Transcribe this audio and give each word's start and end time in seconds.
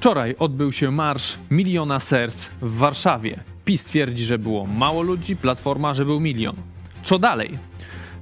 Wczoraj 0.00 0.34
odbył 0.38 0.72
się 0.72 0.90
marsz 0.90 1.38
Miliona 1.50 2.00
Serc 2.00 2.50
w 2.62 2.76
Warszawie. 2.76 3.44
PiS 3.64 3.84
twierdzi, 3.84 4.24
że 4.24 4.38
było 4.38 4.66
mało 4.66 5.02
ludzi, 5.02 5.36
Platforma, 5.36 5.94
że 5.94 6.04
był 6.04 6.20
milion. 6.20 6.56
Co 7.02 7.18
dalej? 7.18 7.58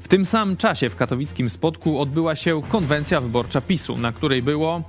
W 0.01 0.09
tym 0.09 0.27
samym 0.27 0.57
czasie 0.57 0.91
w 0.91 0.97
katowickim 0.97 1.51
Spodku 1.51 2.01
odbyła 2.01 2.35
się 2.37 2.63
konwencja 2.69 3.21
wyborcza 3.21 3.61
PiSu, 3.61 3.99
na 3.99 4.13
której 4.13 4.43
było 4.43 4.83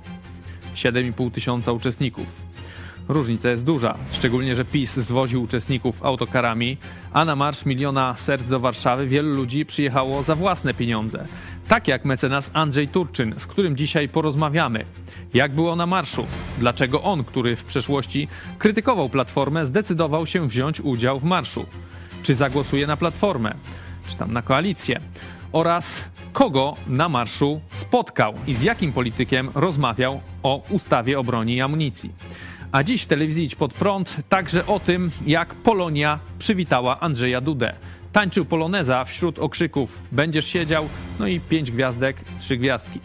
7,5 0.74 1.30
tysiąca 1.30 1.72
uczestników. 1.72 2.40
Różnica 3.10 3.50
jest 3.50 3.64
duża, 3.64 3.98
szczególnie, 4.12 4.56
że 4.56 4.64
PiS 4.64 4.94
zwoził 4.94 5.42
uczestników 5.42 6.02
autokarami, 6.02 6.76
a 7.12 7.24
na 7.24 7.36
Marsz 7.36 7.66
Miliona 7.66 8.14
Serc 8.16 8.48
do 8.48 8.60
Warszawy 8.60 9.06
wielu 9.06 9.34
ludzi 9.34 9.66
przyjechało 9.66 10.22
za 10.22 10.34
własne 10.34 10.74
pieniądze. 10.74 11.26
Tak 11.68 11.88
jak 11.88 12.04
mecenas 12.04 12.50
Andrzej 12.54 12.88
Turczyn, 12.88 13.34
z 13.36 13.46
którym 13.46 13.76
dzisiaj 13.76 14.08
porozmawiamy. 14.08 14.84
Jak 15.34 15.54
było 15.54 15.76
na 15.76 15.86
marszu? 15.86 16.26
Dlaczego 16.58 17.02
on, 17.02 17.24
który 17.24 17.56
w 17.56 17.64
przeszłości 17.64 18.28
krytykował 18.58 19.08
Platformę, 19.08 19.66
zdecydował 19.66 20.26
się 20.26 20.48
wziąć 20.48 20.80
udział 20.80 21.20
w 21.20 21.24
marszu? 21.24 21.66
Czy 22.22 22.34
zagłosuje 22.34 22.86
na 22.86 22.96
Platformę? 22.96 23.54
Czy 24.06 24.16
tam 24.16 24.32
na 24.32 24.42
koalicję? 24.42 25.00
Oraz 25.52 26.10
kogo 26.32 26.76
na 26.86 27.08
marszu 27.08 27.60
spotkał 27.72 28.34
i 28.46 28.54
z 28.54 28.62
jakim 28.62 28.92
politykiem 28.92 29.50
rozmawiał 29.54 30.20
o 30.42 30.62
ustawie 30.70 31.18
o 31.18 31.24
broni 31.24 31.54
i 31.54 31.60
amunicji. 31.60 32.12
A 32.72 32.82
dziś 32.82 33.02
w 33.02 33.06
telewizji 33.06 33.44
Idź 33.44 33.54
Pod 33.54 33.74
Prąd 33.74 34.16
także 34.28 34.66
o 34.66 34.80
tym, 34.80 35.10
jak 35.26 35.54
Polonia 35.54 36.18
przywitała 36.38 37.00
Andrzeja 37.00 37.40
Dudę. 37.40 37.74
Tańczył 38.12 38.44
poloneza 38.44 39.04
wśród 39.04 39.38
okrzyków 39.38 39.98
Będziesz 40.12 40.46
siedział, 40.46 40.88
no 41.18 41.26
i 41.26 41.40
pięć 41.40 41.70
gwiazdek, 41.70 42.16
trzy 42.38 42.56
gwiazdki. 42.56 43.00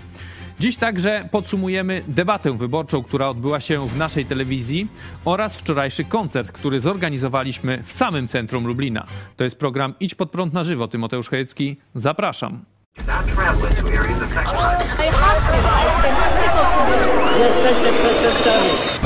Dziś 0.60 0.78
także 0.78 1.30
podsumujemy 1.32 2.04
debatę 2.08 2.58
wyborczą, 2.58 3.04
która 3.04 3.30
odbyła 3.30 3.60
się 3.60 3.88
w 3.88 3.98
naszej 3.98 4.26
telewizji 4.26 4.88
oraz 5.26 5.58
wczorajszy 5.58 6.04
koncert, 6.04 6.52
który 6.52 6.80
zorganizowaliśmy 6.80 7.84
w 7.84 7.94
samym 7.94 8.28
centrum 8.28 8.68
Lublina. 8.68 9.06
To 9.38 9.44
jest 9.44 9.60
program 9.60 9.94
Idź 10.00 10.16
Pod 10.16 10.32
Prąd 10.32 10.54
na 10.54 10.64
żywo. 10.64 10.88
Tymoteusz 10.88 11.30
Chojecki, 11.30 11.78
zapraszam. 11.96 12.66
Jesteście 17.40 17.94
przestępcami. 17.94 19.05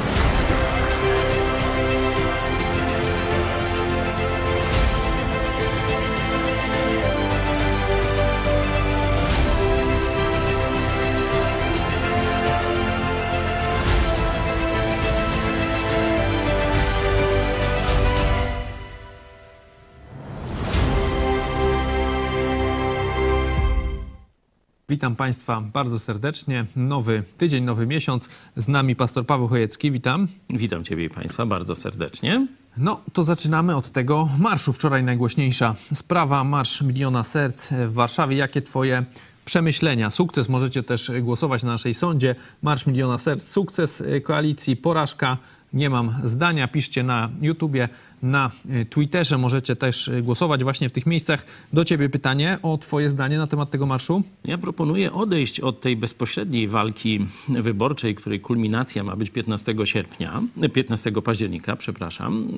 Witam 25.00 25.16
Państwa 25.16 25.62
bardzo 25.62 26.00
serdecznie. 26.00 26.66
Nowy 26.76 27.24
tydzień, 27.38 27.64
nowy 27.64 27.88
miesiąc. 27.88 28.30
Z 28.56 28.68
nami 28.68 28.96
pastor 28.96 29.26
Paweł 29.26 29.48
Chojecki. 29.48 29.92
Witam. 29.92 30.28
Witam 30.50 30.84
Ciebie 30.84 31.06
i 31.06 31.10
Państwa 31.10 31.46
bardzo 31.46 31.76
serdecznie. 31.76 32.48
No, 32.78 33.02
to 33.14 33.24
zaczynamy 33.24 33.76
od 33.76 33.90
tego 33.90 34.30
marszu. 34.40 34.74
Wczoraj 34.74 35.04
najgłośniejsza 35.04 35.76
sprawa, 35.94 36.44
Marsz 36.44 36.82
Miliona 36.82 37.24
Serc 37.24 37.70
w 37.88 37.94
Warszawie. 37.94 38.38
Jakie 38.38 38.62
Twoje 38.62 39.06
przemyślenia? 39.46 40.12
Sukces, 40.12 40.50
możecie 40.50 40.84
też 40.84 41.12
głosować 41.22 41.64
na 41.64 41.72
naszej 41.72 41.94
sądzie. 41.94 42.36
Marsz 42.62 42.86
Miliona 42.86 43.18
Serc, 43.18 43.52
sukces 43.52 44.04
koalicji, 44.24 44.76
porażka 44.76 45.38
nie 45.74 45.90
mam 45.90 46.16
zdania. 46.24 46.68
Piszcie 46.68 47.04
na 47.04 47.30
YouTubie, 47.42 47.90
na 48.24 48.52
y, 48.82 48.86
Twitterze. 48.86 49.38
Możecie 49.38 49.76
też 49.76 50.08
y, 50.08 50.22
głosować 50.22 50.64
właśnie 50.64 50.90
w 50.90 50.92
tych 50.92 51.06
miejscach. 51.06 51.46
Do 51.74 51.86
Ciebie 51.86 52.10
pytanie 52.10 52.58
o 52.64 52.78
Twoje 52.78 53.10
zdanie 53.10 53.38
na 53.38 53.48
temat 53.48 53.70
tego 53.70 53.86
marszu. 53.86 54.24
Ja 54.46 54.58
proponuję 54.58 55.12
odejść 55.12 55.60
od 55.60 55.82
tej 55.82 55.98
bezpośredniej 55.98 56.68
walki 56.68 57.28
wyborczej, 57.50 58.16
której 58.16 58.40
kulminacja 58.40 59.04
ma 59.04 59.16
być 59.16 59.30
15 59.30 59.76
sierpnia, 59.86 60.42
15 60.74 61.12
października, 61.12 61.76
przepraszam, 61.76 62.52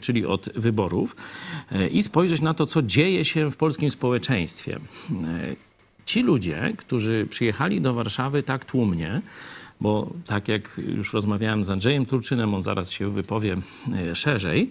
czyli 0.00 0.26
od 0.26 0.48
wyborów 0.54 1.16
i 1.92 2.02
spojrzeć 2.02 2.40
na 2.40 2.54
to, 2.54 2.66
co 2.66 2.82
dzieje 2.82 3.24
się 3.24 3.50
w 3.50 3.56
polskim 3.56 3.90
społeczeństwie. 3.90 4.78
Ci 6.04 6.22
ludzie, 6.22 6.72
którzy 6.76 7.26
przyjechali 7.30 7.80
do 7.80 7.94
Warszawy 7.94 8.42
tak 8.42 8.64
tłumnie, 8.64 9.22
bo 9.80 10.10
tak 10.26 10.48
jak 10.48 10.80
już 10.88 11.12
rozmawiałem 11.12 11.64
z 11.64 11.70
Andrzejem 11.70 12.06
Turczynem, 12.06 12.54
on 12.54 12.62
zaraz 12.62 12.90
się 12.90 13.10
wypowie 13.10 13.56
e, 13.92 14.16
szerzej, 14.16 14.70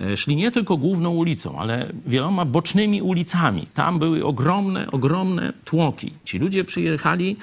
e, 0.00 0.16
szli 0.16 0.36
nie 0.36 0.50
tylko 0.50 0.76
główną 0.76 1.10
ulicą, 1.10 1.58
ale 1.58 1.92
wieloma 2.06 2.44
bocznymi 2.44 3.02
ulicami. 3.02 3.66
Tam 3.74 3.98
były 3.98 4.24
ogromne, 4.24 4.90
ogromne 4.90 5.52
tłoki. 5.64 6.12
Ci 6.24 6.38
ludzie 6.38 6.64
przyjechali 6.64 7.36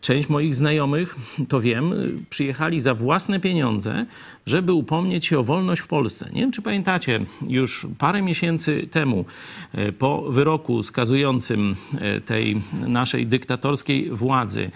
część 0.00 0.28
moich 0.28 0.54
znajomych, 0.54 1.16
to 1.48 1.60
wiem, 1.60 1.94
przyjechali 2.30 2.80
za 2.80 2.94
własne 2.94 3.40
pieniądze, 3.40 4.06
żeby 4.46 4.72
upomnieć 4.72 5.26
się 5.26 5.38
o 5.38 5.44
wolność 5.44 5.80
w 5.80 5.86
Polsce. 5.86 6.30
Nie 6.32 6.40
wiem, 6.40 6.52
czy 6.52 6.62
pamiętacie, 6.62 7.20
już 7.48 7.86
parę 7.98 8.22
miesięcy 8.22 8.88
temu, 8.90 9.24
e, 9.72 9.92
po 9.92 10.22
wyroku 10.22 10.82
skazującym 10.82 11.76
e, 11.98 12.20
tej 12.20 12.62
naszej 12.86 13.26
dyktatorskiej 13.26 14.10
władzy, 14.10 14.70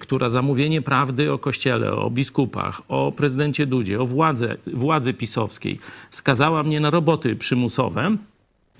która 0.00 0.30
zamówienie 0.30 0.82
prawdy 0.82 1.32
o 1.32 1.38
kościele, 1.38 1.92
o 1.92 2.10
biskupach, 2.10 2.82
o 2.88 3.12
prezydencie 3.16 3.66
Dudzie, 3.66 4.00
o 4.00 4.06
władze, 4.06 4.56
władzy 4.66 5.14
pisowskiej 5.14 5.78
skazała 6.10 6.62
mnie 6.62 6.80
na 6.80 6.90
roboty 6.90 7.36
przymusowe, 7.36 8.16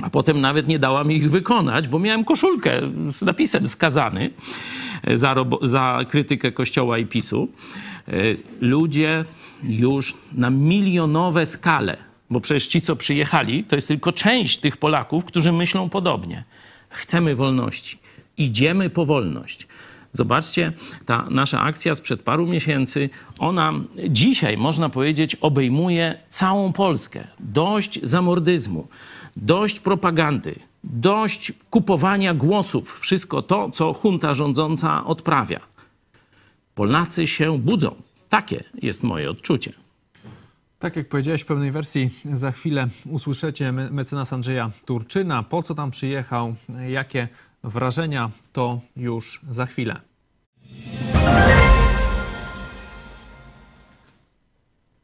a 0.02 0.10
potem 0.10 0.40
nawet 0.40 0.68
nie 0.68 0.78
dała 0.78 1.04
mi 1.04 1.16
ich 1.16 1.30
wykonać, 1.30 1.88
bo 1.88 1.98
miałem 1.98 2.24
koszulkę 2.24 2.80
z 3.08 3.22
napisem 3.22 3.68
skazany 3.68 4.30
za, 5.14 5.34
za 5.62 6.00
krytykę 6.08 6.52
Kościoła 6.52 6.98
i 6.98 7.06
PiSu. 7.06 7.48
E, 8.08 8.12
ludzie 8.60 9.24
już 9.62 10.14
na 10.32 10.50
milionowe 10.50 11.46
skale, 11.46 11.96
bo 12.30 12.40
przecież 12.40 12.66
ci, 12.66 12.80
co 12.80 12.96
przyjechali, 12.96 13.64
to 13.64 13.76
jest 13.76 13.88
tylko 13.88 14.12
część 14.12 14.58
tych 14.58 14.76
Polaków, 14.76 15.24
którzy 15.24 15.52
myślą 15.52 15.88
podobnie. 15.88 16.44
Chcemy 16.88 17.36
wolności. 17.36 17.98
Idziemy 18.38 18.90
po 18.90 19.06
wolność. 19.06 19.66
Zobaczcie, 20.12 20.72
ta 21.06 21.26
nasza 21.30 21.60
akcja 21.60 21.94
sprzed 21.94 22.22
paru 22.22 22.46
miesięcy, 22.46 23.10
ona 23.38 23.72
dzisiaj, 24.08 24.56
można 24.56 24.88
powiedzieć, 24.88 25.34
obejmuje 25.34 26.18
całą 26.28 26.72
Polskę. 26.72 27.24
Dość 27.40 28.00
zamordyzmu, 28.02 28.88
dość 29.36 29.80
propagandy, 29.80 30.54
dość 30.84 31.52
kupowania 31.70 32.34
głosów, 32.34 33.00
wszystko 33.00 33.42
to, 33.42 33.70
co 33.70 34.00
junta 34.04 34.34
rządząca 34.34 35.04
odprawia. 35.04 35.60
Polacy 36.74 37.26
się 37.26 37.58
budzą. 37.58 37.94
Takie 38.28 38.64
jest 38.82 39.02
moje 39.02 39.30
odczucie. 39.30 39.72
Tak 40.78 40.96
jak 40.96 41.08
powiedziałeś 41.08 41.42
w 41.42 41.46
pewnej 41.46 41.70
wersji, 41.70 42.10
za 42.24 42.52
chwilę 42.52 42.88
usłyszycie 43.10 43.72
mecenas 43.72 44.32
Andrzeja 44.32 44.70
Turczyna. 44.86 45.42
Po 45.42 45.62
co 45.62 45.74
tam 45.74 45.90
przyjechał, 45.90 46.54
jakie 46.88 47.28
wrażenia, 47.64 48.30
to 48.52 48.80
już 48.96 49.40
za 49.50 49.66
chwilę. 49.66 50.00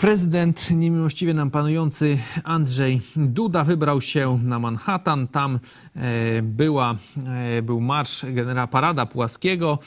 Prezydent 0.03 0.71
niemiłościwie 0.71 1.35
nam 1.35 1.51
panujący 1.51 2.19
Andrzej 2.45 3.01
Duda 3.17 3.65
wybrał 3.65 4.01
się 4.01 4.39
na 4.45 4.59
Manhattan. 4.59 5.29
Tam 5.29 5.59
e, 5.97 6.43
była, 6.43 6.97
e, 7.27 7.63
był 7.63 7.81
marsz 7.81 8.27
generała 8.29 8.67
Parada 8.67 9.07
Płaskiego. 9.07 9.79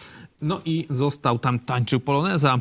No 0.42 0.62
i 0.66 0.86
został 0.90 1.40
tam, 1.40 1.60
tańczył 1.60 2.00
poloneza, 2.00 2.58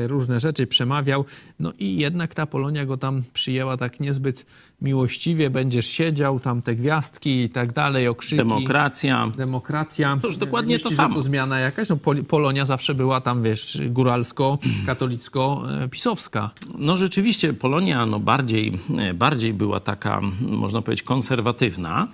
e, 0.00 0.08
różne 0.08 0.40
rzeczy 0.40 0.66
przemawiał. 0.66 1.24
No 1.60 1.72
i 1.78 1.96
jednak 1.96 2.34
ta 2.34 2.46
Polonia 2.46 2.86
go 2.86 2.96
tam 2.96 3.22
przyjęła 3.32 3.76
tak 3.76 4.00
niezbyt 4.00 4.46
miłościwie. 4.82 5.50
Będziesz 5.50 5.86
siedział, 5.86 6.40
tam 6.40 6.62
te 6.62 6.74
gwiazdki 6.74 7.42
i 7.42 7.50
tak 7.50 7.72
dalej, 7.72 8.08
okrzyki. 8.08 8.36
Demokracja. 8.36 9.30
Demokracja. 9.36 10.18
To 10.22 10.26
już 10.26 10.36
dokładnie 10.36 10.74
Myślisz, 10.74 10.96
to 10.96 11.02
samo. 11.02 11.14
to 11.14 11.22
zmiana 11.22 11.58
jakaś? 11.58 11.88
No, 11.88 11.98
Polonia 12.28 12.64
zawsze 12.64 12.94
była 12.94 13.20
tam, 13.20 13.42
wiesz, 13.42 13.78
góralsko-katolicko-pisowska. 13.90 16.50
No 16.78 16.96
rzeczywiście 16.96 17.52
Polonia 17.52 18.06
no 18.06 18.20
bardziej, 18.20 18.78
bardziej 19.14 19.54
była 19.54 19.80
taka, 19.80 20.20
można 20.40 20.82
powiedzieć, 20.82 21.06
konserwatywna. 21.06 22.08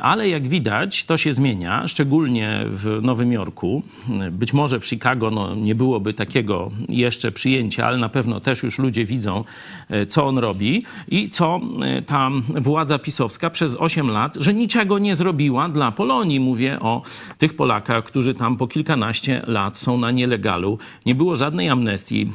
Ale 0.00 0.28
jak 0.28 0.48
widać, 0.48 1.04
to 1.04 1.16
się 1.16 1.34
zmienia, 1.34 1.88
szczególnie 1.88 2.64
w 2.66 2.98
Nowym 3.02 3.32
Jorku. 3.32 3.82
Być 4.30 4.52
może 4.52 4.80
w 4.80 4.86
Chicago 4.86 5.30
no, 5.30 5.54
nie 5.54 5.74
byłoby 5.74 6.14
takiego 6.14 6.70
jeszcze 6.88 7.32
przyjęcia, 7.32 7.86
ale 7.86 7.98
na 7.98 8.08
pewno 8.08 8.40
też 8.40 8.62
już 8.62 8.78
ludzie 8.78 9.04
widzą, 9.04 9.44
co 10.08 10.26
on 10.26 10.38
robi 10.38 10.82
i 11.08 11.30
co 11.30 11.60
ta 12.06 12.30
władza 12.60 12.98
pisowska 12.98 13.50
przez 13.50 13.76
8 13.76 14.10
lat, 14.10 14.36
że 14.40 14.54
niczego 14.54 14.98
nie 14.98 15.16
zrobiła 15.16 15.68
dla 15.68 15.92
Polonii. 15.92 16.40
Mówię 16.40 16.80
o 16.80 17.02
tych 17.38 17.56
Polakach, 17.56 18.04
którzy 18.04 18.34
tam 18.34 18.56
po 18.56 18.66
kilkanaście 18.66 19.42
lat 19.46 19.78
są 19.78 19.98
na 19.98 20.10
nielegalu. 20.10 20.78
Nie 21.06 21.14
było 21.14 21.36
żadnej 21.36 21.68
amnestii 21.68 22.32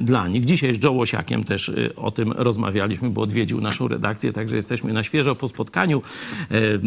dla 0.00 0.28
nich. 0.28 0.44
Dzisiaj 0.44 0.74
z 0.74 0.84
Joe 0.84 0.92
Łosiakiem 0.92 1.44
też 1.44 1.72
o 1.96 2.10
tym 2.10 2.32
rozmawialiśmy, 2.32 3.10
bo 3.10 3.22
odwiedził 3.22 3.60
naszą 3.60 3.88
redakcję, 3.88 4.32
także 4.32 4.56
jesteśmy 4.56 4.92
na 4.92 5.02
świeżo 5.02 5.34
po 5.34 5.48
spotkaniu. 5.48 6.02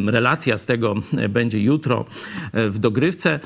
Relacja 0.07 0.57
z 0.57 0.65
tego 0.65 0.95
będzie 1.30 1.59
jutro 1.59 2.06
w 2.53 2.80
dogrywce, 2.80 3.39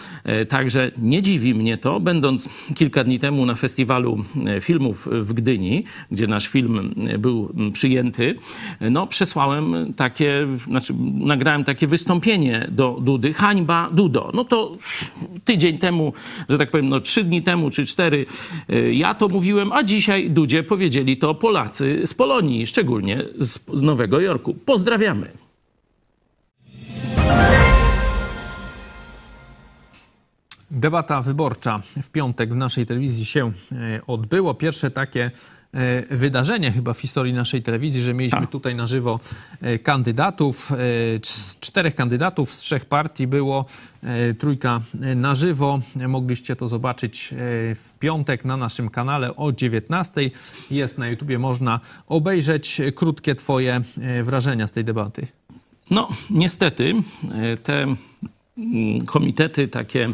także 0.50 0.92
nie 0.98 1.22
dziwi 1.22 1.56
mnie 1.56 1.78
to. 1.78 2.00
Będąc 2.00 2.50
kilka 2.76 3.04
dni 3.04 3.20
temu 3.20 3.46
na 3.46 3.56
festiwalu 3.56 4.26
filmów 4.62 5.08
w 5.12 5.34
Gdyni, 5.34 5.84
gdzie 6.12 6.28
nasz 6.28 6.48
film 6.48 6.94
był 7.20 7.54
przyjęty, 7.74 8.36
no 8.82 9.08
przesłałem 9.08 9.94
takie, 9.94 10.48
znaczy 10.68 10.94
nagrałem 11.14 11.64
takie 11.64 11.88
wystąpienie 11.88 12.68
do 12.72 13.00
Dudy, 13.02 13.34
hańba 13.34 13.90
Dudo. 13.94 14.32
No 14.34 14.46
to 14.46 14.72
tydzień 15.46 15.78
temu, 15.78 16.14
że 16.50 16.58
tak 16.58 16.72
powiem, 16.72 16.90
no 16.90 17.00
trzy 17.00 17.24
dni 17.24 17.42
temu 17.42 17.70
czy 17.70 17.86
cztery, 17.86 18.26
ja 18.92 19.14
to 19.14 19.28
mówiłem, 19.28 19.72
a 19.72 19.84
dzisiaj 19.84 20.30
Dudzie 20.30 20.64
powiedzieli 20.64 21.18
to 21.18 21.36
Polacy 21.36 22.02
z 22.06 22.14
Polonii, 22.14 22.68
szczególnie 22.68 23.24
z 23.40 23.82
Nowego 23.82 24.20
Jorku. 24.20 24.54
Pozdrawiamy. 24.54 25.32
Debata 30.72 31.22
wyborcza 31.22 31.82
w 32.02 32.10
piątek 32.10 32.54
w 32.54 32.56
naszej 32.56 32.86
telewizji 32.86 33.26
się 33.26 33.52
e, 33.72 34.02
odbyło. 34.08 34.54
Pierwsze 34.54 34.92
takie 34.92 35.32
e, 35.74 36.16
wydarzenie 36.16 36.72
chyba 36.72 36.94
w 36.94 37.00
historii 37.00 37.34
naszej 37.34 37.64
telewizji, 37.64 38.02
że 38.02 38.14
mieliśmy 38.14 38.40
Tak. 38.40 38.50
tutaj 38.50 38.76
na 38.76 38.88
żywo 38.88 39.20
e, 39.62 39.80
kandydatów. 39.80 40.72
Z 41.24 41.60
czterech 41.60 41.96
kandydatów 41.96 42.54
z 42.54 42.60
trzech 42.60 42.86
partii 42.86 43.28
było 43.28 43.66
trójka 44.40 44.82
na 45.16 45.36
żywo. 45.36 45.80
Mogliście 46.08 46.56
to 46.56 46.68
zobaczyć 46.68 47.34
w 47.76 47.90
piątek 48.00 48.46
na 48.46 48.58
naszym 48.58 48.90
kanale 48.90 49.36
o 49.36 49.52
19. 49.52 50.32
Jest 50.72 50.98
na 50.98 51.08
YouTubie, 51.08 51.40
można 51.40 51.80
obejrzeć 52.08 52.82
krótkie 52.96 53.36
twoje 53.36 53.82
wrażenia 54.24 54.68
z 54.68 54.72
tej 54.72 54.84
debaty. 54.84 55.28
No, 55.92 56.08
niestety 56.30 56.94
te 57.64 57.84
mm, 58.58 59.02
komitety 59.06 59.68
takie 59.68 60.14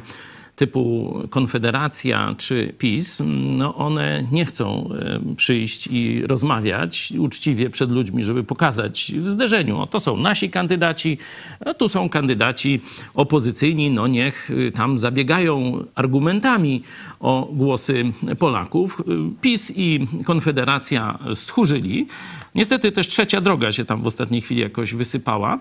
typu 0.55 1.13
Konfederacja 1.29 2.35
czy 2.37 2.73
PiS, 2.77 3.21
no 3.57 3.75
one 3.75 4.23
nie 4.31 4.45
chcą 4.45 4.89
przyjść 5.37 5.87
i 5.91 6.27
rozmawiać 6.27 7.13
uczciwie 7.19 7.69
przed 7.69 7.91
ludźmi, 7.91 8.23
żeby 8.23 8.43
pokazać 8.43 9.13
w 9.17 9.29
zderzeniu. 9.29 9.79
O, 9.79 9.87
to 9.87 9.99
są 9.99 10.17
nasi 10.17 10.49
kandydaci, 10.49 11.17
a 11.65 11.73
tu 11.73 11.89
są 11.89 12.09
kandydaci 12.09 12.81
opozycyjni, 13.13 13.91
no 13.91 14.07
niech 14.07 14.49
y, 14.49 14.71
tam 14.71 14.99
zabiegają 14.99 15.83
argumentami 15.95 16.83
o 17.19 17.49
głosy 17.51 18.03
Polaków. 18.39 18.99
Y, 18.99 19.41
PiS 19.41 19.73
i 19.75 20.07
Konfederacja 20.25 21.19
stchórzyli. 21.33 22.07
Niestety 22.55 22.91
też 22.91 23.07
trzecia 23.07 23.41
droga 23.41 23.71
się 23.71 23.85
tam 23.85 24.01
w 24.01 24.07
ostatniej 24.07 24.41
chwili 24.41 24.61
jakoś 24.61 24.93
wysypała. 24.93 25.59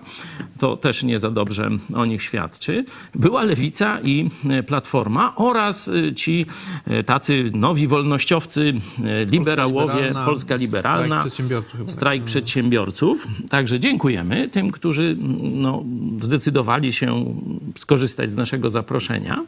To 0.59 0.77
też 0.77 1.03
nie 1.03 1.19
za 1.19 1.31
dobrze 1.31 1.69
o 1.95 2.05
nich 2.05 2.21
świadczy. 2.21 2.85
Była 3.15 3.43
Lewica 3.43 4.01
i 4.03 4.29
e, 4.49 4.63
Platforma 4.63 5.35
oraz 5.35 5.87
e, 5.87 6.13
ci 6.13 6.45
e, 6.87 7.03
tacy 7.03 7.51
nowi 7.53 7.87
wolnościowcy, 7.87 8.73
liberałowie, 9.25 9.93
Liberalna, 9.93 10.25
Polska 10.25 10.55
Liberalna. 10.55 11.15
Strajk 11.15 11.21
przedsiębiorców 11.21 11.79
tak 11.79 11.91
Strajk 11.91 12.21
się 12.21 12.25
przedsiębiorców. 12.25 13.27
Także 13.49 13.79
dziękujemy 13.79 14.49
tym, 14.49 14.71
którzy 14.71 15.17
no, 15.41 15.83
zdecydowali 16.21 16.93
się 16.93 17.25
skorzystać 17.77 18.31
z 18.31 18.35
naszego 18.35 18.69
zaproszenia. 18.69 19.45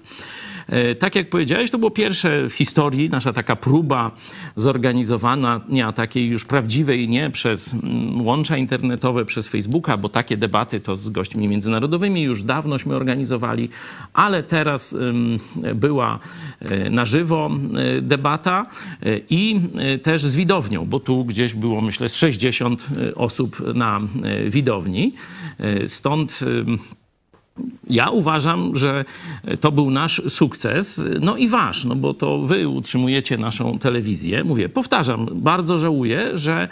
E, 0.70 0.96
Tak 0.96 1.16
jak 1.16 1.30
powiedziałeś, 1.30 1.72
to 1.72 1.78
było 1.78 1.92
pierwsze 1.92 2.50
w 2.50 2.54
historii, 2.54 3.10
nasza 3.10 3.34
taka 3.34 3.56
próba 3.56 4.12
zorganizowania 4.56 5.92
takiej 5.96 6.28
już 6.28 6.46
prawdziwej, 6.46 7.10
nie 7.10 7.30
przez 7.30 7.74
mm, 7.74 8.22
łącza 8.22 8.58
internetowe, 8.58 9.26
przez 9.26 9.48
Facebooka, 9.48 9.98
bo 9.98 10.10
takie 10.10 10.38
debaty 10.38 10.80
to 10.80 10.96
z 10.96 11.10
gośćmi 11.10 11.48
międzynarodowymi 11.48 12.24
już 12.24 12.44
dawnośmy 12.44 12.96
organizowali, 12.96 13.70
ale 14.14 14.44
teraz 14.44 14.98
była 15.76 16.20
e, 16.60 16.90
na 16.90 17.06
żywo 17.06 17.50
e, 17.76 18.02
debata 18.02 18.66
i 19.30 19.62
też 20.04 20.22
z 20.22 20.36
widownią, 20.36 20.86
bo 20.86 21.00
tu 21.00 21.26
gdzieś 21.26 21.54
było 21.54 21.82
myślę 21.82 22.10
z 22.10 22.16
60 22.16 22.88
osób 23.16 23.74
na 23.76 24.00
widowni. 24.50 25.14
Stąd 25.88 26.40
ja 27.90 28.10
uważam, 28.10 28.76
że 28.76 29.06
to 29.62 29.72
był 29.72 29.90
nasz 29.90 30.22
sukces, 30.30 31.04
no 31.22 31.38
i 31.38 31.48
wasz, 31.48 31.86
no 31.86 31.96
bo 31.96 32.14
to 32.14 32.40
wy 32.40 32.68
utrzymujecie 32.68 33.38
naszą 33.38 33.80
telewizję. 33.80 34.44
Mówię, 34.44 34.70
powtarzam, 34.70 35.28
bardzo 35.32 35.80
żałuję, 35.80 36.32
że 36.34 36.68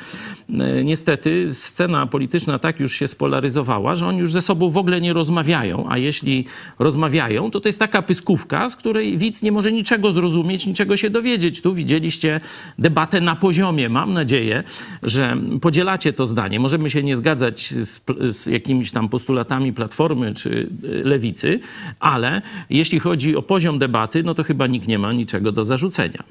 e, 0.50 0.84
niestety 0.84 1.54
scena 1.54 2.08
polityczna 2.08 2.60
tak 2.60 2.80
już 2.80 2.94
się 2.94 3.08
spolaryzowała, 3.08 3.96
że 3.96 4.08
oni 4.08 4.20
już 4.20 4.32
ze 4.32 4.42
sobą 4.42 4.70
w 4.70 4.78
ogóle 4.78 5.02
nie 5.02 5.14
rozmawiają, 5.14 5.86
a 5.90 5.98
jeśli 5.98 6.46
rozmawiają, 6.80 7.52
to 7.52 7.60
to 7.66 7.70
jest 7.70 7.80
taka 7.80 8.02
pyskówka, 8.02 8.70
z 8.70 8.76
której 8.76 9.18
widz 9.18 9.42
nie 9.42 9.52
może 9.52 9.72
niczego 9.72 10.12
zrozumieć, 10.12 10.66
niczego 10.66 10.98
się 10.98 11.10
dowiedzieć. 11.10 11.62
Tu 11.62 11.74
widzieliście 11.74 12.42
debatę 12.80 13.22
na 13.22 13.36
poziomie. 13.36 13.90
Mam 13.90 14.14
nadzieję, 14.14 14.64
że 15.04 15.38
podzielacie 15.62 16.14
to 16.14 16.26
zdanie. 16.26 16.60
Możemy 16.60 16.90
się 16.90 17.04
nie 17.04 17.18
zgadzać 17.18 17.74
z, 17.74 18.02
z 18.30 18.46
jakimiś 18.46 18.92
tam 18.92 19.10
postulatami 19.10 19.74
Platformy 19.74 20.34
czy 20.34 20.70
Lewicy, 20.82 21.60
ale 22.00 22.42
jeśli 22.70 23.00
chodzi 23.00 23.36
o 23.36 23.42
poziom 23.42 23.80
debaty, 23.80 24.24
no 24.24 24.34
to 24.34 24.44
chyba 24.44 24.68
nikt 24.68 24.88
nie 24.88 25.00
ma 25.00 25.14
niczego 25.14 25.52
do 25.52 25.66
zarzucenia. 25.66 26.24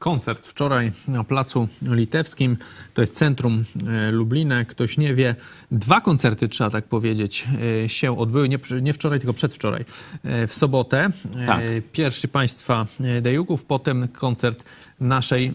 Koncert 0.00 0.46
wczoraj 0.46 0.92
na 1.08 1.24
Placu 1.24 1.68
Litewskim, 1.82 2.56
to 2.94 3.00
jest 3.00 3.16
centrum 3.16 3.64
e, 3.86 4.10
Lublina, 4.10 4.64
ktoś 4.64 4.98
nie 4.98 5.14
wie. 5.14 5.34
Dwa 5.70 6.00
koncerty, 6.00 6.48
trzeba 6.48 6.70
tak 6.70 6.84
powiedzieć, 6.84 7.46
e, 7.84 7.88
się 7.88 8.18
odbyły, 8.18 8.48
nie, 8.48 8.58
nie 8.82 8.92
wczoraj, 8.92 9.20
tylko 9.20 9.32
przedwczoraj, 9.32 9.84
e, 10.24 10.46
w 10.46 10.54
sobotę. 10.54 11.10
Tak. 11.46 11.60
Pierwszy 11.92 12.28
państwa 12.28 12.86
Dejuków, 13.22 13.64
potem 13.64 14.08
koncert 14.08 14.64
naszej 15.00 15.52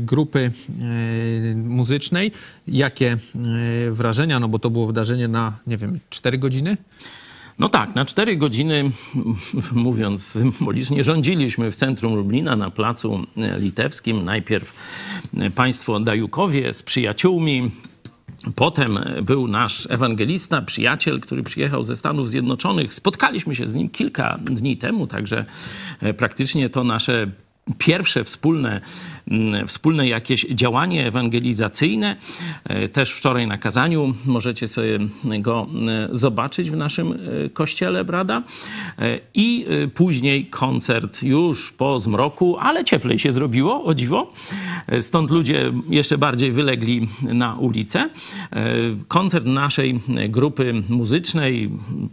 grupy 0.00 0.50
muzycznej. 1.54 2.32
Jakie 2.68 3.18
wrażenia, 3.90 4.40
no 4.40 4.48
bo 4.48 4.58
to 4.58 4.70
było 4.70 4.86
wydarzenie 4.86 5.28
na, 5.28 5.58
nie 5.66 5.76
wiem, 5.76 6.00
4 6.10 6.38
godziny? 6.38 6.76
No 7.58 7.68
tak, 7.68 7.94
na 7.94 8.04
cztery 8.04 8.36
godziny, 8.36 8.90
mówiąc 9.72 10.26
symbolicznie, 10.26 11.04
rządziliśmy 11.04 11.70
w 11.70 11.76
centrum 11.76 12.14
Lublina 12.14 12.56
na 12.56 12.70
placu 12.70 13.26
litewskim. 13.58 14.24
Najpierw 14.24 14.74
państwo 15.54 16.00
Dajukowie 16.00 16.72
z 16.72 16.82
przyjaciółmi. 16.82 17.70
Potem 18.54 18.98
był 19.22 19.48
nasz 19.48 19.88
ewangelista, 19.90 20.62
przyjaciel, 20.62 21.20
który 21.20 21.42
przyjechał 21.42 21.82
ze 21.82 21.96
Stanów 21.96 22.30
Zjednoczonych. 22.30 22.94
Spotkaliśmy 22.94 23.54
się 23.54 23.68
z 23.68 23.74
nim 23.74 23.90
kilka 23.90 24.38
dni 24.42 24.76
temu, 24.76 25.06
także 25.06 25.44
praktycznie 26.16 26.70
to 26.70 26.84
nasze 26.84 27.30
pierwsze 27.78 28.24
wspólne, 28.24 28.80
wspólne 29.66 30.08
jakieś 30.08 30.46
działanie 30.50 31.06
ewangelizacyjne. 31.06 32.16
E, 32.64 32.88
Też 32.88 33.12
wczoraj 33.12 33.46
na 33.46 33.58
kazaniu 33.58 34.14
możecie 34.26 34.68
sobie 34.68 34.98
go 35.40 35.66
e, 35.88 36.08
zobaczyć 36.12 36.70
w 36.70 36.76
naszym 36.76 37.12
e, 37.12 37.48
kościele, 37.48 38.04
brada. 38.04 38.42
I 39.34 39.66
później 39.94 40.46
koncert 40.46 41.22
już 41.22 41.72
po 41.72 42.00
zmroku, 42.00 42.56
ale 42.58 42.84
cieplej 42.84 43.18
się 43.18 43.32
zrobiło, 43.32 43.84
o 43.84 43.94
dziwo. 43.94 44.32
Stąd 45.00 45.30
ludzie 45.30 45.72
jeszcze 45.88 46.18
bardziej 46.18 46.52
wylegli 46.52 47.08
na 47.22 47.54
ulicę. 47.54 48.08
Koncert 49.08 49.46
naszej 49.46 50.00
grupy 50.28 50.82
muzycznej 50.88 51.70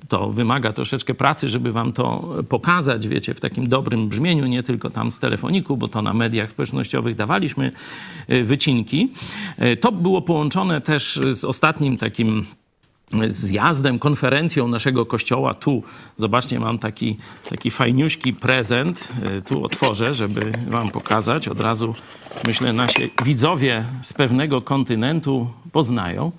to 0.07 0.29
wymaga 0.29 0.73
troszeczkę 0.73 1.13
pracy, 1.13 1.49
żeby 1.49 1.71
wam 1.71 1.93
to 1.93 2.33
pokazać, 2.49 3.07
wiecie, 3.07 3.33
w 3.33 3.39
takim 3.39 3.69
dobrym 3.69 4.09
brzmieniu, 4.09 4.45
nie 4.45 4.63
tylko 4.63 4.89
tam 4.89 5.11
z 5.11 5.19
telefoniku, 5.19 5.77
bo 5.77 5.87
to 5.87 6.01
na 6.01 6.13
mediach 6.13 6.49
społecznościowych 6.49 7.02
dawaliśmy 7.11 7.71
e, 8.27 8.43
wycinki. 8.43 9.13
E, 9.57 9.77
To 9.77 9.91
było 9.91 10.21
połączone 10.21 10.81
też 10.81 11.19
z 11.31 11.43
ostatnim 11.43 11.97
takim 11.97 12.45
zjazdem, 13.27 13.99
konferencją 13.99 14.67
naszego 14.67 15.05
kościoła. 15.05 15.53
Tu, 15.53 15.83
zobaczcie, 16.17 16.59
mam 16.59 16.79
taki, 16.79 17.17
taki 17.49 17.71
fajniuśki 17.71 18.33
prezent. 18.33 19.07
E, 19.23 19.41
tu 19.41 19.65
otworzę, 19.65 20.13
żeby 20.13 20.51
wam 20.67 20.89
pokazać. 20.89 21.47
Od 21.47 21.59
razu, 21.59 21.95
myślę, 22.43 22.73
nasi 22.73 23.11
widzowie 23.23 23.85
z 24.01 24.13
pewnego 24.13 24.61
kontynentu 24.61 25.49
poznają. 25.71 26.31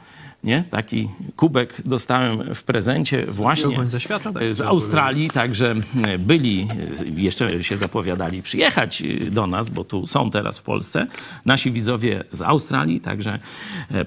Nie? 0.45 0.65
Taki 0.71 1.09
kubek 1.37 1.83
dostałem 1.85 2.55
w 2.55 2.63
prezencie 2.63 3.27
właśnie 3.27 3.77
świata, 3.99 4.33
tak? 4.33 4.55
z 4.55 4.61
Australii, 4.61 5.31
także 5.31 5.75
byli, 6.19 6.69
jeszcze 7.17 7.65
się 7.65 7.77
zapowiadali 7.77 8.43
przyjechać 8.43 9.03
do 9.31 9.47
nas, 9.47 9.71
bo 9.71 9.85
tu 9.85 10.07
są 10.07 10.31
teraz 10.31 10.59
w 10.59 10.63
Polsce 10.63 11.07
nasi 11.45 11.73
widzowie 11.73 12.25
z 12.33 12.43
Australii, 12.43 13.01
także 13.01 13.39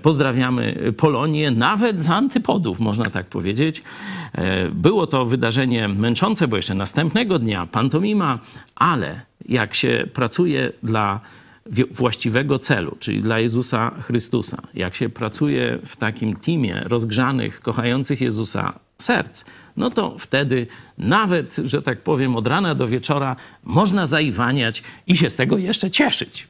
pozdrawiamy 0.01 0.93
Polonię, 0.97 1.51
nawet 1.51 1.99
z 1.99 2.09
antypodów, 2.09 2.79
można 2.79 3.05
tak 3.05 3.25
powiedzieć. 3.25 3.83
Było 4.71 5.07
to 5.07 5.25
wydarzenie 5.25 5.87
męczące, 5.87 6.47
bo 6.47 6.55
jeszcze 6.55 6.75
następnego 6.75 7.39
dnia 7.39 7.65
pantomima, 7.65 8.39
ale 8.75 9.21
jak 9.49 9.73
się 9.75 10.07
pracuje 10.13 10.71
dla 10.83 11.19
właściwego 11.91 12.59
celu, 12.59 12.97
czyli 12.99 13.21
dla 13.21 13.39
Jezusa 13.39 13.91
Chrystusa, 14.01 14.57
jak 14.73 14.95
się 14.95 15.09
pracuje 15.09 15.79
w 15.85 15.95
takim 15.95 16.35
teamie 16.35 16.81
rozgrzanych, 16.85 17.59
kochających 17.61 18.21
Jezusa 18.21 18.79
serc, 18.97 19.45
no 19.77 19.89
to 19.89 20.17
wtedy 20.19 20.67
nawet, 20.97 21.55
że 21.65 21.81
tak 21.81 22.01
powiem, 22.01 22.35
od 22.35 22.47
rana 22.47 22.75
do 22.75 22.87
wieczora 22.87 23.35
można 23.63 24.07
zaiwaniać 24.07 24.83
i 25.07 25.17
się 25.17 25.29
z 25.29 25.35
tego 25.35 25.57
jeszcze 25.57 25.91
cieszyć. 25.91 26.47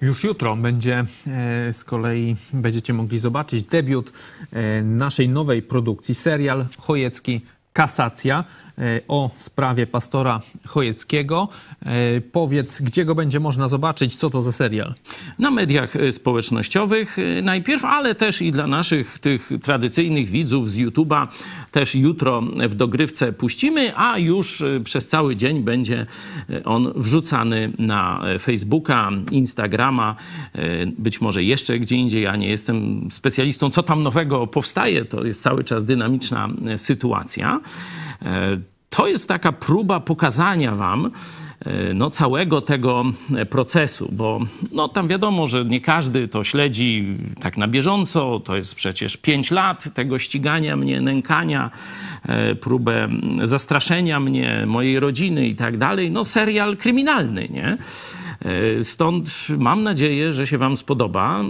Już 0.00 0.24
jutro 0.24 0.56
będzie 0.56 1.04
e, 1.26 1.72
z 1.72 1.84
kolei 1.84 2.36
będziecie 2.52 2.92
mogli 2.92 3.18
zobaczyć 3.18 3.64
debiut 3.64 4.12
e, 4.52 4.82
naszej 4.82 5.28
nowej 5.28 5.62
produkcji, 5.62 6.14
serial 6.14 6.66
Chojecki 6.78 7.40
Kasacja. 7.72 8.44
E, 8.78 9.00
o 9.08 9.30
sprawie 9.36 9.86
pastora 9.86 10.40
Chojeckiego. 10.66 11.48
E, 11.82 12.20
powiedz, 12.20 12.82
gdzie 12.82 13.04
go 13.04 13.14
będzie 13.14 13.40
można 13.40 13.68
zobaczyć, 13.68 14.16
co 14.16 14.30
to 14.30 14.42
za 14.42 14.52
serial? 14.52 14.94
Na 15.38 15.50
mediach 15.50 15.96
e, 15.96 16.12
społecznościowych 16.12 17.16
najpierw, 17.42 17.84
ale 17.84 18.14
też 18.14 18.42
i 18.42 18.52
dla 18.52 18.66
naszych 18.66 19.18
tych 19.18 19.50
tradycyjnych 19.62 20.30
widzów 20.30 20.70
z 20.70 20.78
YouTube'a 20.78 21.26
też 21.70 21.94
jutro 21.94 22.42
w 22.68 22.74
dogrywce 22.74 23.32
puścimy, 23.32 23.92
a 23.96 24.18
już 24.18 24.64
przez 24.84 25.08
cały 25.08 25.36
dzień 25.36 25.62
będzie 25.62 26.06
on 26.64 26.92
wrzucany 26.96 27.72
na 27.78 28.22
Facebooka, 28.40 29.10
Instagrama, 29.30 30.16
być 30.98 31.20
może 31.20 31.44
jeszcze 31.44 31.78
gdzie 31.78 31.96
indziej. 31.96 32.22
Ja 32.22 32.36
nie 32.36 32.48
jestem 32.48 33.08
specjalistą, 33.10 33.70
co 33.70 33.82
tam 33.82 34.02
nowego 34.02 34.46
powstaje. 34.46 35.04
To 35.04 35.24
jest 35.24 35.42
cały 35.42 35.64
czas 35.64 35.84
dynamiczna 35.84 36.48
sytuacja 36.76 37.60
to 38.90 39.06
jest 39.06 39.28
taka 39.28 39.52
próba 39.52 40.00
pokazania 40.00 40.74
wam, 40.74 41.10
e, 41.60 41.94
no, 41.94 42.10
całego 42.10 42.60
tego 42.60 43.04
procesu, 43.50 44.08
bo 44.12 44.40
no, 44.72 44.88
tam 44.88 45.08
wiadomo, 45.08 45.46
że 45.46 45.64
nie 45.64 45.80
każdy 45.80 46.28
to 46.28 46.44
śledzi 46.44 47.16
tak 47.40 47.56
na 47.56 47.68
bieżąco. 47.68 48.40
To 48.40 48.56
jest 48.56 48.74
przecież 48.74 49.16
pięć 49.16 49.50
lat 49.50 49.94
tego 49.94 50.18
ścigania 50.18 50.76
mnie, 50.76 51.00
nękania, 51.00 51.70
e, 52.22 52.54
próbę 52.54 53.08
zastraszenia 53.42 54.20
mnie, 54.20 54.64
mojej 54.66 55.00
rodziny 55.00 55.46
i 55.46 55.54
tak 55.54 55.76
dalej. 55.76 56.10
No, 56.10 56.24
serial 56.24 56.76
kryminalny, 56.76 57.48
nie? 57.48 57.78
E, 58.44 58.84
stąd 58.84 59.30
mam 59.58 59.82
nadzieję, 59.82 60.32
że 60.32 60.46
się 60.46 60.58
Wam 60.58 60.76
spodoba. 60.76 61.44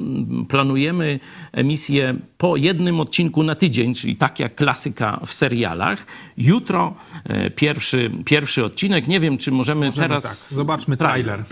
Planujemy 0.49 1.21
emisję 1.53 2.15
po 2.39 2.57
jednym 2.57 3.01
odcinku 3.01 3.43
na 3.43 3.55
tydzień, 3.55 3.95
czyli 3.95 4.17
tak 4.17 4.39
jak 4.39 4.55
klasyka 4.55 5.21
w 5.27 5.35
serialach. 5.35 6.07
Jutro 6.37 6.95
e, 7.25 7.51
pierwszy, 7.51 8.11
pierwszy 8.25 8.65
odcinek. 8.65 9.09
Nie 9.09 9.21
wiem, 9.21 9.39
czy 9.39 9.51
możemy, 9.51 9.87
możemy 9.87 10.09
teraz. 10.09 10.23
Tak. 10.23 10.57
Zobaczmy 10.57 10.97
trailer. 10.97 11.45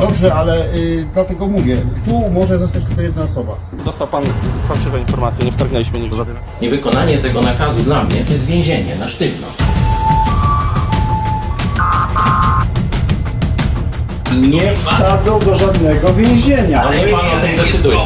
Dobrze, 0.00 0.34
ale 0.34 0.74
y, 0.74 1.06
dlatego 1.14 1.46
mówię, 1.46 1.76
tu 2.06 2.30
może 2.30 2.58
zostać 2.58 2.84
tylko 2.84 3.02
jedna 3.02 3.22
osoba. 3.22 3.52
Dostał 3.84 4.06
pan 4.06 4.24
fałszywe 4.68 5.00
informacje, 5.00 5.44
nie 5.44 5.52
wtargnęliśmy 5.52 6.00
nigdy. 6.00 6.16
Niewykonanie 6.62 7.18
tego 7.18 7.40
nakazu 7.40 7.82
dla 7.82 8.04
mnie 8.04 8.24
to 8.24 8.32
jest 8.32 8.46
więzienie 8.46 8.96
na 8.96 9.08
sztywno. 9.08 9.46
Nie 14.40 14.74
wsadzą 14.74 15.38
do 15.38 15.58
żadnego 15.58 16.14
więzienia. 16.14 16.82
Ale 16.82 16.98
nie 16.98 17.12
pan 17.12 17.20
o 17.20 17.46
tym 17.46 17.56
decyduje. 17.56 17.98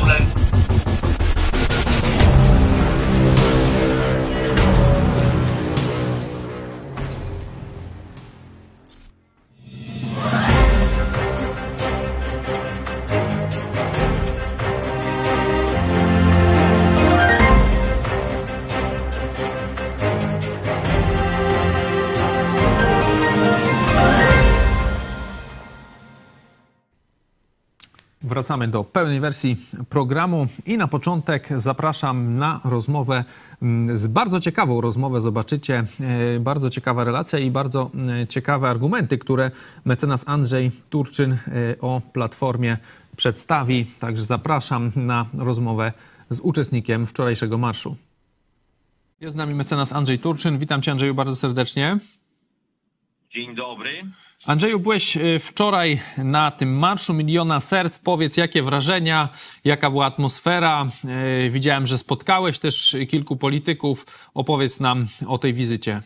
Wracamy 28.50 28.68
do 28.68 28.84
pełnej 28.84 29.20
wersji 29.20 29.56
programu 29.88 30.46
i 30.66 30.78
na 30.78 30.88
początek 30.88 31.48
zapraszam 31.56 32.38
na 32.38 32.60
rozmowę 32.64 33.24
mm, 33.62 33.96
z 33.96 34.06
bardzo 34.06 34.40
ciekawą 34.40 34.80
rozmowę. 34.80 35.20
Zobaczycie 35.20 35.84
e, 36.36 36.40
bardzo 36.40 36.70
ciekawa 36.70 37.04
relacja 37.04 37.38
i 37.38 37.50
bardzo 37.50 37.90
e, 38.22 38.26
ciekawe 38.26 38.68
argumenty, 38.68 39.18
które 39.18 39.50
mecenas 39.84 40.24
Andrzej 40.26 40.70
Turczyn 40.90 41.32
e, 41.32 41.38
o 41.80 42.02
platformie 42.12 42.78
przedstawi. 43.16 43.86
Także 43.98 44.24
zapraszam 44.24 44.92
na 44.96 45.26
rozmowę 45.38 45.92
z 46.30 46.40
uczestnikiem 46.40 47.06
wczorajszego 47.06 47.58
marszu. 47.58 47.96
Jest 49.20 49.34
z 49.34 49.36
nami 49.36 49.54
mecenas 49.54 49.92
Andrzej 49.92 50.18
Turczyn. 50.18 50.58
Witam 50.58 50.82
cię 50.82 50.92
Andrzeju 50.92 51.14
bardzo 51.14 51.36
serdecznie. 51.36 51.98
Dzień 53.34 53.54
dobry. 53.54 53.98
Andrzeju, 54.46 54.80
byłeś 54.80 55.16
e, 55.16 55.38
wczoraj 55.38 55.98
na 56.24 56.50
tym 56.50 56.78
Marszu 56.78 57.14
Miliona 57.14 57.60
Serc. 57.60 57.98
Powiedz, 57.98 58.36
jakie 58.36 58.62
wrażenia, 58.62 59.28
jaka 59.64 59.90
była 59.90 60.06
atmosfera? 60.06 60.86
E, 61.44 61.50
widziałem, 61.50 61.86
że 61.86 61.98
spotkałeś 61.98 62.58
też 62.58 62.96
kilku 63.10 63.36
polityków. 63.36 64.04
Opowiedz 64.34 64.80
nam 64.80 65.06
o 65.28 65.38
tej 65.38 65.54
wizycie. 65.54 66.00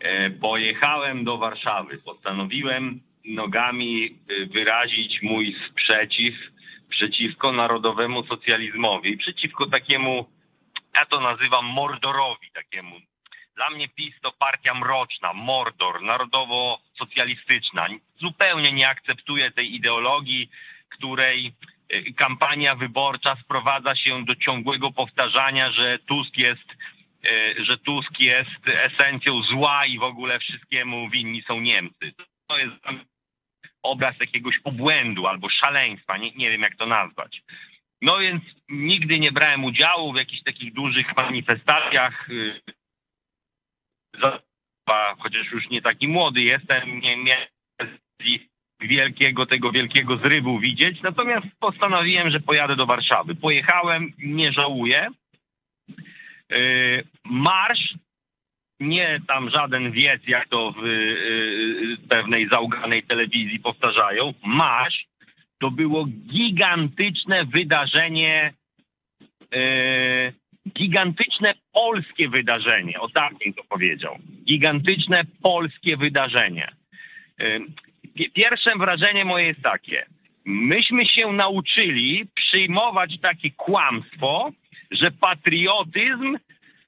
E, 0.00 0.30
pojechałem 0.30 1.24
do 1.24 1.38
Warszawy. 1.38 1.98
Postanowiłem 2.04 3.00
nogami 3.24 4.18
wyrazić 4.54 5.22
mój 5.22 5.56
sprzeciw 5.70 6.34
przeciwko 6.88 7.52
narodowemu 7.52 8.26
socjalizmowi, 8.26 9.16
przeciwko 9.16 9.66
takiemu, 9.66 10.26
ja 10.94 11.06
to 11.06 11.20
nazywam 11.20 11.66
mordorowi, 11.66 12.50
takiemu 12.54 12.96
dla 13.56 13.70
mnie 13.70 13.88
PiS 13.88 14.14
to 14.20 14.32
partia 14.32 14.74
mroczna, 14.74 15.32
Mordor, 15.32 16.02
narodowo-socjalistyczna. 16.02 17.86
Zupełnie 18.20 18.72
nie 18.72 18.88
akceptuję 18.88 19.50
tej 19.50 19.74
ideologii, 19.74 20.50
której 20.88 21.52
y, 21.92 22.14
kampania 22.16 22.74
wyborcza 22.74 23.36
sprowadza 23.44 23.96
się 23.96 24.24
do 24.24 24.36
ciągłego 24.36 24.92
powtarzania, 24.92 25.72
że 25.72 25.98
Tusk 25.98 26.36
jest, 26.36 26.70
y, 27.24 27.64
że 27.64 27.78
Tusk 27.78 28.20
jest 28.20 28.68
esencją 28.68 29.42
zła 29.42 29.86
i 29.86 29.98
w 29.98 30.02
ogóle 30.02 30.38
wszystkiemu 30.38 31.08
winni 31.08 31.42
są 31.42 31.60
Niemcy. 31.60 32.12
To 32.48 32.58
jest 32.58 32.76
obraz 33.82 34.20
jakiegoś 34.20 34.60
obłędu 34.64 35.26
albo 35.26 35.50
szaleństwa, 35.50 36.16
nie, 36.16 36.30
nie 36.30 36.50
wiem 36.50 36.60
jak 36.60 36.76
to 36.76 36.86
nazwać. 36.86 37.42
No 38.02 38.18
więc 38.18 38.42
nigdy 38.68 39.18
nie 39.18 39.32
brałem 39.32 39.64
udziału 39.64 40.12
w 40.12 40.16
jakichś 40.16 40.42
takich 40.42 40.72
dużych 40.74 41.16
manifestacjach 41.16 42.30
y, 42.30 42.60
chociaż 45.18 45.52
już 45.52 45.70
nie 45.70 45.82
taki 45.82 46.08
młody 46.08 46.40
jestem, 46.40 47.00
nie 47.00 47.16
miałem 47.16 47.48
wielkiego, 48.80 49.46
tego 49.46 49.72
wielkiego 49.72 50.16
zrywu 50.16 50.58
widzieć, 50.58 51.02
natomiast 51.02 51.46
postanowiłem, 51.60 52.30
że 52.30 52.40
pojadę 52.40 52.76
do 52.76 52.86
Warszawy. 52.86 53.34
Pojechałem, 53.34 54.12
nie 54.18 54.52
żałuję. 54.52 55.08
Yy, 56.50 57.04
marsz, 57.24 57.94
nie 58.80 59.20
tam 59.28 59.50
żaden 59.50 59.92
wiec, 59.92 60.22
jak 60.26 60.48
to 60.48 60.72
w 60.72 60.82
yy, 60.86 61.96
pewnej 62.08 62.48
zauganej 62.48 63.02
telewizji 63.02 63.60
powtarzają, 63.60 64.34
marsz 64.44 65.06
to 65.58 65.70
było 65.70 66.06
gigantyczne 66.06 67.44
wydarzenie 67.44 68.52
yy, 69.52 70.32
gigantyczne 70.74 71.54
polskie 71.72 72.28
wydarzenie. 72.28 73.00
O 73.00 73.08
tak 73.08 73.34
bym 73.44 73.54
to 73.54 73.64
powiedział. 73.64 74.18
Gigantyczne 74.44 75.22
polskie 75.42 75.96
wydarzenie. 75.96 76.72
Pierwsze 78.34 78.72
wrażenie 78.78 79.24
moje 79.24 79.46
jest 79.46 79.62
takie. 79.62 80.06
Myśmy 80.44 81.06
się 81.06 81.32
nauczyli 81.32 82.26
przyjmować 82.34 83.20
takie 83.20 83.50
kłamstwo, 83.50 84.50
że 84.90 85.10
patriotyzm, 85.10 86.36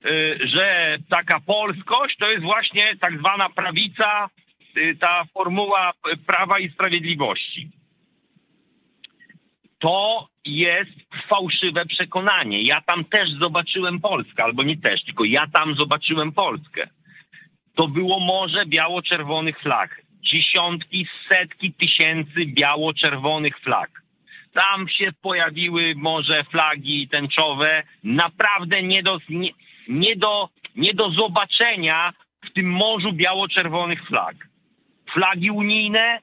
y, 0.06 0.38
że 0.42 0.97
taka 1.11 1.40
polskość 1.40 2.16
to 2.16 2.30
jest 2.30 2.42
właśnie 2.42 2.97
tak 2.97 3.18
zwana 3.18 3.49
prawica, 3.49 4.28
y, 4.76 4.97
ta 5.00 5.25
formuła 5.35 5.92
y, 6.12 6.16
prawa 6.16 6.58
i 6.58 6.70
sprawiedliwości. 6.70 7.68
To 9.78 10.28
jest 10.44 10.90
fałszywe 11.28 11.87
przekonanie. 11.87 12.62
Ja 12.62 12.80
tam 12.80 13.04
też 13.04 13.30
zobaczyłem 13.30 14.00
Polskę, 14.00 14.44
albo 14.44 14.62
nie 14.62 14.76
też, 14.76 15.04
tylko 15.04 15.25
ja 15.25 15.47
tam 15.47 15.75
zobaczyłem 15.75 16.32
Polskę. 16.32 16.88
To 17.75 17.88
było 17.88 18.20
morze 18.20 18.66
biało-czerwonych 18.66 19.61
flag. 19.61 20.02
Dziesiątki, 20.20 21.06
setki 21.28 21.73
tysięcy 21.73 22.47
biało-czerwonych 22.47 23.58
flag. 23.58 23.90
Tam 24.52 24.88
się 24.88 25.12
pojawiły 25.23 25.94
może 25.97 26.44
flagi 26.44 27.08
tęczowe, 27.08 27.82
naprawdę 28.04 28.82
nie 28.82 29.02
do, 29.02 29.18
nie, 29.28 29.50
nie 29.88 30.16
do, 30.16 30.49
nie 30.76 30.94
do 30.94 31.11
zobaczenia 31.11 32.12
w 32.44 32.52
tym 32.52 32.70
morzu 32.70 33.12
biało-czerwonych 33.12 34.06
flag. 34.06 34.37
Flagi 35.12 35.50
unijne, 35.50 36.18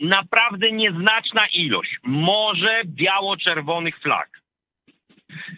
naprawdę 0.00 0.72
nieznaczna 0.72 1.46
ilość. 1.46 1.96
Morze 2.02 2.82
biało-czerwonych 2.84 3.98
flag. 3.98 4.28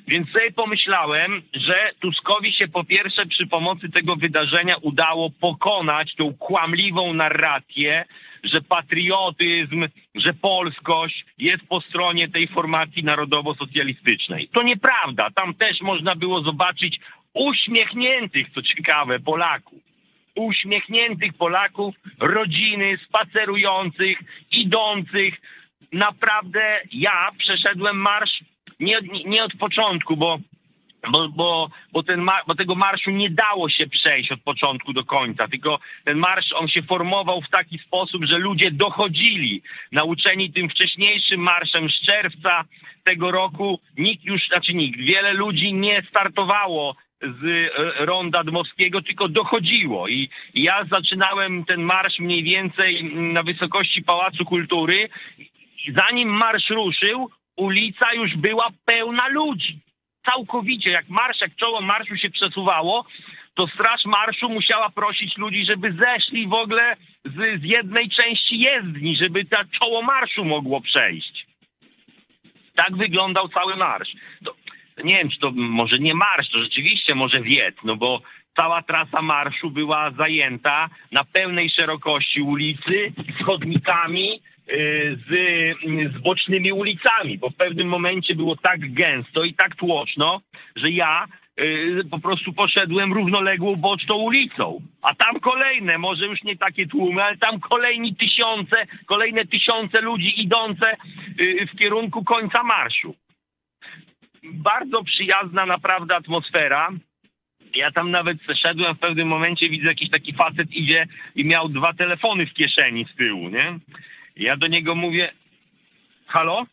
Więc 0.07 0.31
sobie 0.31 0.53
pomyślałem, 0.53 1.43
że 1.55 1.91
Tuskowi 2.01 2.53
się 2.53 2.69
po 2.69 2.85
pierwsze 2.85 3.27
przy 3.27 3.47
pomocy 3.47 3.89
tego 3.89 4.17
wydarzenia 4.17 4.77
udało 4.77 5.31
pokonać 5.31 6.15
tą 6.15 6.35
kłamliwą 6.35 7.15
narrację, 7.15 8.05
że 8.45 8.61
patriotyzm, 8.61 9.89
że 10.15 10.35
polskość 10.35 11.25
jest 11.39 11.67
po 11.69 11.81
stronie 11.81 12.29
tej 12.29 12.49
formacji 12.49 13.05
narodowo-socjalistycznej. 13.05 14.49
To 14.49 14.63
nieprawda. 14.63 15.31
Tam 15.31 15.55
też 15.55 15.81
można 15.81 16.15
było 16.15 16.41
zobaczyć 16.41 17.01
uśmiechniętych, 17.35 18.47
co 18.55 18.63
ciekawe, 18.63 19.21
Polaków 19.21 19.88
uśmiechniętych 20.39 21.35
Polaków, 21.35 21.95
rodziny 22.21 22.99
spacerujących, 23.09 24.19
idących. 24.53 25.35
Naprawdę 25.93 26.81
ja 26.93 27.31
przeszedłem 27.39 27.97
marsz 27.97 28.41
nie, 28.81 28.99
nie 29.27 29.45
od 29.45 29.53
początku, 29.53 30.17
bo, 30.17 30.39
bo, 31.11 31.29
bo, 31.29 31.71
bo, 31.93 32.03
ten 32.03 32.27
bo 32.47 32.55
tego 32.55 32.75
marszu 32.75 33.11
nie 33.11 33.31
dało 33.31 33.69
się 33.69 33.87
przejść 33.87 34.33
od 34.33 34.41
początku 34.41 34.93
do 34.93 35.05
końca, 35.05 35.49
tylko 35.49 35.79
ten 36.05 36.19
marsz 36.19 36.53
on 36.53 36.69
się 36.69 36.83
formował 36.83 37.41
w 37.41 37.51
taki 37.51 37.79
sposób, 37.79 38.25
że 38.25 38.39
ludzie 38.39 38.71
dochodzili, 38.71 39.63
nauczeni 39.93 40.53
tym 40.53 40.69
wcześniejszym 40.69 41.41
marszem 41.41 41.91
z 41.91 42.07
czerwca 42.07 42.65
tego 43.05 43.31
roku, 43.31 43.81
nikt 43.99 44.25
już, 44.25 44.47
znaczy 44.47 44.75
nikt, 44.75 45.01
wiele 45.01 45.33
ludzi 45.33 45.75
nie 45.75 46.03
startowało 46.11 46.97
z 47.23 47.45
e, 47.45 48.07
ronda 48.07 48.45
Dmowskiego, 48.45 49.03
tylko 49.03 49.29
dochodziło. 49.29 50.09
I, 50.09 50.29
ja 50.55 50.85
zaczynałem 50.85 51.65
ten 51.65 51.83
marsz 51.83 52.19
mniej 52.19 52.43
więcej 52.43 53.05
na 53.15 53.43
wysokości 53.43 54.03
Pałacu 54.03 54.45
Kultury. 54.45 55.09
Zanim 55.97 56.29
marsz 56.29 56.71
ruszył, 56.71 57.31
ulica 57.57 58.13
już 58.13 58.37
była 58.37 58.69
pełna 58.85 59.29
ludzi. 59.29 59.79
Całkowicie, 60.25 60.91
jak 60.91 61.09
marsz, 61.09 61.41
jak 61.41 61.57
czoło 61.57 61.81
marszu 61.81 62.17
się 62.17 62.31
przesuwało, 62.31 63.05
to 63.55 63.67
straż 63.67 64.05
marszu 64.05 64.49
musiała 64.49 64.91
prosić 64.91 65.37
ludzi, 65.37 65.65
żeby 65.65 65.93
zeszli 65.93 66.47
w 66.47 66.53
ogóle 66.53 66.97
z, 67.25 67.61
z 67.61 67.65
jednej 67.65 68.11
części 68.11 68.59
jezdni, 68.59 69.17
żeby 69.17 69.45
to 69.45 69.57
czoło 69.79 70.03
marszu 70.03 70.45
mogło 70.45 70.81
przejść. 70.81 71.47
Tak 72.75 72.97
wyglądał 72.97 73.49
cały 73.49 73.77
marsz. 73.77 74.13
To, 74.45 74.55
nie 75.05 75.19
wiem, 75.19 75.31
czy 75.31 75.39
to 75.39 75.51
może 75.51 75.99
nie 75.99 76.15
marsz, 76.15 76.49
to 76.49 76.63
rzeczywiście 76.63 77.15
może 77.15 77.41
wiec, 77.41 77.77
no 77.85 77.97
bo 77.97 78.21
cała 78.57 78.83
trasa 78.83 79.23
marszu 79.23 79.71
była 79.71 80.11
zajęta 80.11 80.89
na 81.13 81.25
pełnej 81.25 81.71
szerokości 81.71 82.43
ulicy, 82.43 83.13
z 83.41 83.45
chodnikami, 83.45 84.41
yy, 84.67 85.19
z, 85.29 86.15
z 86.15 86.23
bocznymi 86.23 86.73
ulicami, 86.73 87.39
bo 87.39 87.51
w 87.51 87.57
pewnym 87.57 87.89
momencie 87.89 88.35
było 88.35 88.57
tak 88.57 88.93
gęsto 88.93 89.45
i 89.45 89.55
tak 89.55 89.77
tłoczno, 89.77 90.41
że 90.77 90.91
ja 90.91 91.27
yy, 91.57 92.05
po 92.11 92.19
prostu 92.19 92.53
poszedłem 92.53 93.13
równoległą 93.13 93.77
boczną 93.77 94.15
ulicą, 94.15 94.81
a 95.03 95.15
tam 95.15 95.41
kolejne, 95.41 95.99
może 95.99 96.27
już 96.27 96.43
nie 96.43 96.57
takie 96.57 96.87
tłumy, 96.87 97.25
ale 97.25 97.37
tam 97.37 97.61
kolejni 97.61 98.17
tysiące, 98.17 98.87
kolejne 99.07 99.47
tysiące 99.47 100.01
ludzi 100.01 100.43
idące 100.43 100.97
yy, 101.39 101.67
w 101.67 101.79
kierunku 101.79 102.25
końca 102.25 102.63
marszu 102.63 103.15
bardzo 104.45 105.05
przyjazna 105.05 105.67
naprawdę 105.67 106.17
atmosfera. 106.17 106.91
Ja 107.75 107.91
tam 107.93 108.11
nawet 108.11 108.39
szedłem 108.63 108.95
w 108.95 108.99
pewnym 108.99 109.29
momencie, 109.29 109.69
widzę 109.69 109.87
jakiś 109.87 110.11
taki 110.11 110.33
facet 110.33 110.73
idzie 110.73 111.07
i 111.35 111.45
miał 111.45 111.69
dwa 111.69 111.95
telefony 111.95 112.47
w 112.47 112.55
kieszeni 112.55 113.07
z 113.13 113.17
tyłu, 113.17 113.49
nie? 113.49 113.79
Ja 114.37 114.57
do 114.57 114.67
niego 114.67 114.95
mówię, 114.95 115.33
halo? 116.27 116.67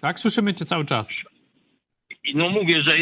Tak, 0.00 0.20
słyszymy 0.20 0.54
cię 0.54 0.64
cały 0.64 0.84
czas. 0.84 1.14
No 2.34 2.48
mówię, 2.50 2.82
że 2.82 2.98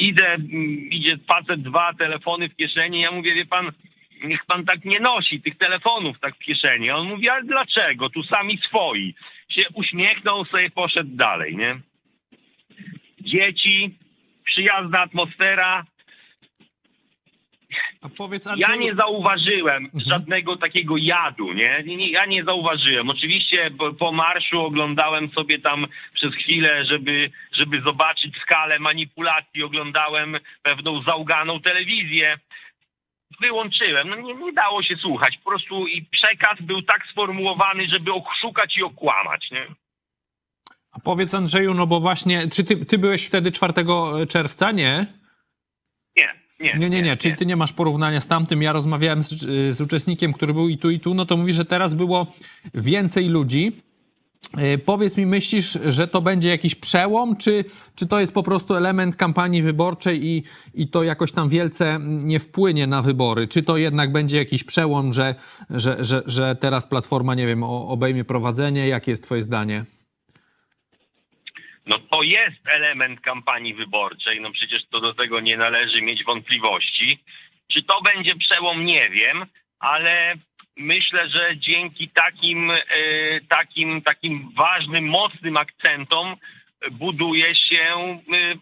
idę, 0.00 0.26
mm, 0.34 0.90
idzie 0.90 1.18
facet, 1.28 1.62
dwa 1.62 1.94
telefony 1.94 2.48
w 2.48 2.56
kieszeni. 2.56 3.00
Ja 3.00 3.12
mówię, 3.12 3.34
wie 3.34 3.46
pan, 3.46 3.72
niech 4.24 4.44
pan 4.46 4.64
tak 4.64 4.84
nie 4.84 5.00
nosi 5.00 5.40
tych 5.40 5.58
telefonów 5.58 6.20
tak 6.20 6.34
w 6.34 6.38
kieszeni. 6.38 6.90
A 6.90 6.96
on 6.96 7.08
mówi, 7.08 7.28
ale 7.28 7.44
dlaczego? 7.44 8.10
Tu 8.10 8.22
sami 8.22 8.58
swoi. 8.58 9.14
Się 9.48 9.62
uśmiechnął, 9.74 10.44
sobie 10.44 10.70
poszedł 10.70 11.10
dalej, 11.16 11.56
nie? 11.56 11.80
Dzieci, 13.20 13.98
przyjazna 14.44 15.00
atmosfera. 15.00 15.84
A 18.02 18.08
powiedz, 18.08 18.48
Ja 18.56 18.76
nie 18.76 18.94
zauważyłem 18.94 19.90
żadnego 19.94 20.56
takiego 20.56 20.96
jadu, 20.96 21.52
nie? 21.52 21.82
nie, 21.86 21.96
nie 21.96 22.10
ja 22.10 22.26
nie 22.26 22.44
zauważyłem. 22.44 23.10
Oczywiście 23.10 23.70
po, 23.78 23.92
po 23.92 24.12
marszu 24.12 24.60
oglądałem 24.60 25.30
sobie 25.30 25.58
tam 25.58 25.86
przez 26.14 26.34
chwilę, 26.34 26.84
żeby, 26.84 27.30
żeby 27.52 27.80
zobaczyć 27.80 28.36
skalę 28.36 28.78
manipulacji, 28.78 29.62
oglądałem 29.62 30.36
pewną 30.62 31.02
załganą 31.02 31.60
telewizję. 31.60 32.38
Wyłączyłem. 33.40 34.08
No 34.08 34.16
nie, 34.16 34.34
nie 34.34 34.52
dało 34.52 34.82
się 34.82 34.96
słuchać. 34.96 35.38
Po 35.44 35.50
prostu 35.50 35.86
i 35.86 36.02
przekaz 36.02 36.60
był 36.60 36.82
tak 36.82 37.06
sformułowany, 37.06 37.88
żeby 37.88 38.12
oszukać 38.12 38.76
i 38.76 38.82
okłamać, 38.82 39.50
nie? 39.50 39.66
A 40.90 41.00
powiedz 41.00 41.34
Andrzeju, 41.34 41.74
no 41.74 41.86
bo 41.86 42.00
właśnie, 42.00 42.48
czy 42.48 42.64
ty, 42.64 42.86
ty 42.86 42.98
byłeś 42.98 43.26
wtedy 43.26 43.52
4 43.52 43.72
czerwca? 44.28 44.72
Nie? 44.72 45.06
Nie, 46.16 46.34
nie. 46.60 46.78
Nie, 46.78 46.90
nie, 46.90 47.02
nie. 47.02 47.16
Czyli 47.16 47.36
ty 47.36 47.46
nie 47.46 47.56
masz 47.56 47.72
porównania 47.72 48.20
z 48.20 48.26
tamtym. 48.26 48.62
Ja 48.62 48.72
rozmawiałem 48.72 49.22
z, 49.22 49.28
z 49.76 49.80
uczestnikiem, 49.80 50.32
który 50.32 50.54
był 50.54 50.68
i 50.68 50.78
tu, 50.78 50.90
i 50.90 51.00
tu, 51.00 51.14
no 51.14 51.26
to 51.26 51.36
mówi, 51.36 51.52
że 51.52 51.64
teraz 51.64 51.94
było 51.94 52.26
więcej 52.74 53.28
ludzi. 53.28 53.82
Yy, 54.56 54.78
Powiedz 54.78 55.16
mi, 55.16 55.26
myślisz, 55.26 55.78
że 55.84 56.08
to 56.08 56.22
będzie 56.22 56.48
jakiś 56.48 56.74
przełom, 56.74 57.36
czy, 57.36 57.64
czy 57.94 58.06
to 58.06 58.20
jest 58.20 58.32
po 58.34 58.42
prostu 58.42 58.74
element 58.74 59.16
kampanii 59.16 59.62
wyborczej 59.62 60.26
i, 60.26 60.42
i 60.74 60.88
to 60.88 61.02
jakoś 61.02 61.32
tam 61.32 61.48
wielce 61.48 61.98
nie 62.02 62.38
wpłynie 62.38 62.86
na 62.86 63.02
wybory? 63.02 63.48
Czy 63.48 63.62
to 63.62 63.76
jednak 63.76 64.12
będzie 64.12 64.36
jakiś 64.36 64.64
przełom, 64.64 65.12
że, 65.12 65.34
że, 65.70 66.04
że, 66.04 66.22
że 66.26 66.56
teraz 66.56 66.86
Platforma, 66.86 67.34
nie 67.34 67.46
wiem, 67.46 67.62
obejmie 67.64 68.24
prowadzenie? 68.24 68.88
Jakie 68.88 69.10
jest 69.10 69.22
twoje 69.22 69.42
zdanie? 69.42 69.84
No 71.88 71.98
to 71.98 72.22
jest 72.22 72.68
element 72.68 73.20
kampanii 73.20 73.74
wyborczej, 73.74 74.40
no 74.40 74.50
przecież 74.52 74.86
to 74.90 75.00
do 75.00 75.14
tego 75.14 75.40
nie 75.40 75.56
należy 75.56 76.02
mieć 76.02 76.24
wątpliwości. 76.24 77.18
Czy 77.72 77.82
to 77.82 78.00
będzie 78.02 78.36
przełom, 78.36 78.84
nie 78.84 79.10
wiem, 79.10 79.46
ale 79.78 80.34
myślę, 80.76 81.28
że 81.28 81.56
dzięki 81.56 82.08
takim, 82.08 82.70
e, 82.70 82.80
takim, 83.48 84.02
takim 84.02 84.50
ważnym, 84.56 85.08
mocnym 85.08 85.56
akcentom 85.56 86.36
buduje 86.90 87.54
się 87.54 87.84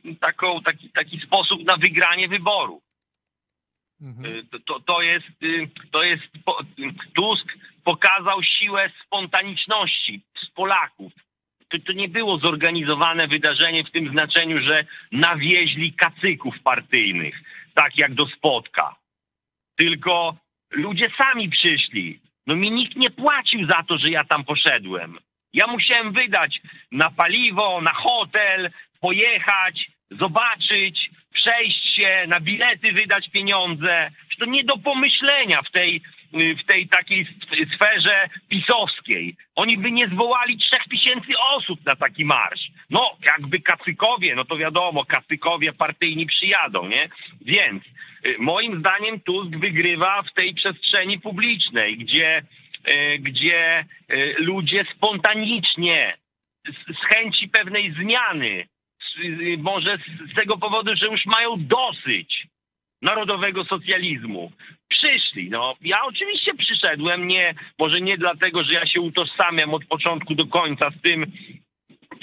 e, 0.04 0.14
taką, 0.20 0.62
taki, 0.62 0.90
taki 0.90 1.20
sposób 1.20 1.64
na 1.64 1.76
wygranie 1.76 2.28
wyborów. 2.28 2.82
Y, 4.26 4.44
To, 4.50 4.58
to, 4.58 4.80
to 4.80 5.02
jest, 5.02 5.26
to 5.90 6.02
jest 6.02 6.22
Tusk 7.14 7.46
pokazał 7.84 8.42
siłę 8.42 8.90
spontaniczności 9.06 10.22
z 10.42 10.50
Polaków. 10.50 11.12
To, 11.68 11.78
to 11.86 11.92
nie 11.92 12.08
było 12.08 12.38
zorganizowane 12.38 13.28
wydarzenie 13.28 13.84
w 13.84 13.90
tym 13.90 14.10
znaczeniu, 14.10 14.62
że 14.62 14.84
nawieźli 15.12 15.92
kacyków 15.92 16.62
partyjnych, 16.62 17.40
tak 17.74 17.98
jak 17.98 18.14
do 18.14 18.26
spotka. 18.26 18.96
Tylko 19.76 20.36
ludzie 20.70 21.10
sami 21.18 21.48
przyszli. 21.48 22.20
No 22.46 22.56
mi 22.56 22.70
nikt 22.70 22.96
nie 22.96 23.10
płacił 23.10 23.66
za 23.66 23.82
to, 23.82 23.98
że 23.98 24.10
ja 24.10 24.24
tam 24.24 24.44
poszedłem. 24.44 25.18
Ja 25.52 25.66
musiałem 25.66 26.12
wydać 26.12 26.60
na 26.92 27.10
paliwo, 27.10 27.80
na 27.80 27.92
hotel, 27.92 28.70
pojechać, 29.00 29.90
zobaczyć, 30.10 31.10
przejść 31.34 31.94
się, 31.96 32.24
na 32.28 32.40
bilety 32.40 32.92
wydać 32.92 33.30
pieniądze. 33.30 34.10
To 34.38 34.44
nie 34.44 34.64
do 34.64 34.76
pomyślenia 34.76 35.62
w 35.62 35.70
tej, 35.70 36.00
w 36.32 36.66
tej 36.66 36.88
takiej 36.88 37.26
sferze 37.74 38.28
pisowskiej. 38.48 39.36
Oni 39.54 39.78
by 39.78 39.90
nie 39.90 40.08
zwołali 40.08 40.58
trzech 40.58 40.84
tysięcy 40.90 41.32
osób 41.38 41.84
na 41.86 41.96
taki 41.96 42.24
marsz. 42.24 42.70
No, 42.90 43.16
jakby 43.30 43.60
kacykowie, 43.60 44.34
no 44.34 44.44
to 44.44 44.56
wiadomo, 44.56 45.04
kacykowie 45.04 45.72
partyjni 45.72 46.26
przyjadą, 46.26 46.88
nie? 46.88 47.08
Więc 47.40 47.84
y, 48.26 48.36
moim 48.38 48.80
zdaniem 48.80 49.20
Tusk 49.20 49.50
wygrywa 49.50 50.22
w 50.22 50.32
tej 50.34 50.54
przestrzeni 50.54 51.20
publicznej, 51.20 51.96
gdzie, 51.96 52.42
y, 52.88 53.18
gdzie 53.18 53.84
y, 54.12 54.34
ludzie 54.38 54.84
spontanicznie, 54.96 56.16
z, 56.68 57.14
chęci 57.14 57.48
pewnej 57.48 57.92
zmiany, 57.92 58.68
może 59.58 59.98
z 60.32 60.34
tego 60.34 60.58
powodu, 60.58 60.96
że 60.96 61.06
już 61.06 61.26
mają 61.26 61.54
dosyć 61.58 62.46
narodowego 63.02 63.64
socjalizmu. 63.64 64.52
Przyszli, 64.98 65.50
no. 65.50 65.74
Ja 65.80 66.04
oczywiście 66.04 66.54
przyszedłem, 66.54 67.28
nie, 67.28 67.54
może 67.78 68.00
nie 68.00 68.18
dlatego, 68.18 68.64
że 68.64 68.72
ja 68.72 68.86
się 68.86 69.00
utożsamiam 69.00 69.74
od 69.74 69.84
początku 69.84 70.34
do 70.34 70.46
końca 70.46 70.90
z 70.90 71.02
tym, 71.02 71.26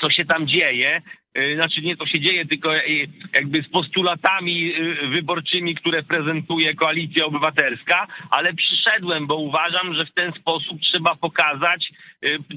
co 0.01 0.09
się 0.09 0.25
tam 0.25 0.47
dzieje, 0.47 1.01
y, 1.38 1.55
znaczy 1.55 1.81
nie 1.81 1.97
co 1.97 2.05
się 2.05 2.19
dzieje, 2.19 2.45
tylko 2.45 2.77
y, 2.77 3.07
jakby 3.33 3.62
z 3.62 3.69
postulatami 3.69 4.75
y, 4.75 5.07
wyborczymi, 5.07 5.75
które 5.75 6.03
prezentuje 6.03 6.75
Koalicja 6.75 7.25
Obywatelska, 7.25 8.07
ale 8.29 8.53
przyszedłem, 8.53 9.27
bo 9.27 9.36
uważam, 9.36 9.93
że 9.93 10.05
w 10.05 10.13
ten 10.13 10.33
sposób 10.33 10.81
trzeba 10.81 11.15
pokazać, 11.15 11.91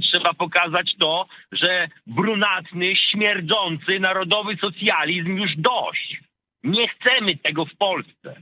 trzeba 0.03 0.35
pokazać 0.35 0.95
to, 0.99 1.27
że 1.53 1.89
brunatny, 2.07 2.97
śmierdzący 2.97 4.01
narodowy 4.01 4.57
socjalizm 4.57 5.37
już 5.37 5.57
dość. 5.57 6.21
Nie 6.65 6.89
chcemy 6.89 7.37
tego 7.37 7.65
w 7.65 7.77
Polsce. 7.77 8.37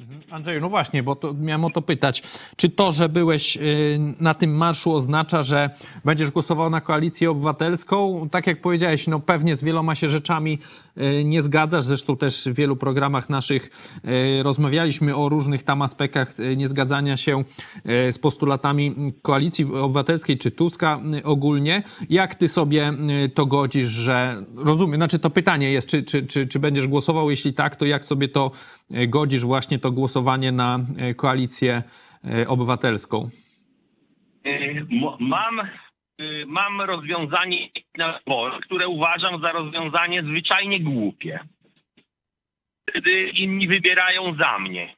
Mhm. 0.00 0.20
Andrzeju, 0.30 0.60
no 0.60 0.68
właśnie, 0.68 1.02
bo 1.02 1.16
to, 1.16 1.34
miałem 1.34 1.64
o 1.64 1.70
to 1.70 1.82
pytać. 1.82 2.22
Czy 2.56 2.68
to, 2.68 2.92
że 2.92 3.08
byłeś 3.08 3.56
y, 3.56 3.98
na 4.20 4.34
tym 4.34 4.56
marszu 4.56 4.92
oznacza, 4.92 5.42
że 5.42 5.70
będziesz 6.04 6.30
głosował 6.30 6.70
na 6.70 6.80
koalicję 6.80 7.30
obywatelską? 7.30 8.28
Tak 8.30 8.46
jak 8.46 8.60
powiedziałeś, 8.60 9.06
no 9.06 9.20
pewnie 9.20 9.56
z 9.56 9.64
wieloma 9.64 9.94
się 9.94 10.08
rzeczami 10.08 10.58
nie 11.24 11.42
zgadzasz. 11.42 11.84
Zresztą 11.84 12.16
też 12.16 12.44
w 12.44 12.54
wielu 12.54 12.76
programach 12.76 13.28
naszych 13.30 13.70
y, 14.38 14.42
rozmawialiśmy 14.42 15.16
o 15.16 15.28
różnych 15.28 15.62
tam 15.62 15.82
aspektach 15.82 16.34
niezgadzania 16.56 17.16
się 17.16 17.44
z 17.84 18.18
postulatami 18.18 18.94
koalicji 19.22 19.64
obywatelskiej 19.64 20.38
czy 20.38 20.50
Tuska 20.50 21.00
ogólnie. 21.24 21.82
Jak 22.10 22.34
ty 22.34 22.48
sobie 22.48 22.92
to 23.34 23.46
godzisz, 23.46 23.88
że 23.88 24.42
rozumiem, 24.56 24.96
znaczy 24.96 25.18
to 25.18 25.30
pytanie 25.30 25.72
jest, 25.72 25.88
czy, 25.88 26.02
czy, 26.02 26.26
czy, 26.26 26.46
czy 26.46 26.58
będziesz 26.58 26.88
głosował? 26.88 27.30
Jeśli 27.30 27.54
tak, 27.54 27.76
to 27.76 27.84
jak 27.84 28.04
sobie 28.04 28.28
to 28.28 28.50
godzisz 29.08 29.44
właśnie 29.44 29.78
to 29.78 29.92
głosowanie 29.92 30.52
na 30.52 30.78
e, 30.98 31.14
koalicję 31.14 31.82
e, 32.24 32.48
obywatelską? 32.48 33.30
E, 34.44 34.50
mam, 35.20 35.60
mam 36.46 36.80
rozwiązanie, 36.80 37.68
które 38.62 38.88
uważam 38.88 39.40
za 39.40 39.52
rozwiązanie 39.52 40.22
zwyczajnie 40.22 40.80
głupie. 40.80 41.40
Wtedy 42.90 43.28
inni 43.28 43.68
wybierają 43.68 44.34
za 44.34 44.58
mnie. 44.58 44.94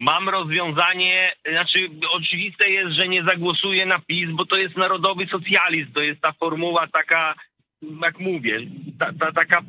Mam 0.00 0.28
rozwiązanie, 0.28 1.32
znaczy 1.50 1.90
oczywiste 2.10 2.70
jest, 2.70 2.92
że 2.92 3.08
nie 3.08 3.24
zagłosuję 3.24 3.86
na 3.86 3.98
PiS, 3.98 4.30
bo 4.30 4.46
to 4.46 4.56
jest 4.56 4.76
narodowy 4.76 5.26
socjalizm, 5.26 5.92
to 5.92 6.00
jest 6.00 6.20
ta 6.20 6.32
formuła 6.32 6.86
taka, 6.86 7.34
jak 8.02 8.18
mówię, 8.18 8.60
ta, 8.98 9.12
ta, 9.20 9.32
taka 9.32 9.62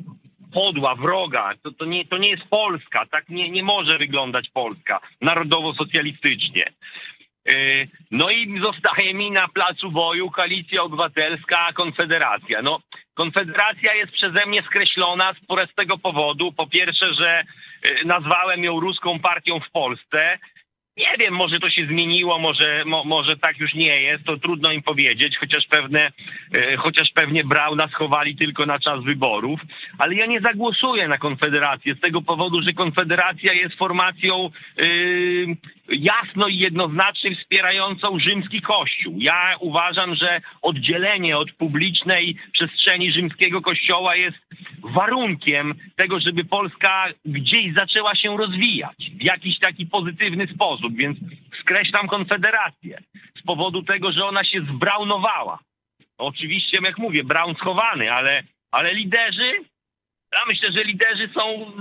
podła, 0.52 0.94
wroga. 0.94 1.54
To, 1.62 1.70
to, 1.72 1.84
nie, 1.84 2.04
to 2.04 2.18
nie 2.18 2.28
jest 2.28 2.44
Polska. 2.50 3.06
Tak 3.06 3.28
nie, 3.28 3.50
nie 3.50 3.62
może 3.62 3.98
wyglądać 3.98 4.50
Polska 4.50 5.00
narodowo-socjalistycznie. 5.20 6.72
Yy, 7.46 7.88
no 8.10 8.30
i 8.30 8.60
zostaje 8.60 9.14
mi 9.14 9.30
na 9.30 9.48
placu 9.48 9.90
boju 9.90 10.30
Koalicja 10.30 10.82
Obywatelska, 10.82 11.72
Konfederacja. 11.72 12.62
No, 12.62 12.80
Konfederacja 13.14 13.94
jest 13.94 14.12
przeze 14.12 14.46
mnie 14.46 14.62
skreślona 14.62 15.34
z 15.34 15.46
prostego 15.46 15.98
powodu. 15.98 16.52
Po 16.52 16.66
pierwsze, 16.66 17.14
że 17.14 17.44
yy, 17.84 18.04
nazwałem 18.04 18.64
ją 18.64 18.80
ruską 18.80 19.20
partią 19.20 19.60
w 19.60 19.70
Polsce. 19.70 20.38
Nie 20.96 21.16
wiem, 21.18 21.34
może 21.34 21.60
to 21.60 21.70
się 21.70 21.86
zmieniło, 21.86 22.38
może, 22.38 22.84
mo, 22.86 23.04
może 23.04 23.36
tak 23.36 23.58
już 23.58 23.74
nie 23.74 24.02
jest, 24.02 24.24
to 24.24 24.36
trudno 24.36 24.72
im 24.72 24.82
powiedzieć, 24.82 25.36
chociaż 25.38 25.66
pewne, 25.66 26.12
e, 26.54 26.76
chociaż 26.76 27.08
pewnie 27.14 27.44
Brauna 27.44 27.88
schowali 27.88 28.36
tylko 28.36 28.66
na 28.66 28.78
czas 28.78 29.04
wyborów, 29.04 29.60
ale 29.98 30.14
ja 30.14 30.26
nie 30.26 30.40
zagłosuję 30.40 31.08
na 31.08 31.18
Konfederację 31.18 31.94
z 31.94 32.00
tego 32.00 32.22
powodu, 32.22 32.62
że 32.62 32.72
Konfederacja 32.72 33.52
jest 33.52 33.74
formacją 33.74 34.50
e, 34.78 34.84
jasno 35.88 36.48
i 36.48 36.58
jednoznacznie 36.58 37.36
wspierającą 37.36 38.18
rzymski 38.18 38.62
kościół. 38.62 39.14
Ja 39.18 39.56
uważam, 39.60 40.14
że 40.14 40.40
oddzielenie 40.62 41.38
od 41.38 41.52
publicznej 41.52 42.36
przestrzeni 42.52 43.12
rzymskiego 43.12 43.60
kościoła 43.60 44.16
jest 44.16 44.38
warunkiem 44.82 45.74
tego, 45.96 46.20
żeby 46.20 46.44
Polska 46.44 47.06
gdzieś 47.24 47.74
zaczęła 47.74 48.14
się 48.14 48.36
rozwijać 48.36 48.96
w 49.20 49.22
jakiś 49.22 49.58
taki 49.58 49.86
pozytywny 49.86 50.46
sposób, 50.46 50.79
więc 50.92 51.18
skreślam 51.60 52.08
Konfederację 52.08 52.98
z 53.40 53.42
powodu 53.42 53.82
tego, 53.82 54.12
że 54.12 54.24
ona 54.24 54.44
się 54.44 54.60
zbraunowała. 54.60 55.58
Oczywiście, 56.18 56.78
jak 56.82 56.98
mówię, 56.98 57.24
Braun 57.24 57.54
schowany, 57.54 58.12
ale, 58.12 58.42
ale 58.70 58.94
liderzy, 58.94 59.52
ja 60.32 60.40
myślę, 60.46 60.72
że 60.72 60.84
liderzy 60.84 61.28
są 61.34 61.72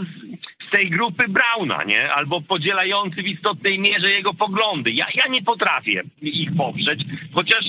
z 0.68 0.72
tej 0.72 0.90
grupy 0.90 1.28
Brauna, 1.28 1.84
nie? 1.84 2.14
Albo 2.14 2.42
podzielający 2.42 3.24
w 3.24 3.28
istotnej 3.28 3.80
mierze 3.80 4.10
jego 4.10 4.34
poglądy. 4.34 4.92
Ja, 4.92 5.08
ja 5.14 5.28
nie 5.28 5.42
potrafię 5.42 6.04
ich 6.22 6.56
poprzeć, 6.58 7.02
chociaż 7.34 7.66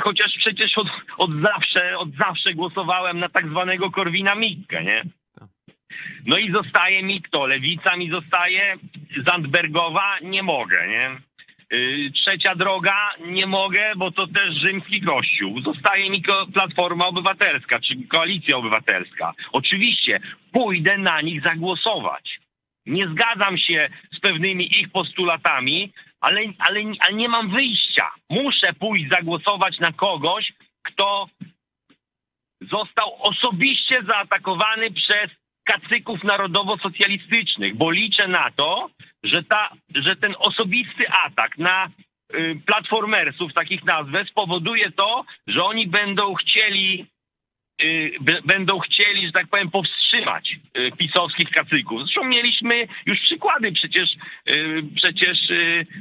chociaż 0.00 0.32
przecież 0.38 0.78
od, 0.78 0.88
od 1.18 1.30
zawsze, 1.42 1.98
od 1.98 2.10
zawsze 2.14 2.54
głosowałem 2.54 3.18
na 3.18 3.28
tak 3.28 3.48
zwanego 3.48 3.90
Korwina 3.90 4.34
Mikke, 4.34 4.84
nie? 4.84 5.02
No 6.26 6.38
i 6.38 6.52
zostaje 6.52 7.02
mi 7.02 7.22
kto? 7.22 7.46
Lewica 7.46 7.96
mi 7.96 8.10
zostaje, 8.10 8.76
Zandbergowa 9.26 10.18
nie 10.22 10.42
mogę, 10.42 10.88
nie? 10.88 11.10
Y, 11.72 12.10
trzecia 12.14 12.54
droga 12.54 13.10
nie 13.26 13.46
mogę, 13.46 13.92
bo 13.96 14.10
to 14.10 14.26
też 14.26 14.54
rzymski 14.54 15.00
kościół. 15.00 15.60
Zostaje 15.60 16.10
mi 16.10 16.22
Platforma 16.52 17.06
Obywatelska, 17.06 17.80
czy 17.80 18.06
Koalicja 18.08 18.56
Obywatelska. 18.56 19.32
Oczywiście 19.52 20.20
pójdę 20.52 20.98
na 20.98 21.20
nich 21.20 21.42
zagłosować. 21.42 22.40
Nie 22.86 23.08
zgadzam 23.08 23.58
się 23.58 23.88
z 24.12 24.20
pewnymi 24.20 24.80
ich 24.80 24.92
postulatami, 24.92 25.92
ale, 26.20 26.40
ale, 26.58 26.80
ale 27.00 27.14
nie 27.14 27.28
mam 27.28 27.50
wyjścia. 27.50 28.10
Muszę 28.30 28.72
pójść 28.72 29.08
zagłosować 29.08 29.78
na 29.78 29.92
kogoś, 29.92 30.52
kto 30.82 31.26
został 32.60 33.22
osobiście 33.22 34.02
zaatakowany 34.02 34.90
przez 34.90 35.30
kacyków 35.64 36.24
narodowo-socjalistycznych, 36.24 37.76
bo 37.76 37.90
liczę 37.90 38.28
na 38.28 38.50
to, 38.56 38.90
że, 39.22 39.42
ta, 39.42 39.70
że 39.94 40.16
ten 40.16 40.34
osobisty 40.38 41.04
atak 41.24 41.58
na 41.58 41.88
y, 42.34 42.60
platformersów, 42.66 43.52
takich 43.52 43.84
nazwę, 43.84 44.24
spowoduje 44.24 44.90
to, 44.90 45.24
że 45.46 45.64
oni 45.64 45.86
będą 45.86 46.34
chcieli 46.34 47.06
Y, 47.82 48.12
będą 48.44 48.78
chcieli, 48.78 49.26
że 49.26 49.32
tak 49.32 49.46
powiem, 49.46 49.70
powstrzymać 49.70 50.56
y, 50.78 50.92
pisowskich 50.98 51.50
kacyków. 51.50 52.00
Zresztą 52.00 52.24
mieliśmy 52.24 52.88
już 53.06 53.20
przykłady, 53.20 53.72
przecież 53.72 54.08
y, 54.48 54.82
przecież, 54.96 55.38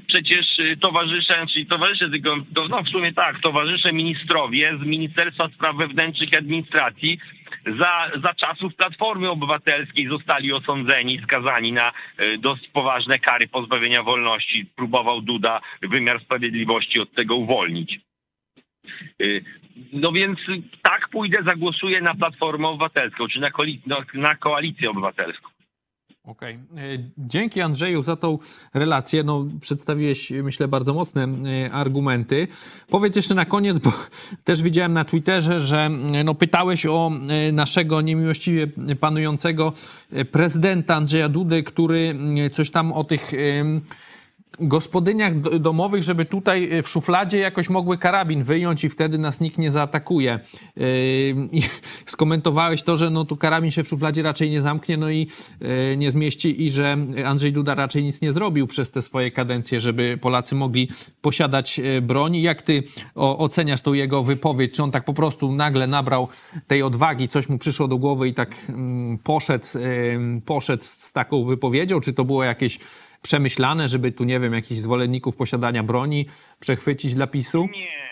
przecież 0.08 0.45
towarzysze, 0.82 1.45
czyli 1.54 1.65
towarzysze, 1.65 2.10
tylko, 2.10 2.36
no 2.69 2.84
w 2.84 2.89
sumie 2.89 3.13
tak, 3.13 3.41
towarzysze 3.41 3.93
ministrowie 3.93 4.78
z 4.78 4.86
Ministerstwa 4.86 5.49
Spraw 5.49 5.76
Wewnętrznych 5.76 6.32
i 6.32 6.38
Administracji 6.38 7.19
za, 7.65 8.12
za 8.23 8.34
czasów 8.34 8.76
Platformy 8.76 9.30
Obywatelskiej 9.30 10.08
zostali 10.08 10.54
osądzeni, 10.54 11.21
skazani 11.23 11.71
na 11.71 11.91
dość 12.39 12.67
poważne 12.67 13.19
kary 13.19 13.47
pozbawienia 13.47 14.04
wolności. 14.04 14.65
Próbował 14.76 15.21
Duda 15.21 15.62
wymiar 15.82 16.21
sprawiedliwości 16.21 16.99
od 16.99 17.12
tego 17.12 17.36
uwolnić. 17.36 17.99
No 19.93 20.12
więc 20.12 20.39
tak 20.82 21.10
pójdę, 21.10 21.38
zagłosuję 21.45 22.02
na 22.02 22.15
Platformę 22.15 22.67
Obywatelską, 22.67 23.28
czy 23.28 23.39
na, 23.39 23.49
no, 23.88 24.04
na 24.13 24.36
Koalicję 24.36 24.89
Obywatelską. 24.89 25.53
Okej. 26.24 26.60
Okay. 26.72 26.84
E, 26.84 26.98
dzięki 27.18 27.62
Andrzeju 27.62 28.04
za 28.04 28.16
tą 28.16 28.40
relację. 28.74 29.24
No, 29.24 29.46
przedstawiłeś, 29.62 30.32
myślę, 30.32 30.68
bardzo 30.68 30.94
mocne 30.94 31.28
e, 31.28 31.72
argumenty. 31.72 32.48
Powiedz 32.90 33.16
jeszcze 33.16 33.36
na 33.36 33.46
koniec, 33.46 33.80
bo 33.80 33.92
też 34.44 34.62
widziałem 34.62 34.94
na 34.94 35.06
Twitterze, 35.06 35.60
że 35.60 35.90
no, 36.24 36.36
pytałeś 36.36 36.86
o 36.86 37.12
e, 37.30 37.52
naszego 37.52 38.02
niemiłościwie 38.02 38.68
panującego 39.00 39.74
prezydenta 40.32 40.96
Andrzeja 40.96 41.30
Dudy, 41.30 41.64
który 41.64 42.18
coś 42.54 42.70
tam 42.70 42.92
o 42.92 43.04
tych 43.04 43.32
gospodyniach 44.60 45.39
domowych, 45.60 46.04
żeby 46.04 46.26
tutaj 46.26 46.74
y, 46.74 46.84
w 46.84 46.89
szufladzie 46.89 47.39
jakoś 47.39 47.70
mogły 47.70 47.98
karabin 47.98 48.44
wyjąć 48.44 48.84
i 48.84 48.89
wtedy 48.89 49.18
nas 49.18 49.42
nikt 49.42 49.58
nie 49.58 49.72
zaatakuje. 49.72 50.39
Skomentowałeś 52.06 52.84
to, 52.84 52.98
że 52.98 53.10
no 53.10 53.26
tu 53.26 53.38
karabin 53.38 53.72
się 53.72 53.84
w 53.84 53.88
szufladzie 53.88 54.22
raczej 54.22 54.50
nie 54.50 54.62
zamknie, 54.62 54.98
no 54.98 55.10
i 55.10 55.28
yy, 55.62 55.98
nie 55.98 56.12
zmieści 56.12 56.63
i 56.63 56.70
że 56.70 56.98
Andrzej 57.26 57.54
Duda 57.54 57.76
raczej 57.76 58.04
nic 58.04 58.22
nie 58.22 58.34
zrobił 58.34 58.68
przez 58.68 58.92
te 58.92 59.02
swoje 59.02 59.32
kadencje, 59.32 59.82
żeby 59.82 60.18
Polacy 60.22 60.56
mogli 60.56 60.89
posiadać 61.22 61.78
yy, 61.78 62.02
broń. 62.02 62.36
Jak 62.36 62.62
ty 62.62 62.84
oceniasz 63.16 63.82
tą 63.82 63.94
jego 63.94 64.24
wypowiedź? 64.24 64.74
Czy 64.74 64.84
on 64.84 64.92
tak 64.92 65.06
po 65.06 65.13
prostu 65.13 65.52
nagle 65.52 65.88
nabrał 65.88 66.28
tej 66.68 66.84
odwagi, 66.84 67.28
coś 67.28 67.50
mu 67.50 67.58
przyszło 67.58 67.88
do 67.88 67.98
głowy 67.98 68.28
i 68.28 68.34
tak 68.34 68.56
mm, 68.70 69.18
poszedł, 69.18 69.68
poszedł 70.46 70.84
z 70.84 71.13
taką 71.13 71.44
wypowiedzią? 71.44 72.00
Czy 72.00 72.13
to 72.13 72.26
było 72.26 72.44
jakieś 72.44 72.80
przemyślane, 73.24 73.88
żeby 73.88 74.12
tu, 74.12 74.24
nie 74.24 74.40
wiem, 74.40 74.54
jakichś 74.54 74.82
zwolenników 74.82 75.36
posiadania 75.36 75.84
broni 75.84 76.26
przechwycić 76.60 77.16
dla 77.16 77.28
PiSu? 77.28 77.70
Nie. 77.72 78.04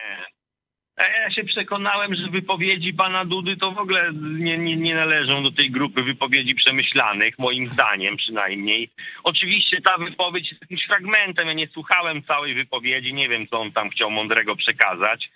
Ja 0.97 1.32
się 1.32 1.43
przekonałem, 1.43 2.15
że 2.15 2.30
wypowiedzi 2.30 2.93
pana 2.93 3.26
Dudy 3.26 3.58
to 3.58 3.71
w 3.71 3.78
ogóle 3.78 4.12
nie, 4.39 4.58
nie, 4.58 4.76
nie 4.78 4.95
należą 4.95 5.43
do 5.43 5.52
tej 5.52 5.71
grupy 5.71 6.04
wypowiedzi 6.04 6.56
przemyślanych, 6.56 7.39
moim 7.39 7.74
zdaniem 7.74 8.17
przynajmniej. 8.17 8.89
Oczywiście 9.24 9.82
ta 9.82 9.97
wypowiedź 9.97 10.50
jest 10.52 10.62
jakimś 10.62 10.86
fragmentem, 10.86 11.47
ja 11.47 11.54
nie 11.54 11.67
słuchałem 11.67 12.24
całej 12.24 12.54
wypowiedzi, 12.54 13.13
nie 13.13 13.30
wiem, 13.30 13.47
co 13.47 13.62
on 13.62 13.71
tam 13.71 13.89
chciał 13.89 14.12
mądrego 14.12 14.56
przekazać. 14.56 15.30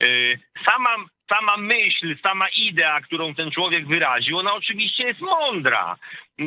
Yy, 0.00 0.38
Sama, 0.70 0.90
sama 1.28 1.56
myśl, 1.56 2.16
sama 2.22 2.46
idea, 2.48 3.00
którą 3.00 3.34
ten 3.34 3.50
człowiek 3.50 3.86
wyraził, 3.86 4.38
ona 4.38 4.54
oczywiście 4.54 5.02
jest 5.04 5.20
mądra. 5.20 5.96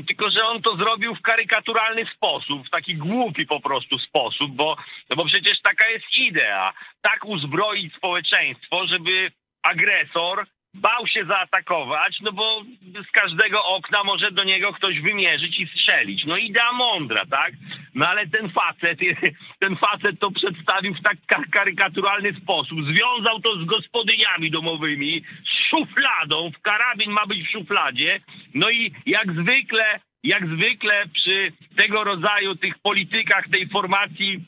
Tylko, 0.07 0.29
że 0.29 0.45
on 0.45 0.61
to 0.61 0.75
zrobił 0.75 1.15
w 1.15 1.21
karykaturalny 1.21 2.05
sposób, 2.05 2.67
w 2.67 2.69
taki 2.69 2.95
głupi 2.95 3.45
po 3.45 3.59
prostu 3.59 3.99
sposób, 3.99 4.51
bo, 4.51 4.77
no 5.09 5.15
bo 5.15 5.25
przecież 5.25 5.61
taka 5.61 5.89
jest 5.89 6.05
idea. 6.17 6.73
Tak 7.01 7.25
uzbroić 7.25 7.95
społeczeństwo, 7.95 8.87
żeby 8.87 9.31
agresor 9.63 10.45
bał 10.73 11.07
się 11.07 11.25
zaatakować, 11.25 12.17
no 12.21 12.31
bo 12.31 12.61
z 13.07 13.11
każdego 13.11 13.63
okna 13.63 14.03
może 14.03 14.31
do 14.31 14.43
niego 14.43 14.73
ktoś 14.73 14.99
wymierzyć 15.01 15.59
i 15.59 15.67
strzelić. 15.67 16.25
No 16.25 16.37
idea 16.37 16.71
mądra, 16.71 17.25
tak? 17.25 17.53
No 17.95 18.07
ale 18.07 18.27
ten 18.27 18.49
facet, 18.49 18.99
ten 19.59 19.75
facet 19.75 20.19
to 20.19 20.31
przedstawił 20.31 20.93
w 20.93 21.01
tak 21.01 21.17
ka- 21.27 21.51
karykaturalny 21.51 22.33
sposób. 22.33 22.79
Związał 22.85 23.39
to 23.39 23.55
z 23.55 23.65
gospodyniami 23.65 24.51
domowymi, 24.51 25.21
z 25.45 25.69
szufladą, 25.69 26.51
w 26.51 26.61
karabin 26.61 27.11
ma 27.11 27.25
być 27.25 27.47
w 27.47 27.51
szufladzie. 27.51 28.19
No 28.53 28.69
i 28.69 28.91
jak 29.05 29.31
zwykle, 29.33 29.99
jak 30.23 30.47
zwykle 30.47 31.03
przy 31.13 31.51
tego 31.75 32.03
rodzaju 32.03 32.55
tych 32.55 32.79
politykach 32.79 33.49
tej 33.49 33.67
formacji 33.67 34.39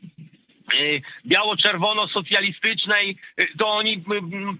biało-czerwono-socjalistycznej, 1.26 3.16
y, 3.40 3.48
to 3.58 3.68
oni 3.68 3.94
y, 3.94 4.02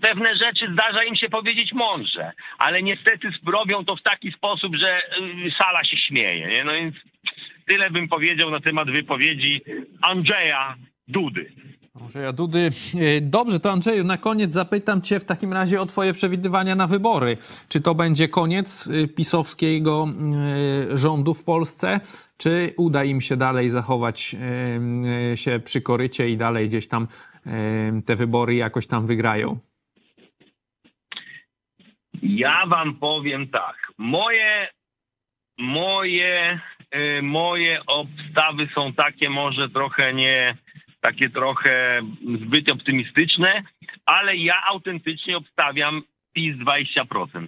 pewne 0.02 0.36
rzeczy 0.36 0.68
zdarza 0.74 1.04
im 1.04 1.16
się 1.16 1.30
powiedzieć 1.30 1.74
mądrze, 1.74 2.32
ale 2.58 2.84
niestety 2.84 3.30
robią 3.46 3.86
to 3.86 3.96
w 3.96 4.02
taki 4.02 4.32
sposób, 4.32 4.76
że 4.76 5.02
y, 5.48 5.52
sala 5.58 5.84
się 5.84 5.98
śmieje. 5.98 6.48
Nie? 6.48 6.64
No 6.64 6.74
więc 6.74 6.96
tyle 7.66 7.90
bym 7.90 8.08
powiedział 8.08 8.52
na 8.52 8.60
temat 8.60 8.90
wypowiedzi 8.90 9.62
Andrzeja 10.02 10.76
Dudy. 11.08 11.52
Andrzeja 12.04 12.34
Dudy. 12.34 12.70
E, 12.96 13.22
Dobrze, 13.22 13.60
to 13.60 13.72
Andrzeju, 13.72 14.04
na 14.04 14.18
koniec 14.18 14.52
zapytam 14.52 15.02
Cię 15.02 15.20
w 15.20 15.26
takim 15.26 15.54
razie 15.54 15.82
o 15.82 15.86
Twoje 15.86 16.14
przewidywania 16.14 16.76
na 16.76 16.88
wybory. 16.88 17.38
Czy 17.70 17.82
to 17.82 17.96
będzie 17.96 18.28
koniec 18.28 18.88
y, 18.88 19.08
pisowskiego 19.08 20.08
y, 20.94 20.98
rządu 20.98 21.34
w 21.34 21.44
Polsce, 21.44 22.00
czy 22.38 22.74
uda 22.78 23.04
im 23.04 23.22
się 23.22 23.38
dalej 23.38 23.70
zachować 23.70 24.36
się 25.36 25.60
przy 25.66 25.82
korycie 25.82 26.30
i 26.30 26.38
dalej 26.38 26.68
gdzieś 26.70 26.88
tam 26.88 27.08
te 28.06 28.16
wybory 28.16 28.56
jakoś 28.56 28.88
tam 28.88 29.08
wygrają? 29.08 29.60
Ja 32.22 32.66
wam 32.68 32.96
powiem 32.96 33.48
tak. 33.48 33.76
Moje, 33.98 34.68
moje, 35.58 36.60
moje 37.22 37.86
obstawy 37.86 38.68
są 38.76 38.94
takie 38.94 39.30
może 39.30 39.70
trochę 39.70 40.14
nie, 40.14 40.58
takie 41.04 41.30
trochę 41.30 42.02
zbyt 42.46 42.70
optymistyczne, 42.70 43.64
ale 44.06 44.36
ja 44.36 44.64
autentycznie 44.68 45.38
obstawiam 45.38 46.02
PiS 46.34 46.56
20%. 46.58 47.48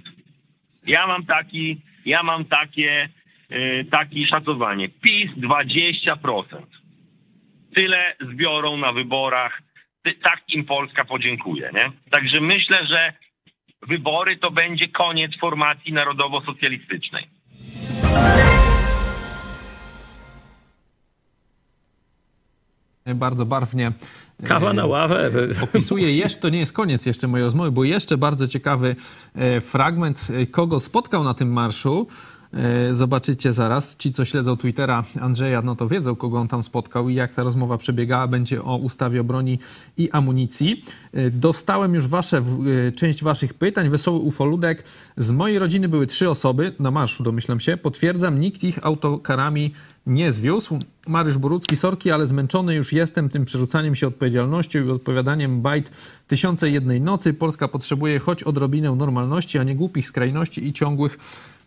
Ja 0.88 1.08
mam 1.08 1.26
taki, 1.26 1.82
ja 2.06 2.24
mam 2.24 2.46
takie, 2.46 3.10
y, 3.52 3.86
takie 3.92 4.28
szacowanie. 4.28 4.90
PiS 4.90 5.32
20%. 5.38 6.44
Tyle 7.76 8.16
zbiorą 8.22 8.78
na 8.78 8.92
wyborach. 8.94 9.62
Ty- 10.04 10.14
Tak 10.14 10.40
im 10.50 10.66
Polska 10.66 11.06
podziękuje, 11.06 11.70
nie? 11.74 11.92
Także 12.12 12.42
myślę, 12.42 12.86
że 12.88 13.14
wybory 13.88 14.38
to 14.38 14.52
będzie 14.52 14.88
koniec 14.88 15.40
formacji 15.40 15.94
narodowo-socjalistycznej. 15.94 17.24
Bardzo 23.14 23.46
barwnie. 23.46 23.92
Kawa 24.44 24.72
e, 24.72 24.74
na 24.74 24.86
ławę. 24.86 25.32
Opisuje 25.62 26.16
jeszcze, 26.18 26.42
to 26.42 26.50
nie 26.50 26.60
jest 26.60 26.74
koniec 26.74 27.06
jeszcze 27.06 27.28
mojej 27.28 27.46
rozmowy, 27.46 27.72
bo 27.72 27.84
jeszcze 27.84 28.18
bardzo 28.18 28.48
ciekawy 28.48 28.96
e, 29.36 29.62
fragment, 29.62 30.28
e, 30.30 30.46
kogo 30.48 30.80
spotkał 30.80 31.24
na 31.24 31.34
tym 31.34 31.54
marszu. 31.54 32.08
E, 32.54 32.96
Zobaczycie 32.96 33.54
zaraz. 33.54 33.96
Ci, 33.96 34.12
co 34.14 34.26
śledzą 34.26 34.58
Twittera 34.58 35.04
Andrzeja, 35.22 35.62
no 35.62 35.76
to 35.76 35.88
wiedzą, 35.88 36.16
kogo 36.16 36.40
on 36.40 36.48
tam 36.48 36.64
spotkał 36.64 37.10
i 37.10 37.16
jak 37.16 37.34
ta 37.34 37.44
rozmowa 37.44 37.78
przebiegała. 37.78 38.28
Będzie 38.28 38.64
o 38.64 38.78
ustawie 38.78 39.22
o 39.22 39.24
broni 39.24 39.60
i 39.98 40.12
amunicji. 40.12 40.84
E, 41.14 41.32
Dostałem 41.32 41.94
już 41.94 42.08
wasze, 42.08 42.38
e, 42.88 42.92
część 42.92 43.24
waszych 43.24 43.54
pytań. 43.54 43.90
Wesoły 43.90 44.20
ufoludek. 44.20 44.84
Z 45.18 45.32
mojej 45.32 45.60
rodziny 45.60 45.90
były 45.90 46.08
trzy 46.08 46.30
osoby 46.30 46.74
na 46.80 46.92
marszu, 46.92 47.24
domyślam 47.24 47.60
się. 47.60 47.78
Potwierdzam, 47.78 48.40
nikt 48.40 48.64
ich 48.64 48.86
autokarami 48.86 49.74
nie 50.08 50.32
zwiózł. 50.32 50.80
Mariusz 51.08 51.38
Borucki, 51.38 51.76
sorki, 51.76 52.12
ale 52.12 52.28
zmęczony 52.28 52.76
już 52.76 52.94
jestem 52.94 53.30
tym 53.30 53.46
przerzucaniem 53.46 53.96
się 53.96 54.08
odpowiedzialnością 54.08 54.86
i 54.86 54.90
odpowiadaniem 54.90 55.62
bajt 55.62 55.92
tysiące 56.28 56.70
jednej 56.70 57.02
nocy. 57.02 57.34
Polska 57.34 57.68
potrzebuje 57.68 58.20
choć 58.20 58.44
odrobinę 58.44 58.96
normalności, 58.96 59.58
a 59.58 59.64
nie 59.64 59.76
głupich 59.76 60.08
skrajności 60.08 60.68
i 60.68 60.74
ciągłych 60.74 61.18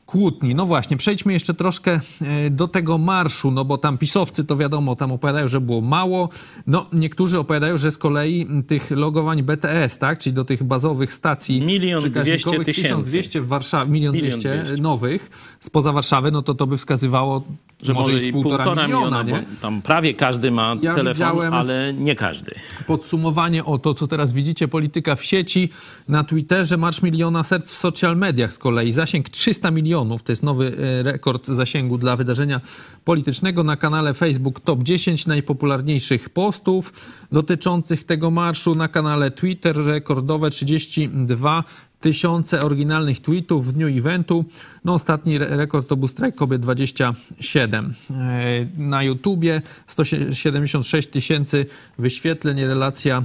kłótni. 0.09 0.55
No 0.55 0.67
właśnie, 0.67 0.97
przejdźmy 0.97 1.33
jeszcze 1.33 1.55
troszkę 1.55 2.01
e, 2.21 2.51
do 2.51 2.69
tego 2.69 2.99
marszu, 2.99 3.51
no 3.51 3.65
bo 3.65 3.79
tam 3.79 3.99
pisowcy 3.99 4.45
to 4.45 4.57
wiadomo, 4.57 4.97
tam 4.97 5.13
opowiadają, 5.13 5.49
że 5.49 5.61
było 5.61 5.81
mało. 5.81 6.29
No 6.67 6.87
niektórzy 6.93 7.39
opowiadają, 7.39 7.77
że 7.77 7.91
z 7.91 7.99
kolei 7.99 8.47
tych 8.67 8.91
logowań 8.91 9.43
BTS, 9.43 9.99
tak, 9.99 10.19
czyli 10.19 10.35
do 10.35 10.45
tych 10.45 10.63
bazowych 10.65 11.13
stacji 11.13 11.61
Milion 11.63 12.01
przekaźnikowych, 12.01 12.61
dwieście 12.61 12.83
tysięcy. 12.83 13.05
1200 13.05 13.41
w 13.41 13.49
Warszawie, 13.49 13.91
milion 13.91 14.17
dwieście 14.17 14.65
nowych 14.81 15.31
spoza 15.61 15.93
Warszawy, 15.93 16.31
no 16.31 16.43
to 16.43 16.55
to 16.55 16.67
by 16.67 16.77
wskazywało, 16.77 17.43
że 17.83 17.93
może, 17.93 18.17
i 18.17 18.21
z 18.21 18.33
półtora, 18.33 18.87
miliona, 18.87 19.23
nie? 19.23 19.33
bo 19.33 19.39
tam 19.63 19.83
prawie 19.83 20.15
każdy 20.15 20.51
ma 20.51 20.77
Ja 20.83 20.95
telefon, 20.95 21.55
ale 21.55 21.95
nie 21.95 22.15
każdy. 22.15 22.55
podsumowanie 22.87 23.65
o 23.65 23.79
to, 23.79 23.95
co 23.95 24.07
teraz 24.07 24.33
widzicie, 24.33 24.69
polityka 24.69 25.17
w 25.17 25.25
sieci, 25.25 25.69
na 26.09 26.25
Twitterze 26.25 26.77
Marsz 26.77 27.03
Miliona 27.03 27.45
Serc 27.45 27.71
w 27.71 27.77
social 27.77 28.17
mediach 28.17 28.53
z 28.53 28.59
kolei. 28.59 28.93
Zasięg 28.93 29.29
300 29.29 29.71
milionów, 29.71 29.98
to 30.25 30.33
jest 30.33 30.43
nowy 30.43 30.77
e, 30.77 31.03
rekord 31.03 31.47
zasięgu 31.47 31.99
dla 31.99 32.17
wydarzenia 32.17 32.61
politycznego. 33.05 33.65
Na 33.65 33.77
kanale 33.77 34.15
Facebook 34.15 34.61
top 34.61 34.83
10 34.83 35.27
najpopularniejszych 35.27 36.31
postów 36.31 36.93
dotyczących 37.33 38.05
tego 38.05 38.31
marszu. 38.31 38.75
Na 38.75 38.89
kanale 38.89 39.31
Twitter 39.31 39.77
rekordowe 39.77 40.51
32 40.51 41.65
tysiące 42.01 42.61
oryginalnych 42.61 43.21
tweetów 43.21 43.67
w 43.67 43.73
dniu 43.73 43.89
eventu. 43.99 44.45
No 44.85 44.95
ostatni 44.95 45.37
re- 45.37 45.57
rekord 45.57 45.89
to 45.89 45.97
był 45.97 46.09
strajk 46.09 46.35
kobiet 46.35 46.63
27. 46.63 47.95
E, 48.11 48.67
Na 48.79 49.03
YouTubie 49.03 49.63
176 49.87 51.09
tysięcy 51.09 51.67
wyświetleń, 51.99 52.61
relacja 52.61 53.19
e, 53.19 53.23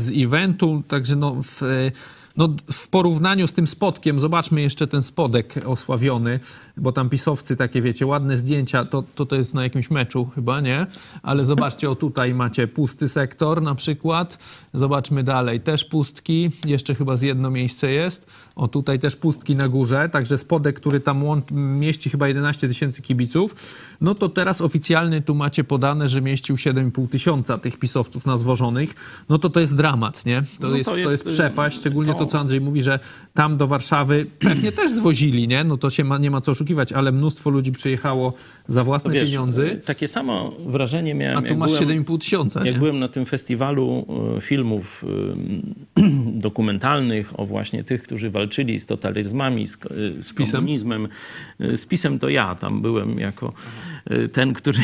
z 0.00 0.12
eventu, 0.24 0.82
także 0.88 1.16
no 1.16 1.42
w, 1.42 1.62
no 2.36 2.48
w 2.72 2.88
porównaniu 2.88 3.46
z 3.46 3.52
tym 3.52 3.66
spotkiem, 3.66 4.20
zobaczmy 4.20 4.60
jeszcze 4.60 4.86
ten 4.86 5.02
spodek 5.02 5.54
osławiony, 5.66 6.40
bo 6.76 6.92
tam 6.92 7.08
pisowcy 7.08 7.56
takie, 7.56 7.82
wiecie, 7.82 8.06
ładne 8.06 8.36
zdjęcia, 8.36 8.84
to 8.84 9.02
to, 9.14 9.26
to 9.26 9.36
jest 9.36 9.54
na 9.54 9.62
jakimś 9.62 9.90
meczu 9.90 10.24
chyba, 10.34 10.60
nie? 10.60 10.86
Ale 11.22 11.44
zobaczcie, 11.46 11.90
o 11.90 11.94
tutaj 11.94 12.34
macie 12.34 12.68
pusty 12.68 13.08
sektor 13.08 13.62
na 13.62 13.74
przykład. 13.74 14.38
Zobaczmy 14.74 15.22
dalej, 15.22 15.60
też 15.60 15.84
pustki, 15.84 16.50
jeszcze 16.66 16.94
chyba 16.94 17.16
z 17.16 17.22
jedno 17.22 17.50
miejsce 17.50 17.92
jest. 17.92 18.30
O 18.56 18.68
tutaj 18.68 18.98
też 18.98 19.16
pustki 19.16 19.56
na 19.56 19.68
górze, 19.68 20.08
także 20.08 20.38
spodek, 20.38 20.76
który 20.76 21.00
tam 21.00 21.42
mieści 21.50 22.10
chyba 22.10 22.28
11 22.28 22.68
tysięcy 22.68 23.02
kibiców. 23.02 23.54
No 24.00 24.14
to 24.14 24.28
teraz 24.28 24.60
oficjalny 24.60 25.22
tu 25.22 25.34
macie 25.34 25.64
podane, 25.64 26.08
że 26.08 26.20
mieścił 26.20 26.56
7,5 26.56 27.08
tysiąca 27.08 27.58
tych 27.58 27.78
pisowców 27.78 28.26
na 28.26 28.36
zwożonych. 28.36 28.94
No 29.28 29.38
to 29.38 29.50
to 29.50 29.60
jest 29.60 29.76
dramat, 29.76 30.26
nie? 30.26 30.42
To, 30.60 30.68
No 30.68 30.76
jest, 30.76 30.90
to 30.90 30.92
to 30.92 30.98
jest, 30.98 31.10
jest 31.10 31.24
przepaść, 31.24 31.76
szczególnie 31.76 32.14
to 32.14 32.21
to, 32.24 32.30
co 32.30 32.38
Andrzej 32.38 32.60
mówi, 32.60 32.82
że 32.82 32.98
tam 33.34 33.56
do 33.56 33.66
Warszawy 33.66 34.26
pewnie 34.38 34.72
też 34.72 34.90
zwozili, 34.90 35.48
nie? 35.48 35.64
No 35.64 35.76
to 35.76 35.90
się 35.90 36.04
ma, 36.04 36.18
nie 36.18 36.30
ma 36.30 36.40
co 36.40 36.52
oszukiwać, 36.52 36.92
ale 36.92 37.12
mnóstwo 37.12 37.50
ludzi 37.50 37.72
przyjechało 37.72 38.32
za 38.68 38.84
własne 38.84 39.12
Wiesz, 39.12 39.30
pieniądze, 39.30 39.76
Takie 39.76 40.08
samo 40.08 40.52
wrażenie 40.66 41.14
miałem, 41.14 41.38
a 41.38 41.42
tu 41.42 41.56
masz 41.56 41.80
byłem, 41.80 42.04
7,5 42.04 42.18
tysiąca, 42.18 42.64
jak 42.64 42.74
nie? 42.74 42.78
byłem 42.78 42.98
na 42.98 43.08
tym 43.08 43.26
festiwalu 43.26 44.06
e, 44.36 44.40
filmów 44.40 45.04
dokumentalnych 46.46 47.40
o 47.40 47.46
właśnie 47.46 47.84
tych, 47.84 48.02
którzy 48.02 48.30
walczyli 48.30 48.80
z 48.80 48.86
totalitaryzmami, 48.86 49.66
z, 49.66 49.74
e, 49.74 50.22
z 50.22 50.32
komunizmem. 50.32 51.08
E, 51.60 51.76
Z 51.76 51.86
pisem 51.86 52.18
to 52.18 52.28
ja 52.28 52.54
tam 52.54 52.82
byłem 52.82 53.18
jako 53.18 53.52
ten, 54.32 54.54
który 54.54 54.78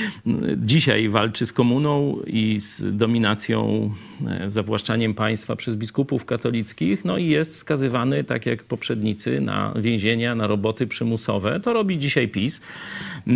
dzisiaj 0.56 1.08
walczy 1.08 1.46
z 1.46 1.52
komuną 1.52 2.20
i 2.26 2.60
z 2.60 2.96
dominacją, 2.96 3.90
e, 4.28 4.50
zawłaszczaniem 4.50 5.14
państwa 5.14 5.56
przez 5.56 5.76
biskupów 5.76 6.24
katolickich, 6.24 7.04
no 7.04 7.18
i 7.18 7.26
jest 7.26 7.56
skazywany, 7.56 8.24
tak 8.24 8.46
jak 8.46 8.64
poprzednicy, 8.64 9.40
na 9.40 9.74
więzienia, 9.76 10.34
na 10.34 10.46
roboty 10.46 10.86
przymusowe. 10.86 11.60
To 11.60 11.72
robi 11.72 11.98
dzisiaj 11.98 12.28
PiS. 12.28 12.60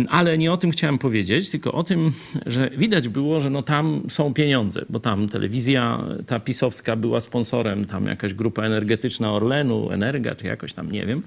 Ale 0.09 0.37
nie 0.37 0.51
o 0.51 0.57
tym 0.57 0.71
chciałem 0.71 0.97
powiedzieć, 0.97 1.49
tylko 1.49 1.71
o 1.71 1.83
tym, 1.83 2.11
że 2.45 2.69
widać 2.77 3.07
było, 3.07 3.41
że 3.41 3.49
no 3.49 3.63
tam 3.63 4.01
są 4.09 4.33
pieniądze, 4.33 4.85
bo 4.89 4.99
tam 4.99 5.29
telewizja 5.29 6.03
ta 6.27 6.39
pisowska 6.39 6.95
była 6.95 7.21
sponsorem, 7.21 7.85
tam 7.85 8.05
jakaś 8.05 8.33
grupa 8.33 8.63
energetyczna 8.63 9.33
Orlenu, 9.33 9.91
Energa, 9.91 10.35
czy 10.35 10.47
jakoś 10.47 10.73
tam, 10.73 10.91
nie 10.91 11.05
wiem. 11.05 11.23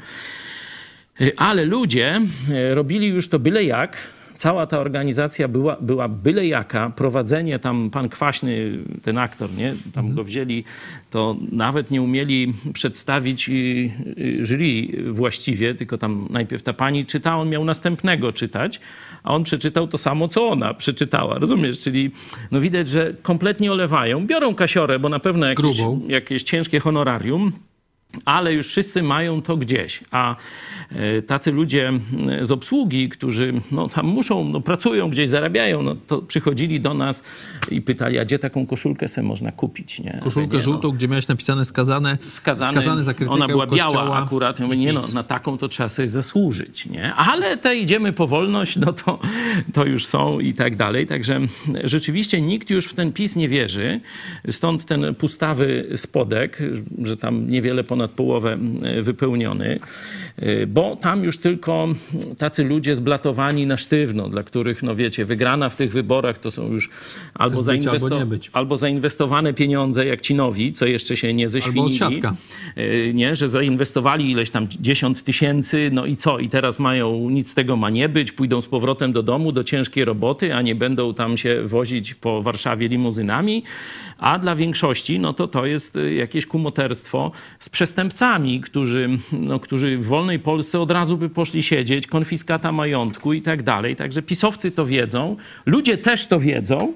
Ale 1.37 1.65
ludzie 1.65 2.21
e, 2.51 2.75
robili 2.75 3.07
już 3.07 3.29
to 3.29 3.39
byle 3.39 3.65
jak. 3.65 3.97
Cała 4.37 4.67
ta 4.67 4.79
organizacja 4.79 5.49
była, 5.49 5.77
była 5.81 6.09
byle 6.09 6.47
jaka. 6.47 6.91
Prowadzenie 6.91 7.59
tam, 7.59 7.91
pan 7.91 8.09
Kwaśny, 8.09 8.79
ten 9.03 9.19
aktor, 9.19 9.53
nie? 9.53 9.75
Tam 9.93 10.15
go 10.15 10.25
wzięli, 10.25 10.65
to 11.11 11.37
nawet 11.53 11.91
nie 11.91 12.03
umieli 12.03 12.55
przedstawić 12.73 13.49
y, 13.49 13.53
y, 13.53 14.47
jury 14.47 14.89
właściwie, 15.13 15.75
tylko 15.75 15.99
tam 15.99 16.27
najpierw 16.31 16.63
ta 16.63 16.73
pani 16.73 17.07
czyta, 17.07 17.37
on 17.37 17.49
miał 17.49 17.65
następnego 17.65 18.33
czytać, 18.33 18.81
a 19.23 19.35
on 19.35 19.45
przeczytał 19.45 19.89
to 19.89 19.99
samo, 19.99 20.29
co 20.29 20.49
ona 20.49 20.75
przeczytała. 20.75 21.39
Rozumiesz? 21.39 21.81
Czyli 21.81 22.11
no 22.51 22.61
widać, 22.61 22.89
że 22.89 23.15
kompletnie 23.23 23.73
olewają. 23.73 24.27
Biorą 24.27 24.55
kasiorę, 24.55 24.99
bo 24.99 25.09
na 25.09 25.19
pewno 25.19 25.47
jakieś, 25.47 25.77
Grubą. 25.77 26.01
jakieś 26.09 26.43
ciężkie 26.43 26.81
honorarium, 26.81 27.53
ale 28.25 28.53
już 28.53 28.67
wszyscy 28.67 29.03
mają 29.03 29.43
to 29.43 29.57
gdzieś. 29.57 30.01
A 30.11 30.37
e, 30.93 31.23
tacy 31.23 31.53
ludzie 31.53 31.93
e, 32.29 32.47
z 32.47 32.51
obsługi, 32.51 33.09
którzy 33.09 33.53
no, 33.73 33.89
tam 33.89 34.07
muszą, 34.07 34.49
no, 34.49 34.61
pracują 34.61 35.11
gdzieś, 35.11 35.29
zarabiają, 35.29 35.83
no, 35.83 35.95
to 36.07 36.23
przychodzili 36.23 36.81
do 36.81 36.95
nas 36.95 37.23
i 37.71 37.83
pytali, 37.83 38.19
a 38.19 38.25
gdzie 38.25 38.39
taką 38.39 38.67
koszulkę 38.67 39.09
sobie 39.09 39.27
można 39.27 39.53
kupić? 39.53 39.99
Nie? 39.99 40.21
Koszulkę 40.23 40.57
nie, 40.57 40.63
żółtą, 40.63 40.91
gdzie 40.91 41.09
miałeś 41.09 41.29
napisane 41.29 41.65
skazane, 41.65 42.19
skazany, 42.21 42.73
skazany 42.73 43.05
za 43.05 43.15
krytykę 43.15 43.35
ona 43.35 43.47
była 43.47 43.67
biała 43.67 44.17
akurat. 44.17 44.59
Ja 44.59 44.65
mówię, 44.65 44.77
nie 44.77 44.93
no, 44.93 45.03
na 45.15 45.23
taką 45.23 45.59
to 45.59 45.69
trzeba 45.69 45.89
sobie 45.89 46.09
zasłużyć, 46.09 46.87
nie? 46.87 47.15
Ale 47.15 47.57
te 47.57 47.77
idziemy 47.77 48.13
po 48.13 48.27
wolność, 48.27 48.77
no 48.77 48.93
to, 48.93 49.19
to 49.73 49.85
już 49.85 50.07
są 50.07 50.41
i 50.41 50.55
tak 50.55 50.77
dalej. 50.77 51.07
Także 51.07 51.41
rzeczywiście 51.85 52.41
nikt 52.41 52.71
już 52.71 52.87
w 52.87 52.95
ten 52.95 53.13
PiS 53.13 53.37
nie 53.37 53.49
wierzy. 53.49 54.01
Stąd 54.51 54.85
ten 54.85 55.15
pustawy 55.15 55.89
spodek, 55.97 56.59
że 57.03 57.17
tam 57.17 57.51
niewiele 57.51 57.85
ponad 57.85 58.04
połowę 58.11 58.59
e, 58.83 59.03
wypełniony, 59.03 59.79
bo 60.67 60.97
tam 60.97 61.25
już 61.25 61.39
tylko 61.39 61.89
tacy 62.39 62.65
ludzie 62.65 62.97
zblatowani 62.97 63.67
na 63.67 63.77
sztywno, 63.77 64.29
dla 64.29 64.43
których, 64.43 64.83
no 64.83 64.97
wiecie, 64.97 65.25
wygrana 65.25 65.69
w 65.69 65.77
tych 65.77 65.93
wyborach 65.93 66.39
to 66.39 66.51
są 66.51 66.73
już 66.73 66.91
albo, 67.35 67.63
być, 67.63 67.87
albo 67.87 67.99
zainwesto- 67.99 68.27
być. 68.27 68.51
albo 68.53 68.77
zainwestowane 68.77 69.55
pieniądze 69.55 70.07
jak 70.07 70.21
ci 70.21 70.35
nowi, 70.35 70.73
co 70.73 70.87
jeszcze 70.87 71.17
się 71.17 71.35
nie 71.35 71.49
ześwinili. 71.49 71.87
odsiadka. 71.87 72.35
Y, 72.79 73.13
nie, 73.15 73.37
że 73.37 73.49
zainwestowali 73.49 74.31
ileś 74.31 74.51
tam 74.51 74.69
10 74.81 75.23
tysięcy, 75.23 75.91
no 75.93 76.07
i 76.07 76.17
co? 76.17 76.39
I 76.39 76.49
teraz 76.49 76.79
mają, 76.79 77.31
nic 77.31 77.51
z 77.51 77.55
tego 77.55 77.77
ma 77.77 77.91
nie 77.91 78.09
być, 78.09 78.33
pójdą 78.33 78.61
z 78.61 78.67
powrotem 78.67 79.13
do 79.13 79.23
domu, 79.23 79.53
do 79.53 79.65
ciężkiej 79.65 80.05
roboty, 80.05 80.55
a 80.55 80.63
nie 80.63 80.75
będą 80.75 81.15
tam 81.15 81.37
się 81.37 81.63
wozić 81.67 82.15
po 82.15 82.43
Warszawie 82.43 82.89
limuzynami. 82.89 83.63
A 84.19 84.39
dla 84.39 84.57
większości, 84.57 85.19
no 85.19 85.33
to 85.33 85.49
to 85.49 85.67
jest 85.67 85.97
y, 85.97 86.15
jakieś 86.15 86.47
kumoterstwo 86.47 87.33
z 87.59 87.69
przestępcami, 87.69 88.61
którzy, 88.61 89.09
no, 89.33 89.61
którzy 89.61 89.99
w 89.99 90.07
wolnej 90.25 90.39
Polsce 90.39 90.81
od 90.81 90.91
razu 90.91 91.17
by 91.17 91.29
poszli 91.29 91.63
siedzieć, 91.63 92.07
konfiskata 92.07 92.73
majątku 92.73 93.33
i 93.33 93.43
tak 93.43 93.63
dalej. 93.63 93.97
Także 93.97 94.23
pisowcy 94.23 94.71
to 94.71 94.87
wiedzą, 94.87 95.37
ludzie 95.67 95.99
też 95.99 96.27
to 96.27 96.41
wiedzą 96.41 96.93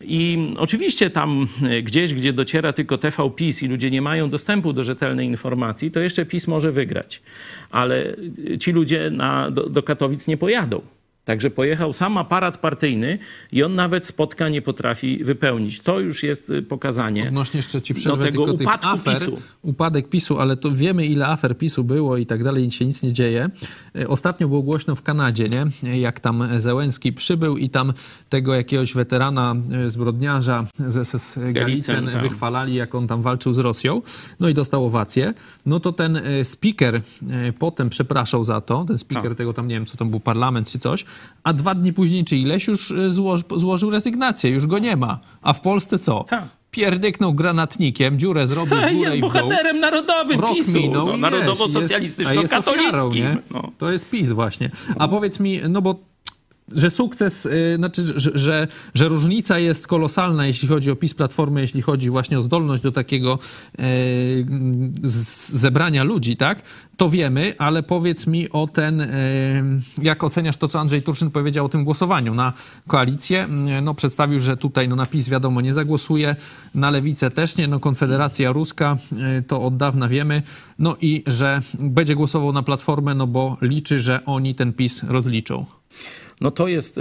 i 0.00 0.54
oczywiście 0.58 1.10
tam 1.10 1.48
y, 1.62 1.82
gdzieś, 1.82 2.14
gdzie 2.14 2.32
dociera 2.32 2.72
tylko 2.72 2.98
TV 2.98 3.30
PiS 3.30 3.62
i 3.62 3.68
ludzie 3.68 3.90
nie 3.90 4.02
mają 4.02 4.30
dostępu 4.30 4.72
do 4.72 4.84
rzetelnej 4.84 5.26
informacji, 5.26 5.90
to 5.90 6.00
jeszcze 6.00 6.26
PiS 6.26 6.46
może 6.46 6.72
wygrać. 6.72 7.22
Ale 7.70 8.16
y, 8.52 8.58
ci 8.58 8.72
ludzie 8.72 9.10
na, 9.10 9.50
do, 9.50 9.68
do 9.70 9.82
Katowic 9.82 10.26
nie 10.26 10.36
pojadą. 10.36 10.80
Także 11.24 11.50
pojechał 11.50 11.92
sam 11.92 12.18
aparat 12.18 12.58
partyjny 12.58 13.18
i 13.52 13.62
on 13.62 13.74
nawet 13.74 14.06
spotka 14.06 14.48
nie 14.48 14.62
potrafi 14.62 15.24
wypełnić. 15.24 15.80
To 15.80 16.00
już 16.00 16.22
jest 16.22 16.50
y, 16.50 16.62
pokazanie. 16.62 17.28
Odnośnie 17.28 17.58
jeszcze 17.58 17.82
ci 17.82 17.94
przerwę 17.94 18.24
tego 18.24 18.44
tylko 18.44 18.58
tych 18.58 18.66
upadku 18.66 18.88
afer, 18.88 19.18
PiSu. 19.18 19.38
upadek 19.62 20.08
PiSu, 20.08 20.38
ale 20.38 20.56
to 20.56 20.70
wiemy 20.70 21.06
ile 21.06 21.26
afer 21.26 21.58
PiSu 21.58 21.84
było 21.84 22.16
i 22.16 22.26
tak 22.26 22.44
dalej 22.44 22.66
i 22.66 22.70
się 22.70 22.86
nic 22.86 23.02
nie 23.02 23.12
dzieje. 23.12 23.50
E, 23.98 24.08
Ostatnio 24.08 24.48
było 24.48 24.62
głośno 24.62 24.94
w 24.96 25.02
Kanadzie, 25.02 25.48
nie? 25.48 25.66
Jak 26.00 26.20
tam 26.20 26.48
Zełenski 26.60 27.12
przybył 27.12 27.56
i 27.56 27.70
tam 27.70 27.92
tego 28.28 28.54
jakiegoś 28.54 28.94
weterana 28.94 29.54
e, 29.72 29.90
zbrodniarza 29.90 30.66
z 30.88 31.08
SS 31.08 31.38
Galicen 31.52 32.10
wychwalali, 32.22 32.74
jak 32.74 32.94
on 32.94 33.06
tam 33.06 33.22
walczył 33.22 33.54
z 33.54 33.58
Rosją. 33.58 34.02
No 34.40 34.48
i 34.48 34.54
dostał 34.54 34.86
owację. 34.86 35.34
No 35.66 35.80
to 35.80 35.92
ten 35.92 36.16
e, 36.16 36.44
speaker 36.44 37.00
potem 37.58 37.90
przepraszał 37.90 38.44
za 38.44 38.60
to, 38.60 38.84
ten 38.84 38.98
speaker 38.98 39.36
tego 39.36 39.52
tam, 39.52 39.68
nie 39.68 39.74
wiem, 39.74 39.86
co 39.86 39.96
tam 39.96 40.10
był, 40.10 40.20
parlament 40.20 40.68
czy 40.68 40.78
coś, 40.78 41.04
a 41.44 41.52
dwa 41.52 41.74
dni 41.74 41.92
później 41.92 42.24
czy 42.24 42.36
ileś 42.36 42.66
już 42.66 42.90
e, 42.90 43.10
złoż, 43.10 43.40
złożył 43.56 43.90
rezygnację, 43.90 44.50
już 44.50 44.66
go 44.66 44.78
nie 44.78 44.96
ma. 44.96 45.18
A 45.42 45.52
w 45.52 45.60
Polsce 45.60 45.98
co? 45.98 46.24
Tak. 46.28 46.44
Pierdyknął 46.70 47.34
granatnikiem, 47.34 48.18
dziurę 48.18 48.46
zrobił 48.46 48.76
w 48.76 48.80
górę 48.80 49.10
jest 49.10 49.20
bohaterem 49.20 49.80
narodowym 49.80 50.40
Rok 50.40 50.54
PiSu, 50.54 50.72
minął 50.72 51.06
no, 51.06 51.16
narodowo-socjalistyczno-katolickim. 51.16 53.36
No. 53.50 53.70
To 53.78 53.92
jest 53.92 54.10
PiS 54.10 54.32
właśnie. 54.32 54.70
A 54.98 55.08
powiedz 55.08 55.40
mi, 55.40 55.60
no 55.68 55.82
bo 55.82 56.13
że 56.72 56.90
sukces, 56.90 57.46
y, 57.46 57.74
znaczy, 57.76 58.02
że, 58.16 58.30
że, 58.34 58.68
że 58.94 59.08
różnica 59.08 59.58
jest 59.58 59.86
kolosalna, 59.86 60.46
jeśli 60.46 60.68
chodzi 60.68 60.90
o 60.90 60.96
PiS 60.96 61.14
Platformy, 61.14 61.60
jeśli 61.60 61.82
chodzi 61.82 62.10
właśnie 62.10 62.38
o 62.38 62.42
zdolność 62.42 62.82
do 62.82 62.92
takiego 62.92 63.38
z- 65.02 65.52
zebrania 65.52 66.04
ludzi, 66.04 66.36
tak? 66.36 66.62
To 66.96 67.10
wiemy, 67.10 67.54
ale 67.58 67.82
powiedz 67.82 68.26
mi 68.26 68.50
o 68.50 68.66
ten, 68.66 69.00
y, 69.00 69.06
jak 70.02 70.24
oceniasz 70.24 70.56
to, 70.56 70.68
co 70.68 70.80
Andrzej 70.80 71.02
Turczyn 71.02 71.30
powiedział 71.30 71.66
o 71.66 71.68
tym 71.68 71.84
głosowaniu 71.84 72.34
na 72.34 72.52
koalicję. 72.86 73.48
No 73.82 73.94
przedstawił, 73.94 74.40
że 74.40 74.56
tutaj 74.56 74.88
no, 74.88 74.96
na 74.96 75.06
PiS 75.06 75.28
wiadomo 75.28 75.60
nie 75.60 75.74
zagłosuje, 75.74 76.36
na 76.74 76.90
Lewicę 76.90 77.30
też 77.30 77.56
nie, 77.56 77.68
no 77.68 77.80
Konfederacja 77.80 78.52
Ruska 78.52 78.96
y, 79.38 79.42
to 79.42 79.62
od 79.62 79.76
dawna 79.76 80.08
wiemy, 80.08 80.42
no 80.78 80.96
i 81.00 81.22
że 81.26 81.60
będzie 81.78 82.14
głosował 82.14 82.52
na 82.52 82.62
Platformę, 82.62 83.14
no 83.14 83.26
bo 83.26 83.56
liczy, 83.62 84.00
że 84.00 84.24
oni 84.24 84.54
ten 84.54 84.72
PiS 84.72 85.02
rozliczą. 85.02 85.66
No 86.40 86.50
to 86.50 86.68
jest 86.68 87.00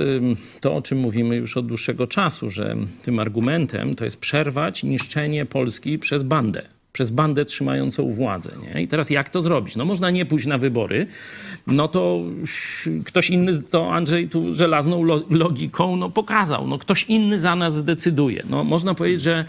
to, 0.62 0.76
o 0.76 0.82
czym 0.82 0.98
mówimy 0.98 1.36
już 1.36 1.58
od 1.58 1.67
dłuższego 1.67 2.08
czasu, 2.08 2.50
że 2.50 2.76
tym 3.04 3.19
argumentem 3.19 3.96
to 3.96 4.04
jest 4.04 4.17
przerwać 4.17 4.84
niszczenie 4.84 5.46
Polski 5.46 6.00
przez 6.00 6.24
bandę. 6.24 6.72
Przez 6.93 7.12
bandę 7.12 7.45
trzymającą 7.45 8.12
władzę. 8.12 8.51
Nie? 8.63 8.82
I 8.82 8.88
teraz 8.88 9.10
jak 9.10 9.29
to 9.29 9.41
zrobić? 9.41 9.75
No 9.75 9.86
można 9.86 10.12
nie 10.12 10.25
pójść 10.25 10.45
na 10.45 10.58
wybory, 10.58 11.08
no 11.67 11.88
to 11.88 12.21
ktoś 13.06 13.29
inny, 13.29 13.63
to 13.71 13.93
Andrzej 13.93 14.29
tu 14.29 14.53
żelazną 14.53 15.03
lo- 15.03 15.21
logiką 15.29 15.95
no, 15.95 16.10
pokazał. 16.10 16.67
No 16.67 16.77
ktoś 16.77 17.03
inny 17.03 17.39
za 17.39 17.56
nas 17.56 17.75
zdecyduje. 17.75 18.43
No 18.49 18.63
można 18.63 18.93
powiedzieć, 18.93 19.21
że 19.21 19.45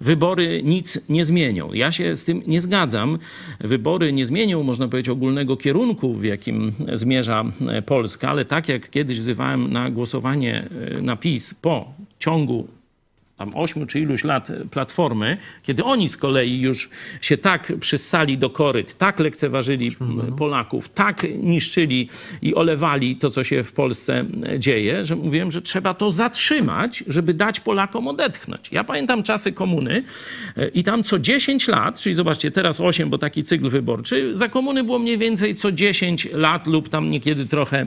wybory 0.00 0.62
nic 0.64 0.98
nie 1.08 1.24
zmienią. 1.24 1.72
Ja 1.72 1.92
się 1.92 2.16
z 2.16 2.24
tym 2.24 2.42
nie 2.46 2.60
zgadzam. 2.60 3.18
Wybory 3.60 4.12
nie 4.12 4.26
zmienią, 4.26 4.62
można 4.62 4.88
powiedzieć, 4.88 5.08
ogólnego 5.08 5.56
kierunku, 5.56 6.14
w 6.14 6.24
jakim 6.24 6.72
zmierza 6.94 7.44
e, 7.68 7.82
Polska, 7.82 8.30
ale 8.30 8.44
tak 8.44 8.68
jak 8.68 8.90
kiedyś 8.90 9.20
wzywałem 9.20 9.72
na 9.72 9.90
głosowanie 9.90 10.68
e, 10.98 11.02
na 11.02 11.16
PiS 11.16 11.54
po 11.54 11.92
ciągu 12.18 12.68
tam 13.38 13.50
ośmiu 13.54 13.86
czy 13.86 14.00
iluś 14.00 14.24
lat 14.24 14.48
Platformy, 14.70 15.36
kiedy 15.62 15.84
oni 15.84 16.08
z 16.08 16.16
kolei 16.16 16.60
już 16.60 16.90
się 17.20 17.36
tak 17.36 17.72
przyssali 17.80 18.38
do 18.38 18.50
koryt, 18.50 18.98
tak 18.98 19.18
lekceważyli 19.18 19.90
Polaków, 20.38 20.88
tak 20.88 21.26
niszczyli 21.42 22.08
i 22.42 22.54
olewali 22.54 23.16
to, 23.16 23.30
co 23.30 23.44
się 23.44 23.62
w 23.62 23.72
Polsce 23.72 24.24
dzieje, 24.58 25.04
że 25.04 25.16
mówiłem, 25.16 25.50
że 25.50 25.62
trzeba 25.62 25.94
to 25.94 26.10
zatrzymać, 26.10 27.04
żeby 27.06 27.34
dać 27.34 27.60
Polakom 27.60 28.08
odetchnąć. 28.08 28.72
Ja 28.72 28.84
pamiętam 28.84 29.22
czasy 29.22 29.52
komuny 29.52 30.02
e, 30.56 30.68
i 30.68 30.84
tam 30.84 31.02
co 31.02 31.18
10 31.18 31.68
lat, 31.68 32.00
czyli 32.00 32.14
zobaczcie, 32.14 32.50
teraz 32.50 32.80
8, 32.80 33.10
bo 33.10 33.18
taki 33.18 33.44
cykl 33.44 33.68
wyborczy, 33.68 34.36
za 34.36 34.48
komuny 34.48 34.84
było 34.84 34.98
mniej 34.98 35.18
więcej 35.18 35.54
co 35.54 35.72
10 35.72 36.28
lat 36.32 36.66
lub 36.66 36.88
tam 36.88 37.10
niekiedy 37.10 37.46
trochę 37.46 37.86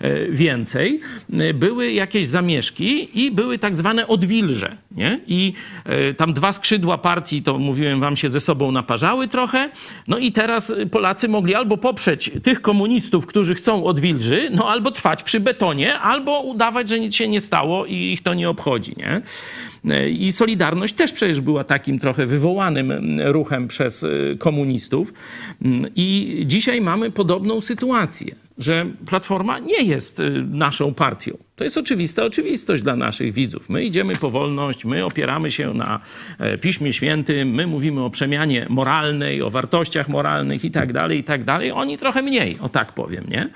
e, 0.00 0.30
więcej, 0.30 1.00
e, 1.32 1.54
były 1.54 1.92
jakieś 1.92 2.26
zamieszki 2.26 3.20
i 3.24 3.30
były 3.30 3.58
tak 3.58 3.76
zwane 3.76 4.06
odwilże. 4.06 4.76
Nie? 4.96 5.20
I 5.26 5.52
e, 5.84 6.14
tam 6.14 6.32
dwa 6.32 6.52
skrzydła 6.52 6.98
partii, 6.98 7.42
to 7.42 7.58
mówiłem 7.58 8.00
wam, 8.00 8.16
się 8.16 8.28
ze 8.28 8.40
sobą 8.40 8.72
naparzały 8.72 9.28
trochę. 9.28 9.70
No 10.08 10.18
i 10.18 10.32
teraz 10.32 10.72
Polacy 10.90 11.28
mogli 11.28 11.54
albo 11.54 11.76
poprzeć 11.76 12.30
tych 12.42 12.62
komunistów, 12.62 13.26
którzy 13.26 13.54
chcą 13.54 13.84
odwilży, 13.84 14.50
no 14.52 14.68
albo 14.68 14.90
trwać 14.90 15.22
przy 15.22 15.40
betonie, 15.40 15.98
albo 15.98 16.40
udawać, 16.40 16.88
że 16.88 17.00
nic 17.00 17.14
się 17.14 17.28
nie 17.28 17.40
stało 17.40 17.86
i 17.86 17.94
ich 17.94 18.22
to 18.22 18.34
nie 18.34 18.50
obchodzi. 18.50 18.94
Nie? 18.96 19.22
I 20.10 20.32
Solidarność 20.32 20.94
też 20.94 21.12
przecież 21.12 21.40
była 21.40 21.64
takim 21.64 21.98
trochę 21.98 22.26
wywołanym 22.26 23.20
ruchem 23.24 23.68
przez 23.68 24.02
y, 24.02 24.36
komunistów. 24.38 25.12
I 25.96 26.38
dzisiaj 26.46 26.80
mamy 26.80 27.10
podobną 27.10 27.60
sytuację, 27.60 28.34
że 28.60 28.86
Platforma 29.08 29.58
nie 29.58 29.82
jest 29.82 30.20
y, 30.20 30.30
naszą 30.50 30.94
partią. 30.94 31.38
To 31.56 31.64
jest 31.64 31.78
oczywista 31.78 32.24
oczywistość 32.24 32.82
dla 32.82 32.96
naszych 32.96 33.32
widzów. 33.32 33.68
My 33.68 33.84
idziemy 33.84 34.16
po 34.16 34.30
wolność, 34.30 34.84
my 34.84 35.04
opieramy 35.04 35.50
się 35.50 35.74
na 35.74 36.00
e, 36.38 36.58
Piśmie 36.58 36.92
Świętym, 36.92 37.48
my 37.48 37.66
mówimy 37.66 38.04
o 38.04 38.10
przemianie 38.10 38.66
moralnej, 38.68 39.42
o 39.42 39.50
wartościach 39.50 40.08
moralnych 40.08 40.64
i 40.64 40.70
tak 40.70 40.92
dalej, 40.92 41.18
i 41.18 41.24
tak 41.24 41.44
dalej. 41.44 41.72
Oni 41.72 41.98
trochę 41.98 42.22
mniej, 42.22 42.56
o 42.60 42.68
tak 42.68 42.92
powiem, 42.92 43.24
nie? 43.28 43.48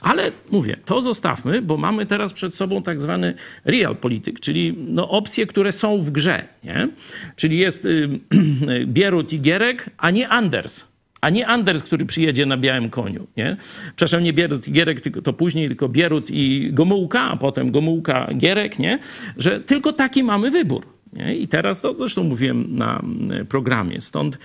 Ale 0.00 0.32
mówię, 0.50 0.76
to 0.84 1.02
zostawmy, 1.02 1.62
bo 1.62 1.76
mamy 1.76 2.06
teraz 2.06 2.32
przed 2.32 2.56
sobą 2.56 2.82
tak 2.82 3.00
zwany 3.00 3.34
real 3.64 3.96
polityk, 3.96 4.40
czyli 4.40 4.74
no, 4.78 5.10
opcje, 5.10 5.46
które 5.46 5.72
są 5.72 5.98
w 5.98 6.10
grze, 6.10 6.44
nie? 6.64 6.88
Czyli 7.36 7.58
jest 7.58 7.84
y, 7.84 8.08
Bierut 8.86 9.32
i 9.32 9.40
Gierek, 9.40 9.90
a 9.98 10.10
nie 10.10 10.28
Anders 10.28 10.91
a 11.22 11.30
nie 11.30 11.46
Anders, 11.46 11.82
który 11.82 12.06
przyjedzie 12.06 12.46
na 12.46 12.56
białym 12.56 12.90
koniu. 12.90 13.26
Nie? 13.36 13.56
Przepraszam, 13.86 14.22
nie 14.22 14.32
Bierut 14.32 14.68
i 14.68 14.72
Gierek, 14.72 15.00
to 15.24 15.32
później, 15.32 15.68
tylko 15.68 15.88
Bierut 15.88 16.30
i 16.30 16.70
Gomułka, 16.72 17.20
a 17.20 17.36
potem 17.36 17.70
Gomułka, 17.70 18.28
Gierek, 18.36 18.78
nie? 18.78 18.98
że 19.36 19.60
tylko 19.60 19.92
taki 19.92 20.22
mamy 20.22 20.50
wybór. 20.50 20.86
Nie? 21.12 21.36
I 21.36 21.48
teraz 21.48 21.80
to 21.80 21.94
zresztą 21.94 22.24
mówiłem 22.24 22.76
na 22.76 23.00
mm, 23.00 23.46
programie. 23.46 24.00
Stąd 24.00 24.38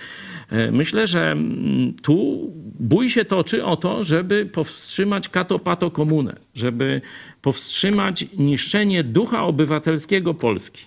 e, 0.50 0.70
myślę, 0.70 1.06
że 1.06 1.30
mm, 1.30 1.94
tu 2.02 2.48
bój 2.80 3.10
się 3.10 3.24
toczy 3.24 3.64
o 3.64 3.76
to, 3.76 4.04
żeby 4.04 4.46
powstrzymać 4.46 5.28
katopato 5.28 5.90
komunę, 5.90 6.36
żeby 6.54 7.00
powstrzymać 7.42 8.26
niszczenie 8.38 9.04
ducha 9.04 9.44
obywatelskiego 9.44 10.34
Polski. 10.34 10.82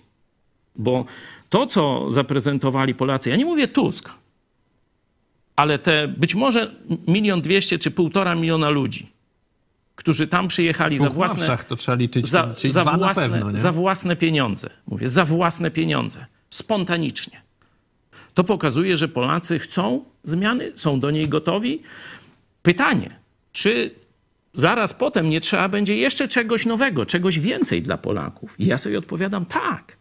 Bo 0.75 1.05
to, 1.49 1.67
co 1.67 2.11
zaprezentowali 2.11 2.95
Polacy, 2.95 3.29
ja 3.29 3.35
nie 3.35 3.45
mówię 3.45 3.67
Tusk, 3.67 4.20
ale 5.61 5.79
te 5.79 6.07
być 6.07 6.35
może 6.35 6.71
milion 7.07 7.41
dwieście 7.41 7.79
czy 7.79 7.91
półtora 7.91 8.35
miliona 8.35 8.69
ludzi, 8.69 9.11
którzy 9.95 10.27
tam 10.27 10.47
przyjechali 10.47 10.97
za 10.97 11.09
własne, 11.09 11.57
to 11.67 11.75
trzeba 11.75 11.95
liczyć, 11.95 12.27
za, 12.27 12.53
za, 12.69 12.83
własne, 12.83 13.29
pewno, 13.29 13.55
za 13.55 13.71
własne 13.71 14.15
pieniądze. 14.15 14.69
Mówię, 14.87 15.07
za 15.07 15.25
własne 15.25 15.71
pieniądze. 15.71 16.25
Spontanicznie. 16.49 17.41
To 18.33 18.43
pokazuje, 18.43 18.97
że 18.97 19.07
Polacy 19.07 19.59
chcą 19.59 20.05
zmiany, 20.23 20.71
są 20.75 20.99
do 20.99 21.11
niej 21.11 21.29
gotowi. 21.29 21.81
Pytanie, 22.61 23.15
czy 23.51 23.95
zaraz 24.53 24.93
potem 24.93 25.29
nie 25.29 25.41
trzeba 25.41 25.69
będzie 25.69 25.95
jeszcze 25.95 26.27
czegoś 26.27 26.65
nowego, 26.65 27.05
czegoś 27.05 27.39
więcej 27.39 27.81
dla 27.81 27.97
Polaków? 27.97 28.59
I 28.59 28.65
ja 28.65 28.77
sobie 28.77 28.97
odpowiadam 28.97 29.45
tak. 29.45 29.97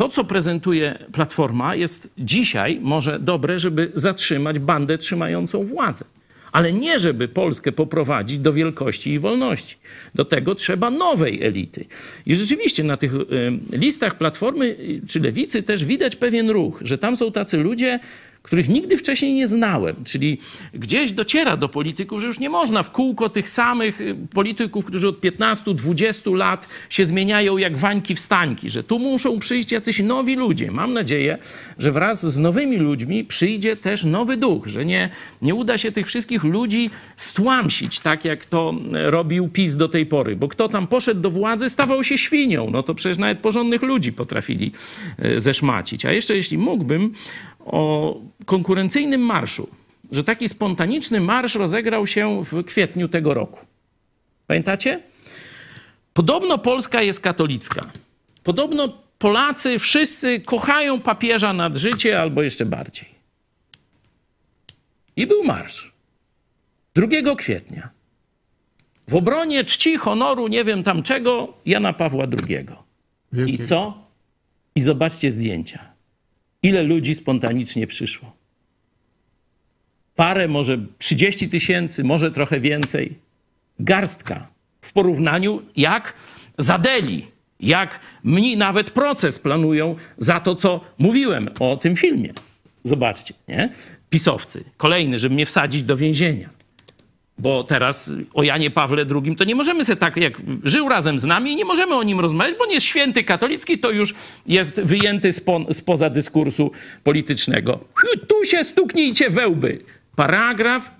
To, 0.00 0.08
co 0.08 0.24
prezentuje 0.24 0.98
Platforma, 1.12 1.74
jest 1.74 2.12
dzisiaj 2.18 2.78
może 2.82 3.18
dobre, 3.18 3.58
żeby 3.58 3.92
zatrzymać 3.94 4.58
bandę 4.58 4.98
trzymającą 4.98 5.64
władzę. 5.64 6.04
Ale 6.52 6.72
nie, 6.72 6.98
żeby 6.98 7.28
Polskę 7.28 7.72
poprowadzić 7.72 8.38
do 8.38 8.52
wielkości 8.52 9.12
i 9.12 9.18
wolności. 9.18 9.76
Do 10.14 10.24
tego 10.24 10.54
trzeba 10.54 10.90
nowej 10.90 11.42
elity. 11.42 11.84
I 12.26 12.36
rzeczywiście 12.36 12.84
na 12.84 12.96
tych 12.96 13.12
listach 13.72 14.18
Platformy 14.18 14.66
y, 14.66 15.00
czy 15.08 15.20
Lewicy 15.20 15.62
też 15.62 15.84
widać 15.84 16.16
pewien 16.16 16.50
ruch, 16.50 16.80
że 16.84 16.98
tam 16.98 17.16
są 17.16 17.32
tacy 17.32 17.56
ludzie, 17.56 18.00
których 18.42 18.68
nigdy 18.68 18.96
wcześniej 18.96 19.34
nie 19.34 19.48
znałem. 19.48 19.96
Czyli 20.04 20.38
gdzieś 20.74 21.12
dociera 21.12 21.56
do 21.56 21.68
polityków, 21.68 22.20
że 22.20 22.26
już 22.26 22.38
nie 22.38 22.50
można 22.50 22.82
w 22.82 22.90
kółko 22.90 23.28
tych 23.28 23.48
samych 23.48 24.00
y, 24.00 24.16
polityków, 24.34 24.84
którzy 24.84 25.08
od 25.08 25.20
15-20 25.20 26.34
lat 26.36 26.68
się 26.90 27.06
zmieniają 27.06 27.58
jak 27.58 27.78
wańki 27.78 28.14
wstańki, 28.14 28.70
że 28.70 28.82
tu 28.82 28.98
muszą 28.98 29.38
przyjść 29.38 29.72
jacyś 29.72 30.00
nowi 30.00 30.36
ludzie. 30.36 30.70
Mam 30.70 30.92
nadzieję, 30.92 31.38
że 31.78 31.92
wraz 31.92 32.26
z 32.26 32.38
nowymi 32.38 32.76
ludźmi 32.76 33.24
przyjdzie 33.24 33.76
też 33.76 34.04
nowy 34.04 34.36
duch, 34.36 34.66
że 34.66 34.84
nie, 34.84 35.08
nie 35.42 35.54
uda 35.54 35.78
się 35.78 35.92
tych 35.92 36.06
wszystkich 36.06 36.44
ludzi 36.44 36.90
stłamsić, 37.16 38.00
tak 38.00 38.24
jak 38.24 38.46
to 38.46 38.74
robił 38.92 39.48
PiS 39.48 39.76
do 39.76 39.88
tej 39.88 40.06
pory. 40.06 40.36
Bo 40.36 40.48
kto 40.48 40.68
tam 40.68 40.86
poszedł 40.86 41.20
do 41.20 41.30
władzy, 41.30 41.68
stawał 41.68 42.04
się 42.04 42.18
świnią. 42.18 42.70
No 42.70 42.82
to 42.82 42.94
przecież 42.94 43.18
nawet 43.18 43.38
porządnych 43.38 43.82
ludzi 43.82 44.12
potrafili 44.12 44.72
y, 45.24 45.40
zeszmacić. 45.40 46.06
A 46.06 46.12
jeszcze 46.12 46.36
jeśli 46.36 46.58
mógłbym, 46.58 47.12
o 47.64 48.16
konkurencyjnym 48.46 49.20
marszu, 49.20 49.68
że 50.12 50.24
taki 50.24 50.48
spontaniczny 50.48 51.20
marsz 51.20 51.54
rozegrał 51.54 52.06
się 52.06 52.44
w 52.44 52.64
kwietniu 52.64 53.08
tego 53.08 53.34
roku. 53.34 53.66
Pamiętacie? 54.46 55.02
Podobno 56.12 56.58
Polska 56.58 57.02
jest 57.02 57.20
katolicka. 57.20 57.80
Podobno 58.44 58.88
Polacy 59.18 59.78
wszyscy 59.78 60.40
kochają 60.40 61.00
papieża 61.00 61.52
nad 61.52 61.76
życie 61.76 62.20
albo 62.20 62.42
jeszcze 62.42 62.66
bardziej. 62.66 63.08
I 65.16 65.26
był 65.26 65.44
marsz. 65.44 65.92
2 66.94 67.36
kwietnia. 67.36 67.88
W 69.08 69.14
obronie 69.14 69.64
czci, 69.64 69.96
honoru, 69.96 70.48
nie 70.48 70.64
wiem 70.64 70.82
tam 70.82 71.02
czego, 71.02 71.54
Jana 71.66 71.92
Pawła 71.92 72.24
II. 72.24 72.66
I 73.46 73.58
co? 73.58 73.98
I 74.74 74.80
zobaczcie 74.80 75.30
zdjęcia. 75.30 75.89
Ile 76.62 76.82
ludzi 76.82 77.14
spontanicznie 77.14 77.86
przyszło? 77.86 78.32
Parę, 80.16 80.48
może 80.48 80.78
30 80.98 81.48
tysięcy, 81.48 82.04
może 82.04 82.30
trochę 82.30 82.60
więcej. 82.60 83.14
Garstka. 83.78 84.48
W 84.80 84.92
porównaniu 84.92 85.62
jak 85.76 86.14
zadeli, 86.58 87.26
jak 87.60 88.00
mni 88.24 88.56
nawet 88.56 88.90
proces 88.90 89.38
planują 89.38 89.96
za 90.18 90.40
to, 90.40 90.54
co 90.54 90.80
mówiłem 90.98 91.50
o 91.60 91.76
tym 91.76 91.96
filmie. 91.96 92.32
Zobaczcie, 92.84 93.34
nie? 93.48 93.68
Pisowcy. 94.10 94.64
Kolejny, 94.76 95.18
żeby 95.18 95.34
mnie 95.34 95.46
wsadzić 95.46 95.82
do 95.82 95.96
więzienia. 95.96 96.48
Bo 97.40 97.64
teraz 97.64 98.12
o 98.34 98.42
Janie 98.42 98.70
Pawle 98.70 99.06
II 99.24 99.36
to 99.36 99.44
nie 99.44 99.54
możemy 99.54 99.84
sobie 99.84 99.96
tak, 99.96 100.16
jak 100.16 100.42
żył 100.64 100.88
razem 100.88 101.18
z 101.18 101.24
nami, 101.24 101.56
nie 101.56 101.64
możemy 101.64 101.94
o 101.94 102.02
nim 102.02 102.20
rozmawiać, 102.20 102.54
bo 102.58 102.66
nie 102.66 102.74
jest 102.74 102.86
święty 102.86 103.24
katolicki, 103.24 103.78
to 103.78 103.90
już 103.90 104.14
jest 104.46 104.80
wyjęty 104.80 105.32
spo, 105.32 105.60
spoza 105.72 106.10
dyskursu 106.10 106.70
politycznego. 107.04 107.78
Tu 108.28 108.44
się 108.44 108.64
stuknijcie 108.64 109.30
wełby. 109.30 109.82
Paragraf 110.16 110.90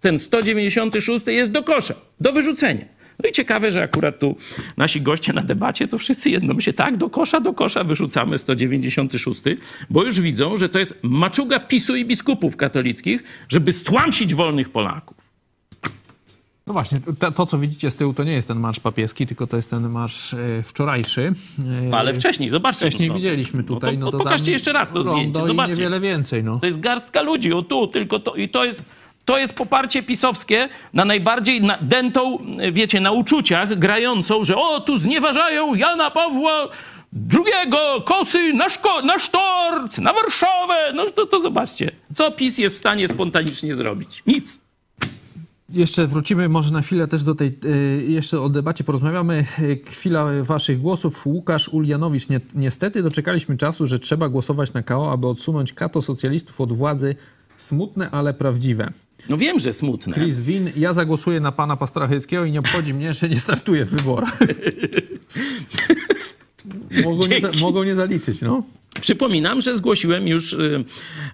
ten 0.00 0.18
196 0.18 1.26
jest 1.26 1.52
do 1.52 1.62
kosza, 1.62 1.94
do 2.20 2.32
wyrzucenia. 2.32 2.84
No 3.22 3.28
i 3.28 3.32
ciekawe, 3.32 3.72
że 3.72 3.82
akurat 3.82 4.18
tu 4.18 4.36
nasi 4.76 5.00
goście 5.00 5.32
na 5.32 5.42
debacie 5.42 5.88
to 5.88 5.98
wszyscy 5.98 6.30
jedną 6.30 6.60
się 6.60 6.72
tak 6.72 6.96
do 6.96 7.10
kosza, 7.10 7.40
do 7.40 7.52
kosza 7.52 7.84
wyrzucamy 7.84 8.38
196, 8.38 9.40
bo 9.90 10.04
już 10.04 10.20
widzą, 10.20 10.56
że 10.56 10.68
to 10.68 10.78
jest 10.78 10.98
maczuga 11.02 11.60
PiSu 11.60 11.96
i 11.96 12.04
biskupów 12.04 12.56
katolickich, 12.56 13.22
żeby 13.48 13.72
stłamsić 13.72 14.34
wolnych 14.34 14.70
Polaków. 14.70 15.17
No 16.68 16.72
właśnie, 16.72 16.98
to, 17.18 17.32
to, 17.32 17.46
co 17.46 17.58
widzicie 17.58 17.90
z 17.90 17.96
tyłu, 17.96 18.14
to 18.14 18.24
nie 18.24 18.32
jest 18.32 18.48
ten 18.48 18.58
marsz 18.60 18.80
papieski, 18.80 19.26
tylko 19.26 19.46
to 19.46 19.56
jest 19.56 19.70
ten 19.70 19.88
marsz 19.88 20.34
e, 20.34 20.62
wczorajszy. 20.62 21.32
E, 21.90 21.96
Ale 21.96 22.14
wcześniej, 22.14 22.48
zobaczcie. 22.48 22.80
Wcześniej 22.80 23.08
no, 23.08 23.14
widzieliśmy 23.14 23.64
tutaj. 23.64 23.98
No 23.98 24.06
No 24.06 24.12
to, 24.12 24.18
to 24.18 24.24
pokażcie 24.24 24.52
jeszcze 24.52 24.72
raz 24.72 24.92
to 24.92 25.02
zdjęcie, 25.02 25.46
zobaczcie. 25.46 25.74
niewiele 25.76 26.00
więcej, 26.00 26.44
no. 26.44 26.58
To 26.60 26.66
jest 26.66 26.80
garstka 26.80 27.22
ludzi, 27.22 27.52
o 27.52 27.62
tu, 27.62 27.86
tylko 27.86 28.18
to. 28.18 28.34
I 28.34 28.48
to 28.48 28.64
jest, 28.64 28.84
to 29.24 29.38
jest 29.38 29.54
poparcie 29.54 30.02
pisowskie 30.02 30.68
na 30.94 31.04
najbardziej 31.04 31.60
na, 31.62 31.78
dętą, 31.80 32.38
wiecie, 32.72 33.00
na 33.00 33.10
uczuciach 33.12 33.78
grającą, 33.78 34.44
że 34.44 34.56
o, 34.56 34.80
tu 34.80 34.96
znieważają 34.98 35.74
Jana 35.74 36.10
Pawła 36.10 36.68
drugiego, 37.12 38.02
kosy 38.04 38.52
na, 38.52 38.66
szko- 38.68 39.04
na 39.04 39.18
sztorc, 39.18 39.98
na 39.98 40.12
Warszawę. 40.12 40.92
No 40.94 41.10
to, 41.10 41.26
to 41.26 41.40
zobaczcie, 41.40 41.90
co 42.14 42.30
PiS 42.30 42.58
jest 42.58 42.76
w 42.76 42.78
stanie 42.78 43.08
spontanicznie 43.08 43.74
zrobić. 43.74 44.22
Nic. 44.26 44.67
Jeszcze 45.72 46.06
wrócimy 46.06 46.48
może 46.48 46.72
na 46.72 46.82
chwilę 46.82 47.08
też 47.08 47.22
do 47.22 47.34
tej, 47.34 47.58
y, 47.64 48.04
jeszcze 48.08 48.40
o 48.40 48.48
debacie 48.48 48.84
porozmawiamy. 48.84 49.44
Y, 49.58 49.80
Chwila 49.86 50.26
waszych 50.42 50.78
głosów. 50.78 51.26
Łukasz 51.26 51.68
Ulianowicz. 51.68 52.28
Nie, 52.28 52.40
niestety 52.54 53.02
doczekaliśmy 53.02 53.56
czasu, 53.56 53.86
że 53.86 53.98
trzeba 53.98 54.28
głosować 54.28 54.72
na 54.72 54.82
KO, 54.82 55.12
aby 55.12 55.26
odsunąć 55.26 55.72
kato 55.72 56.02
socjalistów 56.02 56.60
od 56.60 56.72
władzy. 56.72 57.16
Smutne, 57.58 58.10
ale 58.10 58.34
prawdziwe. 58.34 58.92
No 59.28 59.36
wiem, 59.36 59.60
że 59.60 59.72
smutne. 59.72 60.14
Chris 60.14 60.40
Win, 60.40 60.70
ja 60.76 60.92
zagłosuję 60.92 61.40
na 61.40 61.52
pana 61.52 61.76
pastora 61.76 62.06
Chyckiego 62.06 62.44
i 62.44 62.52
nie 62.52 62.60
obchodzi 62.60 62.94
mnie, 62.94 63.12
że 63.12 63.28
nie 63.28 63.40
startuję 63.40 63.84
w 63.84 63.90
wyborach. 63.90 64.38
Mogą 67.04 67.26
nie, 67.26 67.60
mogą 67.60 67.84
nie 67.84 67.94
zaliczyć, 67.94 68.42
no. 68.42 68.62
Przypominam, 69.00 69.62
że 69.62 69.76
zgłosiłem 69.76 70.28
już, 70.28 70.52
y, 70.52 70.84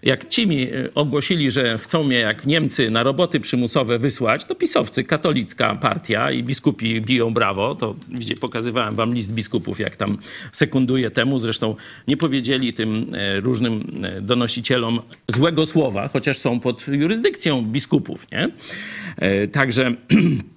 jak 0.03 0.29
ci 0.29 0.47
mi 0.47 0.63
y, 0.63 0.95
ogłosili, 0.95 1.51
że 1.51 1.79
chcą 1.79 2.05
mnie 2.05 2.17
jak 2.17 2.47
Niemcy 2.47 2.91
na 2.91 3.03
roboty 3.03 3.41
przymusowe 3.41 3.99
wysłać, 3.99 4.45
to 4.45 4.55
pisowcy, 4.55 5.05
katolicka 5.05 5.75
partia 5.75 6.31
i 6.31 6.43
biskupi 6.43 7.01
biją 7.01 7.35
brawo. 7.35 7.75
To 7.75 7.95
widzicie, 8.09 8.35
pokazywałem 8.37 8.95
wam 8.95 9.15
list 9.15 9.33
biskupów, 9.33 9.81
jak 9.81 9.97
tam 9.97 10.19
sekunduje 10.53 11.11
temu. 11.11 11.39
Zresztą 11.39 11.77
nie 12.09 12.17
powiedzieli 12.17 12.73
tym 12.73 13.15
e, 13.15 13.41
różnym 13.41 14.03
donosicielom 14.21 15.01
złego 15.29 15.67
słowa, 15.67 16.09
chociaż 16.09 16.39
są 16.39 16.61
pod 16.61 16.89
jurysdykcją 16.89 17.63
biskupów, 17.63 18.27
nie? 18.33 18.49
Także 19.53 19.95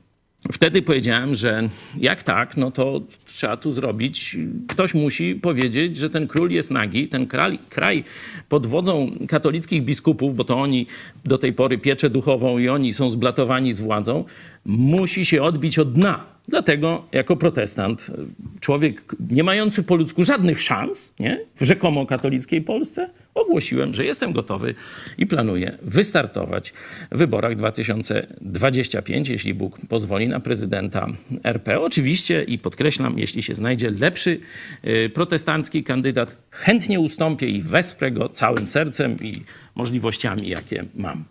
Wtedy 0.51 0.81
powiedziałem, 0.81 1.35
że 1.35 1.69
jak 1.99 2.23
tak, 2.23 2.57
no 2.57 2.71
to 2.71 3.01
trzeba 3.25 3.57
tu 3.57 3.71
zrobić. 3.71 4.37
Ktoś 4.67 4.93
musi 4.93 5.35
powiedzieć, 5.35 5.97
że 5.97 6.09
ten 6.09 6.27
król 6.27 6.51
jest 6.51 6.71
nagi, 6.71 7.07
ten 7.07 7.27
kraj, 7.27 7.59
kraj 7.69 8.03
pod 8.49 8.67
wodzą 8.67 9.11
katolickich 9.27 9.83
biskupów, 9.83 10.35
bo 10.35 10.43
to 10.43 10.57
oni 10.57 10.87
do 11.25 11.37
tej 11.37 11.53
pory 11.53 11.77
pieczę 11.77 12.09
duchową 12.09 12.57
i 12.57 12.69
oni 12.69 12.93
są 12.93 13.11
zblatowani 13.11 13.73
z 13.73 13.79
władzą, 13.79 14.25
musi 14.65 15.25
się 15.25 15.41
odbić 15.43 15.79
od 15.79 15.93
dna. 15.93 16.37
Dlatego 16.47 17.03
jako 17.11 17.35
protestant, 17.35 18.11
człowiek 18.59 19.15
nie 19.31 19.43
mający 19.43 19.83
po 19.83 19.95
ludzku 19.95 20.23
żadnych 20.23 20.61
szans 20.61 21.13
nie, 21.19 21.39
w 21.55 21.63
rzekomo 21.63 22.05
katolickiej 22.05 22.61
Polsce, 22.61 23.09
ogłosiłem, 23.37 23.93
że 23.93 24.05
jestem 24.05 24.31
gotowy 24.31 24.75
i 25.17 25.27
planuję 25.27 25.77
wystartować 25.81 26.73
w 27.11 27.17
wyborach 27.17 27.55
2025, 27.55 29.29
jeśli 29.29 29.53
Bóg 29.53 29.77
pozwoli, 29.89 30.27
na 30.27 30.39
prezydenta 30.39 31.07
RP. 31.43 31.79
Oczywiście 31.79 32.43
i 32.43 32.59
podkreślam, 32.59 33.19
jeśli 33.19 33.43
się 33.43 33.55
znajdzie 33.55 33.91
lepszy 33.91 34.39
y, 34.87 35.09
protestancki 35.09 35.83
kandydat, 35.83 36.35
chętnie 36.51 36.99
ustąpię 36.99 37.49
i 37.49 37.61
wesprę 37.61 38.11
go 38.11 38.29
całym 38.29 38.67
sercem 38.67 39.15
i 39.21 39.31
możliwościami, 39.75 40.49
jakie 40.49 40.85
mam. 40.95 41.23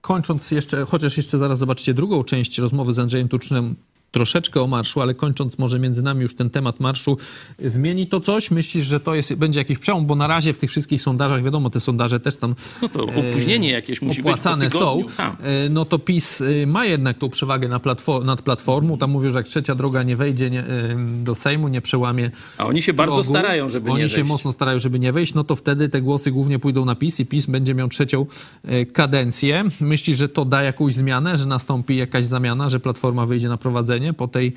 Kończąc 0.00 0.50
jeszcze, 0.50 0.84
chociaż 0.84 1.16
jeszcze 1.16 1.38
zaraz 1.38 1.58
zobaczycie 1.58 1.94
drugą 1.94 2.24
część 2.24 2.58
rozmowy 2.58 2.92
z 2.92 2.98
Andrzejem 2.98 3.28
Tuczynem, 3.28 3.76
troszeczkę 4.10 4.60
o 4.60 4.66
marszu, 4.66 5.00
ale 5.00 5.14
kończąc 5.14 5.58
może 5.58 5.78
między 5.78 6.02
nami 6.02 6.22
już 6.22 6.34
ten 6.34 6.50
temat 6.50 6.80
marszu, 6.80 7.16
zmieni 7.58 8.06
to 8.06 8.20
coś? 8.20 8.50
Myślisz, 8.50 8.86
że 8.86 9.00
to 9.00 9.14
jest, 9.14 9.34
będzie 9.34 9.60
jakiś 9.60 9.78
przełom? 9.78 10.06
Bo 10.06 10.14
na 10.14 10.26
razie 10.26 10.52
w 10.52 10.58
tych 10.58 10.70
wszystkich 10.70 11.02
sondażach, 11.02 11.42
wiadomo, 11.42 11.70
te 11.70 11.80
sondaże 11.80 12.20
też 12.20 12.36
tam 12.36 12.54
No 12.82 12.88
to 12.88 13.04
opóźnienie 13.04 13.70
jakieś 13.70 14.02
musi 14.02 14.20
opłacane 14.20 14.64
być 14.64 14.74
są, 14.74 15.04
e, 15.18 15.68
no 15.68 15.84
to 15.84 15.98
PiS 15.98 16.40
e, 16.40 16.66
ma 16.66 16.86
jednak 16.86 17.18
tą 17.18 17.28
przewagę 17.28 17.68
na 17.68 17.80
platform, 17.80 18.26
nad 18.26 18.42
platformą. 18.42 18.98
Tam 18.98 19.10
mówią, 19.10 19.30
że 19.30 19.38
jak 19.38 19.46
trzecia 19.46 19.74
droga 19.74 20.02
nie 20.02 20.16
wejdzie 20.16 20.50
nie, 20.50 20.60
e, 20.60 20.96
do 21.24 21.34
Sejmu, 21.34 21.68
nie 21.68 21.80
przełamie 21.80 22.30
A 22.58 22.66
oni 22.66 22.82
się 22.82 22.92
bardzo 22.92 23.14
progu, 23.14 23.30
starają, 23.30 23.70
żeby 23.70 23.90
Oni 23.90 24.02
nie 24.02 24.08
się 24.08 24.16
wejść. 24.16 24.28
mocno 24.28 24.52
starają, 24.52 24.78
żeby 24.78 24.98
nie 24.98 25.12
wejść, 25.12 25.34
no 25.34 25.44
to 25.44 25.56
wtedy 25.56 25.88
te 25.88 26.02
głosy 26.02 26.30
głównie 26.30 26.58
pójdą 26.58 26.84
na 26.84 26.94
PiS 26.94 27.20
i 27.20 27.26
PiS 27.26 27.46
będzie 27.46 27.74
miał 27.74 27.88
trzecią 27.88 28.26
e, 28.64 28.86
kadencję. 28.86 29.64
Myślisz, 29.80 30.18
że 30.18 30.28
to 30.28 30.44
da 30.44 30.62
jakąś 30.62 30.94
zmianę, 30.94 31.36
że 31.36 31.46
nastąpi 31.46 31.96
jakaś 31.96 32.26
zamiana, 32.26 32.68
że 32.68 32.80
Platforma 32.80 33.26
wyjdzie 33.26 33.48
na 33.48 33.56
prowadzenie 33.56 33.99
po 34.16 34.26
tej 34.26 34.56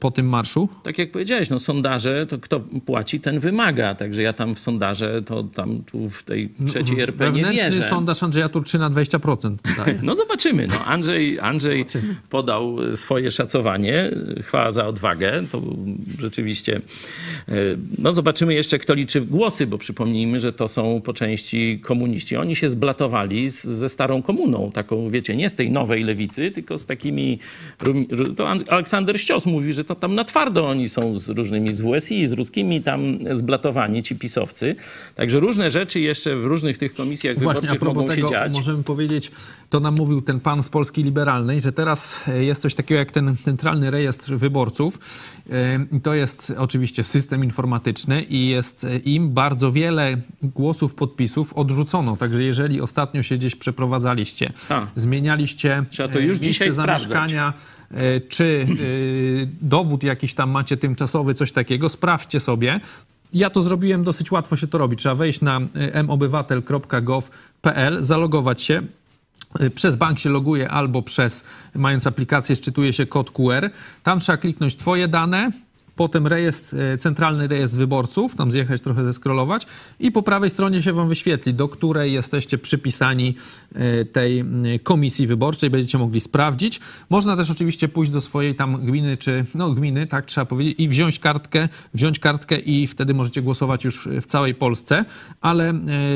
po 0.00 0.10
tym 0.10 0.28
marszu? 0.28 0.68
Tak 0.82 0.98
jak 0.98 1.10
powiedziałeś, 1.12 1.50
no 1.50 1.58
sondaże, 1.58 2.26
to 2.26 2.38
kto 2.38 2.60
płaci, 2.86 3.20
ten 3.20 3.40
wymaga. 3.40 3.94
Także 3.94 4.22
ja 4.22 4.32
tam 4.32 4.54
w 4.54 4.60
sondaże, 4.60 5.22
to 5.22 5.42
tam 5.42 5.82
tu 5.82 6.10
w 6.10 6.22
tej 6.22 6.48
trzeciej 6.68 7.00
RP 7.00 7.24
nie 7.24 7.30
Wewnętrzny 7.32 7.70
wierzę. 7.70 7.82
sondaż 7.88 8.22
Andrzeja 8.22 8.48
Turczyna 8.48 8.90
20% 8.90 9.56
daje. 9.76 9.98
No 10.02 10.14
zobaczymy. 10.14 10.66
No 10.66 10.84
Andrzej, 10.84 11.40
Andrzej 11.40 11.84
podał 12.30 12.76
swoje 12.96 13.30
szacowanie. 13.30 14.10
Chwała 14.42 14.72
za 14.72 14.86
odwagę. 14.86 15.32
To 15.52 15.62
rzeczywiście... 16.18 16.80
e, 17.48 17.52
No 17.98 18.12
zobaczymy 18.12 18.54
jeszcze, 18.54 18.78
kto 18.78 18.94
liczy 18.94 19.20
głosy, 19.20 19.66
bo 19.66 19.78
przypomnijmy, 19.78 20.40
że 20.40 20.52
to 20.52 20.68
są 20.68 21.00
po 21.04 21.12
części 21.14 21.80
komuniści. 21.82 22.36
Oni 22.36 22.56
się 22.56 22.70
zblatowali 22.70 23.50
z, 23.50 23.64
ze 23.64 23.88
starą 23.88 24.22
komuną. 24.22 24.70
Taką, 24.74 25.10
wiecie, 25.10 25.36
nie 25.36 25.50
z 25.50 25.54
tej 25.54 25.70
nowej 25.70 26.04
lewicy, 26.04 26.50
tylko 26.50 26.78
z 26.78 26.86
takimi... 26.86 27.38
To 28.36 28.48
An- 28.48 28.64
Aleksander 28.68 29.20
Ścios 29.24 29.46
mówi, 29.46 29.72
że 29.72 29.84
to 29.84 29.94
tam 29.94 30.14
na 30.14 30.24
twardo 30.24 30.68
oni 30.68 30.88
są 30.88 31.18
z 31.18 31.28
różnymi 31.28 31.74
z 31.74 31.80
WSI, 31.80 32.26
z 32.26 32.32
ruskimi 32.32 32.82
tam 32.82 33.18
zblatowani, 33.32 34.02
ci 34.02 34.16
pisowcy. 34.16 34.76
Także 35.14 35.40
różne 35.40 35.70
rzeczy 35.70 36.00
jeszcze 36.00 36.36
w 36.36 36.44
różnych 36.44 36.78
tych 36.78 36.94
komisjach 36.94 37.38
Właśnie, 37.38 37.68
a 37.68 37.72
wyborczych 37.72 37.80
propos 37.80 37.96
mogą 38.02 38.14
tego, 38.14 38.28
się 38.28 38.34
dziać. 38.34 38.52
możemy 38.52 38.82
powiedzieć, 38.82 39.30
to 39.70 39.80
nam 39.80 39.94
mówił 39.94 40.22
ten 40.22 40.40
pan 40.40 40.62
z 40.62 40.68
Polski 40.68 41.02
Liberalnej, 41.04 41.60
że 41.60 41.72
teraz 41.72 42.24
e, 42.28 42.44
jest 42.44 42.62
coś 42.62 42.74
takiego 42.74 42.98
jak 42.98 43.10
ten 43.12 43.36
centralny 43.44 43.90
rejestr 43.90 44.34
wyborców. 44.34 44.98
E, 45.50 46.00
To 46.02 46.14
jest 46.14 46.52
oczywiście 46.58 47.04
system 47.04 47.44
informatyczny 47.44 48.22
i 48.22 48.48
jest 48.48 48.84
e, 48.84 48.96
im 48.98 49.30
bardzo 49.30 49.72
wiele 49.72 50.16
głosów, 50.42 50.94
podpisów 50.94 51.52
odrzucono. 51.52 52.16
Także 52.16 52.42
jeżeli 52.42 52.80
ostatnio 52.80 53.22
się 53.22 53.36
gdzieś 53.36 53.56
przeprowadzaliście, 53.56 54.52
A. 54.68 54.86
zmienialiście 54.96 55.84
Trzeba 55.90 56.08
to 56.08 56.18
już 56.18 56.26
miejsce 56.40 56.44
dzisiaj 56.46 56.72
sprawdzać. 56.72 57.00
zamieszkania, 57.08 57.52
e, 57.56 57.73
czy 58.28 58.66
e, 58.70 58.74
dowód 59.60 60.02
jakiś 60.02 60.34
tam 60.34 60.50
macie 60.50 60.76
tymczasowy, 60.76 61.34
coś 61.34 61.52
takiego, 61.52 61.88
sprawdźcie 61.88 62.40
sobie. 62.40 62.80
Ja 63.32 63.50
to 63.50 63.62
zrobiłem, 63.62 64.04
dosyć 64.04 64.32
łatwo 64.32 64.56
się 64.56 64.66
to 64.66 64.78
robi. 64.78 64.96
Trzeba 64.96 65.14
wejść 65.14 65.40
na 65.40 65.60
e, 65.74 66.02
mobywatel.gov.pl, 66.02 68.04
zalogować 68.04 68.62
się. 68.62 68.82
E, 69.60 69.70
Przez 69.70 69.96
bank 69.96 70.18
się 70.18 70.30
loguje 70.30 70.68
albo 70.68 71.02
przez, 71.02 71.44
mając 71.74 72.06
aplikację, 72.06 72.56
szczytuje 72.56 72.92
się 72.92 73.06
kod 73.06 73.30
QR. 73.30 73.70
Tam 74.02 74.20
trzeba 74.20 74.36
kliknąć 74.36 74.76
Twoje 74.76 75.08
dane, 75.08 75.50
potem 75.96 76.26
rejestr, 76.26 76.76
e, 76.76 76.98
centralny 76.98 77.48
rejestr 77.48 77.76
wyborców, 77.76 78.34
tam 78.34 78.50
zjechać 78.50 78.80
trochę, 78.80 79.04
zeskrolować 79.04 79.66
i 80.00 80.12
po 80.12 80.22
prawej 80.22 80.50
stronie 80.50 80.82
się 80.82 80.92
wam 80.92 81.08
wyświetli, 81.08 81.54
do 81.54 81.68
której 81.68 82.12
jesteście 82.12 82.58
przypisani 82.58 83.34
e, 83.74 84.04
tej 84.04 84.38
m, 84.38 84.64
komisji 84.82 85.26
wyborczej, 85.26 85.70
będziecie 85.70 85.98
mogli 85.98 86.20
sprawdzić. 86.20 86.80
Można 87.10 87.36
też 87.36 87.50
oczywiście 87.50 87.88
pójść 87.88 88.12
do 88.12 88.20
swojej 88.20 88.54
tam 88.54 88.86
gminy, 88.86 89.16
czy 89.16 89.44
no 89.54 89.70
gminy, 89.70 90.06
tak 90.06 90.26
trzeba 90.26 90.44
powiedzieć, 90.44 90.74
i 90.78 90.88
wziąć 90.88 91.18
kartkę, 91.18 91.68
wziąć 91.94 92.18
kartkę 92.18 92.58
i 92.58 92.86
wtedy 92.86 93.14
możecie 93.14 93.42
głosować 93.42 93.84
już 93.84 94.08
w 94.08 94.26
całej 94.26 94.54
Polsce, 94.54 95.04
ale 95.40 95.70
e, 95.70 95.74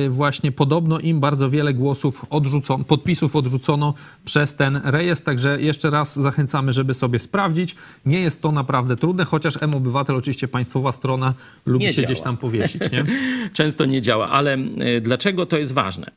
właśnie 0.08 0.52
podobno 0.52 0.98
im 0.98 1.20
bardzo 1.20 1.50
wiele 1.50 1.74
głosów 1.74 2.26
odrzucono, 2.30 2.84
podpisów 2.84 3.36
odrzucono 3.36 3.94
przez 4.24 4.54
ten 4.54 4.80
rejestr, 4.84 5.24
także 5.24 5.60
jeszcze 5.60 5.90
raz 5.90 6.16
zachęcamy, 6.16 6.72
żeby 6.72 6.94
sobie 6.94 7.18
sprawdzić. 7.18 7.76
Nie 8.06 8.20
jest 8.20 8.42
to 8.42 8.52
naprawdę 8.52 8.96
trudne, 8.96 9.24
chociaż 9.24 9.62
M-Obywatel, 9.68 10.16
oczywiście 10.16 10.48
państwowa 10.48 10.92
strona, 10.92 11.34
lubi 11.66 11.84
Nie 11.84 11.92
się 11.92 12.02
gdzieś 12.02 12.18
działa. 12.18 12.24
tam 12.24 12.36
powiesić, 12.36 12.82
nie? 12.92 13.04
często 13.58 13.84
nie 13.84 14.02
działa. 14.02 14.28
Ale 14.28 14.56
y, 14.58 15.00
dlaczego 15.00 15.46
to 15.46 15.58
jest 15.58 15.72
ważne? 15.72 16.10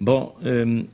Bo 0.00 0.36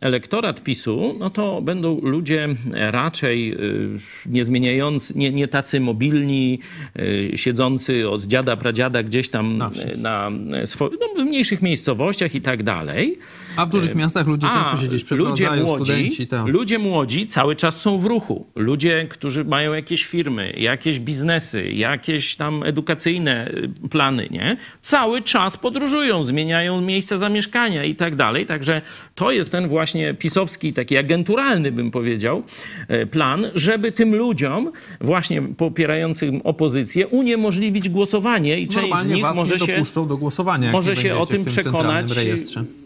elektorat 0.00 0.62
PiSu, 0.62 1.14
no 1.18 1.30
to 1.30 1.62
będą 1.62 2.00
ludzie 2.02 2.48
raczej 2.74 3.52
y, 3.54 3.98
nie 4.26 4.44
zmieniający, 4.44 5.18
nie, 5.18 5.30
nie 5.32 5.48
tacy 5.48 5.80
mobilni, 5.80 6.58
y, 6.98 7.32
siedzący 7.36 8.08
od 8.10 8.22
dziada, 8.22 8.56
pradziada 8.56 9.02
gdzieś 9.02 9.28
tam 9.28 9.56
Na 9.56 9.70
na 9.96 10.30
swo- 10.64 10.90
no, 11.00 11.22
w 11.24 11.26
mniejszych 11.26 11.62
miejscowościach 11.62 12.34
i 12.34 12.40
tak 12.40 12.62
dalej. 12.62 13.18
A 13.58 13.66
w 13.66 13.70
dużych 13.70 13.94
miastach 13.94 14.26
ludzie 14.26 14.48
często 14.48 14.76
się 14.76 14.88
gdzieś 14.88 15.04
przeprowadzają, 15.04 15.50
ludzie 15.50 15.64
młodzi, 15.64 15.84
studenci. 15.84 16.26
tak. 16.26 16.46
ludzie 16.46 16.78
młodzi 16.78 17.26
cały 17.26 17.56
czas 17.56 17.80
są 17.80 17.98
w 18.00 18.04
ruchu. 18.04 18.46
Ludzie, 18.56 19.02
którzy 19.02 19.44
mają 19.44 19.74
jakieś 19.74 20.04
firmy, 20.04 20.54
jakieś 20.56 21.00
biznesy, 21.00 21.70
jakieś 21.72 22.36
tam 22.36 22.62
edukacyjne 22.62 23.50
y, 23.84 23.88
plany, 23.88 24.28
nie? 24.30 24.56
Cały 24.80 25.22
czas 25.22 25.56
podróżują, 25.56 26.24
zmieniają 26.24 26.80
miejsca 26.80 27.16
zamieszkania 27.16 27.84
i 27.84 27.94
tak 27.94 28.16
dalej. 28.16 28.46
Także 28.46 28.82
to 29.14 29.30
jest 29.30 29.52
ten 29.52 29.68
właśnie 29.68 30.14
pisowski, 30.14 30.72
taki 30.72 30.96
agenturalny, 30.96 31.72
bym 31.72 31.90
powiedział, 31.90 32.42
e, 32.88 33.06
plan, 33.06 33.46
żeby 33.54 33.92
tym 33.92 34.14
ludziom, 34.14 34.72
właśnie 35.00 35.42
popierającym 35.42 36.40
opozycję, 36.44 37.08
uniemożliwić 37.08 37.88
głosowanie 37.88 38.60
i 38.60 38.68
część 38.68 38.78
z 38.78 38.82
Normalnie 38.82 39.14
nich 39.14 39.24
was 39.24 39.36
może 39.36 39.54
nie 39.54 39.66
się 39.66 39.72
dopuszczą 39.72 40.08
do 40.08 40.16
głosowania, 40.16 40.72
może 40.72 40.96
się 40.96 41.16
o 41.16 41.26
tym 41.26 41.44
przekonać. 41.44 42.06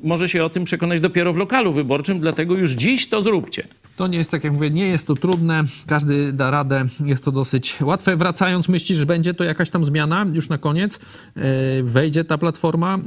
Może 0.03 0.29
się 0.29 0.45
o 0.45 0.51
tym 0.51 0.62
przekonać 0.65 1.01
dopiero 1.01 1.33
w 1.33 1.37
lokalu 1.37 1.73
wyborczym, 1.73 2.21
dlatego 2.21 2.55
już 2.55 2.71
dziś 2.71 3.09
to 3.09 3.23
zróbcie. 3.23 3.67
To 3.97 4.07
nie 4.07 4.19
jest, 4.19 4.31
tak 4.31 4.45
jak 4.45 4.53
mówię, 4.53 4.71
nie 4.71 4.87
jest 4.87 5.07
to 5.07 5.15
trudne, 5.15 5.65
każdy 5.87 6.33
da 6.33 6.51
radę, 6.51 6.85
jest 7.05 7.25
to 7.25 7.33
dosyć 7.33 7.81
łatwe. 7.81 8.17
Wracając, 8.17 8.69
myślisz, 8.69 8.99
że 8.99 9.07
będzie 9.07 9.35
to 9.35 9.45
jakaś 9.45 9.71
tam 9.71 9.85
zmiana 9.85 10.27
już 10.33 10.49
na 10.49 10.59
koniec? 10.59 11.01
Yy, 11.37 11.43
Wejdzie 11.83 12.25
ta 12.25 12.39
platforma 12.39 12.99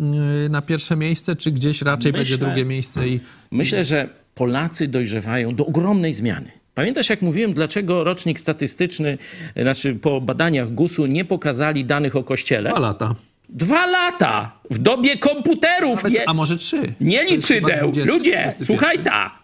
yy, 0.44 0.50
na 0.50 0.62
pierwsze 0.62 0.96
miejsce, 0.96 1.36
czy 1.36 1.52
gdzieś 1.52 1.82
raczej 1.82 2.12
Myślę- 2.12 2.20
będzie 2.20 2.38
drugie 2.38 2.66
miejsce 2.66 3.08
i 3.08 3.20
Myślę, 3.52 3.84
że 3.86 4.10
Polacy 4.36 4.88
dojrzewają 4.88 5.56
do 5.56 5.66
ogromnej 5.66 6.14
zmiany. 6.14 6.52
Pamiętasz, 6.74 7.10
jak 7.10 7.22
mówiłem, 7.22 7.54
dlaczego 7.54 8.04
rocznik 8.04 8.40
statystyczny, 8.40 9.18
znaczy 9.62 9.96
po 9.96 10.22
badaniach 10.22 10.74
GUS-u 10.74 11.06
nie 11.06 11.26
pokazali 11.26 11.86
danych 11.86 12.16
o 12.16 12.24
kościele? 12.24 12.70
dwa 12.70 12.80
lata. 12.80 13.16
Dwa 13.50 13.86
lata! 13.86 14.52
W 14.70 14.78
dobie 14.78 15.18
komputerów! 15.18 15.96
Nawet, 16.04 16.14
Nie, 16.14 16.30
a 16.30 16.34
może 16.34 16.58
trzy? 16.58 16.94
nie 17.02 17.24
liczydeł! 17.24 17.92
20, 17.92 18.14
Ludzie, 18.14 18.32
21. 18.32 18.66
słuchaj 18.66 19.04
ta! 19.04 19.40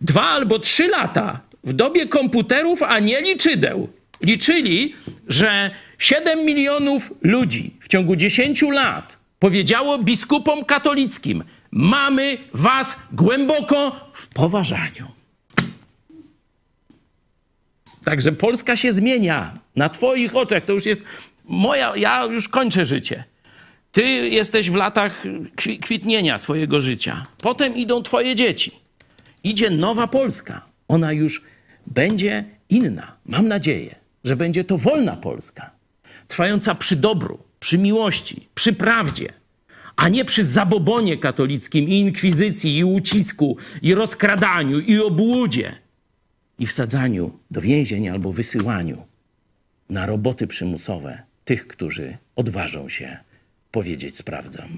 Dwa 0.00 0.22
albo 0.22 0.58
trzy 0.58 0.88
lata 0.88 1.40
w 1.64 1.72
dobie 1.72 2.06
komputerów, 2.08 2.82
a 2.82 2.98
nie 2.98 3.20
liczydeł. 3.22 3.88
liczyli, 4.20 4.94
że 5.28 5.70
7 5.98 6.44
milionów 6.44 7.12
ludzi 7.22 7.76
w 7.80 7.88
ciągu 7.88 8.16
10 8.16 8.62
lat 8.62 9.16
powiedziało 9.38 9.98
biskupom 9.98 10.64
katolickim: 10.64 11.44
Mamy 11.70 12.38
was 12.54 12.96
głęboko 13.12 14.10
w 14.14 14.26
poważaniu. 14.28 15.06
Także 18.04 18.32
Polska 18.32 18.76
się 18.76 18.92
zmienia 18.92 19.58
na 19.76 19.88
Twoich 19.88 20.36
oczach. 20.36 20.62
To 20.64 20.72
już 20.72 20.86
jest 20.86 21.02
moja, 21.44 21.96
ja 21.96 22.24
już 22.24 22.48
kończę 22.48 22.84
życie. 22.84 23.24
Ty 23.92 24.02
jesteś 24.28 24.70
w 24.70 24.74
latach 24.74 25.22
kwi- 25.56 25.78
kwitnienia 25.78 26.38
swojego 26.38 26.80
życia. 26.80 27.26
Potem 27.42 27.76
idą 27.76 28.02
Twoje 28.02 28.34
dzieci. 28.34 28.72
Idzie 29.44 29.70
nowa 29.70 30.06
Polska. 30.06 30.64
Ona 30.88 31.12
już 31.12 31.42
będzie 31.86 32.44
inna. 32.68 33.12
Mam 33.26 33.48
nadzieję, 33.48 33.94
że 34.24 34.36
będzie 34.36 34.64
to 34.64 34.78
wolna 34.78 35.16
Polska. 35.16 35.70
Trwająca 36.28 36.74
przy 36.74 36.96
dobru, 36.96 37.38
przy 37.60 37.78
miłości, 37.78 38.48
przy 38.54 38.72
prawdzie, 38.72 39.32
a 39.96 40.08
nie 40.08 40.24
przy 40.24 40.44
zabobonie 40.44 41.16
katolickim 41.16 41.88
i 41.88 42.00
inkwizycji, 42.00 42.76
i 42.78 42.84
ucisku, 42.84 43.56
i 43.82 43.94
rozkradaniu, 43.94 44.78
i 44.80 44.98
obłudzie 44.98 45.72
i 46.58 46.66
wsadzaniu 46.66 47.38
do 47.50 47.60
więzień 47.60 48.08
albo 48.08 48.32
wysyłaniu 48.32 49.02
na 49.88 50.06
roboty 50.06 50.46
przymusowe 50.46 51.22
tych, 51.44 51.66
którzy 51.66 52.16
odważą 52.36 52.88
się 52.88 53.18
powiedzieć 53.70 54.16
sprawdzam. 54.16 54.68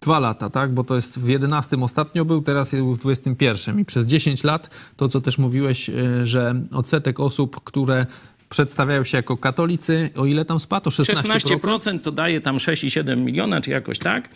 Dwa 0.00 0.18
lata, 0.18 0.50
tak? 0.50 0.72
Bo 0.72 0.84
to 0.84 0.94
jest 0.94 1.18
w 1.18 1.28
11 1.28 1.76
ostatnio 1.80 2.24
był, 2.24 2.42
teraz 2.42 2.72
jest 2.72 2.84
w 2.84 2.98
21. 2.98 3.80
I 3.80 3.84
przez 3.84 4.06
10 4.06 4.44
lat 4.44 4.70
to, 4.96 5.08
co 5.08 5.20
też 5.20 5.38
mówiłeś, 5.38 5.90
e, 5.90 6.26
że 6.26 6.54
odsetek 6.72 7.20
osób, 7.20 7.64
które 7.64 8.06
przedstawiają 8.48 9.04
się 9.04 9.16
jako 9.16 9.36
katolicy, 9.36 10.10
o 10.16 10.26
ile 10.26 10.44
tam 10.44 10.60
spadł, 10.60 10.84
to 10.84 10.90
16%. 10.90 11.38
16% 11.38 12.00
to 12.00 12.12
daje 12.12 12.40
tam 12.40 12.56
6,7 12.56 13.16
miliona, 13.16 13.60
czy 13.60 13.70
jakoś 13.70 13.98
tak. 13.98 14.28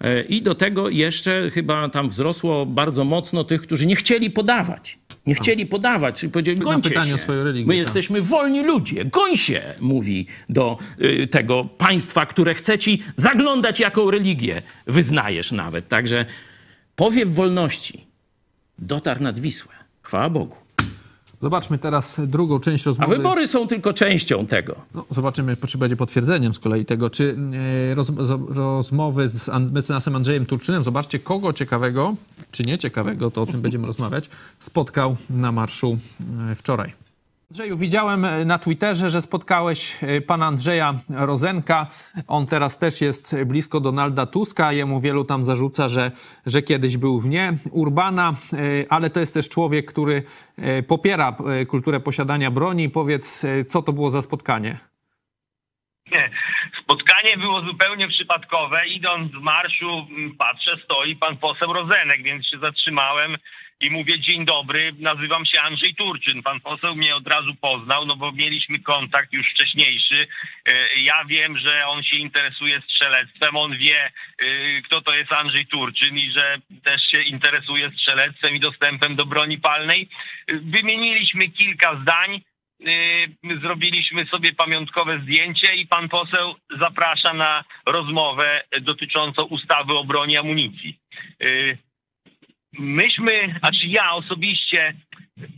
E, 0.00 0.22
I 0.22 0.42
do 0.42 0.54
tego 0.54 0.88
jeszcze 0.88 1.50
chyba 1.50 1.88
tam 1.88 2.08
wzrosło 2.08 2.66
bardzo 2.66 3.04
mocno 3.04 3.44
tych, 3.44 3.62
którzy 3.62 3.86
nie 3.86 3.96
chcieli 3.96 4.30
podawać. 4.30 4.98
Nie 5.26 5.34
chcieli 5.34 5.66
podawać, 5.66 6.20
czyli 6.20 6.32
powiedzieli, 6.32 6.58
gońcie 6.58 6.88
pytanie 6.90 7.08
się. 7.08 7.14
o 7.14 7.18
swoją 7.18 7.44
religię, 7.44 7.66
My 7.66 7.72
tak. 7.72 7.78
jesteśmy 7.78 8.22
wolni 8.22 8.62
ludzie, 8.62 9.04
goń 9.04 9.36
się, 9.36 9.74
mówi 9.80 10.26
do 10.48 10.78
y, 11.00 11.26
tego 11.26 11.64
państwa, 11.64 12.26
które 12.26 12.54
chce 12.54 12.78
ci 12.78 13.02
zaglądać, 13.16 13.80
jaką 13.80 14.10
religię 14.10 14.62
wyznajesz 14.86 15.52
nawet. 15.52 15.88
Także 15.88 16.26
powiew 16.96 17.34
wolności 17.34 18.06
dotarł 18.78 19.22
nad 19.22 19.38
Wisłę. 19.38 19.72
Chwała 20.02 20.30
Bogu. 20.30 20.65
Zobaczmy 21.42 21.78
teraz 21.78 22.20
drugą 22.26 22.60
część 22.60 22.86
A 22.86 22.90
rozmowy. 22.90 23.16
wybory 23.16 23.46
są 23.48 23.66
tylko 23.68 23.92
częścią 23.92 24.46
tego. 24.46 24.76
No, 24.94 25.04
zobaczymy, 25.10 25.56
czy 25.68 25.78
będzie 25.78 25.96
potwierdzeniem 25.96 26.54
z 26.54 26.58
kolei 26.58 26.84
tego, 26.84 27.10
czy 27.10 27.36
e, 27.90 27.94
roz, 27.94 28.12
rozmowy 28.48 29.28
z 29.28 29.72
mecenasem 29.72 30.16
Andrzejem 30.16 30.46
Turczynem, 30.46 30.84
zobaczcie, 30.84 31.18
kogo 31.18 31.52
ciekawego, 31.52 32.14
czy 32.50 32.64
nieciekawego, 32.64 33.30
to 33.30 33.42
o 33.42 33.46
tym 33.46 33.60
będziemy 33.60 33.86
rozmawiać, 33.86 34.28
spotkał 34.58 35.16
na 35.30 35.52
marszu 35.52 35.98
e, 36.50 36.54
wczoraj. 36.54 37.05
Andrzeju, 37.50 37.76
widziałem 37.76 38.24
e, 38.24 38.44
na 38.44 38.58
Twitterze, 38.58 39.10
że 39.10 39.22
spotkałeś 39.22 39.96
e, 40.02 40.20
pana 40.20 40.46
Andrzeja 40.46 40.94
Rozenka. 41.10 41.86
On 42.28 42.46
teraz 42.46 42.78
też 42.78 43.00
jest 43.00 43.44
blisko 43.44 43.80
Donalda 43.80 44.26
Tuska. 44.26 44.72
Jemu 44.72 45.00
wielu 45.00 45.24
tam 45.24 45.44
zarzuca, 45.44 45.88
że, 45.88 46.10
że 46.46 46.62
kiedyś 46.62 46.96
był 46.96 47.20
wnie 47.20 47.52
Urbana, 47.70 48.32
e, 48.52 48.56
ale 48.92 49.10
to 49.10 49.20
jest 49.20 49.34
też 49.34 49.48
człowiek, 49.48 49.92
który 49.92 50.22
popiera 50.88 51.36
kulturę 51.68 52.00
posiadania 52.00 52.50
broni. 52.50 52.88
Powiedz, 52.90 53.46
co 53.68 53.82
to 53.82 53.92
było 53.92 54.10
za 54.10 54.22
spotkanie? 54.22 54.78
Nie. 56.12 56.30
Spotkanie 56.82 57.36
było 57.36 57.60
zupełnie 57.60 58.08
przypadkowe. 58.08 58.86
Idąc 58.86 59.32
w 59.32 59.40
marszu, 59.40 60.06
patrzę, 60.38 60.76
stoi 60.84 61.16
pan 61.16 61.36
poseł 61.36 61.72
Rozenek, 61.72 62.22
więc 62.22 62.46
się 62.46 62.58
zatrzymałem 62.58 63.36
i 63.80 63.90
mówię 63.90 64.20
dzień 64.20 64.44
dobry, 64.44 64.92
nazywam 64.98 65.46
się 65.46 65.60
Andrzej 65.60 65.94
Turczyn. 65.94 66.42
Pan 66.42 66.60
poseł 66.60 66.96
mnie 66.96 67.16
od 67.16 67.26
razu 67.26 67.54
poznał, 67.54 68.06
no 68.06 68.16
bo 68.16 68.32
mieliśmy 68.32 68.78
kontakt 68.78 69.32
już 69.32 69.50
wcześniejszy. 69.50 70.28
E, 70.68 71.00
Ja 71.00 71.24
wiem, 71.24 71.58
że 71.58 71.86
on 71.86 72.02
się 72.02 72.16
interesuje 72.16 72.80
strzelectwem, 72.80 73.56
on 73.56 73.76
wie, 73.76 74.04
e, 74.04 74.12
kto 74.82 75.00
to 75.02 75.14
jest 75.14 75.32
Andrzej 75.32 75.66
Turczyn 75.66 76.18
i 76.18 76.30
że 76.30 76.58
też 76.84 77.02
się 77.02 77.22
interesuje 77.22 77.90
strzelectwem 77.90 78.56
i 78.56 78.60
dostępem 78.60 79.16
do 79.16 79.26
broni 79.26 79.58
palnej. 79.58 80.08
E, 80.46 80.54
Wymieniliśmy 80.54 81.48
kilka 81.48 82.00
zdań. 82.02 82.40
Zrobiliśmy 83.62 84.26
sobie 84.26 84.52
pamiątkowe 84.52 85.18
zdjęcie 85.18 85.74
i 85.74 85.86
pan 85.86 86.08
poseł 86.08 86.54
zaprasza 86.78 87.34
na 87.34 87.64
rozmowę 87.86 88.62
dotyczącą 88.80 89.42
ustawy 89.42 89.92
o 89.98 90.04
broni 90.04 90.36
amunicji. 90.36 90.98
Myśmy, 92.78 93.54
znaczy 93.58 93.86
ja 93.86 94.12
osobiście 94.12 94.94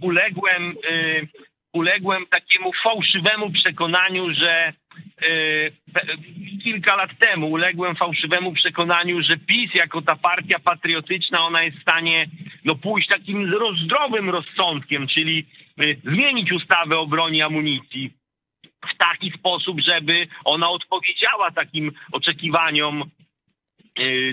uległem, 0.00 0.74
y, 0.90 1.28
uległem 1.72 2.26
takiemu 2.26 2.72
fałszywemu 2.84 3.50
przekonaniu, 3.50 4.34
że 4.34 4.72
y, 5.22 5.72
kilka 6.62 6.96
lat 6.96 7.10
temu 7.18 7.50
uległem 7.50 7.96
fałszywemu 7.96 8.52
przekonaniu, 8.52 9.22
że 9.22 9.36
PiS 9.36 9.74
jako 9.74 10.02
ta 10.02 10.16
partia 10.16 10.58
patriotyczna, 10.58 11.46
ona 11.46 11.62
jest 11.62 11.78
w 11.78 11.82
stanie 11.82 12.26
no, 12.64 12.74
pójść 12.74 13.08
takim 13.08 13.52
zdrowym 13.84 14.30
rozsądkiem, 14.30 15.06
czyli 15.06 15.46
y, 15.80 15.96
zmienić 16.04 16.52
ustawę 16.52 16.98
o 16.98 17.06
broni 17.06 17.42
amunicji 17.42 18.12
w 18.94 18.96
taki 18.98 19.30
sposób, 19.30 19.80
żeby 19.80 20.28
ona 20.44 20.70
odpowiedziała 20.70 21.50
takim 21.50 21.92
oczekiwaniom 22.12 23.10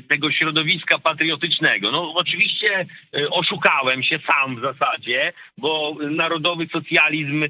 tego 0.10 0.32
środowiska 0.32 1.00
patriotycznego. 1.00 1.92
No 1.92 2.14
oczywiście 2.14 2.86
y, 3.18 3.30
oszukałem 3.30 4.04
się 4.04 4.20
sam 4.28 4.56
w 4.56 4.62
zasadzie, 4.62 5.34
bo 5.58 5.96
narodowy 6.10 6.68
socjalizm 6.68 7.44
y, 7.44 7.50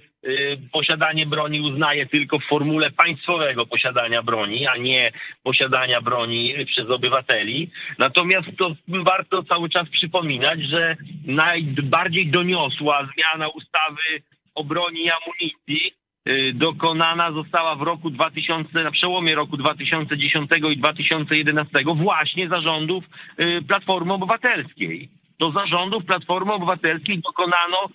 posiadanie 0.71 1.25
broni 1.25 1.61
uznaje 1.61 2.05
tylko 2.05 2.39
w 2.39 2.45
formule 2.45 2.91
państwowego 2.91 3.65
posiadania 3.65 4.23
broni, 4.23 4.67
a 4.67 4.77
nie 4.77 5.11
posiadania 5.43 6.01
broni 6.01 6.65
przez 6.65 6.89
obywateli. 6.89 7.69
Natomiast 7.97 8.47
to 8.57 8.75
warto 8.87 9.43
cały 9.43 9.69
czas 9.69 9.89
przypominać, 9.89 10.61
że 10.61 10.95
najbardziej 11.25 12.27
doniosła 12.27 13.07
zmiana 13.13 13.47
ustawy 13.47 14.21
o 14.55 14.63
broni 14.63 15.05
i 15.05 15.11
amunicji 15.11 16.04
dokonana 16.53 17.31
została 17.31 17.75
w 17.75 17.81
roku 17.81 18.09
2000, 18.09 18.83
na 18.83 18.91
przełomie 18.91 19.35
roku 19.35 19.57
2010 19.57 20.49
i 20.71 20.77
2011 20.77 21.83
właśnie 21.95 22.49
zarządów 22.49 23.03
y, 23.39 23.61
Platformy 23.67 24.13
Obywatelskiej. 24.13 25.09
Do 25.39 25.51
zarządów 25.51 26.05
Platformy 26.05 26.53
Obywatelskiej 26.53 27.19
dokonano 27.19 27.89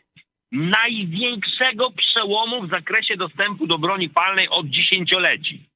największego 0.53 1.91
przełomu 1.91 2.63
w 2.63 2.71
zakresie 2.71 3.17
dostępu 3.17 3.67
do 3.67 3.79
broni 3.79 4.09
palnej 4.09 4.49
od 4.49 4.67
dziesięcioleci. 4.67 5.67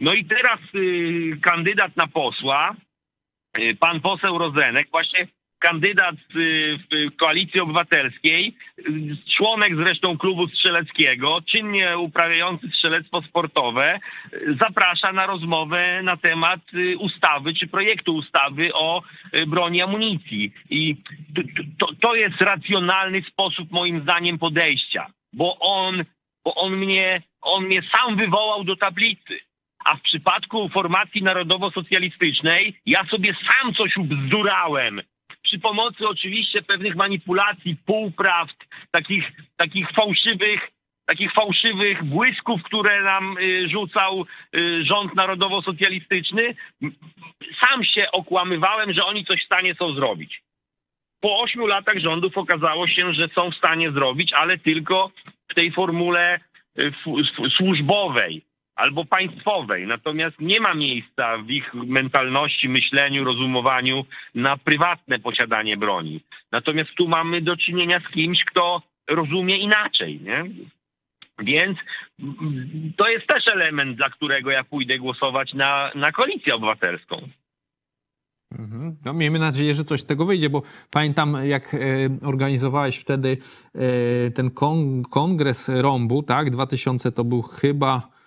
No 0.00 0.14
i 0.14 0.24
teraz 0.24 0.60
y, 0.74 1.38
kandydat 1.42 1.96
na 1.96 2.06
posła, 2.06 2.74
y, 3.58 3.76
pan 3.80 4.00
poseł 4.00 4.38
Rozenek, 4.38 4.88
właśnie 4.90 5.26
kandydat 5.58 6.14
y, 6.36 6.78
w 6.78 7.16
Koalicji 7.16 7.60
Obywatelskiej, 7.60 8.56
y, 8.78 8.82
członek 9.36 9.76
zresztą 9.76 10.18
klubu 10.18 10.48
strzeleckiego, 10.48 11.38
czynnie 11.50 11.98
uprawiający 11.98 12.68
strzelectwo 12.68 13.22
sportowe, 13.22 14.00
y, 14.32 14.56
zaprasza 14.60 15.12
na 15.12 15.26
rozmowę 15.26 16.02
na 16.02 16.16
temat 16.16 16.60
ustawy 16.98 17.54
czy 17.54 17.66
projektu 17.66 18.14
ustawy 18.14 18.74
o 18.74 19.02
broni 19.46 19.82
amunicji. 19.82 20.52
I 20.70 20.96
to, 21.34 21.42
to, 21.78 21.94
to 22.00 22.14
jest 22.14 22.40
racjonalny 22.40 23.22
sposób 23.22 23.70
moim 23.70 24.02
zdaniem 24.02 24.38
podejścia, 24.38 25.06
bo 25.32 25.58
on, 25.58 26.04
bo 26.44 26.54
on 26.54 26.76
mnie, 26.76 27.22
on 27.42 27.64
mnie 27.64 27.82
sam 27.82 28.16
wywołał 28.16 28.64
do 28.64 28.76
tablicy. 28.76 29.38
A 29.84 29.96
w 29.96 30.00
przypadku 30.00 30.68
formacji 30.68 31.22
narodowo-socjalistycznej 31.22 32.74
ja 32.86 33.04
sobie 33.04 33.34
sam 33.34 33.74
coś 33.74 33.96
ubzdurałem. 33.96 35.00
Przy 35.48 35.58
pomocy 35.58 36.08
oczywiście 36.08 36.62
pewnych 36.62 36.96
manipulacji, 36.96 37.76
półprawd, 37.86 38.56
takich, 38.90 39.32
takich 39.56 39.90
fałszywych, 39.90 40.70
takich 41.06 41.32
fałszywych 41.32 42.04
błysków, 42.04 42.62
które 42.62 43.02
nam 43.02 43.38
y, 43.38 43.68
rzucał 43.68 44.26
y, 44.56 44.84
rząd 44.84 45.14
narodowo-socjalistyczny, 45.14 46.54
sam 47.64 47.84
się 47.84 48.10
okłamywałem, 48.10 48.92
że 48.92 49.04
oni 49.04 49.24
coś 49.24 49.42
w 49.42 49.46
stanie 49.46 49.74
są 49.74 49.94
zrobić. 49.94 50.42
Po 51.20 51.40
ośmiu 51.40 51.66
latach 51.66 51.98
rządów 51.98 52.38
okazało 52.38 52.88
się, 52.88 53.12
że 53.12 53.28
są 53.28 53.50
w 53.50 53.56
stanie 53.56 53.92
zrobić, 53.92 54.32
ale 54.32 54.58
tylko 54.58 55.10
w 55.48 55.54
tej 55.54 55.72
formule 55.72 56.40
y, 56.78 56.92
służbowej 57.56 58.42
albo 58.78 59.04
państwowej. 59.04 59.86
Natomiast 59.86 60.40
nie 60.40 60.60
ma 60.60 60.74
miejsca 60.74 61.38
w 61.38 61.50
ich 61.50 61.74
mentalności, 61.74 62.68
myśleniu, 62.68 63.24
rozumowaniu 63.24 64.04
na 64.34 64.56
prywatne 64.56 65.18
posiadanie 65.18 65.76
broni. 65.76 66.20
Natomiast 66.52 66.90
tu 66.94 67.08
mamy 67.08 67.40
do 67.42 67.56
czynienia 67.56 68.00
z 68.00 68.12
kimś, 68.12 68.44
kto 68.44 68.82
rozumie 69.08 69.56
inaczej, 69.56 70.20
nie? 70.20 70.44
Więc 71.38 71.78
to 72.96 73.08
jest 73.08 73.26
też 73.26 73.48
element, 73.48 73.96
dla 73.96 74.10
którego 74.10 74.50
ja 74.50 74.64
pójdę 74.64 74.98
głosować 74.98 75.54
na, 75.54 75.90
na 75.94 76.12
koalicję 76.12 76.54
obywatelską. 76.54 77.28
Mhm. 78.58 78.96
No, 79.04 79.12
miejmy 79.12 79.38
nadzieję, 79.38 79.74
że 79.74 79.84
coś 79.84 80.00
z 80.00 80.06
tego 80.06 80.24
wyjdzie, 80.24 80.50
bo 80.50 80.62
pamiętam, 80.90 81.36
jak 81.44 81.74
e, 81.74 81.78
organizowałeś 82.22 82.98
wtedy 82.98 83.36
e, 83.74 84.30
ten 84.30 84.50
kon, 84.50 85.02
kongres 85.02 85.68
Rombu, 85.68 86.22
tak? 86.22 86.50
2000 86.50 87.12
to 87.12 87.24
był 87.24 87.42
chyba 87.42 88.17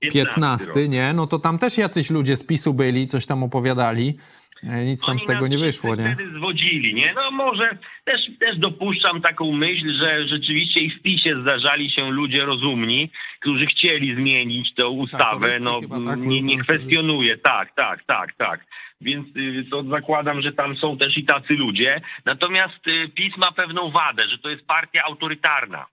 15, 0.00 0.66
rok. 0.66 0.88
nie? 0.88 1.12
No 1.12 1.26
to 1.26 1.38
tam 1.38 1.58
też 1.58 1.78
jacyś 1.78 2.10
ludzie 2.10 2.36
z 2.36 2.46
PiSu 2.46 2.74
byli, 2.74 3.06
coś 3.06 3.26
tam 3.26 3.42
opowiadali. 3.42 4.18
E, 4.62 4.84
nic 4.84 5.00
tam 5.00 5.10
Oni 5.10 5.20
z 5.20 5.24
tego 5.24 5.46
nie 5.46 5.58
wyszło, 5.58 5.94
nie? 5.94 6.14
Wtedy 6.14 6.38
zwodzili, 6.38 6.94
nie? 6.94 7.14
No 7.14 7.30
może 7.30 7.78
też, 8.04 8.20
też 8.40 8.58
dopuszczam 8.58 9.22
taką 9.22 9.52
myśl, 9.52 9.92
że 10.00 10.28
rzeczywiście 10.28 10.80
i 10.80 10.90
w 10.90 11.02
PiSie 11.02 11.40
zdarzali 11.40 11.90
się 11.90 12.10
ludzie 12.10 12.44
rozumni, 12.44 13.10
którzy 13.40 13.66
chcieli 13.66 14.14
zmienić 14.14 14.74
tę 14.74 14.88
ustawę. 14.88 15.58
Kowalski 15.58 15.88
no 15.90 16.10
tak? 16.10 16.18
nie, 16.18 16.42
nie 16.42 16.58
kwestionuję, 16.58 17.38
tak, 17.38 17.74
tak, 17.74 18.04
tak, 18.04 18.34
tak. 18.34 18.66
Więc 19.00 19.36
y, 19.36 19.66
to 19.70 19.82
zakładam, 19.82 20.42
że 20.42 20.52
tam 20.52 20.76
są 20.76 20.98
też 20.98 21.18
i 21.18 21.24
tacy 21.24 21.54
ludzie. 21.54 22.00
Natomiast 22.24 22.88
y, 22.88 23.08
PiS 23.08 23.36
ma 23.36 23.52
pewną 23.52 23.90
wadę, 23.90 24.28
że 24.28 24.38
to 24.38 24.48
jest 24.48 24.66
partia 24.66 25.02
autorytarna, 25.04 25.86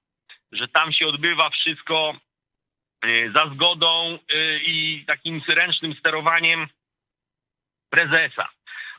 że 0.51 0.67
tam 0.67 0.91
się 0.91 1.07
odbywa 1.07 1.49
wszystko 1.49 2.13
za 3.33 3.49
zgodą 3.53 4.19
y, 4.33 4.59
i 4.65 5.05
takim 5.07 5.41
ręcznym 5.47 5.93
sterowaniem 5.93 6.67
prezesa. 7.89 8.49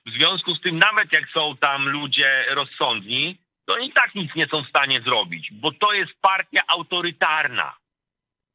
W 0.07 0.11
związku 0.11 0.55
z 0.55 0.61
tym, 0.61 0.79
nawet 0.79 1.13
jak 1.13 1.29
są 1.29 1.57
tam 1.57 1.89
ludzie 1.89 2.45
rozsądni, 2.49 3.39
to 3.65 3.75
oni 3.75 3.89
i 3.89 3.93
tak 3.93 4.15
nic 4.15 4.35
nie 4.35 4.47
są 4.47 4.65
w 4.65 4.69
stanie 4.69 5.01
zrobić, 5.01 5.51
bo 5.53 5.73
to 5.73 5.93
jest 5.93 6.13
partia 6.21 6.63
autorytarna. 6.69 7.77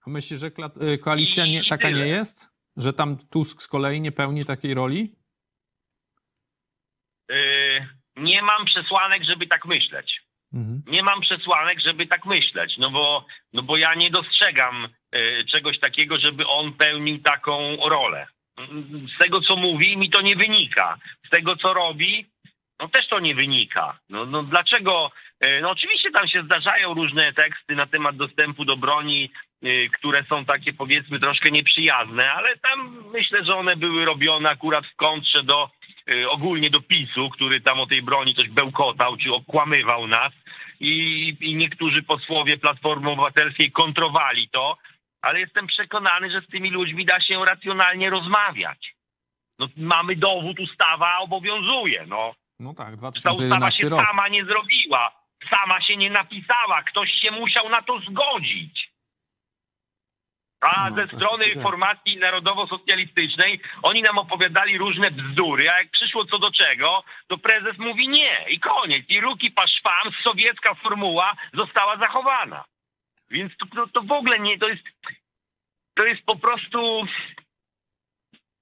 A 0.07 0.09
myślisz, 0.09 0.39
że 0.39 0.47
e, 0.47 0.97
koalicja 0.97 1.45
nie, 1.45 1.63
taka 1.69 1.89
nie 1.89 2.07
jest? 2.07 2.49
Że 2.77 2.93
tam 2.93 3.17
Tusk 3.17 3.61
z 3.61 3.67
kolei 3.67 4.01
nie 4.01 4.11
pełni 4.11 4.45
takiej 4.45 4.73
roli? 4.73 5.15
Yy, 7.29 7.87
nie 8.15 8.41
mam 8.41 8.65
przesłanek, 8.65 9.23
żeby 9.23 9.47
tak 9.47 9.65
myśleć. 9.65 10.21
Mhm. 10.53 10.81
Nie 10.87 11.03
mam 11.03 11.21
przesłanek, 11.21 11.79
żeby 11.79 12.07
tak 12.07 12.25
myśleć, 12.25 12.77
no 12.77 12.89
bo, 12.89 13.25
no 13.53 13.61
bo 13.63 13.77
ja 13.77 13.95
nie 13.95 14.11
dostrzegam 14.11 14.87
y, 15.15 15.45
czegoś 15.51 15.79
takiego, 15.79 16.19
żeby 16.19 16.47
on 16.47 16.73
pełnił 16.73 17.19
taką 17.19 17.77
rolę. 17.89 18.27
Z 19.15 19.17
tego, 19.17 19.41
co 19.41 19.55
mówi, 19.55 19.97
mi 19.97 20.09
to 20.09 20.21
nie 20.21 20.35
wynika. 20.35 20.97
Z 21.27 21.29
tego, 21.29 21.55
co 21.55 21.73
robi, 21.73 22.25
no 22.79 22.87
też 22.89 23.07
to 23.07 23.19
nie 23.19 23.35
wynika. 23.35 23.99
No, 24.09 24.25
no 24.25 24.43
dlaczego? 24.43 25.11
y, 25.43 25.59
No 25.61 25.69
oczywiście 25.71 26.11
tam 26.11 26.27
się 26.27 26.43
zdarzają 26.43 26.93
różne 26.93 27.33
teksty 27.33 27.75
na 27.75 27.87
temat 27.87 28.15
dostępu 28.15 28.65
do 28.65 28.77
broni, 28.77 29.31
y, 29.63 29.89
które 29.93 30.23
są 30.23 30.45
takie 30.45 30.73
powiedzmy 30.73 31.19
troszkę 31.19 31.51
nieprzyjazne, 31.51 32.33
ale 32.33 32.57
tam 32.57 33.03
myślę, 33.13 33.45
że 33.45 33.55
one 33.55 33.75
były 33.75 34.05
robione 34.05 34.49
akurat 34.49 34.85
w 34.85 34.95
kontrze 34.95 35.43
do 35.43 35.69
ogólnie 36.29 36.69
do 36.69 36.81
PiSu, 36.81 37.29
który 37.29 37.61
tam 37.61 37.79
o 37.79 37.87
tej 37.87 38.01
broni 38.01 38.35
coś 38.35 38.49
bełkotał 38.49 39.17
czy 39.17 39.33
okłamywał 39.33 40.07
nas 40.07 40.33
i, 40.79 40.93
i 41.41 41.55
niektórzy 41.55 42.03
posłowie 42.03 42.57
Platformy 42.57 43.09
Obywatelskiej 43.09 43.71
kontrowali 43.71 44.49
to, 44.49 44.77
ale 45.21 45.39
jestem 45.39 45.67
przekonany, 45.67 46.31
że 46.31 46.41
z 46.41 46.47
tymi 46.47 46.69
ludźmi 46.69 47.05
da 47.05 47.21
się 47.21 47.45
racjonalnie 47.45 48.09
rozmawiać. 48.09 48.93
No, 49.59 49.67
mamy 49.77 50.15
dowód, 50.15 50.59
ustawa 50.59 51.17
obowiązuje. 51.19 52.05
No. 52.07 52.33
No 52.59 52.73
tak, 52.73 52.87
Ta 52.99 53.07
ustawa 53.09 53.35
2011 53.35 53.81
się 53.83 53.89
rok. 53.89 54.05
sama 54.05 54.27
nie 54.27 54.45
zrobiła, 54.45 55.11
sama 55.49 55.81
się 55.81 55.97
nie 55.97 56.09
napisała, 56.09 56.83
ktoś 56.83 57.11
się 57.11 57.31
musiał 57.31 57.69
na 57.69 57.81
to 57.81 57.99
zgodzić. 57.99 58.88
A 60.61 60.89
No, 60.89 60.95
ze 60.95 61.07
strony 61.07 61.45
formacji 61.63 62.17
narodowo-socjalistycznej 62.17 63.59
oni 63.83 64.01
nam 64.01 64.17
opowiadali 64.17 64.77
różne 64.77 65.11
bzdury, 65.11 65.69
a 65.69 65.77
jak 65.77 65.91
przyszło 65.91 66.25
co 66.25 66.39
do 66.39 66.51
czego, 66.51 67.03
to 67.27 67.37
prezes 67.37 67.77
mówi 67.77 68.07
nie 68.07 68.45
i 68.49 68.59
koniec. 68.59 69.05
I 69.09 69.21
ruki 69.21 69.51
paszwam, 69.51 70.11
sowiecka 70.23 70.73
formuła 70.73 71.35
została 71.53 71.97
zachowana. 71.97 72.65
Więc 73.29 73.57
to, 73.57 73.65
to, 73.65 73.87
to 73.87 74.01
w 74.01 74.11
ogóle 74.11 74.39
nie, 74.39 74.59
to 74.59 74.69
jest, 74.69 74.83
to 75.95 76.03
jest 76.03 76.25
po 76.25 76.35
prostu... 76.35 77.05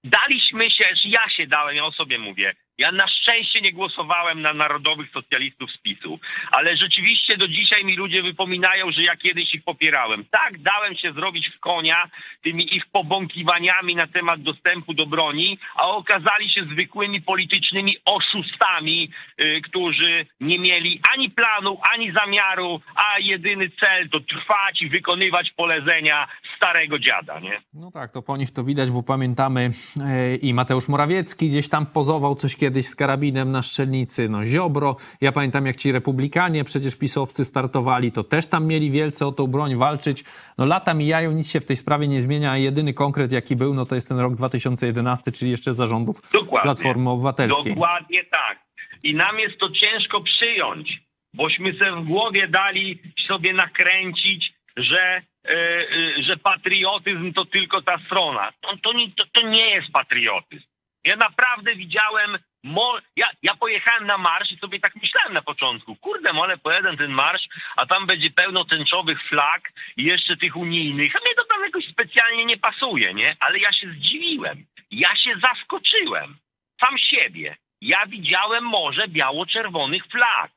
Daliśmy 0.03 0.71
się, 0.71 0.85
że 0.95 1.09
ja 1.09 1.29
się 1.29 1.47
dałem, 1.47 1.75
ja 1.75 1.85
o 1.85 1.91
sobie 1.91 2.19
mówię. 2.19 2.55
Ja 2.77 2.91
na 2.91 3.07
szczęście 3.07 3.61
nie 3.61 3.73
głosowałem 3.73 4.41
na 4.41 4.53
narodowych 4.53 5.11
socjalistów 5.11 5.71
z 5.71 5.77
PiSu, 5.77 6.19
ale 6.51 6.77
rzeczywiście 6.77 7.37
do 7.37 7.47
dzisiaj 7.47 7.85
mi 7.85 7.95
ludzie 7.95 8.23
wypominają, 8.23 8.91
że 8.91 9.03
ja 9.03 9.15
kiedyś 9.15 9.53
ich 9.53 9.63
popierałem. 9.63 10.25
Tak, 10.31 10.61
dałem 10.61 10.95
się 10.95 11.13
zrobić 11.13 11.49
w 11.49 11.59
konia 11.59 12.09
tymi 12.43 12.75
ich 12.75 12.85
pobąkiwaniami 12.85 13.95
na 13.95 14.07
temat 14.07 14.41
dostępu 14.41 14.93
do 14.93 15.05
broni, 15.05 15.59
a 15.75 15.87
okazali 15.87 16.49
się 16.49 16.63
zwykłymi 16.63 17.21
politycznymi 17.21 17.97
oszustami, 18.05 19.11
y, 19.41 19.61
którzy 19.63 20.25
nie 20.39 20.59
mieli 20.59 21.01
ani 21.13 21.29
planu, 21.29 21.77
ani 21.93 22.11
zamiaru, 22.11 22.81
a 22.95 23.19
jedyny 23.19 23.69
cel 23.69 24.09
to 24.09 24.19
trwać 24.19 24.81
i 24.81 24.89
wykonywać 24.89 25.51
polecenia 25.51 26.27
starego 26.57 26.99
dziada, 26.99 27.39
nie? 27.39 27.61
No 27.73 27.91
tak, 27.91 28.11
to 28.11 28.21
po 28.21 28.37
nich 28.37 28.51
to 28.51 28.63
widać, 28.63 28.91
bo 28.91 29.03
pamiętamy 29.03 29.71
e, 30.01 30.35
i 30.35 30.53
Mateusz 30.53 30.87
Morawiecki 30.87 31.49
gdzieś 31.49 31.69
tam 31.69 31.85
pozował 31.85 32.35
coś 32.35 32.55
kiedyś 32.55 32.66
z 32.83 32.95
karabinem 32.95 33.51
na 33.51 33.61
szczelnicy, 33.61 34.29
no 34.29 34.45
Ziobro. 34.45 34.95
Ja 35.21 35.31
pamiętam, 35.31 35.65
jak 35.65 35.75
ci 35.75 35.91
republikanie, 35.91 36.63
przecież 36.63 36.95
pisowcy 36.95 37.45
startowali, 37.45 38.11
to 38.11 38.23
też 38.23 38.47
tam 38.47 38.65
mieli 38.65 38.91
wielce 38.91 39.27
o 39.27 39.31
tą 39.31 39.47
broń 39.47 39.75
walczyć. 39.75 40.23
No 40.57 40.65
lata 40.65 40.93
mijają, 40.93 41.31
nic 41.31 41.51
się 41.51 41.59
w 41.59 41.65
tej 41.65 41.75
sprawie 41.75 42.07
nie 42.07 42.21
zmienia, 42.21 42.51
a 42.51 42.57
jedyny 42.57 42.93
konkret, 42.93 43.31
jaki 43.31 43.55
był, 43.55 43.73
no 43.73 43.85
to 43.85 43.95
jest 43.95 44.07
ten 44.07 44.19
rok 44.19 44.35
2011, 44.35 45.31
czyli 45.31 45.51
jeszcze 45.51 45.73
zarządów 45.73 46.31
Dokładnie. 46.31 46.63
Platformy 46.63 47.09
Obywatelskiej. 47.09 47.73
Dokładnie 47.73 48.23
tak. 48.23 48.59
I 49.03 49.15
nam 49.15 49.39
jest 49.39 49.59
to 49.59 49.69
ciężko 49.69 50.21
przyjąć, 50.21 51.01
bośmy 51.33 51.73
sobie 51.73 51.91
w 51.91 52.05
głowie 52.05 52.47
dali 52.47 52.99
sobie 53.27 53.53
nakręcić, 53.53 54.53
że, 54.77 55.21
e, 55.45 55.49
e, 55.49 56.23
że 56.23 56.37
patriotyzm 56.37 57.33
to 57.33 57.45
tylko 57.45 57.81
ta 57.81 57.97
strona. 58.05 58.51
To, 58.61 58.77
to, 58.83 58.93
nie, 58.93 59.11
to, 59.11 59.23
to 59.33 59.47
nie 59.47 59.69
jest 59.69 59.91
patriotyzm. 59.91 60.63
Ja 61.05 61.15
naprawdę 61.15 61.75
widziałem, 61.75 62.37
mo- 62.63 62.99
ja, 63.15 63.29
ja 63.41 63.55
pojechałem 63.55 64.05
na 64.07 64.17
marsz 64.17 64.51
i 64.51 64.57
sobie 64.57 64.79
tak 64.79 64.95
myślałem 64.95 65.33
na 65.33 65.41
początku, 65.41 65.95
kurde, 65.95 66.33
mole 66.33 66.57
pojadę 66.57 66.97
ten 66.97 67.11
marsz, 67.11 67.47
a 67.75 67.85
tam 67.85 68.05
będzie 68.05 68.31
pełno 68.31 68.65
tęczowych 68.65 69.23
flag 69.23 69.71
i 69.97 70.03
jeszcze 70.03 70.37
tych 70.37 70.55
unijnych, 70.55 71.15
a 71.15 71.19
mnie 71.19 71.35
to 71.35 71.43
tam 71.43 71.63
jakoś 71.63 71.85
specjalnie 71.87 72.45
nie 72.45 72.57
pasuje, 72.57 73.13
nie? 73.13 73.35
Ale 73.39 73.59
ja 73.59 73.71
się 73.71 73.89
zdziwiłem, 73.89 74.65
ja 74.91 75.15
się 75.15 75.33
zaskoczyłem, 75.43 76.37
sam 76.79 76.97
siebie. 76.97 77.57
Ja 77.81 78.05
widziałem 78.07 78.63
morze 78.63 79.07
biało-czerwonych 79.07 80.07
flag. 80.07 80.51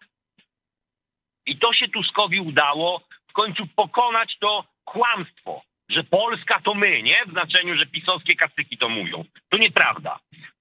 I 1.46 1.58
to 1.58 1.72
się 1.72 1.88
Tuskowi 1.88 2.40
udało 2.40 3.02
w 3.28 3.32
końcu 3.32 3.66
pokonać 3.66 4.36
to 4.38 4.64
kłamstwo, 4.84 5.62
że 5.88 6.04
Polska 6.04 6.60
to 6.60 6.74
my, 6.74 7.02
nie? 7.02 7.24
W 7.26 7.30
znaczeniu, 7.30 7.76
że 7.78 7.86
pisowskie 7.86 8.36
kastyki 8.36 8.78
to 8.78 8.88
mówią. 8.88 9.24
To 9.48 9.56
nieprawda. 9.56 10.18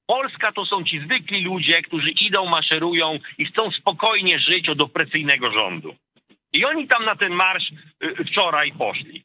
Polska 0.10 0.52
to 0.52 0.66
są 0.66 0.84
ci 0.84 1.00
zwykli 1.00 1.42
ludzie, 1.42 1.82
którzy 1.82 2.10
idą, 2.10 2.46
maszerują 2.46 3.20
i 3.38 3.46
chcą 3.46 3.72
spokojnie 3.72 4.40
żyć 4.40 4.70
od 4.70 4.82
opresyjnego 4.82 5.52
rządu. 5.52 5.96
I 6.54 6.66
oni 6.66 6.88
tam 6.88 7.06
na 7.06 7.16
ten 7.16 7.34
marsz 7.34 7.72
y, 8.04 8.26
wczoraj 8.26 8.72
poszli. 8.72 9.24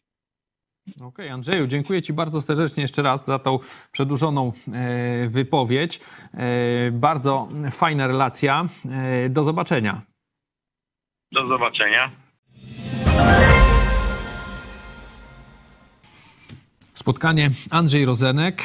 Okej, 1.02 1.28
Andrzeju, 1.28 1.66
dziękuję 1.66 2.02
Ci 2.02 2.12
bardzo 2.12 2.42
serdecznie 2.42 2.82
jeszcze 2.82 3.02
raz 3.02 3.26
za 3.26 3.38
tą 3.38 3.58
przedłużoną 3.92 4.52
e, 4.72 5.28
wypowiedź. 5.28 6.00
E, 6.34 6.90
bardzo 6.90 7.48
fajna 7.70 8.06
relacja. 8.06 8.64
E, 9.24 9.28
do 9.28 9.44
zobaczenia. 9.44 10.02
Do 11.32 11.46
zobaczenia. 11.46 12.10
Spotkanie 17.08 17.50
Andrzej 17.70 18.04
Rozenek. 18.04 18.62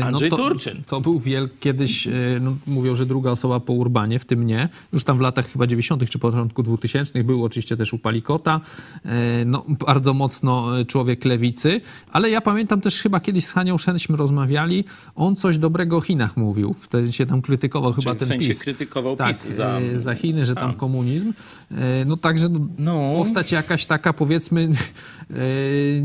e, 0.00 0.04
Andrzej 0.04 0.30
to, 0.30 0.36
Turczyn. 0.36 0.82
To 0.86 1.00
był 1.00 1.20
wiel, 1.20 1.48
kiedyś, 1.60 2.06
e, 2.06 2.10
no, 2.40 2.56
mówią, 2.66 2.94
że 2.94 3.06
druga 3.06 3.30
osoba 3.30 3.60
po 3.60 3.72
Urbanie, 3.72 4.18
w 4.18 4.24
tym 4.24 4.46
nie. 4.46 4.68
Już 4.92 5.04
tam 5.04 5.18
w 5.18 5.20
latach 5.20 5.48
chyba 5.52 5.66
90. 5.66 6.08
czy 6.10 6.18
początku 6.18 6.62
2000 6.62 7.24
był 7.24 7.44
oczywiście 7.44 7.76
też 7.76 7.92
u 7.92 7.98
Palikota. 7.98 8.60
E, 9.04 9.44
No, 9.44 9.64
bardzo 9.86 10.14
mocno 10.14 10.68
człowiek 10.88 11.24
lewicy. 11.24 11.80
Ale 12.12 12.30
ja 12.30 12.40
pamiętam 12.40 12.80
też 12.80 13.00
chyba 13.02 13.20
kiedyś 13.20 13.44
z 13.44 13.52
Hanią 13.52 13.78
Szenśmy 13.78 14.16
rozmawiali. 14.16 14.84
On 15.14 15.36
coś 15.36 15.58
dobrego 15.58 15.96
o 15.96 16.00
Chinach 16.00 16.36
mówił. 16.36 16.74
Wtedy 16.80 17.12
się 17.12 17.26
tam 17.26 17.42
krytykował 17.42 17.92
chyba 17.92 18.02
Czyli 18.10 18.16
w 18.16 18.18
ten 18.18 18.28
sensie 18.28 18.48
PiS. 18.48 18.60
krytykował 18.60 19.16
tak, 19.16 19.28
PiS 19.28 19.48
za- 19.48 19.80
za 19.96 20.14
Chiny, 20.14 20.46
że 20.46 20.54
tam 20.54 20.74
komunizm. 20.74 21.32
E, 21.70 22.04
No 22.04 22.16
także 22.16 22.48
no, 22.48 22.58
No. 22.78 23.12
postać 23.16 23.52
jakaś 23.52 23.86
taka 23.86 24.12
powiedzmy... 24.12 24.68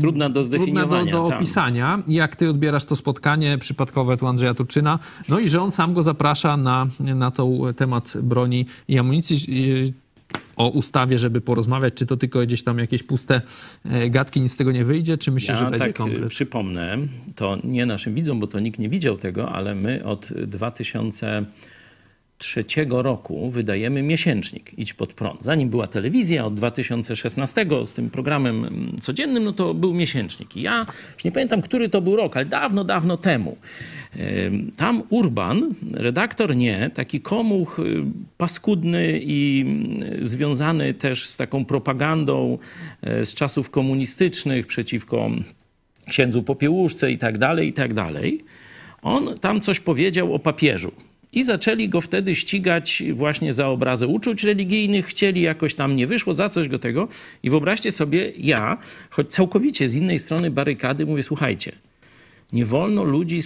Trudna 0.00 0.28
do, 0.28 0.44
zdefiniowania. 0.44 1.12
do 1.12 1.28
tak. 1.28 1.38
Opisania. 1.84 2.02
Jak 2.08 2.36
ty 2.36 2.50
odbierasz 2.50 2.84
to 2.84 2.96
spotkanie 2.96 3.58
przypadkowe 3.58 4.16
tu 4.16 4.26
Andrzeja 4.26 4.54
Turczyna? 4.54 4.98
No 5.28 5.38
i 5.38 5.48
że 5.48 5.62
on 5.62 5.70
sam 5.70 5.94
go 5.94 6.02
zaprasza 6.02 6.56
na, 6.56 6.86
na 7.00 7.30
tą 7.30 7.60
temat 7.76 8.16
broni 8.22 8.66
i 8.88 8.98
amunicji. 8.98 9.36
o 10.56 10.68
ustawie, 10.68 11.18
żeby 11.18 11.40
porozmawiać, 11.40 11.94
czy 11.94 12.06
to 12.06 12.16
tylko 12.16 12.40
gdzieś 12.40 12.62
tam 12.62 12.78
jakieś 12.78 13.02
puste 13.02 13.40
e, 13.84 14.10
gadki, 14.10 14.40
nic 14.40 14.52
z 14.52 14.56
tego 14.56 14.72
nie 14.72 14.84
wyjdzie, 14.84 15.18
czy 15.18 15.30
myślisz, 15.30 15.50
Ja 15.50 15.56
że 15.56 15.70
będzie 15.70 15.92
tak 15.92 16.28
przypomnę, 16.28 16.98
to 17.34 17.58
nie 17.64 17.86
naszym 17.86 18.14
widzom, 18.14 18.40
bo 18.40 18.46
to 18.46 18.60
nikt 18.60 18.78
nie 18.78 18.88
widział 18.88 19.16
tego, 19.16 19.52
ale 19.52 19.74
my 19.74 20.04
od 20.04 20.32
2003 22.38 22.86
roku 22.88 23.50
wydajemy 23.50 24.02
miesięcznik 24.02 24.78
Idź 24.78 24.94
pod 24.94 25.12
prąd. 25.12 25.42
Zanim 25.42 25.68
była 25.68 25.86
telewizja, 25.86 26.46
od 26.46 26.54
2016 26.54 27.66
z 27.84 27.94
tym 27.94 28.10
programem 28.10 28.64
mm, 28.64 28.96
codziennym, 29.00 29.44
no 29.44 29.52
to 29.52 29.74
był 29.74 29.94
miesięcznik. 29.94 30.56
I 30.56 30.62
ja 30.62 30.86
już 31.14 31.24
nie 31.24 31.32
pamiętam, 31.32 31.62
który 31.62 31.88
to 31.88 32.00
był 32.00 32.16
rok, 32.16 32.36
ale 32.36 32.46
dawno, 32.46 32.84
dawno 32.84 33.16
temu. 33.16 33.56
Tam 34.76 35.02
Urban, 35.10 35.74
redaktor 35.92 36.56
nie, 36.56 36.90
taki 36.94 37.20
komuch 37.20 37.78
y, 37.78 38.02
paskudny 38.36 39.20
i 39.22 39.64
y, 40.22 40.26
związany 40.26 40.94
też 40.94 41.28
z 41.28 41.36
taką 41.36 41.64
propagandą 41.64 42.58
y, 43.22 43.26
z 43.26 43.34
czasów 43.34 43.70
komunistycznych 43.70 44.66
przeciwko 44.66 45.30
księdzu 46.08 46.42
Popiełuszce 46.42 47.12
i 47.12 47.18
tak 47.18 47.38
dalej, 47.38 47.68
i 47.68 47.72
tak 47.72 47.94
dalej. 47.94 48.44
On 49.02 49.38
tam 49.38 49.60
coś 49.60 49.80
powiedział 49.80 50.34
o 50.34 50.38
papieżu. 50.38 50.92
I 51.32 51.44
zaczęli 51.44 51.88
go 51.88 52.00
wtedy 52.00 52.34
ścigać 52.34 53.02
właśnie 53.12 53.52
za 53.52 53.68
obrazę 53.68 54.06
uczuć 54.06 54.44
religijnych, 54.44 55.06
chcieli 55.06 55.40
jakoś 55.40 55.74
tam, 55.74 55.96
nie 55.96 56.06
wyszło 56.06 56.34
za 56.34 56.48
coś 56.48 56.68
go 56.68 56.78
tego. 56.78 57.08
I 57.42 57.50
wyobraźcie 57.50 57.92
sobie, 57.92 58.32
ja, 58.38 58.78
choć 59.10 59.28
całkowicie 59.28 59.88
z 59.88 59.94
innej 59.94 60.18
strony 60.18 60.50
barykady, 60.50 61.06
mówię, 61.06 61.22
słuchajcie, 61.22 61.72
nie 62.52 62.66
wolno 62.66 63.04
ludzi 63.04 63.40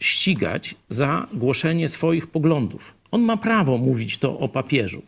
ścigać 0.00 0.74
za 0.88 1.26
głoszenie 1.32 1.88
swoich 1.88 2.26
poglądów. 2.26 2.94
On 3.10 3.22
ma 3.22 3.36
prawo 3.36 3.78
mówić 3.78 4.18
to 4.18 4.38
o 4.38 4.48
papieżu. 4.48 5.02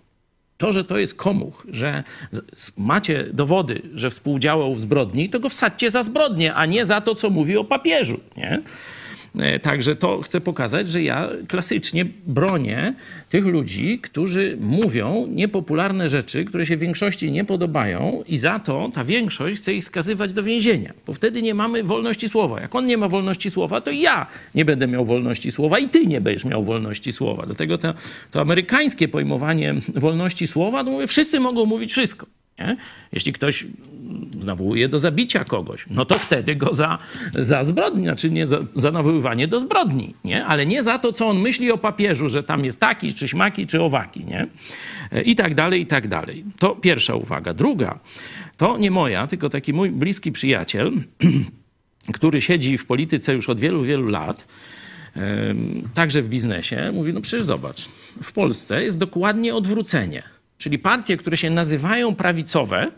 To, 0.56 0.72
że 0.72 0.84
to 0.84 0.98
jest 0.98 1.14
komuch, 1.14 1.66
że 1.70 2.04
macie 2.78 3.24
dowody, 3.32 3.82
że 3.94 4.10
współdziałał 4.10 4.74
w 4.74 4.80
zbrodni, 4.80 5.30
to 5.30 5.40
go 5.40 5.48
wsadźcie 5.48 5.90
za 5.90 6.02
zbrodnię, 6.02 6.54
a 6.54 6.66
nie 6.66 6.86
za 6.86 7.00
to, 7.00 7.14
co 7.14 7.30
mówi 7.30 7.56
o 7.56 7.64
papieżu. 7.64 8.20
Nie? 8.36 8.60
E, 9.39 9.59
Także 9.59 9.97
to 9.97 10.22
chcę 10.22 10.41
pokazać, 10.41 10.89
że 10.89 11.03
ja 11.03 11.28
klasycznie 11.49 12.07
bronię 12.26 12.95
tych 13.28 13.47
ludzi, 13.47 13.99
którzy 13.99 14.57
mówią 14.61 15.26
niepopularne 15.30 16.09
rzeczy, 16.09 16.45
które 16.45 16.66
się 16.66 16.76
większości 16.76 17.32
nie 17.32 17.45
podobają 17.45 18.22
i 18.26 18.39
za 18.39 18.59
to 18.59 18.91
ta 18.95 19.05
większość 19.05 19.57
chce 19.57 19.74
ich 19.74 19.84
skazywać 19.84 20.32
do 20.32 20.43
więzienia, 20.43 20.93
bo 21.07 21.14
wtedy 21.14 21.43
nie 21.43 21.55
mamy 21.55 21.82
wolności 21.82 22.28
słowa. 22.28 22.61
Jak 22.61 22.74
on 22.74 22.87
nie 22.87 22.97
ma 22.97 23.09
wolności 23.09 23.51
słowa, 23.51 23.80
to 23.80 23.91
ja 23.91 24.26
nie 24.55 24.64
będę 24.64 24.87
miał 24.87 25.05
wolności 25.05 25.53
słowa 25.53 25.78
i 25.78 25.89
ty 25.89 26.07
nie 26.07 26.20
będziesz 26.20 26.45
miał 26.45 26.64
wolności 26.64 27.12
słowa. 27.12 27.47
Dlatego 27.47 27.78
to, 27.78 27.95
to 28.30 28.41
amerykańskie 28.41 29.09
pojmowanie 29.09 29.74
wolności 29.95 30.47
słowa, 30.47 30.84
to 30.84 30.91
mówię, 30.91 31.07
wszyscy 31.07 31.41
mogą 31.41 31.66
mówić 31.66 31.93
wszystko. 31.93 32.26
Nie? 32.59 32.76
Jeśli 33.12 33.32
ktoś 33.32 33.66
nawołuje 34.44 34.88
do 34.88 34.98
zabicia 34.98 35.44
kogoś, 35.44 35.86
no 35.90 36.04
to 36.04 36.18
wtedy 36.18 36.57
go 36.57 36.74
za, 36.74 36.98
za 37.34 37.64
zbrodnię, 37.64 38.04
znaczy 38.04 38.30
nie 38.30 38.46
za, 38.46 38.59
za 38.74 38.90
nawoływanie 38.90 39.48
do 39.48 39.61
zbrodni, 39.61 40.14
nie? 40.24 40.44
ale 40.44 40.66
nie 40.66 40.82
za 40.82 40.98
to, 40.98 41.12
co 41.12 41.28
on 41.28 41.38
myśli 41.38 41.72
o 41.72 41.78
papieżu, 41.78 42.28
że 42.28 42.42
tam 42.42 42.64
jest 42.64 42.80
taki, 42.80 43.14
czy 43.14 43.28
śmaki, 43.28 43.66
czy 43.66 43.82
owaki, 43.82 44.24
nie? 44.24 44.46
I 45.24 45.36
tak 45.36 45.54
dalej, 45.54 45.80
i 45.82 45.86
tak 45.86 46.09
dalej. 46.09 46.44
To 46.59 46.74
pierwsza 46.74 47.14
uwaga. 47.14 47.54
Druga, 47.54 48.00
to 48.57 48.78
nie 48.78 48.90
moja, 48.90 49.26
tylko 49.26 49.50
taki 49.50 49.72
mój 49.72 49.90
bliski 49.90 50.32
przyjaciel, 50.32 50.92
który 52.16 52.40
siedzi 52.40 52.78
w 52.78 52.86
polityce 52.86 53.34
już 53.34 53.48
od 53.48 53.61
wielu, 53.61 53.82
wielu 53.82 54.09
lat, 54.09 54.46
także 55.94 56.22
w 56.22 56.28
biznesie, 56.28 56.92
mówi, 56.92 57.12
no 57.12 57.20
przecież 57.20 57.44
zobacz, 57.44 57.88
w 58.22 58.32
Polsce 58.32 58.84
jest 58.84 58.98
dokładnie 58.98 59.54
odwrócenie. 59.54 60.22
Czyli 60.59 60.78
partie, 60.78 61.16
które 61.16 61.36
się 61.36 61.50
nazywają 61.50 62.14
prawicowe, 62.14 62.90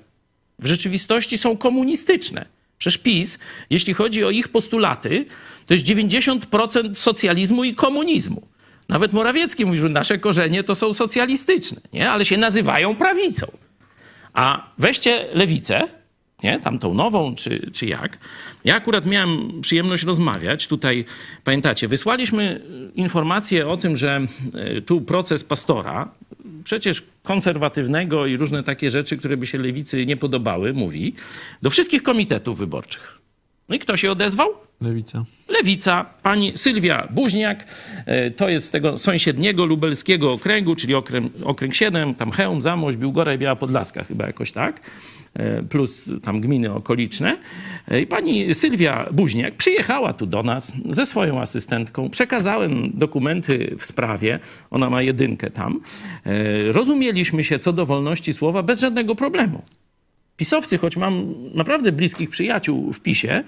w 0.59 0.67
rzeczywistości 0.67 1.39
są 1.39 1.57
komunistyczne. 1.57 2.47
Przecież 2.79 2.99
PiS, 2.99 3.39
jeśli 3.71 3.95
chodzi 3.95 4.25
o 4.25 4.31
ich 4.31 4.49
postulaty, 4.49 5.25
to 5.67 5.75
jest 5.75 5.87
90% 5.87 6.95
socjalizmu 6.95 7.65
i 7.65 7.75
komunizmu. 7.75 8.43
Nawet 8.89 9.13
Morawiecki 9.13 9.67
mówi, 9.67 9.79
że 9.79 9.89
nasze 9.89 10.19
korzenie 10.19 10.65
to 10.65 10.75
są 10.75 10.93
socjalistyczne, 10.93 11.81
nie? 11.93 12.11
ale 12.11 12.25
się 12.25 12.37
nazywają 12.37 12.97
prawicą. 12.97 13.47
A 14.33 14.71
weźcie 14.79 15.29
lewicę, 15.33 15.89
nie? 16.43 16.61
tamtą 16.61 16.95
nową, 16.95 17.35
czy, 17.35 17.71
czy 17.73 17.87
jak. 17.87 18.19
Ja 18.65 18.77
akurat 18.77 19.07
miałem 19.07 19.61
przyjemność 19.61 20.03
rozmawiać. 20.03 20.67
Tutaj, 20.67 21.05
pamiętacie, 21.45 21.89
wysłaliśmy 21.89 22.61
informację 22.95 23.67
o 23.67 23.77
tym, 23.77 23.97
że 23.97 24.21
e, 24.55 24.81
tu 24.81 25.01
proces 25.01 25.45
pastora, 25.45 26.09
przecież 26.69 27.03
konserwatywnego 27.23 28.27
i 28.27 28.37
różne 28.37 28.63
takie 28.63 28.91
rzeczy, 28.91 29.17
które 29.17 29.37
by 29.37 29.47
się 29.47 29.59
lewicy 29.59 30.07
nie 30.07 30.17
podobały, 30.17 30.73
mówi, 30.73 31.15
do 31.63 31.71
wszystkich 31.71 32.03
komitetów 32.03 32.59
wyborczych. 32.59 33.18
No 33.69 33.77
i 33.77 33.79
kto 33.79 33.97
się 33.97 34.11
odezwał? 34.11 34.49
Lewica. 34.81 35.25
Lewica, 35.49 36.05
pani 36.23 36.59
Sylwia 36.59 37.09
Buźniak, 37.11 37.67
e, 38.07 38.31
to 38.31 38.49
jest 38.49 38.67
z 38.67 38.71
tego 38.71 38.99
sąsiedniego 38.99 39.65
lubelskiego 39.65 40.33
okręgu, 40.33 40.77
czyli 40.77 40.95
okręg, 40.95 41.33
okręg 41.45 41.75
7, 41.75 42.15
tam 42.15 42.31
Chełm, 42.31 42.63
Zamość, 42.63 42.99
Biłgora 42.99 43.35
i 43.35 43.39
Biała 43.39 43.57
Podlaska 43.57 44.05
chyba 44.05 44.27
jakoś 44.27 44.53
tak, 44.53 44.81
e, 45.35 45.63
plus 45.63 46.11
tam 46.23 46.41
gminy 46.41 46.75
okoliczne. 46.75 47.37
E, 47.89 48.01
I 48.01 48.07
pani 48.07 48.55
Sylwia 48.55 49.09
Buźniak 49.13 49.55
przyjechała 49.55 50.13
tu 50.13 50.27
do 50.27 50.43
nas 50.43 50.73
ze 50.91 51.07
swoją 51.07 51.41
asystentką, 51.41 52.11
przekazałem 52.11 52.91
dokumenty 52.95 53.77
w 53.79 53.87
sprawie, 53.87 54.39
ona 54.71 54.91
ma 54.91 55.03
jedynkę 55.03 55.51
tam. 55.51 55.81
Rozumieliśmy 56.67 57.45
się 57.45 57.59
co 57.59 57.73
do 57.73 57.87
wolności 57.87 58.33
słowa 58.33 58.63
bez 58.63 58.81
żadnego 58.81 59.15
problemu. 59.15 59.63
Pisowcy, 60.39 60.79
choć 60.79 60.97
mam 60.97 61.35
naprawdę 61.55 61.93
bliskich 61.93 62.31
przyjaciół 62.31 62.93
w 62.93 63.01
PiSie, 63.01 63.45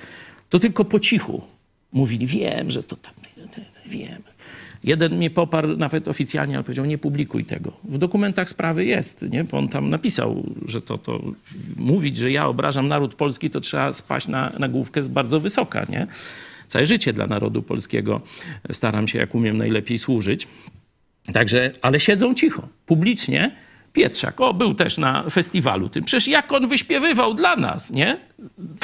to 0.48 0.58
tylko 0.58 0.84
po 0.84 1.00
cichu 1.00 1.42
mówili, 1.92 2.26
wiem, 2.26 2.70
że 2.70 2.82
to 2.82 2.96
tam, 2.96 3.14
wiem. 3.86 4.22
Jeden 4.84 5.16
mnie 5.16 5.30
poparł 5.30 5.76
nawet 5.76 6.08
oficjalnie, 6.08 6.54
ale 6.54 6.64
powiedział, 6.64 6.84
nie 6.84 6.98
publikuj 6.98 7.44
tego. 7.44 7.72
W 7.84 7.98
dokumentach 7.98 8.50
sprawy 8.50 8.84
jest, 8.84 9.22
nie? 9.22 9.44
Bo 9.44 9.58
on 9.58 9.68
tam 9.68 9.90
napisał, 9.90 10.42
że 10.66 10.82
to, 10.82 10.98
to 10.98 11.22
mówić, 11.76 12.16
że 12.16 12.30
ja 12.30 12.46
obrażam 12.46 12.88
naród 12.88 13.14
polski, 13.14 13.50
to 13.50 13.60
trzeba 13.60 13.92
spaść 13.92 14.28
na, 14.28 14.52
na 14.58 14.68
główkę 14.68 15.02
z 15.02 15.08
bardzo 15.08 15.40
wysoka, 15.40 15.86
nie? 15.88 16.06
Całe 16.68 16.86
życie 16.86 17.12
dla 17.12 17.26
narodu 17.26 17.62
polskiego 17.62 18.20
staram 18.72 19.08
się, 19.08 19.18
jak 19.18 19.34
umiem, 19.34 19.58
najlepiej 19.58 19.98
służyć. 19.98 20.48
Także, 21.32 21.72
ale 21.82 22.00
siedzą 22.00 22.34
cicho, 22.34 22.68
publicznie. 22.86 23.56
Pietrzak, 23.92 24.40
o, 24.40 24.54
był 24.54 24.74
też 24.74 24.98
na 24.98 25.30
festiwalu 25.30 25.88
tym. 25.88 26.04
Przecież 26.04 26.28
jak 26.28 26.52
on 26.52 26.68
wyśpiewywał 26.68 27.34
dla 27.34 27.56
nas, 27.56 27.90
nie? 27.90 28.16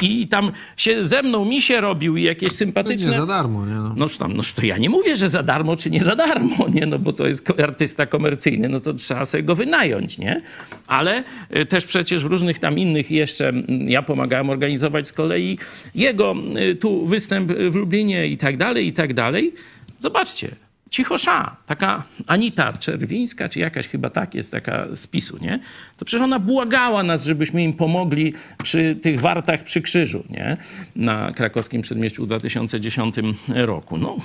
I 0.01 0.27
tam 0.27 0.51
się 0.77 1.05
ze 1.05 1.23
mną 1.23 1.45
misie 1.45 1.81
robił 1.81 2.17
i 2.17 2.23
jakieś 2.23 2.49
Nie 2.49 2.55
sympatyczne... 2.55 3.13
za 3.13 3.25
darmo, 3.25 3.65
nie 3.65 3.73
no. 3.73 3.95
No 3.97 4.09
tam, 4.09 4.33
no 4.33 4.43
to 4.55 4.65
ja 4.65 4.77
nie 4.77 4.89
mówię, 4.89 5.17
że 5.17 5.29
za 5.29 5.43
darmo 5.43 5.75
czy 5.75 5.89
nie 5.91 6.03
za 6.03 6.15
darmo, 6.15 6.67
nie? 6.73 6.85
No 6.85 6.99
bo 6.99 7.13
to 7.13 7.27
jest 7.27 7.61
artysta 7.61 8.05
komercyjny, 8.05 8.69
no 8.69 8.79
to 8.79 8.93
trzeba 8.93 9.25
sobie 9.25 9.43
go 9.43 9.55
wynająć, 9.55 10.17
nie? 10.17 10.41
Ale 10.87 11.23
y, 11.57 11.65
też 11.65 11.85
przecież 11.85 12.23
w 12.23 12.25
różnych 12.25 12.59
tam 12.59 12.79
innych 12.79 13.11
jeszcze, 13.11 13.49
mm, 13.49 13.89
ja 13.89 14.01
pomagałem 14.01 14.49
organizować 14.49 15.07
z 15.07 15.13
kolei 15.13 15.57
jego 15.95 16.35
y, 16.71 16.75
tu 16.75 17.05
występ 17.05 17.51
w 17.51 17.75
Lublinie 17.75 18.27
i 18.27 18.37
tak 18.37 18.57
dalej, 18.57 18.87
i 18.87 18.93
tak 18.93 19.13
dalej. 19.13 19.53
Zobaczcie, 19.99 20.66
cichosza, 20.89 21.55
taka 21.65 22.03
Anita 22.27 22.73
Czerwińska, 22.73 23.49
czy 23.49 23.59
jakaś 23.59 23.87
chyba 23.87 24.09
tak 24.09 24.35
jest, 24.35 24.51
taka 24.51 24.87
z 24.95 25.07
PiSu, 25.07 25.37
nie? 25.41 25.59
To 25.97 26.05
przecież 26.05 26.23
ona 26.23 26.39
błagała 26.39 27.03
nas, 27.03 27.25
żebyśmy 27.25 27.63
im 27.63 27.73
pomogli 27.73 28.33
przy 28.63 28.95
tych 29.01 29.21
wartach 29.21 29.63
przy 29.63 29.81
krzyżu, 29.81 30.23
nie? 30.29 30.57
Na 30.95 31.31
krakowskim 31.31 31.81
przedmieściu 31.81 32.23
w 32.23 32.27
2010 32.27 33.15
roku. 33.47 33.97
No, 33.97 34.17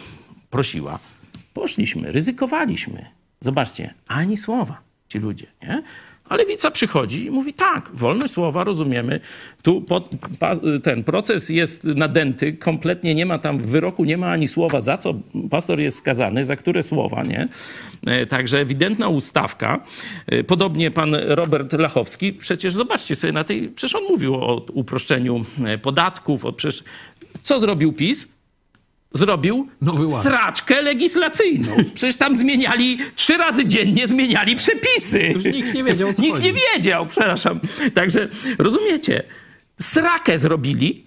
prosiła. 0.51 0.99
Poszliśmy, 1.55 2.13
ryzykowaliśmy. 2.13 3.07
Zobaczcie, 3.41 3.95
ani 4.09 4.37
słowa 4.37 4.81
ci 5.09 5.19
ludzie, 5.19 5.47
nie? 5.63 5.83
A 6.33 6.37
lewica 6.37 6.71
przychodzi 6.71 7.27
i 7.27 7.31
mówi 7.31 7.53
tak, 7.53 7.91
wolność 7.95 8.33
słowa 8.33 8.65
rozumiemy. 8.65 9.21
Tu 9.63 9.81
pod, 9.81 10.09
pa, 10.39 10.53
ten 10.83 11.05
proces 11.05 11.49
jest 11.49 11.85
nadęty, 11.85 12.53
kompletnie 12.53 13.15
nie 13.15 13.27
ma 13.27 13.39
tam 13.39 13.59
w 13.59 13.67
wyroku, 13.67 14.05
nie 14.05 14.17
ma 14.17 14.31
ani 14.31 14.49
słowa, 14.49 14.81
za 14.81 14.99
co 14.99 15.15
pastor 15.51 15.81
jest 15.81 15.99
skazany, 15.99 16.45
za 16.45 16.57
które 16.57 16.83
słowa, 16.83 17.23
nie? 17.23 17.49
E, 18.07 18.27
Także 18.27 18.59
ewidentna 18.59 19.09
ustawka. 19.09 19.85
E, 20.27 20.45
Podobnie 20.45 20.91
pan 20.91 21.15
Robert 21.15 21.73
Lachowski, 21.73 22.33
przecież 22.33 22.75
zobaczcie 22.75 23.17
sobie 23.17 23.33
na 23.33 23.45
tej, 23.45 23.69
przecież 23.69 23.95
on 23.95 24.05
mówił 24.05 24.35
o 24.35 24.67
uproszczeniu 24.73 25.45
e, 25.65 25.79
podatków, 25.79 26.45
o 26.45 26.53
przecież 26.53 26.85
co 27.43 27.61
zrobił 27.61 27.93
PiS? 27.93 28.29
Zrobił 29.15 29.69
Nowy 29.81 30.07
ład. 30.07 30.23
sraczkę 30.23 30.83
legislacyjną. 30.83 31.77
Przecież 31.95 32.17
tam 32.17 32.37
zmieniali, 32.37 32.99
trzy 33.17 33.37
razy 33.37 33.67
dziennie 33.67 34.07
zmieniali 34.07 34.57
przepisy. 34.57 35.21
Już 35.35 35.45
nikt 35.45 35.75
nie 35.75 35.85
wiedział, 35.85 36.13
co 36.13 36.23
Nikt 36.23 36.35
chodzi. 36.37 36.47
nie 36.53 36.61
wiedział, 36.77 37.07
przepraszam. 37.07 37.61
Także 37.95 38.29
rozumiecie, 38.59 39.23
srakę 39.81 40.39
zrobili 40.39 41.05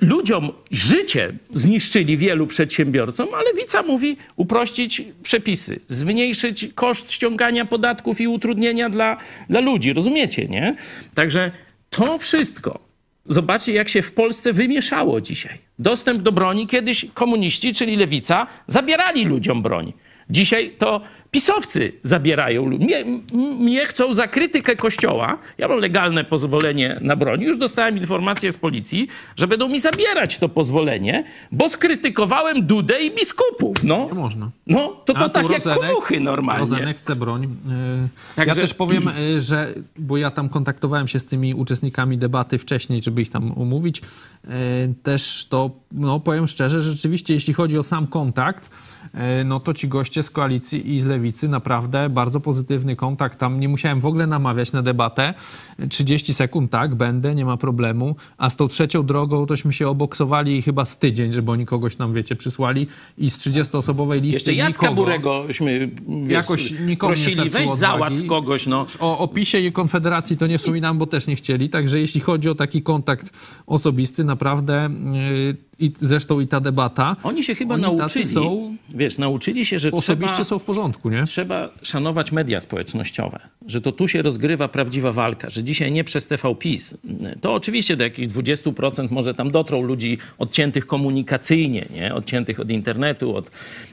ludziom 0.00 0.52
życie 0.70 1.32
zniszczyli 1.50 2.16
wielu 2.16 2.46
przedsiębiorcom, 2.46 3.28
a 3.34 3.42
lewica 3.42 3.82
mówi 3.82 4.16
uprościć 4.36 5.02
przepisy, 5.22 5.80
zmniejszyć 5.88 6.68
koszt 6.74 7.12
ściągania 7.12 7.64
podatków 7.64 8.20
i 8.20 8.28
utrudnienia 8.28 8.90
dla, 8.90 9.16
dla 9.50 9.60
ludzi. 9.60 9.92
Rozumiecie, 9.92 10.46
nie? 10.46 10.76
Także 11.14 11.50
to 11.90 12.18
wszystko. 12.18 12.85
Zobaczcie, 13.28 13.72
jak 13.72 13.88
się 13.88 14.02
w 14.02 14.12
Polsce 14.12 14.52
wymieszało 14.52 15.20
dzisiaj. 15.20 15.58
Dostęp 15.78 16.18
do 16.18 16.32
broni 16.32 16.66
kiedyś 16.66 17.06
komuniści, 17.14 17.74
czyli 17.74 17.96
lewica, 17.96 18.46
zabierali 18.66 19.24
ludziom 19.24 19.62
broń. 19.62 19.92
Dzisiaj 20.30 20.74
to 20.78 21.00
pisowcy 21.36 21.92
zabierają 22.02 22.66
ludzi. 22.66 22.84
Mnie, 22.84 23.04
mnie 23.58 23.86
chcą 23.86 24.14
za 24.14 24.28
krytykę 24.28 24.76
kościoła. 24.76 25.38
Ja 25.58 25.68
mam 25.68 25.78
legalne 25.78 26.24
pozwolenie 26.24 26.96
na 27.00 27.16
broń. 27.16 27.42
Już 27.42 27.58
dostałem 27.58 27.96
informację 27.98 28.52
z 28.52 28.56
policji, 28.56 29.08
że 29.36 29.46
będą 29.46 29.68
mi 29.68 29.80
zabierać 29.80 30.38
to 30.38 30.48
pozwolenie, 30.48 31.24
bo 31.52 31.68
skrytykowałem 31.68 32.66
Dudę 32.66 33.02
i 33.02 33.10
biskupów. 33.14 33.76
No, 33.84 34.06
Nie 34.06 34.14
można. 34.14 34.50
no 34.66 34.88
to, 35.04 35.14
to 35.14 35.20
A 35.20 35.28
tak 35.28 35.50
jak 35.50 35.62
Rozenek- 35.62 35.88
kruchy 35.90 36.20
normalnie. 36.20 36.60
Rozenek 36.60 36.96
chce 36.96 37.16
broń. 37.16 37.42
Yy, 37.42 37.48
Także- 38.36 38.48
Ja 38.60 38.66
też 38.66 38.74
powiem, 38.74 39.10
yy, 39.32 39.40
że, 39.40 39.74
bo 39.98 40.16
ja 40.16 40.30
tam 40.30 40.48
kontaktowałem 40.48 41.08
się 41.08 41.20
z 41.20 41.26
tymi 41.26 41.54
uczestnikami 41.54 42.18
debaty 42.18 42.58
wcześniej, 42.58 43.02
żeby 43.02 43.22
ich 43.22 43.30
tam 43.30 43.52
umówić, 43.52 44.00
yy, 44.44 44.50
też 45.02 45.46
to, 45.50 45.70
no 45.92 46.20
powiem 46.20 46.46
szczerze, 46.46 46.82
że 46.82 46.90
rzeczywiście 46.90 47.34
jeśli 47.34 47.54
chodzi 47.54 47.78
o 47.78 47.82
sam 47.82 48.06
kontakt, 48.06 48.70
no 49.44 49.60
to 49.60 49.74
ci 49.74 49.88
goście 49.88 50.22
z 50.22 50.30
koalicji 50.30 50.94
i 50.94 51.00
z 51.00 51.06
lewicy 51.06 51.25
naprawdę 51.48 52.10
bardzo 52.10 52.40
pozytywny 52.40 52.96
kontakt. 52.96 53.38
Tam 53.38 53.60
nie 53.60 53.68
musiałem 53.68 54.00
w 54.00 54.06
ogóle 54.06 54.26
namawiać 54.26 54.72
na 54.72 54.82
debatę. 54.82 55.34
30 55.88 56.34
sekund, 56.34 56.70
tak, 56.70 56.94
będę, 56.94 57.34
nie 57.34 57.44
ma 57.44 57.56
problemu. 57.56 58.16
A 58.38 58.50
z 58.50 58.56
tą 58.56 58.68
trzecią 58.68 59.06
drogą 59.06 59.46
tośmy 59.46 59.72
się 59.72 59.88
oboksowali 59.88 60.62
chyba 60.62 60.84
z 60.84 60.98
tydzień, 60.98 61.32
żeby 61.32 61.50
oni 61.50 61.66
kogoś 61.66 61.96
tam, 61.96 62.14
wiecie, 62.14 62.36
przysłali 62.36 62.86
i 63.18 63.30
z 63.30 63.38
30-osobowej 63.38 64.20
listy 64.20 64.34
Jeszcze 64.34 64.54
Jacka 64.54 64.86
nikogo. 64.86 65.02
Brurego,śmy 65.02 65.90
wiesz, 66.08 66.30
Jakoś 66.30 66.70
nikomu 66.70 66.88
nie 66.88 66.96
prosili, 66.96 67.36
weź 67.36 67.50
starczyło 67.50 67.76
załatw 67.76 68.26
kogoś, 68.26 68.66
no. 68.66 68.86
O 69.00 69.18
opisie 69.18 69.58
i 69.58 69.72
Konfederacji 69.72 70.36
to 70.36 70.46
nie 70.46 70.58
wspominam, 70.58 70.98
bo 70.98 71.06
też 71.06 71.26
nie 71.26 71.36
chcieli. 71.36 71.68
Także 71.70 72.00
jeśli 72.00 72.20
chodzi 72.20 72.48
o 72.48 72.54
taki 72.54 72.82
kontakt 72.82 73.30
osobisty, 73.66 74.24
naprawdę 74.24 74.90
yy, 75.14 75.56
i 75.78 75.92
zresztą 76.00 76.40
i 76.40 76.48
ta 76.48 76.60
debata. 76.60 77.16
Oni 77.22 77.44
się 77.44 77.54
chyba 77.54 77.74
oni 77.74 77.82
nauczyli, 77.82 78.26
są, 78.26 78.76
wiesz, 78.94 79.18
nauczyli 79.18 79.64
się, 79.64 79.78
że 79.78 79.90
osobiście 79.90 80.34
trzeba, 80.34 80.44
są 80.44 80.58
w 80.58 80.64
porządku, 80.64 81.10
nie? 81.10 81.24
trzeba 81.24 81.68
szanować 81.82 82.32
media 82.32 82.60
społecznościowe, 82.60 83.40
że 83.66 83.80
to 83.80 83.92
tu 83.92 84.08
się 84.08 84.22
rozgrywa 84.22 84.68
prawdziwa 84.68 85.12
walka, 85.12 85.50
że 85.50 85.62
dzisiaj 85.62 85.92
nie 85.92 86.04
przez 86.04 86.28
TV 86.28 86.54
PiS. 86.54 86.98
To 87.40 87.54
oczywiście 87.54 87.96
do 87.96 88.04
jakichś 88.04 88.28
20% 88.28 89.10
może 89.10 89.34
tam 89.34 89.50
dotrą 89.50 89.82
ludzi 89.82 90.18
odciętych 90.38 90.86
komunikacyjnie, 90.86 91.86
nie? 91.94 92.14
odciętych 92.14 92.60
od 92.60 92.70
internetu, 92.70 93.36
od 93.36 93.50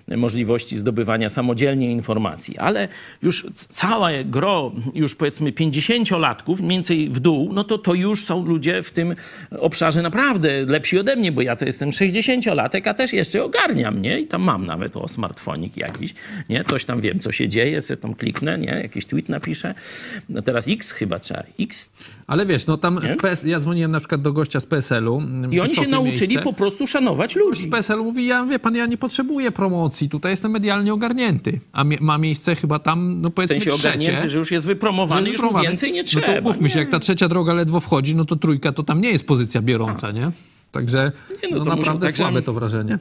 możliwości 0.07 0.77
zdobywania 0.77 1.29
samodzielnie 1.29 1.91
informacji, 1.91 2.57
ale 2.57 2.87
już 3.21 3.45
całe 3.53 4.25
gro, 4.25 4.71
już 4.93 5.15
powiedzmy 5.15 5.51
50-latków, 5.51 6.59
mniej 6.59 6.69
więcej 6.69 7.09
w 7.09 7.19
dół, 7.19 7.53
no 7.53 7.63
to 7.63 7.77
to 7.77 7.93
już 7.93 8.25
są 8.25 8.45
ludzie 8.45 8.83
w 8.83 8.91
tym 8.91 9.15
obszarze 9.59 10.01
naprawdę 10.01 10.65
lepsi 10.65 10.99
ode 10.99 11.15
mnie, 11.15 11.31
bo 11.31 11.41
ja 11.41 11.55
to 11.55 11.65
jestem 11.65 11.89
60-latek, 11.89 12.89
a 12.89 12.93
też 12.93 13.13
jeszcze 13.13 13.43
ogarniam, 13.43 14.01
nie? 14.01 14.19
I 14.19 14.27
tam 14.27 14.41
mam 14.41 14.65
nawet 14.65 14.97
o 14.97 15.07
smartfonik 15.07 15.77
jakiś, 15.77 16.13
nie? 16.49 16.63
Coś 16.63 16.85
tam 16.85 17.01
wiem, 17.01 17.19
co 17.19 17.31
się 17.31 17.49
dzieje, 17.49 17.81
sobie 17.81 17.97
tam 17.97 18.15
kliknę, 18.15 18.57
nie? 18.57 18.71
Jakiś 18.71 19.05
tweet 19.05 19.29
napiszę. 19.29 19.73
No 20.29 20.41
teraz 20.41 20.67
X 20.67 20.91
chyba 20.91 21.19
trzeba. 21.19 21.43
X. 21.59 21.93
Ale 22.27 22.45
wiesz, 22.45 22.67
no 22.67 22.77
tam 22.77 22.99
w 22.99 23.17
PS, 23.17 23.43
ja 23.43 23.59
dzwoniłem 23.59 23.91
na 23.91 23.99
przykład 23.99 24.21
do 24.21 24.33
gościa 24.33 24.59
z 24.59 24.65
PSL-u. 24.65 25.21
I 25.51 25.59
oni 25.59 25.75
się 25.75 25.87
nauczyli 25.87 26.19
miejsce. 26.27 26.41
po 26.41 26.53
prostu 26.53 26.87
szanować 26.87 27.31
z 27.33 27.35
ludzi. 27.35 27.67
PSL 27.67 27.97
mówi, 27.99 28.25
ja 28.25 28.45
wie 28.45 28.59
pan, 28.59 28.75
ja 28.75 28.85
nie 28.85 28.97
potrzebuję 28.97 29.51
promocji, 29.51 30.09
tutaj 30.09 30.31
jestem 30.31 30.51
medialnie 30.51 30.93
ogarnięty. 30.93 31.59
A 31.73 31.83
mie- 31.83 31.97
ma 32.01 32.17
miejsce 32.17 32.55
chyba 32.55 32.79
tam, 32.79 33.21
no 33.21 33.29
W 33.29 33.31
powiedzmy 33.33 33.55
sensie 33.59 33.71
trzecie. 33.71 33.89
ogarnięty, 33.89 34.29
że 34.29 34.37
już 34.39 34.51
jest 34.51 34.65
wypromowany, 34.65 35.25
że 35.25 35.31
już 35.31 35.37
wypromowany. 35.41 35.67
więcej 35.67 35.91
nie 35.91 36.01
No 36.01 36.07
trzeba. 36.07 36.27
to 36.35 36.41
mówmy 36.41 36.69
się, 36.69 36.79
jak 36.79 36.89
ta 36.89 36.99
trzecia 36.99 37.27
droga 37.29 37.53
ledwo 37.53 37.79
wchodzi, 37.79 38.15
no 38.15 38.25
to 38.25 38.35
trójka 38.35 38.71
to 38.71 38.83
tam 38.83 39.01
nie 39.01 39.09
jest 39.11 39.27
pozycja 39.27 39.61
bierąca, 39.61 40.11
nie? 40.11 40.31
Także 40.71 41.11
Nie, 41.43 41.49
no 41.51 41.57
no, 41.57 41.65
to 41.65 41.75
naprawdę 41.75 42.07
także- 42.07 42.17
słabe 42.23 42.41
to 42.41 42.53
wrażenie. 42.53 42.99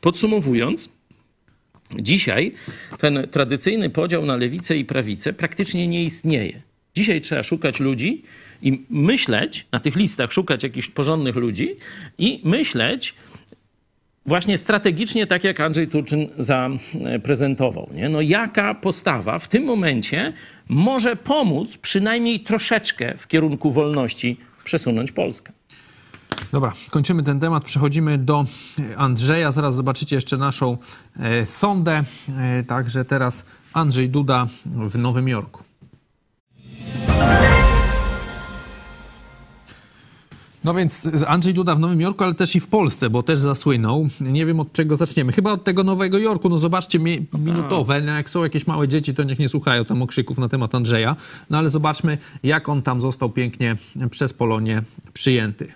Podsumowując, 0.00 0.92
dzisiaj 2.00 2.52
ten 2.98 3.26
tradycyjny 3.30 3.90
podział 3.90 4.26
na 4.26 4.36
lewicę 4.36 4.76
i 4.78 4.84
prawicę 4.84 5.32
praktycznie 5.32 5.88
nie 5.88 6.04
istnieje. 6.04 6.62
Dzisiaj 6.94 7.20
trzeba 7.20 7.42
szukać 7.42 7.80
ludzi 7.80 8.22
i 8.62 8.86
myśleć, 8.90 9.66
na 9.72 9.80
tych 9.80 9.96
listach 9.96 10.32
szukać 10.32 10.62
jakichś 10.62 10.88
porządnych 10.88 11.36
ludzi 11.36 11.76
i 12.18 12.40
myśleć 12.44 13.14
właśnie 14.26 14.58
strategicznie, 14.58 15.26
tak 15.26 15.44
jak 15.44 15.60
Andrzej 15.60 15.88
Turczyn 15.88 16.28
zaprezentował. 16.38 17.88
Nie? 17.94 18.08
No 18.08 18.20
jaka 18.20 18.74
postawa 18.74 19.38
w 19.38 19.48
tym 19.48 19.64
momencie 19.64 20.32
może 20.68 21.16
pomóc 21.16 21.76
przynajmniej 21.76 22.40
troszeczkę 22.40 23.14
w 23.18 23.28
kierunku 23.28 23.70
wolności 23.70 24.36
przesunąć 24.64 25.12
Polskę? 25.12 25.52
Dobra, 26.52 26.72
kończymy 26.90 27.22
ten 27.22 27.40
temat, 27.40 27.64
przechodzimy 27.64 28.18
do 28.18 28.46
Andrzeja. 28.96 29.50
Zaraz 29.50 29.74
zobaczycie 29.74 30.16
jeszcze 30.16 30.36
naszą 30.36 30.78
e, 31.20 31.46
sondę. 31.46 32.04
E, 32.38 32.62
także 32.62 33.04
teraz 33.04 33.44
Andrzej 33.72 34.08
Duda 34.08 34.46
w 34.66 34.98
Nowym 34.98 35.28
Jorku. 35.28 35.61
No 40.64 40.74
więc 40.74 41.08
Andrzej 41.26 41.54
Duda 41.54 41.74
w 41.74 41.80
Nowym 41.80 42.00
Jorku, 42.00 42.24
ale 42.24 42.34
też 42.34 42.56
i 42.56 42.60
w 42.60 42.66
Polsce, 42.66 43.10
bo 43.10 43.22
też 43.22 43.38
zasłynął. 43.38 44.08
Nie 44.20 44.46
wiem 44.46 44.60
od 44.60 44.72
czego 44.72 44.96
zaczniemy. 44.96 45.32
Chyba 45.32 45.52
od 45.52 45.64
tego 45.64 45.84
Nowego 45.84 46.18
Jorku. 46.18 46.48
No 46.48 46.58
zobaczcie, 46.58 46.98
mi- 46.98 47.26
minutowe. 47.38 48.00
No 48.00 48.12
jak 48.12 48.30
są 48.30 48.42
jakieś 48.42 48.66
małe 48.66 48.88
dzieci, 48.88 49.14
to 49.14 49.22
niech 49.22 49.38
nie 49.38 49.48
słuchają 49.48 49.84
tam 49.84 50.02
okrzyków 50.02 50.38
na 50.38 50.48
temat 50.48 50.74
Andrzeja. 50.74 51.16
No 51.50 51.58
ale 51.58 51.70
zobaczmy, 51.70 52.18
jak 52.42 52.68
on 52.68 52.82
tam 52.82 53.00
został 53.00 53.30
pięknie 53.30 53.76
przez 54.10 54.32
Polonię 54.32 54.82
przyjęty. 55.12 55.72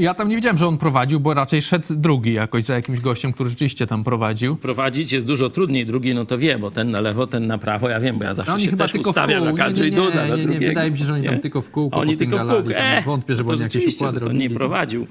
Ja 0.00 0.14
tam 0.14 0.28
nie 0.28 0.36
wiedziałem, 0.36 0.58
że 0.58 0.66
on 0.66 0.78
prowadził, 0.78 1.20
bo 1.20 1.34
raczej 1.34 1.62
szedł 1.62 1.86
drugi 1.90 2.32
jakoś 2.32 2.64
za 2.64 2.74
jakimś 2.74 3.00
gościem, 3.00 3.32
który 3.32 3.50
rzeczywiście 3.50 3.86
tam 3.86 4.04
prowadził. 4.04 4.56
prowadzić 4.56 5.12
jest 5.12 5.26
dużo 5.26 5.50
trudniej. 5.50 5.86
Drugi, 5.86 6.14
no 6.14 6.24
to 6.26 6.38
wie, 6.38 6.58
bo 6.58 6.70
ten 6.70 6.90
na 6.90 7.00
lewo, 7.00 7.26
ten 7.26 7.46
na 7.46 7.58
prawo. 7.58 7.88
Ja 7.88 8.00
wiem, 8.00 8.18
bo 8.18 8.24
ja 8.24 8.34
zawsze 8.34 8.52
Oni 8.52 8.64
się 8.64 8.70
chyba 8.70 8.84
też 8.84 8.92
tylko 8.92 9.10
ustawiam 9.10 9.60
Andrzej 9.60 9.92
Duda, 9.92 10.26
na 10.26 10.36
nie, 10.36 10.44
nie, 10.46 10.68
wydaje 10.68 10.90
mi 10.90 10.98
się, 10.98 11.04
że 11.04 11.14
oni 11.14 11.24
tam 11.24 11.34
Nie? 11.34 11.40
tylko 11.40 11.62
w 11.62 11.70
kółko 11.70 12.00
Oni 12.00 12.16
tylko 12.16 12.38
w. 12.38 12.48
Tam 12.48 12.72
E, 12.74 13.02
wątpię, 13.02 13.34
żeby 13.34 13.52
oni 13.52 13.62
jakieś 13.62 13.94
układy 13.94 14.20
to 14.20 14.26
nie 14.26 14.32
robili. 14.32 14.54
prowadził. 14.54 15.06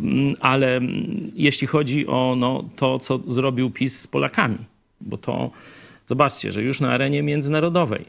Mm, 0.00 0.34
Ale 0.40 0.76
mm, 0.76 1.06
jeśli 1.34 1.66
chodzi 1.66 2.06
o 2.06 2.34
no, 2.38 2.64
to, 2.76 2.98
co 2.98 3.20
zrobił 3.28 3.70
PiS 3.70 4.00
z 4.00 4.06
Polakami, 4.06 4.58
bo 5.00 5.18
to 5.18 5.50
zobaczcie, 6.08 6.52
że 6.52 6.62
już 6.62 6.80
na 6.80 6.90
arenie 6.92 7.22
międzynarodowej 7.22 8.04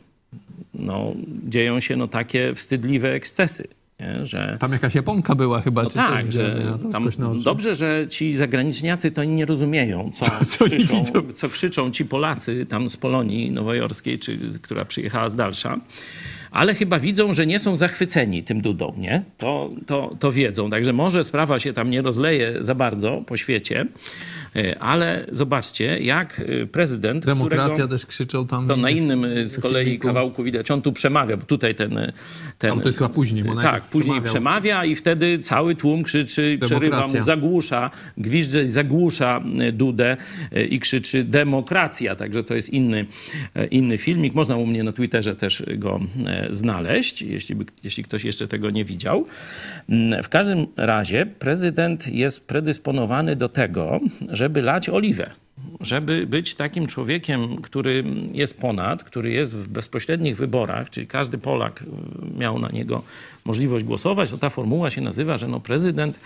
no, 0.74 1.14
dzieją 1.48 1.80
się 1.80 1.96
no, 1.96 2.08
takie 2.08 2.56
wstydliwe 2.56 3.14
ekscesy, 3.14 3.68
nie? 4.00 4.26
że 4.26 4.58
Tam 4.60 4.72
jakaś 4.72 4.96
Japonka 4.96 5.36
była 5.36 5.62
chyba, 5.62 5.84
no 5.84 5.90
czy 5.90 5.96
coś 5.96 6.08
tak, 6.08 6.26
widziałem, 6.26 6.62
że 6.62 6.80
tam 6.92 7.10
dobrze, 7.44 7.76
że 7.76 8.06
ci 8.10 8.36
zagraniczniacy 8.36 9.12
to 9.12 9.24
nie 9.24 9.46
rozumieją, 9.46 10.12
co, 10.14 10.46
co 10.46 10.66
krzyczą, 10.66 11.04
co 11.36 11.50
krzyczą 11.50 11.92
ci 11.92 12.06
Polacy 12.06 12.66
tam 12.66 12.90
z 12.90 12.98
Polonii 12.98 13.52
nowojorskiej, 13.52 14.20
czy 14.20 14.40
która 14.62 14.86
przyjechała 14.86 15.30
z 15.30 15.36
dalsza. 15.36 15.80
ale 16.52 16.76
chyba 16.76 17.00
widzą, 17.00 17.34
że 17.34 17.46
nie 17.46 17.60
są 17.60 17.76
zachwyceni 17.76 18.44
tym 18.44 18.62
Dudą, 18.62 18.94
nie? 18.98 19.24
To, 19.38 19.70
to, 19.86 20.16
to 20.20 20.32
wiedzą. 20.32 20.70
Także 20.70 20.94
może 20.94 21.24
sprawa 21.24 21.60
się 21.60 21.74
tam 21.74 21.90
nie 21.90 22.02
rozleje 22.02 22.54
za 22.60 22.76
bardzo 22.76 23.24
po 23.28 23.38
świecie, 23.38 23.86
ale 24.80 25.26
zobaczcie, 25.32 26.00
jak 26.00 26.40
e, 26.40 26.66
prezydent, 26.66 27.26
Demokracja 27.26 27.70
którego... 27.74 27.88
też 27.88 28.06
krzyczał 28.06 28.46
tam. 28.46 28.68
To 28.68 28.76
na 28.78 28.90
innym 28.90 29.26
y, 29.26 29.48
z 29.48 29.60
kolei 29.60 30.00
kawałku 30.00 30.44
widać. 30.44 30.72
On 30.72 30.82
tu 30.82 30.94
przemawia, 30.94 31.38
bo 31.38 31.44
tutaj 31.46 31.76
ten. 31.76 32.12
ten 32.58 32.70
Tam 32.70 32.82
to 32.82 32.88
jest 32.88 32.98
chyba 32.98 33.10
później, 33.10 33.44
bo 33.44 33.62
Tak, 33.62 33.84
później 33.84 34.22
przemawia 34.22 34.86
i 34.86 34.96
wtedy 34.96 35.40
cały 35.40 35.76
tłum 35.76 36.04
krzyczy, 36.04 36.58
przerywa 36.62 36.86
mu, 36.86 36.90
Demokracja. 36.90 37.24
zagłusza, 37.24 37.92
gwizdże, 38.18 38.68
zagłusza 38.68 39.44
Dudę 39.74 40.18
i 40.70 40.80
krzyczy 40.80 41.24
demokracja. 41.24 42.16
Także 42.16 42.44
to 42.44 42.56
jest 42.56 42.70
inny, 42.70 43.06
inny 43.72 43.98
filmik. 43.98 44.34
Można 44.34 44.56
u 44.56 44.66
mnie 44.66 44.84
na 44.84 44.92
Twitterze 44.92 45.36
też 45.36 45.64
go 45.78 46.00
znaleźć, 46.50 47.22
jeśli, 47.22 47.56
by, 47.56 47.66
jeśli 47.84 48.04
ktoś 48.04 48.24
jeszcze 48.24 48.48
tego 48.48 48.70
nie 48.70 48.86
widział. 48.86 49.26
Mm, 49.90 50.24
W 50.24 50.30
każdym 50.30 50.68
razie 50.78 51.26
prezydent 51.40 52.08
jest 52.08 52.48
predysponowany 52.48 53.36
do 53.36 53.50
tego, 53.50 54.00
żeby 54.38 54.62
lać 54.62 54.90
oliwę 54.90 55.30
żeby 55.80 56.28
być 56.28 56.56
takim 56.56 56.88
człowiekiem, 56.88 57.62
który 57.62 58.04
jest 58.34 58.62
ponad, 58.62 59.04
który 59.04 59.32
jest 59.32 59.58
w 59.58 59.68
bezpośrednich 59.68 60.38
wyborach, 60.38 60.90
czyli 60.90 61.08
każdy 61.08 61.38
Polak 61.38 61.84
miał 62.38 62.60
na 62.60 62.70
niego 62.70 63.04
możliwość 63.48 63.86
głosować, 63.86 64.30
to 64.32 64.38
ta 64.38 64.50
formuła 64.50 64.90
się 64.90 65.02
nazywa, 65.02 65.38
że 65.38 65.48
no 65.48 65.60
prezydent 65.60 66.20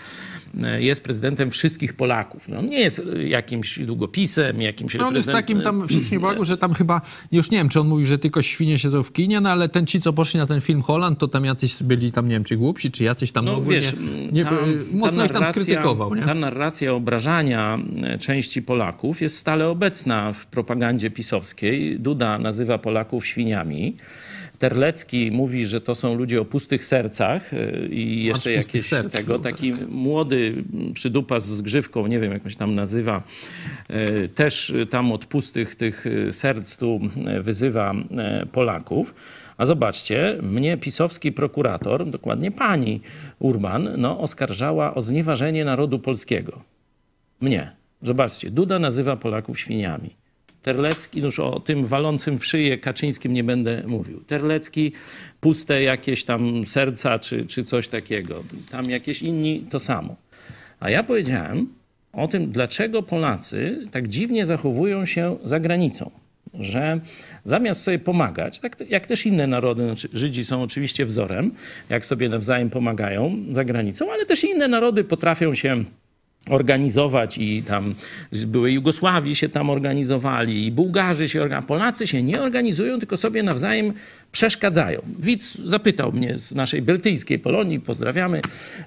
y, 0.54 0.82
jest 0.82 1.02
prezydentem 1.02 1.50
wszystkich 1.50 1.94
Polaków. 1.94 2.48
No, 2.48 2.58
on 2.58 2.66
nie 2.66 2.80
jest 2.80 2.98
y, 2.98 3.28
jakimś 3.28 3.78
długopisem, 3.78 4.62
jakimś 4.62 4.94
No 4.94 5.06
on 5.06 5.16
jest 5.16 5.32
takim 5.32 5.60
tam 5.60 5.82
wszystkim 5.88 6.20
Polaków, 6.20 6.46
że 6.46 6.58
tam 6.58 6.74
chyba, 6.74 7.00
już 7.32 7.50
nie 7.50 7.58
wiem, 7.58 7.68
czy 7.68 7.80
on 7.80 7.88
mówi, 7.88 8.06
że 8.06 8.18
tylko 8.18 8.42
świnie 8.42 8.78
siedzą 8.78 9.02
w 9.02 9.12
kinie, 9.12 9.40
no 9.40 9.50
ale 9.50 9.68
ten 9.68 9.86
ci, 9.86 10.00
co 10.00 10.12
poszli 10.12 10.38
na 10.40 10.46
ten 10.46 10.60
film 10.60 10.82
Holland, 10.82 11.18
to 11.18 11.28
tam 11.28 11.44
jacyś 11.44 11.82
byli 11.82 12.12
tam, 12.12 12.28
nie 12.28 12.34
wiem, 12.34 12.44
czy 12.44 12.56
głupsi, 12.56 12.90
czy 12.90 13.04
jacyś 13.04 13.32
tam 13.32 13.44
No 13.44 13.54
ogólnie, 13.54 13.80
wiesz, 13.80 13.94
nie, 14.32 14.44
ta- 14.44 14.50
mocno 14.92 15.18
ta 15.18 15.24
ich 15.24 15.32
tam 15.32 15.42
narracja- 15.42 15.62
skrytykował, 15.62 16.14
nie? 16.14 16.22
Ta 16.22 16.34
narracja 16.34 16.92
obrażania 16.94 17.78
e, 18.02 18.18
części 18.18 18.62
Polaków 18.62 19.20
jest 19.20 19.36
stale 19.36 19.68
obecna 19.68 20.32
w 20.32 20.46
propagandzie 20.46 21.10
pisowskiej. 21.10 22.00
Duda 22.00 22.38
nazywa 22.38 22.78
Polaków 22.78 23.26
świniami. 23.26 23.96
Terlecki 24.62 25.30
mówi, 25.30 25.66
że 25.66 25.80
to 25.80 25.94
są 25.94 26.14
ludzie 26.14 26.40
o 26.40 26.44
pustych 26.44 26.84
sercach 26.84 27.54
e, 27.54 27.86
i 27.86 28.24
jeszcze 28.24 28.52
jakieś 28.52 28.86
serc, 28.86 29.12
tego, 29.12 29.32
no 29.32 29.38
taki 29.38 29.72
młody 29.88 30.64
m, 30.74 30.92
przydupas 30.94 31.46
z 31.46 31.62
grzywką, 31.62 32.06
nie 32.06 32.20
wiem 32.20 32.32
jak 32.32 32.44
on 32.44 32.50
się 32.50 32.56
tam 32.56 32.74
nazywa, 32.74 33.22
e, 33.88 34.28
też 34.28 34.72
tam 34.90 35.12
od 35.12 35.26
pustych 35.26 35.74
tych 35.74 36.06
e, 36.06 36.32
serc 36.32 36.76
tu 36.76 37.00
wyzywa 37.40 37.94
Polaków. 38.52 39.14
A 39.56 39.66
zobaczcie, 39.66 40.38
mnie 40.42 40.76
pisowski 40.76 41.32
prokurator, 41.32 42.10
dokładnie 42.10 42.50
pani 42.50 43.00
Urban, 43.38 43.88
no, 43.96 44.20
oskarżała 44.20 44.94
o 44.94 45.02
znieważenie 45.02 45.64
narodu 45.64 45.98
polskiego. 45.98 46.62
Mnie. 47.40 47.72
Zobaczcie, 48.02 48.50
Duda 48.50 48.78
nazywa 48.78 49.16
Polaków 49.16 49.60
świniami. 49.60 50.21
Terlecki, 50.62 51.20
no 51.20 51.26
już 51.26 51.40
o 51.40 51.60
tym 51.60 51.86
walącym 51.86 52.38
w 52.38 52.46
szyję 52.46 52.78
Kaczyńskim 52.78 53.32
nie 53.32 53.44
będę 53.44 53.82
mówił. 53.86 54.20
Terlecki, 54.20 54.92
puste 55.40 55.82
jakieś 55.82 56.24
tam 56.24 56.66
serca 56.66 57.18
czy, 57.18 57.46
czy 57.46 57.64
coś 57.64 57.88
takiego. 57.88 58.42
Tam 58.70 58.84
jakieś 58.84 59.22
inni 59.22 59.66
to 59.70 59.80
samo. 59.80 60.16
A 60.80 60.90
ja 60.90 61.02
powiedziałem 61.02 61.68
o 62.12 62.28
tym, 62.28 62.50
dlaczego 62.50 63.02
Polacy 63.02 63.86
tak 63.90 64.08
dziwnie 64.08 64.46
zachowują 64.46 65.06
się 65.06 65.36
za 65.44 65.60
granicą. 65.60 66.10
Że 66.54 67.00
zamiast 67.44 67.82
sobie 67.82 67.98
pomagać, 67.98 68.60
tak 68.60 68.90
jak 68.90 69.06
też 69.06 69.26
inne 69.26 69.46
narody, 69.46 69.82
znaczy 69.82 70.08
Żydzi 70.12 70.44
są 70.44 70.62
oczywiście 70.62 71.06
wzorem, 71.06 71.50
jak 71.90 72.06
sobie 72.06 72.28
nawzajem 72.28 72.70
pomagają 72.70 73.36
za 73.50 73.64
granicą, 73.64 74.12
ale 74.12 74.26
też 74.26 74.44
inne 74.44 74.68
narody 74.68 75.04
potrafią 75.04 75.54
się 75.54 75.84
organizować 76.50 77.38
i 77.38 77.62
tam 77.62 77.94
z 78.32 78.44
byłej 78.44 78.74
Jugosławii 78.74 79.36
się 79.36 79.48
tam 79.48 79.70
organizowali 79.70 80.66
i 80.66 80.72
Bułgarzy 80.72 81.28
się 81.28 81.42
organizują. 81.42 81.68
Polacy 81.68 82.06
się 82.06 82.22
nie 82.22 82.42
organizują, 82.42 82.98
tylko 82.98 83.16
sobie 83.16 83.42
nawzajem 83.42 83.92
przeszkadzają. 84.32 85.02
Widz 85.18 85.58
zapytał 85.64 86.12
mnie 86.12 86.36
z 86.36 86.54
naszej 86.54 86.82
brytyjskiej 86.82 87.38
Polonii, 87.38 87.80
pozdrawiamy 87.80 88.40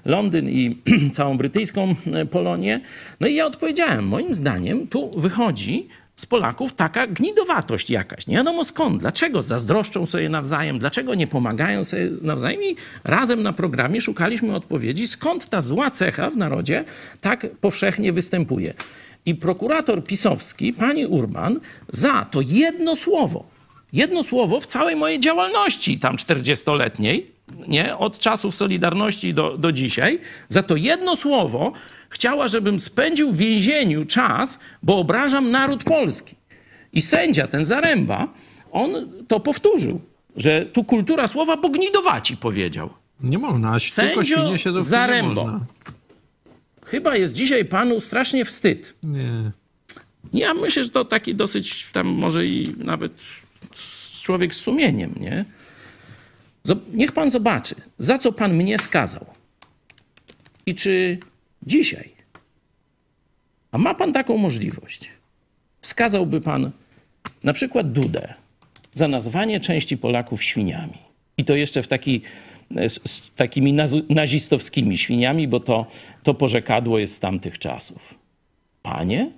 Londyn 0.04 0.48
i 0.48 0.76
całą 1.16 1.36
brytyjską 1.36 1.94
e, 2.12 2.26
Polonię. 2.26 2.80
No 3.20 3.26
i 3.26 3.34
ja 3.34 3.46
odpowiedziałem, 3.46 4.06
moim 4.06 4.34
zdaniem 4.34 4.86
tu 4.86 5.10
wychodzi 5.20 5.88
z 6.16 6.26
Polaków 6.26 6.74
taka 6.74 7.06
gnidowatość 7.06 7.90
jakaś. 7.90 8.26
Nie 8.26 8.36
wiadomo 8.36 8.64
skąd, 8.64 9.00
dlaczego 9.00 9.42
zazdroszczą 9.42 10.06
sobie 10.06 10.28
nawzajem, 10.28 10.78
dlaczego 10.78 11.14
nie 11.14 11.26
pomagają 11.26 11.84
sobie 11.84 12.10
nawzajem 12.22 12.62
i 12.62 12.76
razem 13.04 13.42
na 13.42 13.52
programie 13.52 14.00
szukaliśmy 14.00 14.54
odpowiedzi, 14.54 15.08
skąd 15.08 15.48
ta 15.48 15.60
zła 15.60 15.90
cecha 15.90 16.30
w 16.30 16.36
narodzie 16.36 16.84
tak 17.20 17.46
powszechnie 17.60 18.12
występuje. 18.12 18.74
I 19.26 19.34
prokurator 19.34 20.04
pisowski, 20.04 20.72
pani 20.72 21.06
Urban, 21.06 21.60
za 21.88 22.26
to 22.30 22.40
jedno 22.40 22.96
słowo, 22.96 23.44
jedno 23.92 24.22
słowo 24.22 24.60
w 24.60 24.66
całej 24.66 24.96
mojej 24.96 25.20
działalności 25.20 25.98
tam 25.98 26.16
40-letniej, 26.16 27.35
nie, 27.68 27.96
od 27.96 28.18
czasów 28.18 28.54
Solidarności 28.54 29.34
do, 29.34 29.58
do 29.58 29.72
dzisiaj, 29.72 30.18
za 30.48 30.62
to 30.62 30.76
jedno 30.76 31.16
słowo 31.16 31.72
chciała, 32.10 32.48
żebym 32.48 32.80
spędził 32.80 33.32
w 33.32 33.36
więzieniu 33.36 34.04
czas, 34.04 34.58
bo 34.82 34.98
obrażam 34.98 35.50
naród 35.50 35.84
polski. 35.84 36.34
I 36.92 37.02
sędzia, 37.02 37.46
ten 37.46 37.64
Zaręba, 37.64 38.28
on 38.72 38.90
to 39.28 39.40
powtórzył, 39.40 40.00
że 40.36 40.66
tu 40.66 40.84
kultura 40.84 41.28
słowa 41.28 41.56
pognidowaci 41.56 42.36
powiedział. 42.36 42.90
Nie 43.20 43.38
można, 43.38 43.68
a 43.68 43.78
tylko 43.78 44.24
Sędzio 44.24 44.56
siedzą 44.58 44.78
w 44.78 44.82
kinie 44.82 44.82
Zarębo. 44.82 45.44
można. 45.44 45.60
Chyba 46.86 47.16
jest 47.16 47.32
dzisiaj 47.32 47.64
panu 47.64 48.00
strasznie 48.00 48.44
wstyd. 48.44 48.94
Nie. 49.02 49.50
Ja 50.32 50.54
myślę, 50.54 50.84
że 50.84 50.90
to 50.90 51.04
taki 51.04 51.34
dosyć 51.34 51.86
tam 51.92 52.06
może 52.06 52.46
i 52.46 52.74
nawet 52.78 53.12
człowiek 54.22 54.54
z 54.54 54.58
sumieniem, 54.58 55.14
nie? 55.20 55.44
Niech 56.92 57.12
pan 57.12 57.30
zobaczy, 57.30 57.74
za 57.98 58.18
co 58.18 58.32
pan 58.32 58.54
mnie 58.54 58.78
skazał. 58.78 59.26
I 60.66 60.74
czy 60.74 61.18
dzisiaj, 61.62 62.10
a 63.72 63.78
ma 63.78 63.94
pan 63.94 64.12
taką 64.12 64.36
możliwość, 64.36 65.10
skazałby 65.82 66.40
pan 66.40 66.70
na 67.44 67.52
przykład 67.52 67.92
Dudę 67.92 68.34
za 68.94 69.08
nazwanie 69.08 69.60
części 69.60 69.96
Polaków 69.96 70.42
świniami. 70.42 70.98
I 71.38 71.44
to 71.44 71.54
jeszcze 71.56 71.82
w 71.82 71.88
taki, 71.88 72.22
z, 72.70 73.10
z 73.10 73.30
takimi 73.30 73.72
nazistowskimi 74.08 74.98
świniami, 74.98 75.48
bo 75.48 75.60
to, 75.60 75.86
to 76.22 76.34
porzekadło 76.34 76.98
jest 76.98 77.14
z 77.14 77.20
tamtych 77.20 77.58
czasów. 77.58 78.14
Panie 78.82 79.30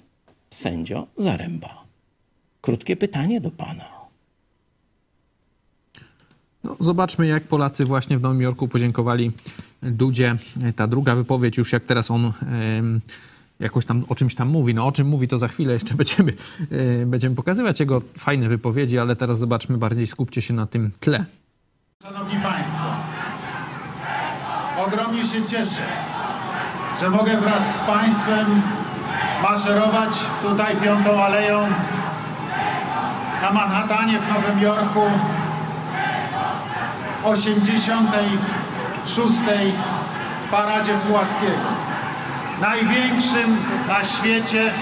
sędzio 0.50 1.06
Zaręba, 1.16 1.84
krótkie 2.60 2.96
pytanie 2.96 3.40
do 3.40 3.50
pana. 3.50 3.97
No, 6.68 6.76
zobaczmy, 6.80 7.26
jak 7.26 7.44
Polacy 7.44 7.84
właśnie 7.84 8.18
w 8.18 8.22
Nowym 8.22 8.40
Jorku 8.40 8.68
podziękowali 8.68 9.32
Dudzie. 9.82 10.36
Ta 10.76 10.86
druga 10.86 11.14
wypowiedź, 11.14 11.58
już 11.58 11.72
jak 11.72 11.84
teraz 11.84 12.10
on 12.10 12.32
jakoś 13.60 13.84
tam 13.84 14.04
o 14.08 14.14
czymś 14.14 14.34
tam 14.34 14.48
mówi. 14.48 14.74
No 14.74 14.86
o 14.86 14.92
czym 14.92 15.08
mówi, 15.08 15.28
to 15.28 15.38
za 15.38 15.48
chwilę 15.48 15.72
jeszcze 15.72 15.94
będziemy, 16.02 16.32
e, 17.02 17.06
będziemy 17.06 17.34
pokazywać 17.34 17.80
jego 17.80 18.02
fajne 18.18 18.48
wypowiedzi, 18.48 18.98
ale 18.98 19.16
teraz 19.16 19.38
zobaczmy 19.38 19.78
bardziej, 19.78 20.06
skupcie 20.06 20.42
się 20.42 20.54
na 20.54 20.66
tym 20.66 20.90
tle. 21.00 21.24
Szanowni 22.02 22.40
Państwo, 22.40 22.84
ogromnie 24.86 25.26
się 25.26 25.44
cieszę, 25.46 25.82
że 27.00 27.10
mogę 27.10 27.40
wraz 27.40 27.76
z 27.76 27.80
Państwem 27.80 28.62
maszerować 29.42 30.10
tutaj 30.42 30.76
Piątą 30.76 31.24
Aleją 31.24 31.66
na 33.42 33.52
Manhattanie 33.52 34.18
w 34.18 34.28
Nowym 34.28 34.60
Jorku 34.60 35.00
86. 37.24 39.18
Paradzie 40.50 40.92
Puławskiego. 41.06 41.68
Największym 42.60 43.56
na 43.88 44.04
świecie 44.04 44.72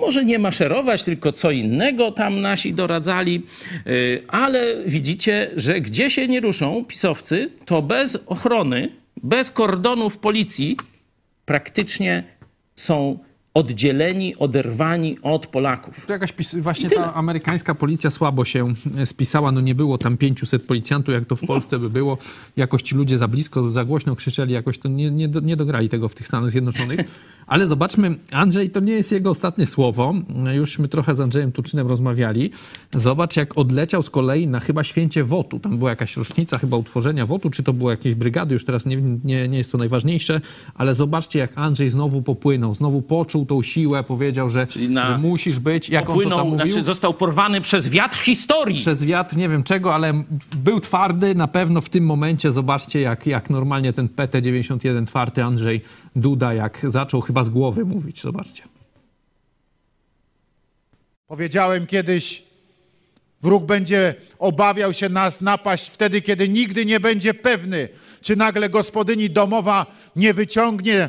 może 0.00 0.24
nie 0.24 0.38
maszerować, 0.38 1.04
tylko 1.04 1.32
co 1.32 1.50
innego 1.50 2.12
tam 2.12 2.40
nasi 2.40 2.74
doradzali, 2.74 3.42
yy, 3.86 4.22
ale 4.28 4.84
widzicie, 4.86 5.50
że 5.56 5.80
gdzie 5.80 6.10
się 6.10 6.28
nie 6.28 6.40
ruszą 6.40 6.84
pisowcy, 6.84 7.50
to 7.64 7.82
bez 7.82 8.18
ochrony, 8.26 8.88
bez 9.22 9.50
kordonów 9.50 10.18
policji 10.18 10.76
praktycznie 11.44 12.24
są 12.76 13.18
oddzieleni, 13.54 14.36
oderwani 14.36 15.18
od 15.22 15.46
Polaków. 15.46 16.06
To 16.06 16.12
jakaś 16.12 16.32
pis- 16.32 16.60
właśnie 16.60 16.90
ta 16.90 17.14
amerykańska 17.14 17.74
policja 17.74 18.10
słabo 18.10 18.44
się 18.44 18.74
e, 18.98 19.06
spisała. 19.06 19.52
No 19.52 19.60
nie 19.60 19.74
było 19.74 19.98
tam 19.98 20.16
500 20.16 20.66
policjantów, 20.66 21.14
jak 21.14 21.24
to 21.24 21.36
w 21.36 21.40
Polsce 21.46 21.78
by 21.78 21.90
było. 21.90 22.18
Jakoś 22.56 22.82
ci 22.82 22.94
ludzie 22.94 23.18
za 23.18 23.28
blisko, 23.28 23.70
za 23.70 23.84
głośno 23.84 24.16
krzyczeli, 24.16 24.54
jakoś 24.54 24.78
to 24.78 24.88
nie, 24.88 25.10
nie, 25.10 25.28
nie 25.42 25.56
dograli 25.56 25.88
tego 25.88 26.08
w 26.08 26.14
tych 26.14 26.26
Stanach 26.26 26.50
Zjednoczonych. 26.50 27.00
Ale 27.46 27.66
zobaczmy, 27.66 28.14
Andrzej, 28.30 28.70
to 28.70 28.80
nie 28.80 28.92
jest 28.92 29.12
jego 29.12 29.30
ostatnie 29.30 29.66
słowo. 29.66 30.14
Jużśmy 30.52 30.88
trochę 30.88 31.14
z 31.14 31.20
Andrzejem 31.20 31.52
Tuczynem 31.52 31.86
rozmawiali. 31.86 32.50
Zobacz, 32.90 33.36
jak 33.36 33.58
odleciał 33.58 34.02
z 34.02 34.10
kolei 34.10 34.46
na 34.46 34.60
chyba 34.60 34.84
święcie 34.84 35.24
WOT-u. 35.24 35.60
Tam 35.60 35.78
była 35.78 35.90
jakaś 35.90 36.16
rocznica 36.16 36.58
chyba 36.58 36.76
utworzenia 36.76 37.26
WOT-u, 37.26 37.50
czy 37.50 37.62
to 37.62 37.72
było 37.72 37.90
jakieś 37.90 38.14
brygady, 38.14 38.54
już 38.54 38.64
teraz 38.64 38.86
nie, 38.86 38.96
nie, 39.24 39.48
nie 39.48 39.58
jest 39.58 39.72
to 39.72 39.78
najważniejsze, 39.78 40.40
ale 40.74 40.94
zobaczcie, 40.94 41.38
jak 41.38 41.58
Andrzej 41.58 41.90
znowu 41.90 42.22
popłynął, 42.22 42.74
znowu 42.74 43.02
poczuł 43.02 43.39
tą 43.46 43.62
siłę, 43.62 44.02
powiedział, 44.02 44.48
że, 44.50 44.66
na- 44.88 45.06
że 45.06 45.16
musisz 45.16 45.58
być, 45.58 45.88
jak 45.88 46.10
on 46.10 46.20
to 46.22 46.30
tam 46.30 46.48
mówił? 46.48 46.70
znaczy 46.70 46.82
został 46.82 47.14
porwany 47.14 47.60
przez 47.60 47.88
wiatr 47.88 48.16
historii. 48.18 48.78
przez 48.78 49.04
wiatr, 49.04 49.36
nie 49.36 49.48
wiem 49.48 49.62
czego, 49.62 49.94
ale 49.94 50.24
był 50.56 50.80
twardy 50.80 51.34
na 51.34 51.48
pewno 51.48 51.80
w 51.80 51.88
tym 51.88 52.04
momencie. 52.04 52.52
Zobaczcie, 52.52 53.00
jak, 53.00 53.26
jak 53.26 53.50
normalnie 53.50 53.92
ten 53.92 54.08
PT91 54.08 55.06
twardy 55.06 55.44
Andrzej 55.44 55.80
Duda, 56.16 56.54
jak 56.54 56.86
zaczął 56.88 57.20
chyba 57.20 57.44
z 57.44 57.48
głowy 57.50 57.84
mówić. 57.84 58.20
Zobaczcie. 58.20 58.62
Powiedziałem 61.26 61.86
kiedyś, 61.86 62.42
wróg 63.42 63.64
będzie 63.64 64.14
obawiał 64.38 64.92
się 64.92 65.08
nas 65.08 65.40
napaść 65.40 65.88
wtedy, 65.90 66.22
kiedy 66.22 66.48
nigdy 66.48 66.84
nie 66.86 67.00
będzie 67.00 67.34
pewny, 67.34 67.88
czy 68.20 68.36
nagle 68.36 68.68
gospodyni 68.68 69.30
domowa 69.30 69.86
nie 70.16 70.34
wyciągnie 70.34 71.08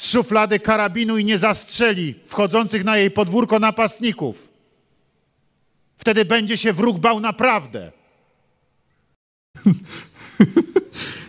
z 0.00 0.10
szuflady 0.10 0.60
karabinu 0.60 1.18
i 1.18 1.24
nie 1.24 1.38
zastrzeli 1.38 2.14
wchodzących 2.26 2.84
na 2.84 2.96
jej 2.96 3.10
podwórko 3.10 3.58
napastników. 3.58 4.48
Wtedy 5.96 6.24
będzie 6.24 6.56
się 6.56 6.72
wróg 6.72 6.98
bał 6.98 7.20
naprawdę. 7.20 7.92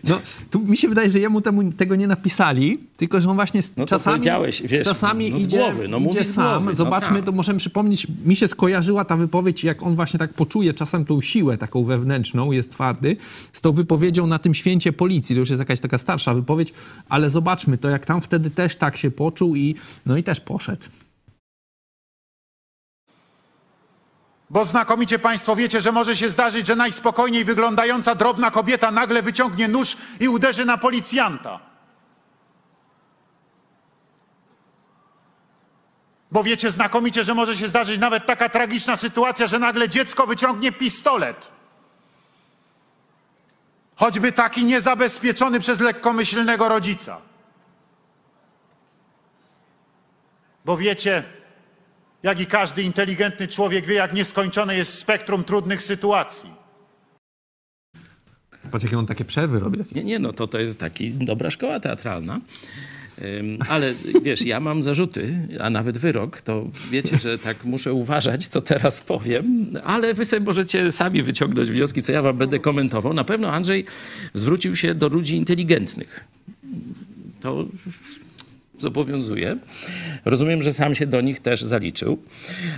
No, 0.04 0.20
tu 0.52 0.60
mi 0.60 0.78
się 0.78 0.90
wydaje, 0.90 1.10
że 1.10 1.20
jemu 1.20 1.42
temu, 1.42 1.72
tego 1.74 1.96
nie 1.96 2.08
napisali, 2.08 2.80
tylko 2.98 3.22
że 3.22 3.30
on 3.30 3.36
właśnie 3.36 3.62
No 3.78 3.86
czasami, 3.86 4.24
wiesz, 4.64 4.86
czasami 4.86 5.32
no 5.32 5.40
z 5.40 5.42
idzie, 5.42 5.58
głowy, 5.58 5.88
no 5.88 5.98
idzie 5.98 6.26
sam. 6.26 6.46
głowy, 6.46 6.66
no 6.66 6.74
Zobaczmy, 6.74 7.16
tak. 7.16 7.26
to 7.26 7.32
możemy 7.32 7.60
przypomnieć, 7.60 8.08
mi 8.26 8.36
się 8.36 8.48
skojarzyła 8.48 9.06
ta 9.06 9.16
wypowiedź, 9.16 9.64
jak 9.64 9.84
on 9.84 9.96
właśnie 9.96 10.20
tak 10.20 10.34
poczuje 10.34 10.74
czasem 10.74 11.06
tą 11.06 11.22
siłę 11.22 11.58
taką 11.58 11.84
wewnętrzną, 11.84 12.52
jest 12.52 12.72
twardy, 12.72 13.18
z 13.54 13.62
tą 13.62 13.72
wypowiedzią 13.72 14.28
na 14.28 14.40
tym 14.40 14.54
święcie 14.54 14.94
policji. 14.94 15.36
To 15.36 15.40
już 15.40 15.50
jest 15.50 15.60
jakaś 15.60 15.80
taka 15.80 15.98
starsza 15.98 16.34
wypowiedź, 16.34 16.74
ale 17.10 17.30
zobaczmy 17.30 17.78
to, 17.78 17.90
jak 17.90 18.06
tam 18.06 18.22
wtedy 18.22 18.50
też 18.50 18.76
tak 18.76 18.98
się 18.98 19.12
poczuł 19.12 19.56
i 19.56 19.76
no 20.06 20.18
i 20.18 20.24
też 20.24 20.40
poszedł. 20.42 20.86
Bo 24.52 24.66
znakomicie 24.66 25.20
Państwo 25.20 25.56
wiecie, 25.56 25.82
że 25.82 25.92
może 25.92 26.16
się 26.16 26.30
zdarzyć, 26.30 26.68
że 26.68 26.76
najspokojniej 26.76 27.46
wyglądająca 27.46 28.16
drobna 28.16 28.52
kobieta 28.52 28.92
nagle 28.92 29.22
wyciągnie 29.22 29.68
nóż 29.68 29.98
i 30.20 30.28
uderzy 30.28 30.66
na 30.66 30.78
policjanta. 30.78 31.60
Bo 36.32 36.44
wiecie 36.44 36.72
znakomicie, 36.72 37.24
że 37.24 37.34
może 37.34 37.58
się 37.58 37.68
zdarzyć 37.68 38.00
nawet 38.00 38.26
taka 38.26 38.50
tragiczna 38.50 38.96
sytuacja, 38.96 39.48
że 39.48 39.60
nagle 39.60 39.90
dziecko 39.90 40.28
wyciągnie 40.28 40.72
pistolet. 40.72 41.52
Choćby 43.96 44.32
taki 44.32 44.66
niezabezpieczony 44.66 45.60
przez 45.60 45.80
lekkomyślnego 45.80 46.70
rodzica. 46.70 47.22
Bo 50.66 50.78
wiecie, 50.78 51.24
jak 52.24 52.40
i 52.40 52.46
każdy 52.46 52.84
inteligentny 52.84 53.48
człowiek 53.48 53.86
wie, 53.86 53.96
jak 53.96 54.14
nieskończone 54.14 54.76
jest 54.76 54.94
spektrum 54.94 55.44
trudnych 55.44 55.84
sytuacji. 55.84 56.50
Patrz, 58.72 58.84
jakie 58.84 59.00
on 59.00 59.06
takie 59.06 59.26
przerwy 59.26 59.60
robi. 59.60 59.80
Nie, 59.96 60.04
nie, 60.04 60.20
no 60.20 60.34
to 60.34 60.48
to 60.48 60.60
jest 60.60 60.80
taki 60.80 61.12
dobra 61.12 61.52
szkoła 61.52 61.80
teatralna. 61.80 62.42
Ale 63.70 63.94
wiesz, 64.22 64.42
ja 64.42 64.60
mam 64.60 64.84
zarzuty, 64.84 65.48
a 65.60 65.70
nawet 65.70 65.98
wyrok, 65.98 66.42
to 66.42 66.68
wiecie, 66.92 67.18
że 67.18 67.38
tak 67.38 67.66
muszę 67.66 67.94
uważać, 67.94 68.48
co 68.48 68.62
teraz 68.62 69.02
powiem, 69.02 69.66
ale 69.84 70.14
wy 70.14 70.26
sobie 70.26 70.46
możecie 70.46 70.92
sami 70.92 71.24
wyciągnąć 71.24 71.70
wnioski, 71.70 72.02
co 72.02 72.12
ja 72.12 72.22
wam 72.22 72.38
będę 72.38 72.60
komentował. 72.60 73.14
Na 73.14 73.24
pewno 73.24 73.52
Andrzej 73.52 73.86
zwrócił 74.34 74.76
się 74.76 74.96
do 74.96 75.08
ludzi 75.08 75.36
inteligentnych. 75.36 76.28
To 77.42 77.66
zobowiązuje. 78.82 79.58
Rozumiem, 80.26 80.64
że 80.64 80.74
sam 80.74 80.96
się 80.96 81.08
do 81.08 81.22
nich 81.22 81.40
też 81.40 81.62
zaliczył. 81.62 82.18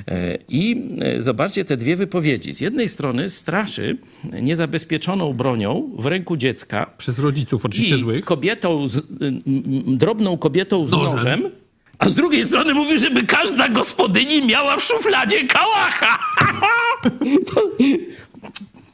E, 0.07 0.37
I 0.49 0.89
e, 1.01 1.21
zobaczcie 1.21 1.65
te 1.65 1.77
dwie 1.77 1.95
wypowiedzi. 1.95 2.53
Z 2.53 2.61
jednej 2.61 2.89
strony 2.89 3.29
straszy 3.29 3.97
niezabezpieczoną 4.41 5.33
bronią 5.33 5.89
w 5.99 6.05
ręku 6.05 6.37
dziecka, 6.37 6.89
Przez 6.97 7.19
rodziców 7.19 7.65
oczywiście 7.65 7.95
i 7.95 7.99
złych. 7.99 8.25
kobietą, 8.25 8.87
z, 8.87 9.01
drobną 9.97 10.37
kobietą 10.37 10.87
z 10.87 10.91
Nożem. 10.91 11.13
nożem. 11.15 11.43
A 11.99 12.09
z 12.09 12.15
drugiej 12.15 12.45
strony 12.45 12.73
mówi, 12.73 12.99
żeby 12.99 13.23
każda 13.23 13.69
gospodyni 13.69 14.45
miała 14.47 14.77
w 14.77 14.83
szufladzie 14.83 15.47
kałacha. 15.47 16.19
To, 17.55 17.61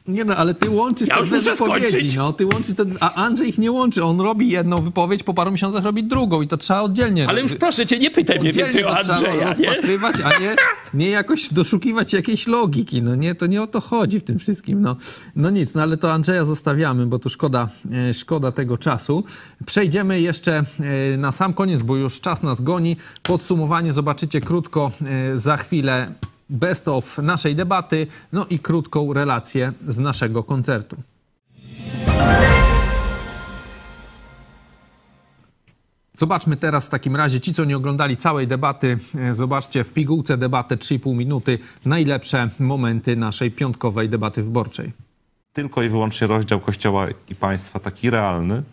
Nie 0.10 0.26
no, 0.26 0.36
ale 0.36 0.53
ty 0.53 0.69
łączysz 0.69 1.07
Ja 1.10 1.15
te 1.15 1.19
już 1.19 1.30
dwie 1.30 1.41
wypowiedzi, 1.41 1.88
skończyć. 1.88 2.15
no, 2.15 2.34
ty 2.34 2.45
łączysz 2.45 2.76
te, 2.76 2.86
a 2.99 3.14
Andrzej 3.14 3.49
ich 3.49 3.57
nie 3.57 3.72
łączy, 3.72 4.03
on 4.03 4.22
robi 4.22 4.49
jedną 4.49 4.77
wypowiedź, 4.77 5.23
po 5.23 5.34
paru 5.34 5.52
miesiącach 5.52 5.84
robi 5.84 6.03
drugą 6.03 6.41
i 6.41 6.48
to 6.48 6.57
trzeba 6.57 6.81
oddzielnie. 6.81 7.27
ale 7.27 7.41
już 7.41 7.56
proszę 7.56 7.86
cię, 7.86 7.99
nie 7.99 8.11
pytaj 8.11 8.40
mnie 8.40 8.53
więcej 8.53 8.84
o 8.86 8.95
to 8.95 9.03
trzeba 9.03 9.15
Andrzeja, 9.15 9.53
nie? 9.53 9.65
rozpatrywać, 9.68 10.15
a 10.23 10.40
nie, 10.40 10.56
nie 10.94 11.10
jakoś 11.10 11.53
doszukiwać 11.53 12.14
jakiejś 12.14 12.48
logiki, 12.48 13.02
no 13.02 13.15
nie, 13.15 13.36
to 13.36 13.45
nie 13.48 13.61
o 13.61 13.68
to 13.68 13.81
chodzi 13.81 14.19
w 14.19 14.23
tym 14.23 14.40
wszystkim, 14.40 14.81
no, 14.81 14.95
no 15.36 15.49
nic, 15.49 15.73
no 15.73 15.81
ale 15.81 15.98
to 15.98 16.11
Andrzeja 16.11 16.45
zostawiamy, 16.45 17.06
bo 17.06 17.19
tu 17.19 17.30
szkoda, 17.30 17.69
e, 18.10 18.14
szkoda 18.14 18.52
tego 18.52 18.77
czasu. 18.77 19.23
Przejdziemy 19.65 20.22
jeszcze 20.22 20.64
e, 21.14 21.18
na 21.18 21.31
sam 21.31 21.53
koniec, 21.53 21.81
bo 21.81 21.95
już 21.95 22.22
czas 22.22 22.44
nas 22.44 22.61
goni. 22.61 22.98
Podsumowanie 23.23 23.94
zobaczycie 23.94 24.41
krótko 24.41 24.91
e, 25.02 25.38
za 25.38 25.57
chwilę 25.57 26.11
best 26.50 26.88
of 26.88 27.18
naszej 27.18 27.56
debaty, 27.56 28.08
no 28.32 28.46
i 28.50 28.60
krótką 28.60 29.14
relację 29.14 29.74
z 29.88 30.00
naszego 30.00 30.44
koncertu. 30.44 30.98
Zobaczmy 36.18 36.58
teraz 36.58 36.88
w 36.88 36.90
takim 36.90 37.16
razie, 37.16 37.40
ci 37.40 37.54
co 37.54 37.66
nie 37.66 37.78
oglądali 37.78 38.18
całej 38.18 38.48
debaty, 38.48 39.00
e, 39.20 39.34
zobaczcie 39.34 39.84
w 39.84 39.94
pigułce 39.94 40.38
debatę 40.38 40.78
3,5 40.78 41.16
minuty, 41.16 41.60
najlepsze 41.86 42.50
momenty 42.60 43.16
naszej 43.16 43.52
piątkowej 43.52 44.10
debaty 44.10 44.44
wyborczej. 44.44 44.92
tylko 45.54 45.84
i 45.84 45.90
wyłącznie 45.90 46.28
rozdział 46.28 46.60
Kościoła 46.60 47.08
i 47.30 47.36
państwa, 47.36 47.80
taki 47.80 48.10
realny, 48.10 48.64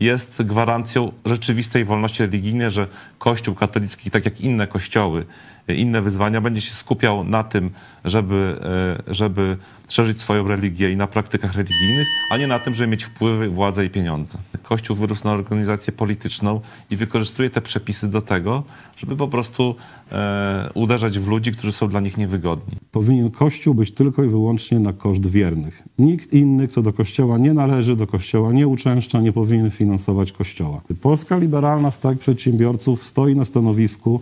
jest 0.00 0.42
gwarancją 0.42 1.12
rzeczywistej 1.24 1.84
wolności 1.84 2.22
religijnej, 2.22 2.70
że 2.70 2.86
Kościół 3.22 3.54
katolicki, 3.54 4.10
tak 4.10 4.24
jak 4.24 4.40
inne 4.40 4.66
kościoły, 4.66 5.24
inne 5.68 6.02
wyzwania, 6.02 6.40
będzie 6.40 6.60
się 6.60 6.72
skupiał 6.72 7.24
na 7.24 7.44
tym, 7.44 7.70
żeby, 8.04 8.60
e, 9.08 9.14
żeby 9.14 9.56
szerzyć 9.88 10.20
swoją 10.20 10.48
religię 10.48 10.92
i 10.92 10.96
na 10.96 11.06
praktykach 11.06 11.54
religijnych, 11.54 12.08
a 12.30 12.36
nie 12.36 12.46
na 12.46 12.58
tym, 12.58 12.74
żeby 12.74 12.90
mieć 12.90 13.04
wpływy, 13.04 13.48
władzę 13.48 13.84
i 13.84 13.90
pieniądze. 13.90 14.38
Kościół 14.62 14.96
wyrósł 14.96 15.24
na 15.24 15.32
organizację 15.32 15.92
polityczną 15.92 16.60
i 16.90 16.96
wykorzystuje 16.96 17.50
te 17.50 17.60
przepisy 17.60 18.08
do 18.08 18.22
tego, 18.22 18.62
żeby 18.96 19.16
po 19.16 19.28
prostu 19.28 19.74
e, 20.12 20.70
uderzać 20.74 21.18
w 21.18 21.28
ludzi, 21.28 21.52
którzy 21.52 21.72
są 21.72 21.88
dla 21.88 22.00
nich 22.00 22.16
niewygodni. 22.16 22.76
Powinien 22.92 23.30
Kościół 23.30 23.74
być 23.74 23.94
tylko 23.94 24.24
i 24.24 24.28
wyłącznie 24.28 24.78
na 24.78 24.92
koszt 24.92 25.26
wiernych. 25.26 25.82
Nikt 25.98 26.32
inny, 26.32 26.68
kto 26.68 26.82
do 26.82 26.92
Kościoła 26.92 27.38
nie 27.38 27.54
należy, 27.54 27.96
do 27.96 28.06
Kościoła 28.06 28.52
nie 28.52 28.68
uczęszcza, 28.68 29.20
nie 29.20 29.32
powinien 29.32 29.70
finansować 29.70 30.32
Kościoła. 30.32 30.80
Polska 31.00 31.36
Liberalna 31.36 31.90
Strajk 31.90 32.18
Przedsiębiorców 32.18 33.06
stoi 33.12 33.36
na 33.36 33.44
stanowisku 33.44 34.20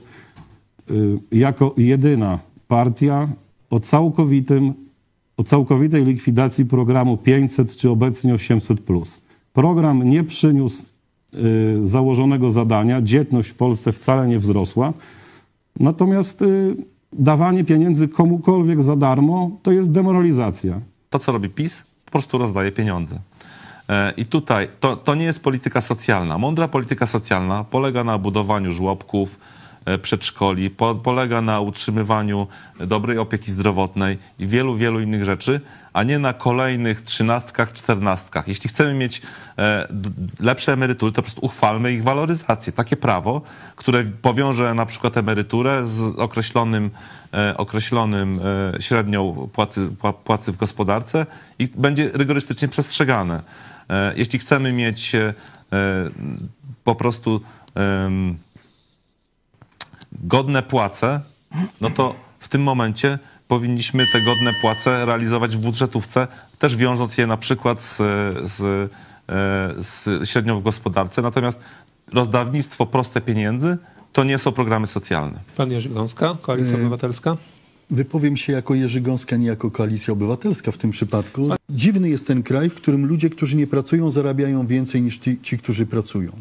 y, 0.91 1.19
jako 1.33 1.75
jedyna 1.77 2.39
partia 2.69 3.29
o 3.71 3.81
całkowitym, 3.81 4.75
o 5.37 5.43
całkowitej 5.43 6.05
likwidacji 6.05 6.65
programu 6.65 7.17
500 7.17 7.77
czy 7.77 7.91
obecnie 7.91 8.35
800+. 8.35 9.19
Program 9.53 10.03
nie 10.03 10.25
przyniósł 10.25 10.83
y, 10.83 11.87
założonego 11.87 12.51
zadania, 12.51 13.03
dzietność 13.03 13.49
w 13.49 13.55
Polsce 13.55 13.93
wcale 13.93 14.29
nie 14.29 14.39
wzrosła, 14.39 14.93
natomiast 15.81 16.43
y, 16.43 16.77
dawanie 17.13 17.65
pieniędzy 17.65 18.09
komukolwiek 18.09 18.83
za 18.83 18.97
darmo 18.97 19.51
to 19.63 19.73
jest 19.73 19.93
demoralizacja. 19.93 20.81
To, 21.11 21.19
co 21.19 21.33
robi 21.33 21.49
PiS, 21.49 21.85
po 22.05 22.11
prostu 22.11 22.39
rozdaje 22.39 22.73
pieniądze. 22.73 23.19
E, 23.91 24.13
I 24.17 24.25
tutaj 24.25 24.69
to, 24.81 24.97
to 24.97 25.15
nie 25.15 25.25
jest 25.25 25.43
polityka 25.43 25.81
socjalna. 25.81 26.39
Mądra 26.39 26.69
polityka 26.69 27.07
socjalna 27.07 27.65
polega 27.65 28.05
na 28.05 28.19
budowaniu 28.19 28.73
żłobków, 28.73 29.39
e, 29.85 29.99
przedszkoli, 29.99 30.71
po, 30.71 30.95
polega 30.95 31.43
na 31.43 31.61
utrzymywaniu 31.61 32.47
dobrej 32.79 33.19
opieki 33.19 33.51
zdrowotnej 33.51 34.19
i 34.39 34.47
wielu, 34.47 34.77
wielu 34.77 35.01
innych 35.01 35.25
rzeczy, 35.25 35.61
a 35.93 36.03
nie 36.03 36.19
na 36.19 36.33
kolejnych 36.33 37.03
trzynastkach, 37.03 37.73
czternastkach. 37.73 38.49
Jeśli 38.49 38.71
chcemy 38.71 38.95
mieć 38.95 39.23
e, 39.59 39.89
lepsze 40.41 40.73
emerytury, 40.73 41.13
to 41.13 41.17
po 41.17 41.23
prostu 41.23 41.47
uchwalmy 41.47 41.93
ich 41.93 42.03
waloryzację. 42.03 42.73
Takie 42.73 42.97
prawo, 42.97 43.43
które 43.77 44.05
powiąże 44.05 44.75
na 44.75 44.87
przykład 44.87 45.17
emeryturę 45.17 45.87
z 45.87 46.19
określonym, 46.19 46.91
określonym 47.57 48.41
średnią 48.81 49.49
płacy, 49.53 49.89
pła- 50.03 50.13
płacy 50.13 50.53
w 50.53 50.57
gospodarce 50.57 51.27
i 51.59 51.69
będzie 51.75 52.11
rygorystycznie 52.15 52.69
przestrzegane. 52.69 53.43
E, 53.91 54.13
Jeśli 54.17 54.39
chcemy 54.39 54.73
mieć 54.73 55.15
e, 55.15 55.35
po 56.85 56.95
prostu 56.95 57.41
godne 60.13 60.63
płace, 60.63 61.21
no 61.81 61.91
to 61.91 62.15
w 62.39 62.49
tym 62.49 62.63
momencie 62.63 63.19
powinniśmy 63.49 64.05
te 64.13 64.25
godne 64.25 64.53
płace 64.61 65.05
realizować 65.05 65.57
w 65.57 65.61
budżetówce, 65.61 66.29
też 66.59 66.77
wiążąc 66.77 67.19
je 67.19 67.27
na 67.27 67.37
przykład 67.37 67.83
z, 67.83 67.97
z, 68.51 68.61
e, 68.61 69.83
z 69.83 70.29
średnią 70.29 70.61
w 70.61 70.63
gospodarce. 70.63 71.23
Natomiast 71.23 71.61
rozdawnictwo 72.13 72.87
proste 72.87 73.21
pieniędzy 73.21 73.79
to 74.13 74.25
nie 74.25 74.39
są 74.39 74.53
programy 74.53 74.87
socjalne. 74.87 75.39
Pan 75.57 75.71
Jerzy 75.71 75.89
Gąska, 75.89 76.37
Koalicja 76.43 76.73
E, 76.73 76.81
Obywatelska. 76.81 77.37
Wypowiem 77.91 78.37
się 78.37 78.53
jako 78.53 78.75
Jerzy 78.75 79.01
Gąska, 79.01 79.37
nie 79.37 79.47
jako 79.47 79.71
Koalicja 79.71 80.13
Obywatelska 80.13 80.73
w 80.73 80.79
tym 80.79 80.91
przypadku. 80.91 81.49
Dziwny 81.71 82.09
jest 82.09 82.27
ten 82.27 82.43
kraj, 82.43 82.71
w 82.71 82.75
którym 82.75 83.07
ludzie, 83.07 83.31
którzy 83.31 83.57
nie 83.57 83.67
pracują, 83.67 84.11
zarabiają 84.11 84.67
więcej 84.67 85.03
niż 85.03 85.19
ci, 85.19 85.39
ci 85.43 85.59
którzy 85.59 85.87
pracują. 85.87 86.33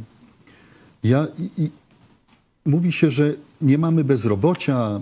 Ja, 1.03 1.27
i, 1.39 1.63
i, 1.63 1.71
mówi 2.65 2.91
się, 2.91 3.11
że 3.11 3.33
nie 3.61 3.77
mamy 3.77 4.03
bezrobocia. 4.03 4.99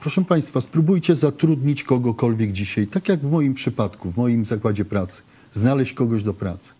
Proszę 0.00 0.24
Państwa, 0.24 0.60
spróbujcie 0.60 1.16
zatrudnić 1.16 1.82
kogokolwiek 1.82 2.52
dzisiaj, 2.52 2.86
tak 2.86 3.08
jak 3.08 3.20
w 3.20 3.30
moim 3.30 3.54
przypadku, 3.54 4.10
w 4.10 4.16
moim 4.16 4.44
zakładzie 4.44 4.84
pracy. 4.84 5.22
Znaleźć 5.54 5.92
kogoś 5.92 6.22
do 6.22 6.34
pracy. 6.34 6.72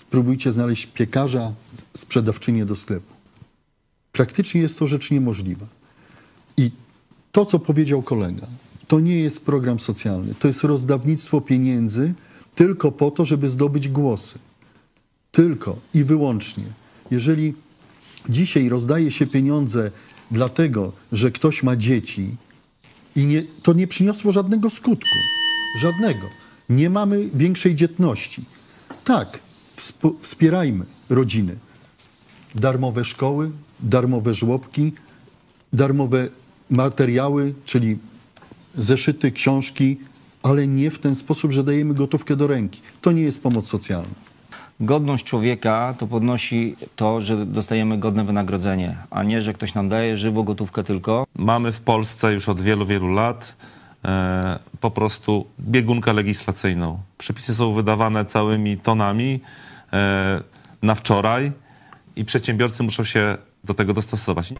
Spróbujcie 0.00 0.52
znaleźć 0.52 0.86
piekarza, 0.86 1.52
sprzedawczynię 1.96 2.66
do 2.66 2.76
sklepu. 2.76 3.12
Praktycznie 4.12 4.60
jest 4.60 4.78
to 4.78 4.86
rzecz 4.86 5.10
niemożliwa. 5.10 5.66
I 6.56 6.70
to, 7.32 7.46
co 7.46 7.58
powiedział 7.58 8.02
kolega, 8.02 8.46
to 8.88 9.00
nie 9.00 9.20
jest 9.20 9.44
program 9.44 9.80
socjalny. 9.80 10.34
To 10.34 10.48
jest 10.48 10.64
rozdawnictwo 10.64 11.40
pieniędzy 11.40 12.14
tylko 12.54 12.92
po 12.92 13.10
to, 13.10 13.24
żeby 13.24 13.50
zdobyć 13.50 13.88
głosy. 13.88 14.38
Tylko 15.32 15.76
i 15.94 16.04
wyłącznie. 16.04 16.64
Jeżeli 17.10 17.54
dzisiaj 18.28 18.68
rozdaje 18.68 19.10
się 19.10 19.26
pieniądze 19.26 19.90
dlatego, 20.30 20.92
że 21.12 21.30
ktoś 21.30 21.62
ma 21.62 21.76
dzieci 21.76 22.36
i 23.16 23.26
nie, 23.26 23.42
to 23.62 23.72
nie 23.72 23.86
przyniosło 23.86 24.32
żadnego 24.32 24.70
skutku. 24.70 25.16
Żadnego. 25.80 26.26
Nie 26.68 26.90
mamy 26.90 27.28
większej 27.34 27.74
dzietności. 27.74 28.44
Tak, 29.04 29.38
wsp- 29.76 30.14
wspierajmy 30.20 30.84
rodziny. 31.10 31.56
Darmowe 32.54 33.04
szkoły, 33.04 33.50
darmowe 33.80 34.34
żłobki, 34.34 34.92
darmowe 35.72 36.28
materiały, 36.70 37.54
czyli 37.64 37.98
zeszyty, 38.74 39.32
książki, 39.32 39.98
ale 40.42 40.66
nie 40.66 40.90
w 40.90 40.98
ten 40.98 41.14
sposób, 41.14 41.52
że 41.52 41.64
dajemy 41.64 41.94
gotówkę 41.94 42.36
do 42.36 42.46
ręki. 42.46 42.80
To 43.00 43.12
nie 43.12 43.22
jest 43.22 43.42
pomoc 43.42 43.66
socjalna. 43.66 44.30
Godność 44.80 45.24
człowieka 45.24 45.94
to 45.98 46.06
podnosi 46.06 46.76
to, 46.96 47.20
że 47.20 47.46
dostajemy 47.46 47.98
godne 47.98 48.24
wynagrodzenie, 48.24 48.96
a 49.10 49.22
nie, 49.22 49.42
że 49.42 49.52
ktoś 49.52 49.74
nam 49.74 49.88
daje 49.88 50.16
żywo 50.16 50.42
gotówkę 50.42 50.84
tylko. 50.84 51.26
Mamy 51.36 51.72
w 51.72 51.80
Polsce 51.80 52.32
już 52.32 52.48
od 52.48 52.60
wielu, 52.60 52.86
wielu 52.86 53.08
lat 53.08 53.56
e, 54.04 54.58
po 54.80 54.90
prostu 54.90 55.46
biegunkę 55.60 56.12
legislacyjną. 56.12 56.98
Przepisy 57.18 57.54
są 57.54 57.72
wydawane 57.72 58.24
całymi 58.24 58.76
tonami 58.76 59.40
e, 59.92 60.42
na 60.82 60.94
wczoraj 60.94 61.52
i 62.16 62.24
przedsiębiorcy 62.24 62.82
muszą 62.82 63.04
się 63.04 63.36
do 63.64 63.74
tego 63.74 63.94
dostosować. 63.94 64.54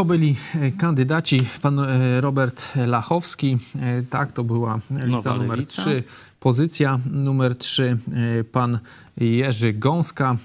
To 0.00 0.04
byli 0.04 0.36
e, 0.54 0.70
kandydaci. 0.70 1.38
Pan 1.62 1.78
e, 1.78 2.20
Robert 2.20 2.72
Lachowski, 2.86 3.58
e, 3.80 4.02
tak, 4.02 4.32
to 4.32 4.44
była 4.44 4.80
lista 4.90 5.06
Nowa 5.06 5.34
numer 5.34 5.58
Lewica. 5.58 5.82
3. 5.82 6.02
Pozycja 6.40 6.98
numer 7.10 7.56
3. 7.56 7.98
Pan 8.52 8.78
Jerzy 9.16 9.72
Gąska, 9.72 10.36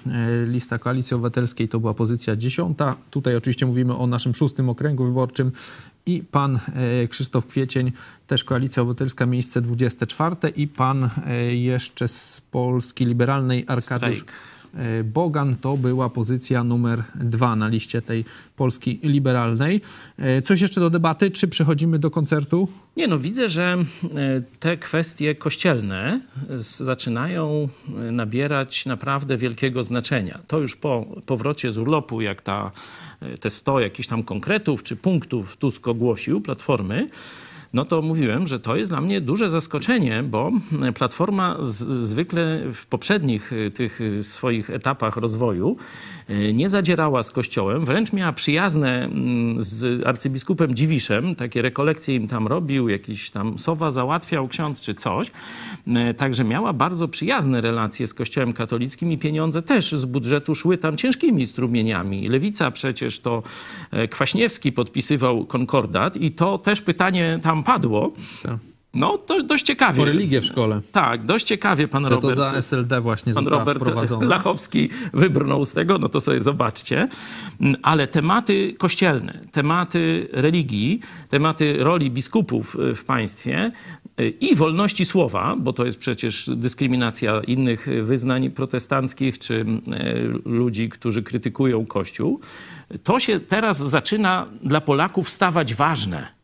lista 0.46 0.78
Koalicji 0.78 1.14
Obywatelskiej 1.14 1.68
to 1.68 1.80
była 1.80 1.94
pozycja 1.94 2.36
10. 2.36 2.78
Tutaj 3.10 3.36
oczywiście 3.36 3.66
mówimy 3.66 3.96
o 3.96 4.06
naszym 4.06 4.34
szóstym 4.34 4.68
okręgu 4.68 5.04
wyborczym. 5.04 5.52
I 6.06 6.22
pan 6.30 6.58
Krzysztof 7.08 7.46
Kwiecień, 7.46 7.92
też 8.26 8.44
Koalicja 8.44 8.82
Obywatelska, 8.82 9.26
miejsce 9.26 9.60
24. 9.60 10.36
I 10.56 10.68
pan 10.68 11.10
jeszcze 11.50 12.08
z 12.08 12.40
Polski 12.50 13.06
Liberalnej, 13.06 13.64
Arkadiusz 13.68 14.16
Strajk. 14.16 14.32
E, 14.76 15.04
Bogan 15.04 15.56
to 15.56 15.76
była 15.76 16.10
pozycja 16.10 16.64
numer 16.64 17.02
dwa 17.14 17.56
na 17.56 17.68
liście 17.68 18.02
tej 18.02 18.24
Polski 18.56 19.00
Liberalnej. 19.02 19.80
E, 20.18 20.42
Coś 20.42 20.60
jeszcze 20.60 20.80
do 20.80 20.90
debaty, 20.90 21.30
czy 21.30 21.48
przechodzimy 21.48 21.98
do 21.98 22.10
koncertu? 22.10 22.68
Nie 22.96 23.06
no, 23.08 23.18
widzę, 23.18 23.48
że 23.48 23.76
e, 24.04 24.42
te 24.60 24.76
kwestie 24.76 25.34
kościelne 25.34 26.20
z- 26.50 26.76
zaczynają 26.76 27.68
e, 28.08 28.12
nabierać 28.12 28.86
naprawdę 28.86 29.36
wielkiego 29.36 29.82
znaczenia. 29.82 30.38
To 30.46 30.58
już 30.58 30.76
po 30.76 31.06
powrocie 31.26 31.72
z 31.72 31.78
urlopu, 31.78 32.20
jak 32.20 32.42
ta, 32.42 32.70
e, 33.20 33.38
te 33.38 33.50
100 33.50 33.80
jakichś 33.80 34.08
tam 34.08 34.22
konkretów 34.22 34.82
czy 34.82 34.96
punktów 34.96 35.56
Tusk 35.56 35.88
ogłosił, 35.88 36.40
Platformy, 36.40 37.08
no 37.74 37.84
to 37.84 38.02
mówiłem, 38.02 38.46
że 38.46 38.60
to 38.60 38.76
jest 38.76 38.90
dla 38.90 39.00
mnie 39.00 39.20
duże 39.20 39.50
zaskoczenie, 39.50 40.22
bo 40.22 40.52
Platforma 40.94 41.56
z, 41.60 41.76
zwykle 42.06 42.62
w 42.74 42.86
poprzednich 42.86 43.52
e, 43.52 43.70
tych 43.70 44.00
e, 44.00 44.24
swoich 44.24 44.70
etapach 44.70 45.16
rozwoju 45.16 45.76
e, 46.28 46.52
nie 46.52 46.68
zadzierała 46.68 47.22
z 47.22 47.30
Kościołem, 47.30 47.84
wręcz 47.84 48.12
miała 48.12 48.32
przyjazne 48.32 49.04
mm, 49.04 49.62
z 49.62 50.06
arcybiskupem 50.06 50.74
Dziwiszem, 50.74 51.34
takie 51.34 51.62
rekolekcje 51.62 52.14
im 52.14 52.28
tam 52.28 52.46
robił, 52.46 52.88
jakiś 52.88 53.30
tam 53.30 53.58
sowa 53.58 53.90
załatwiał 53.90 54.48
ksiądz 54.48 54.80
czy 54.80 54.94
coś. 54.94 55.30
Także 56.16 56.44
miała 56.44 56.72
bardzo 56.72 57.08
przyjazne 57.08 57.60
relacje 57.60 58.06
z 58.06 58.14
Kościołem 58.14 58.52
katolickim 58.52 59.12
i 59.12 59.18
pieniądze 59.18 59.62
też 59.62 59.92
z 59.92 60.04
budżetu 60.04 60.54
szły 60.54 60.78
tam 60.78 60.96
ciężkimi 60.96 61.46
strumieniami. 61.46 62.28
Lewica 62.28 62.70
przecież 62.70 63.20
to 63.20 63.42
e, 63.90 64.08
Kwaśniewski 64.08 64.72
podpisywał 64.72 65.46
konkordat 65.46 66.16
i 66.16 66.30
to 66.30 66.58
też 66.58 66.80
pytanie 66.80 67.38
tam 67.42 67.55
padło. 67.62 68.12
No, 68.96 69.18
to 69.18 69.42
dość 69.42 69.64
ciekawie. 69.66 70.02
O 70.02 70.04
religię 70.04 70.40
w 70.40 70.44
szkole. 70.44 70.80
Tak, 70.92 71.26
dość 71.26 71.46
ciekawie 71.46 71.88
pan 71.88 72.02
To, 72.02 72.08
Robert. 72.08 72.36
to 72.36 72.50
za 72.50 72.56
SLD 72.56 73.00
właśnie 73.00 73.34
Pan 73.34 73.46
Robert 73.46 73.80
wprowadzona. 73.80 74.26
Lachowski 74.26 74.88
wybrnął 75.14 75.64
z 75.64 75.72
tego, 75.72 75.98
no 75.98 76.08
to 76.08 76.20
sobie 76.20 76.40
zobaczcie. 76.40 77.08
Ale 77.82 78.06
tematy 78.06 78.74
kościelne, 78.78 79.40
tematy 79.52 80.28
religii, 80.32 81.00
tematy 81.28 81.76
roli 81.78 82.10
biskupów 82.10 82.76
y, 82.90 82.94
w 82.94 83.04
państwie 83.04 83.72
y, 84.20 84.28
i 84.28 84.54
wolności 84.54 85.04
słowa, 85.04 85.56
bo 85.58 85.72
to 85.72 85.86
jest 85.86 85.98
przecież 85.98 86.50
dyskryminacja 86.56 87.40
innych 87.40 87.86
wyznań 88.02 88.50
protestanckich 88.50 89.38
czy 89.38 89.54
y, 89.54 89.64
ludzi, 90.44 90.88
którzy 90.88 91.22
krytykują 91.22 91.86
Kościół, 91.86 92.40
to 93.04 93.20
się 93.20 93.40
teraz 93.40 93.78
zaczyna 93.78 94.46
dla 94.62 94.80
Polaków 94.80 95.30
stawać 95.30 95.74
ważne. 95.74 96.35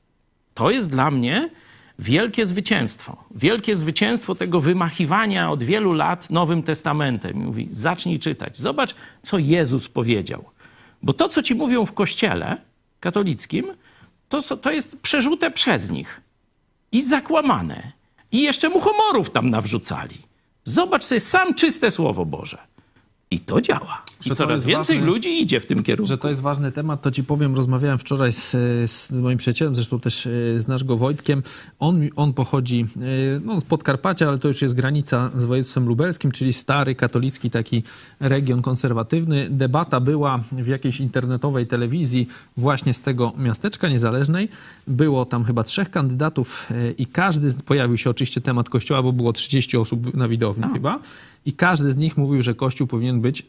To 0.54 0.70
jest 0.70 0.90
dla 0.90 1.10
mnie 1.10 1.50
wielkie 1.98 2.46
zwycięstwo. 2.46 3.24
Wielkie 3.34 3.76
zwycięstwo 3.76 4.34
tego 4.34 4.60
wymachiwania 4.60 5.50
od 5.50 5.62
wielu 5.62 5.92
lat 5.92 6.30
Nowym 6.30 6.62
Testamentem. 6.62 7.36
Mówi, 7.36 7.68
zacznij 7.70 8.18
czytać. 8.18 8.56
Zobacz, 8.56 8.94
co 9.22 9.38
Jezus 9.38 9.88
powiedział. 9.88 10.44
Bo 11.02 11.12
to, 11.12 11.28
co 11.28 11.42
ci 11.42 11.54
mówią 11.54 11.86
w 11.86 11.92
kościele 11.92 12.56
katolickim, 13.00 13.66
to, 14.28 14.56
to 14.56 14.70
jest 14.70 14.96
przerzute 15.00 15.50
przez 15.50 15.90
nich 15.90 16.20
i 16.92 17.02
zakłamane. 17.02 17.92
I 18.32 18.42
jeszcze 18.42 18.68
muchomorów 18.68 19.30
tam 19.30 19.50
nawrzucali. 19.50 20.18
Zobacz 20.64 21.04
sobie 21.04 21.20
sam 21.20 21.54
czyste 21.54 21.90
Słowo 21.90 22.24
Boże. 22.26 22.58
I 23.30 23.40
to 23.40 23.60
działa. 23.60 24.04
Że 24.24 24.35
coraz 24.35 24.65
więcej 24.65 25.01
ludzi 25.01 25.40
idzie 25.40 25.61
w 25.61 25.66
tym 25.66 25.82
kierunku. 25.82 26.09
Że 26.09 26.19
to 26.19 26.28
jest 26.28 26.40
ważny 26.40 26.73
temat, 26.73 27.03
to 27.03 27.11
ci 27.11 27.24
powiem, 27.24 27.55
rozmawiałem 27.55 27.99
wczoraj 27.99 28.32
z, 28.32 28.51
z 28.90 29.11
moim 29.11 29.39
przyjacielem, 29.39 29.74
zresztą 29.74 30.01
też 30.01 30.27
e, 30.27 30.31
znasz 30.61 30.85
go 30.85 30.97
Wojtkiem. 30.97 31.43
On, 31.78 32.01
on 32.16 32.32
pochodzi 32.32 32.86
e, 32.97 33.01
no, 33.44 33.61
z 33.61 33.65
Podkarpacia, 33.65 34.28
ale 34.28 34.39
to 34.39 34.49
już 34.49 34.62
jest 34.62 34.74
granica 34.74 35.31
z 35.35 35.44
województwem 35.44 35.89
lubelskim, 35.89 36.31
czyli 36.31 36.53
stary, 36.53 36.94
katolicki 36.94 37.51
taki 37.51 37.82
region 38.20 38.62
konserwatywny. 38.62 39.51
Debata 39.51 40.01
była 40.01 40.44
w 40.53 40.66
jakiejś 40.66 41.01
internetowej 41.01 41.66
telewizji 41.66 42.28
właśnie 42.57 42.94
z 42.94 43.01
tego 43.01 43.32
miasteczka 43.39 43.89
niezależnej. 43.89 44.49
Było 44.86 45.24
tam 45.24 45.44
chyba 45.44 45.65
trzech 45.65 45.90
kandydatów 45.90 46.66
e, 46.70 46.90
i 46.90 47.07
każdy, 47.07 47.51
z, 47.51 47.62
pojawił 47.62 47.99
się 47.99 48.11
oczywiście 48.11 48.40
temat 48.40 48.69
kościoła, 48.69 49.03
bo 49.03 49.12
było 49.12 49.32
30 49.32 49.77
osób 49.77 50.15
na 50.15 50.28
widowni 50.28 50.65
chyba. 50.73 50.99
I 51.47 51.53
każdy 51.53 51.93
z 51.93 51.97
nich 51.97 52.16
mówił, 52.16 52.43
że 52.43 52.55
Kościół 52.55 52.86
powinien 52.86 53.20
być 53.20 53.43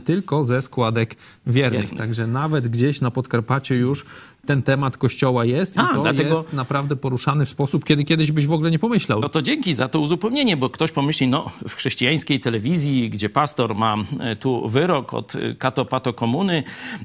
tylko 0.00 0.44
ze 0.44 0.62
składek 0.62 1.16
wiernych. 1.46 1.80
Wiernych. 1.80 1.98
Także 1.98 2.26
nawet 2.26 2.68
gdzieś 2.68 3.00
na 3.00 3.10
Podkarpaciu 3.10 3.74
już 3.74 4.04
ten 4.46 4.62
temat 4.62 4.96
kościoła 4.96 5.44
jest 5.44 5.78
A, 5.78 5.82
i 5.82 5.94
to 5.94 6.02
dlatego- 6.02 6.28
jest 6.28 6.52
naprawdę 6.52 6.96
poruszany 6.96 7.46
w 7.46 7.48
sposób, 7.48 7.84
kiedy 7.84 8.04
kiedyś 8.04 8.32
byś 8.32 8.46
w 8.46 8.52
ogóle 8.52 8.70
nie 8.70 8.78
pomyślał. 8.78 9.20
No 9.20 9.28
to 9.28 9.42
dzięki 9.42 9.74
za 9.74 9.88
to 9.88 10.00
uzupełnienie, 10.00 10.56
bo 10.56 10.70
ktoś 10.70 10.92
pomyśli, 10.92 11.26
no 11.26 11.50
w 11.68 11.74
chrześcijańskiej 11.74 12.40
telewizji, 12.40 13.10
gdzie 13.10 13.28
pastor 13.28 13.74
ma 13.74 13.96
e, 14.20 14.36
tu 14.36 14.68
wyrok 14.68 15.14
od 15.14 15.36
e, 15.36 15.54
katopato 15.54 16.12
komuny, 16.12 16.62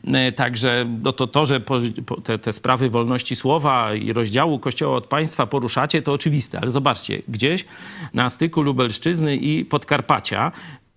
e, 0.07 0.31
także 0.31 0.85
no 1.03 1.13
to 1.13 1.27
to, 1.27 1.45
że 1.45 1.59
po, 1.59 1.77
po 2.05 2.21
te, 2.21 2.39
te 2.39 2.53
sprawy 2.53 2.89
wolności 2.89 3.35
słowa 3.35 3.93
i 3.93 4.13
rozdziału 4.13 4.59
Kościoła 4.59 4.97
od 4.97 5.05
państwa 5.05 5.47
poruszacie, 5.47 6.01
to 6.01 6.13
oczywiste, 6.13 6.59
ale 6.59 6.71
zobaczcie, 6.71 7.21
gdzieś 7.27 7.65
na 8.13 8.29
styku 8.29 8.61
Lubelszczyzny 8.61 9.35
i 9.35 9.65
Podkarpacia 9.65 10.51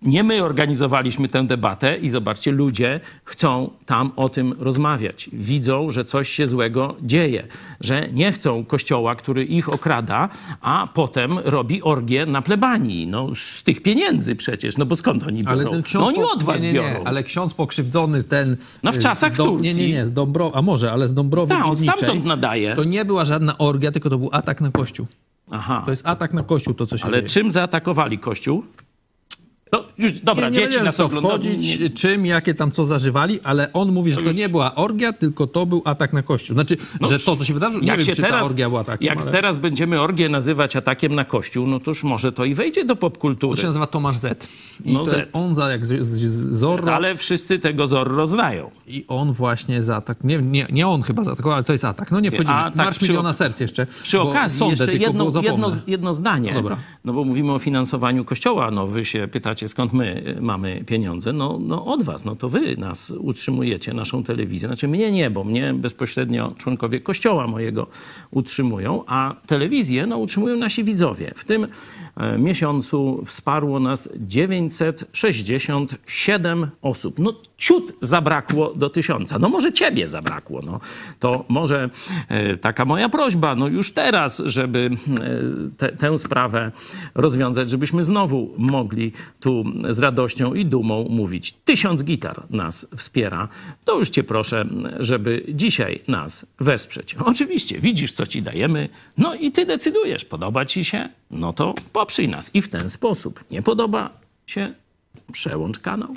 nie 0.05 0.23
my 0.23 0.43
organizowaliśmy 0.43 1.29
tę 1.29 1.47
debatę 1.47 1.97
i 1.97 2.09
zobaczcie, 2.09 2.51
ludzie 2.51 2.99
chcą 3.23 3.69
tam 3.85 4.11
o 4.15 4.29
tym 4.29 4.53
rozmawiać. 4.59 5.29
Widzą, 5.33 5.91
że 5.91 6.05
coś 6.05 6.29
się 6.29 6.47
złego 6.47 6.95
dzieje, 7.01 7.47
że 7.81 8.07
nie 8.13 8.31
chcą 8.31 8.65
kościoła, 8.65 9.15
który 9.15 9.45
ich 9.45 9.73
okrada, 9.73 10.29
a 10.61 10.87
potem 10.93 11.39
robi 11.39 11.81
orgię 11.81 12.25
na 12.25 12.41
plebanii. 12.41 13.07
No 13.07 13.29
z 13.35 13.63
tych 13.63 13.81
pieniędzy 13.83 14.35
przecież, 14.35 14.77
no 14.77 14.85
bo 14.85 14.95
skąd 14.95 15.23
oni 15.27 15.43
biorą? 15.43 15.51
Ale 15.51 15.69
ten 15.69 15.83
ksiądz 15.83 16.01
no 16.01 16.07
oni 16.07 16.31
od 16.31 16.43
was 16.43 16.61
nie, 16.61 16.73
nie, 16.73 16.79
nie, 16.79 16.89
biorą. 16.89 17.03
Ale 17.05 17.23
ksiądz 17.23 17.53
pokrzywdzony 17.53 18.23
ten... 18.23 18.57
No 18.83 18.91
w 18.91 18.95
y, 18.95 18.99
czasach 18.99 19.33
z 19.33 19.37
Dom- 19.37 19.47
Turcji. 19.47 19.75
Nie, 19.75 19.87
nie, 19.87 19.93
nie, 19.93 20.05
z 20.05 20.11
Dąbrowy, 20.13 20.55
a 20.55 20.61
może, 20.61 20.91
ale 20.91 21.07
z 21.07 21.13
Dąbrowy 21.13 21.55
Tak, 21.55 21.65
on 21.65 21.77
stamtąd 21.77 22.25
nadaje. 22.25 22.75
To 22.75 22.83
nie 22.83 23.05
była 23.05 23.25
żadna 23.25 23.57
orgia, 23.57 23.91
tylko 23.91 24.09
to 24.09 24.17
był 24.17 24.29
atak 24.31 24.61
na 24.61 24.71
kościół. 24.71 25.07
Aha. 25.51 25.81
To 25.85 25.91
jest 25.91 26.07
atak 26.07 26.33
na 26.33 26.41
kościół, 26.43 26.73
to 26.73 26.85
co 26.87 26.97
się 26.97 27.05
Ale 27.05 27.17
dzieje. 27.17 27.29
czym 27.29 27.51
zaatakowali 27.51 28.19
Kościół? 28.19 28.63
No 29.73 29.83
już, 29.97 30.11
dobra, 30.11 30.49
nie, 30.49 30.57
nie 30.61 30.69
dzieci 30.69 30.79
w 30.91 30.95
to 30.95 31.09
wchodzić, 31.09 31.79
Nie- 31.79 31.89
czym, 31.89 32.25
jakie 32.25 32.53
tam 32.53 32.71
co 32.71 32.85
zażywali, 32.85 33.39
ale 33.43 33.73
on 33.73 33.91
mówi, 33.91 34.11
że 34.11 34.21
to 34.21 34.31
nie 34.31 34.49
była 34.49 34.75
orgia, 34.75 35.13
tylko 35.13 35.47
to 35.47 35.65
był 35.65 35.81
atak 35.85 36.13
na 36.13 36.23
kościół. 36.23 36.53
Znaczy, 36.53 36.77
No, 37.01 37.07
że 37.07 37.19
to, 37.19 37.35
co 37.35 37.43
się 37.43 37.53
wydarzyło, 37.53 37.81
nie 37.81 37.87
jak 37.87 37.97
wiem, 37.97 38.05
się 38.05 38.13
czy 38.15 38.21
teraz, 38.21 38.41
ta 38.41 38.47
orgia 38.47 38.69
była 38.69 38.81
atakiem, 38.81 39.05
Jak 39.07 39.21
ale 39.21 39.31
teraz 39.31 39.57
będziemy 39.57 40.01
orgię 40.01 40.29
nazywać 40.29 40.75
atakiem 40.75 41.15
na 41.15 41.25
Kościół, 41.25 41.67
no 41.67 41.79
to 41.79 41.91
już 41.91 42.03
może 42.03 42.31
to 42.31 42.45
i 42.45 42.53
wejdzie 42.53 42.85
do 42.85 42.95
to 42.95 42.99
popkultury. 42.99 43.61
się 43.61 43.67
nazywa 43.67 43.87
Tomasz 43.87 44.17
Z. 44.17 44.47
I 44.85 44.93
No 44.93 45.03
to 45.03 45.11
Z. 45.11 45.29
on 45.33 45.55
za, 45.55 45.71
jak 45.71 45.85
z, 45.85 46.07
z, 46.07 46.19
z 46.21 46.55
Zorro 46.59 46.95
Ale 46.95 47.15
wszyscy 47.15 47.59
tego 47.59 47.87
Zorro 47.87 48.27
znają. 48.27 48.71
i 48.87 49.05
on 49.07 49.33
właśnie 49.33 49.83
za 49.83 49.95
atak, 49.95 50.23
nie, 50.23 50.37
nie, 50.37 50.67
nie 50.71 50.87
on 50.87 51.01
chyba 51.01 51.23
zaatakował, 51.23 51.53
ale 51.55 51.63
to 51.63 51.71
jest 51.71 51.85
atak. 51.85 52.11
No 52.11 52.19
nie 52.19 52.31
wchodzimy. 52.31 52.57
A 52.57 52.63
tak 52.63 52.75
Marsz 52.75 52.97
przy 52.99 53.07
miliona 53.07 53.33
serc 53.33 53.59
jeszcze. 53.59 53.85
Przy 53.85 54.21
okazji 54.21 54.67
jeszcze 54.69 54.93
jedno, 54.95 55.25
jedno, 55.43 55.71
jedno 55.87 56.13
zdanie. 56.13 56.49
No 56.53 56.61
dobra. 56.61 56.77
No 57.05 57.13
bo 57.13 57.23
mówimy 57.23 57.51
o 57.51 57.59
finansowaniu 57.59 58.25
Kościoła. 58.25 58.71
No 58.71 58.87
wy 58.87 59.05
się 59.05 59.27
pytacie, 59.31 59.62
skąd 59.67 59.93
my 59.93 60.35
mamy 60.41 60.83
pieniądze. 60.85 61.33
No, 61.33 61.59
no 61.61 61.85
od 61.85 62.03
was. 62.03 62.25
No 62.25 62.35
to 62.35 62.49
wy 62.49 62.77
nas 62.77 63.11
utrzymujecie, 63.11 63.93
naszą 63.93 64.23
telewizję. 64.23 64.67
Znaczy 64.67 64.87
mnie 64.87 65.11
nie, 65.11 65.29
bo 65.29 65.43
mnie 65.43 65.73
bezpośrednio 65.73 66.53
członkowie 66.57 66.99
Kościoła 66.99 67.47
mojego 67.47 67.87
utrzymują, 68.31 69.03
a 69.07 69.35
telewizję 69.47 70.07
no, 70.07 70.17
utrzymują 70.17 70.57
nasi 70.57 70.83
widzowie. 70.83 71.31
W 71.35 71.45
tym 71.45 71.67
miesiącu 72.37 73.21
wsparło 73.25 73.79
nas 73.79 74.09
967 74.15 76.67
osób. 76.81 77.19
No 77.19 77.33
ciut 77.63 77.93
zabrakło 78.01 78.73
do 78.75 78.89
tysiąca. 78.89 79.39
No 79.39 79.49
może 79.49 79.73
ciebie 79.73 80.07
zabrakło. 80.07 80.59
No. 80.65 80.79
To 81.19 81.45
może 81.47 81.89
e, 82.29 82.57
taka 82.57 82.85
moja 82.85 83.09
prośba, 83.09 83.55
no 83.55 83.67
już 83.67 83.91
teraz, 83.91 84.41
żeby 84.45 84.89
e, 84.89 85.69
te, 85.77 85.91
tę 85.91 86.17
sprawę 86.17 86.71
rozwiązać, 87.15 87.69
żebyśmy 87.69 88.03
znowu 88.03 88.53
mogli 88.57 89.11
tu 89.39 89.63
z 89.89 89.99
radością 89.99 90.53
i 90.53 90.65
dumą 90.65 91.07
mówić. 91.09 91.53
Tysiąc 91.65 92.03
gitar 92.03 92.43
nas 92.49 92.87
wspiera. 92.97 93.47
To 93.85 93.99
już 93.99 94.09
cię 94.09 94.23
proszę, 94.23 94.65
żeby 94.99 95.43
dzisiaj 95.49 96.01
nas 96.07 96.45
wesprzeć. 96.59 97.15
Oczywiście, 97.25 97.79
widzisz, 97.79 98.11
co 98.11 98.27
ci 98.27 98.41
dajemy, 98.41 98.89
no 99.17 99.35
i 99.35 99.51
ty 99.51 99.65
decydujesz. 99.65 100.25
Podoba 100.25 100.65
ci 100.65 100.85
się? 100.85 101.09
No 101.31 101.53
to 101.53 101.73
poprzyj 102.03 102.29
nas. 102.29 102.51
I 102.53 102.61
w 102.61 102.69
ten 102.69 102.89
sposób. 102.89 103.43
Nie 103.51 103.61
podoba 103.61 104.09
się? 104.47 104.73
Przełącz 105.31 105.79
kanał. 105.79 106.13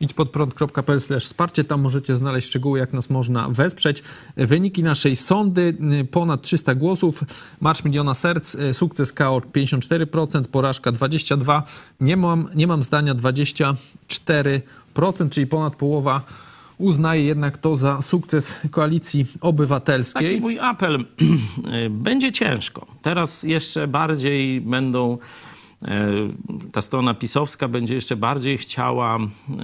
Idź 0.00 0.12
pod 0.12 0.30
prąd.pl 0.30 1.00
wsparcie, 1.20 1.64
tam 1.64 1.80
możecie 1.80 2.16
znaleźć 2.16 2.48
szczegóły, 2.48 2.78
jak 2.78 2.92
nas 2.92 3.10
można 3.10 3.48
wesprzeć. 3.48 4.02
Wyniki 4.36 4.82
naszej 4.82 5.16
sondy, 5.16 5.76
y, 6.00 6.04
ponad 6.04 6.42
300 6.42 6.74
głosów, 6.74 7.20
Marsz 7.60 7.84
Miliona 7.84 8.14
Serc, 8.14 8.54
y, 8.54 8.74
sukces 8.74 9.12
KO 9.12 9.40
54%, 9.52 10.48
porażka 10.48 10.92
22%, 10.92 11.62
nie 12.00 12.16
mam, 12.16 12.48
nie 12.54 12.66
mam 12.66 12.82
zdania 12.82 13.14
24%, 13.14 15.30
czyli 15.30 15.46
ponad 15.46 15.76
połowa 15.76 16.22
uznaje 16.78 17.24
jednak 17.24 17.58
to 17.58 17.76
za 17.76 18.02
sukces 18.02 18.60
Koalicji 18.70 19.26
Obywatelskiej. 19.40 20.28
Taki 20.28 20.40
mój 20.40 20.58
apel. 20.60 21.04
Będzie 21.90 22.32
ciężko. 22.32 22.86
Teraz 23.02 23.42
jeszcze 23.42 23.88
bardziej 23.88 24.60
będą. 24.60 25.18
E, 25.84 26.08
Ta 26.72 26.82
strona 26.82 27.14
pisowska 27.14 27.68
będzie 27.68 27.94
jeszcze 27.94 28.16
bardziej 28.16 28.58
chciała 28.58 29.18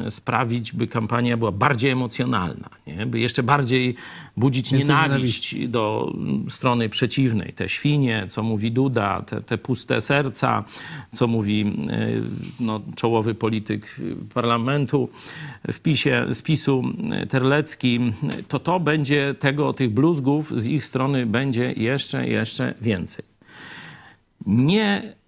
e, 0.07 0.11
sprawić, 0.11 0.73
by 0.73 0.87
kampania 0.87 1.37
była 1.37 1.53
bardziej 1.53 1.91
emocjonalna, 1.91 2.69
nie? 2.87 3.07
by 3.07 3.21
jeszcze 3.21 3.43
bardziej 3.43 3.95
budzić 4.37 4.73
Więcej 4.73 4.97
nienawiść 4.97 5.69
do 5.69 6.13
mm, 6.15 6.51
strony 6.51 6.89
przeciwnej. 6.89 7.53
Te 7.53 7.69
świnie, 7.69 8.25
co 8.29 8.43
mówi 8.43 8.73
Duda, 8.73 9.23
te, 9.23 9.43
te 9.43 9.59
puste 9.59 10.01
serca, 10.01 10.65
co 11.13 11.27
mówi 11.27 11.61
e, 11.91 12.09
no, 12.61 12.81
czołowy 12.97 13.35
polityk 13.35 14.01
parlamentu 14.35 15.09
w 15.73 15.81
PiSie, 15.81 16.27
z 16.31 16.43
PiSu 16.43 16.83
Terlecki, 17.29 18.01
to 18.49 18.59
to 18.59 18.81
będzie 18.81 19.35
tego, 19.39 19.73
tych 19.73 19.91
bluzgów 19.91 20.61
z 20.61 20.67
ich 20.67 20.85
strony 20.85 21.27
będzie 21.27 21.73
jeszcze, 21.73 22.29
jeszcze 22.29 22.75
więcej. 22.81 23.25
Nie 24.47 25.20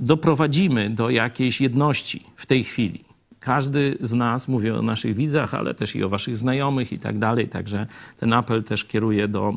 doprowadzimy 0.00 0.90
do 0.90 1.10
jakiejś 1.10 1.60
jedności 1.60 2.24
w 2.36 2.46
tej 2.46 2.64
chwili. 2.64 3.04
Każdy 3.42 3.98
z 4.00 4.12
nas, 4.12 4.48
mówię 4.48 4.78
o 4.78 4.82
naszych 4.82 5.16
widzach, 5.16 5.54
ale 5.54 5.74
też 5.74 5.96
i 5.96 6.04
o 6.04 6.08
waszych 6.08 6.36
znajomych 6.36 6.92
i 6.92 6.98
tak 6.98 7.18
dalej, 7.18 7.48
także 7.48 7.86
ten 8.20 8.32
apel 8.32 8.64
też 8.64 8.84
kieruję 8.84 9.28
do 9.28 9.48
e, 9.48 9.54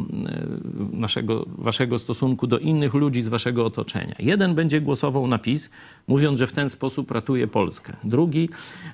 naszego, 0.91 1.45
waszego 1.47 1.99
stosunku 1.99 2.47
do 2.47 2.59
innych 2.59 2.93
ludzi 2.93 3.21
z 3.21 3.27
waszego 3.27 3.65
otoczenia. 3.65 4.15
Jeden 4.19 4.55
będzie 4.55 4.81
głosował 4.81 5.27
na 5.27 5.39
PiS, 5.39 5.69
mówiąc, 6.07 6.39
że 6.39 6.47
w 6.47 6.51
ten 6.51 6.69
sposób 6.69 7.11
ratuje 7.11 7.47
Polskę. 7.47 7.93
Drugi, 8.03 8.49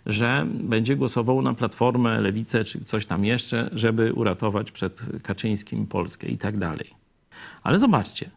że 0.06 0.48
będzie 0.54 0.96
głosował 0.96 1.42
na 1.42 1.54
Platformę, 1.54 2.22
Lewicę 2.22 2.64
czy 2.64 2.86
coś 2.86 3.06
tam 3.06 3.26
jeszcze, 3.26 3.70
żeby 3.74 4.14
uratować 4.14 4.72
przed 4.72 5.02
Kaczyńskim 5.24 5.88
Polskę 5.88 6.28
i 6.28 6.38
tak 6.38 6.58
dalej. 6.58 6.88
Ale 7.64 7.78
zobaczcie, 7.78 8.30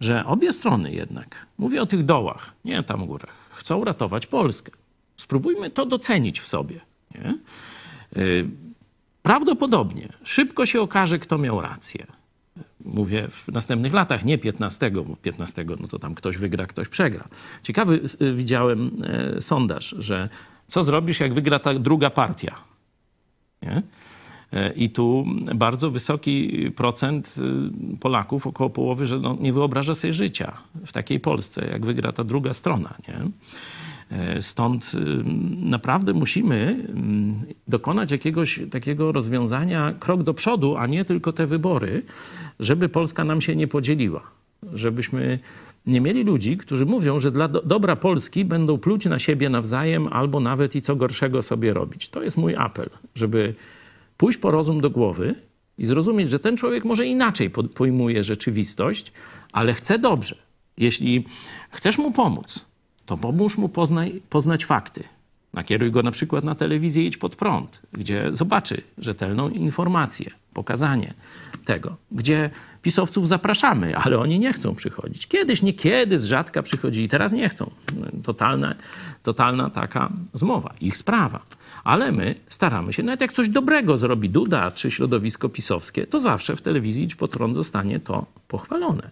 że 0.00 0.26
obie 0.26 0.52
strony 0.52 0.92
jednak, 0.92 1.46
mówię 1.58 1.82
o 1.82 1.86
tych 1.86 2.04
dołach, 2.04 2.54
nie 2.64 2.82
tam 2.82 3.06
górach, 3.06 3.34
chcą 3.50 3.84
ratować 3.84 4.26
Polskę. 4.26 4.72
Spróbujmy 5.16 5.70
to 5.70 5.86
docenić 5.86 6.40
w 6.40 6.48
sobie. 6.48 6.80
Nie? 7.14 7.38
Y, 8.22 8.48
Prawdopodobnie 9.28 10.08
szybko 10.24 10.66
się 10.66 10.80
okaże, 10.80 11.18
kto 11.18 11.38
miał 11.38 11.60
rację. 11.60 12.06
Mówię 12.84 13.28
w 13.28 13.48
następnych 13.48 13.92
latach, 13.92 14.24
nie 14.24 14.38
15, 14.38 14.90
bo 14.90 15.16
15 15.16 15.64
no 15.80 15.88
to 15.88 15.98
tam 15.98 16.14
ktoś 16.14 16.36
wygra, 16.36 16.66
ktoś 16.66 16.88
przegra. 16.88 17.28
Ciekawy 17.62 18.00
y, 18.22 18.34
widziałem 18.34 19.02
e, 19.36 19.40
sondaż, 19.40 19.94
że 19.98 20.28
co 20.68 20.82
zrobisz, 20.82 21.20
jak 21.20 21.34
wygra 21.34 21.58
ta 21.58 21.74
druga 21.74 22.10
partia? 22.10 22.54
Nie? 23.62 23.82
I 24.76 24.90
tu 24.90 25.26
bardzo 25.54 25.90
wysoki 25.90 26.70
procent 26.76 27.34
y, 27.92 27.96
Polaków, 27.96 28.46
około 28.46 28.70
połowy, 28.70 29.06
że 29.06 29.18
no, 29.18 29.36
nie 29.40 29.52
wyobraża 29.52 29.94
sobie 29.94 30.12
życia 30.12 30.52
w 30.86 30.92
takiej 30.92 31.20
Polsce, 31.20 31.68
jak 31.72 31.86
wygra 31.86 32.12
ta 32.12 32.24
druga 32.24 32.52
strona. 32.54 32.94
Nie? 33.08 33.20
E, 34.18 34.42
Stąd 34.42 34.92
y, 34.94 34.98
naprawdę 35.60 36.12
musimy 36.12 36.84
mm, 36.88 37.34
dokonać 37.68 38.10
jakiegoś 38.10 38.60
takiego 38.70 39.12
rozwiązania 39.12 39.94
krok 39.98 40.22
do 40.22 40.34
przodu, 40.34 40.76
a 40.76 40.86
nie 40.86 41.04
tylko 41.04 41.32
te 41.32 41.46
wybory, 41.46 42.02
żeby 42.60 42.88
Polska 42.88 43.24
nam 43.24 43.40
się 43.40 43.56
nie 43.56 43.68
podzieliła. 43.68 44.22
Żebyśmy 44.74 45.38
nie 45.86 46.00
mieli 46.00 46.24
ludzi, 46.24 46.56
którzy 46.56 46.86
mówią, 46.86 47.20
że 47.20 47.30
dla 47.30 47.48
do 47.48 47.62
dobra 47.62 47.96
Polski 47.96 48.44
będą 48.44 48.78
pluć 48.78 49.06
na 49.06 49.18
siebie 49.18 49.48
nawzajem 49.48 50.08
albo 50.10 50.40
nawet 50.40 50.74
i 50.76 50.82
co 50.82 50.96
gorszego 50.96 51.42
sobie 51.42 51.74
robić. 51.74 52.08
To 52.08 52.22
jest 52.22 52.36
mój 52.36 52.56
apel, 52.56 52.90
żeby 53.14 53.54
pójść 54.18 54.38
po 54.38 54.50
rozum 54.50 54.80
do 54.80 54.90
głowy 54.90 55.34
i 55.78 55.86
zrozumieć, 55.86 56.30
że 56.30 56.38
ten 56.38 56.56
człowiek 56.56 56.84
może 56.84 57.06
inaczej 57.06 57.50
po- 57.50 57.64
pojmuje 57.64 58.24
rzeczywistość, 58.24 59.12
ale 59.52 59.74
chce 59.74 59.98
dobrze. 59.98 60.34
Jeśli 60.76 61.24
chcesz 61.70 61.98
mu 61.98 62.12
pomóc, 62.12 62.64
to 63.06 63.16
pomóż 63.16 63.58
mu 63.58 63.68
poznaj, 63.68 64.22
poznać 64.30 64.64
fakty. 64.64 65.04
Nakieruj 65.54 65.90
go 65.90 66.02
na 66.02 66.10
przykład 66.10 66.44
na 66.44 66.54
telewizję 66.54 67.06
Idź 67.06 67.16
Pod 67.16 67.36
Prąd, 67.36 67.80
gdzie 67.92 68.28
zobaczy 68.32 68.82
rzetelną 68.98 69.48
informację. 69.48 70.30
pokazanie 70.54 71.14
tego, 71.64 71.96
gdzie 72.12 72.50
pisowców 72.82 73.28
zapraszamy, 73.28 73.96
ale 73.96 74.18
oni 74.18 74.38
nie 74.38 74.52
chcą 74.52 74.74
przychodzić. 74.74 75.26
Kiedyś, 75.26 75.62
niekiedy, 75.62 76.18
z 76.18 76.24
rzadka 76.24 76.62
przychodzili, 76.62 77.08
teraz 77.08 77.32
nie 77.32 77.48
chcą. 77.48 77.70
Totalna, 78.24 78.74
totalna 79.22 79.70
taka 79.70 80.12
zmowa, 80.34 80.74
ich 80.80 80.96
sprawa. 80.96 81.42
Ale 81.84 82.12
my 82.12 82.34
staramy 82.48 82.92
się, 82.92 83.02
nawet 83.02 83.20
jak 83.20 83.32
coś 83.32 83.48
dobrego 83.48 83.98
zrobi 83.98 84.30
Duda 84.30 84.70
czy 84.70 84.90
środowisko 84.90 85.48
pisowskie, 85.48 86.06
to 86.06 86.20
zawsze 86.20 86.56
w 86.56 86.62
telewizji 86.62 87.04
Idź 87.04 87.14
pod 87.14 87.30
prąd 87.30 87.54
zostanie 87.54 88.00
to 88.00 88.26
pochwalone. 88.48 89.10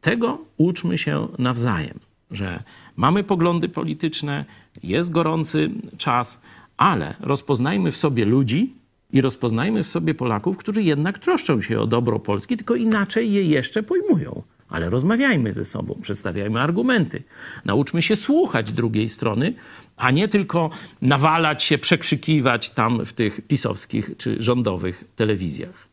Tego 0.00 0.38
uczmy 0.56 0.98
się 0.98 1.28
nawzajem, 1.38 1.98
że 2.30 2.62
mamy 2.96 3.24
poglądy 3.24 3.68
polityczne, 3.68 4.44
jest 4.82 5.10
gorący 5.10 5.70
czas, 5.98 6.42
ale 6.76 7.14
rozpoznajmy 7.20 7.90
w 7.90 7.96
sobie 7.96 8.24
ludzi 8.24 8.74
i 9.12 9.20
rozpoznajmy 9.20 9.82
w 9.82 9.88
sobie 9.88 10.14
Polaków, 10.14 10.56
którzy 10.56 10.82
jednak 10.82 11.18
troszczą 11.18 11.60
się 11.60 11.80
o 11.80 11.86
dobro 11.86 12.18
Polski, 12.18 12.56
tylko 12.56 12.74
inaczej 12.74 13.32
je 13.32 13.42
jeszcze 13.42 13.82
pojmują. 13.82 14.42
Ale 14.68 14.90
rozmawiajmy 14.90 15.52
ze 15.52 15.64
sobą, 15.64 15.98
przedstawiajmy 16.02 16.60
argumenty. 16.60 17.22
Nauczmy 17.64 18.02
się 18.02 18.16
słuchać 18.16 18.72
drugiej 18.72 19.08
strony, 19.08 19.54
a 19.96 20.10
nie 20.10 20.28
tylko 20.28 20.70
nawalać 21.02 21.62
się, 21.62 21.78
przekrzykiwać 21.78 22.70
tam 22.70 23.06
w 23.06 23.12
tych 23.12 23.40
pisowskich 23.40 24.10
czy 24.18 24.42
rządowych 24.42 25.04
telewizjach. 25.16 25.88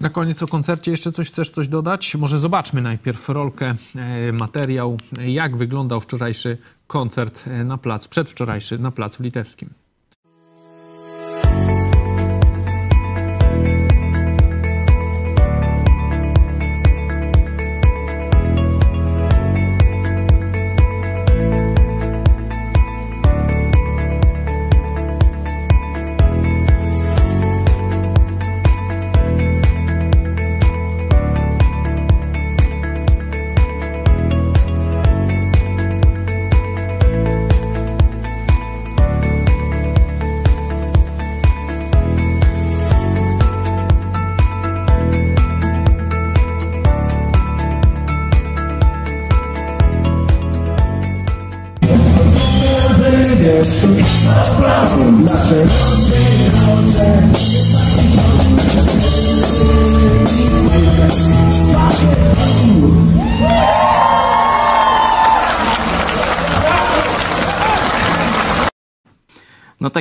Na 0.00 0.10
koniec 0.10 0.42
o 0.42 0.46
koncercie 0.46 0.90
jeszcze 0.90 1.12
coś 1.12 1.28
chcesz 1.28 1.50
coś 1.50 1.68
dodać? 1.68 2.14
Może 2.14 2.38
zobaczmy 2.38 2.82
najpierw 2.82 3.28
rolkę, 3.28 3.74
e, 3.96 4.32
materiał, 4.32 4.96
jak 5.26 5.56
wyglądał 5.56 6.00
wczorajszy 6.00 6.58
koncert 6.86 7.44
e, 7.46 7.64
na 7.64 7.78
placu, 7.78 8.08
przedwczorajszy 8.08 8.78
na 8.78 8.90
placu 8.90 9.22
litewskim. 9.22 9.70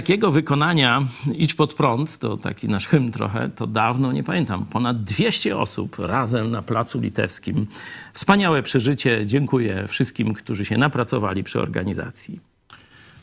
Takiego 0.09 0.31
wykonania 0.31 1.07
Idź 1.35 1.53
pod 1.53 1.73
prąd, 1.73 2.17
to 2.17 2.37
taki 2.37 2.67
nasz 2.67 2.87
hymn 2.87 3.11
trochę, 3.11 3.49
to 3.49 3.67
dawno 3.67 4.11
nie 4.11 4.23
pamiętam. 4.23 4.65
Ponad 4.65 5.03
200 5.03 5.57
osób 5.57 5.99
razem 5.99 6.51
na 6.51 6.61
Placu 6.61 6.99
Litewskim. 6.99 7.67
Wspaniałe 8.13 8.63
przeżycie. 8.63 9.25
Dziękuję 9.25 9.85
wszystkim, 9.87 10.33
którzy 10.33 10.65
się 10.65 10.77
napracowali 10.77 11.43
przy 11.43 11.61
organizacji. 11.61 12.39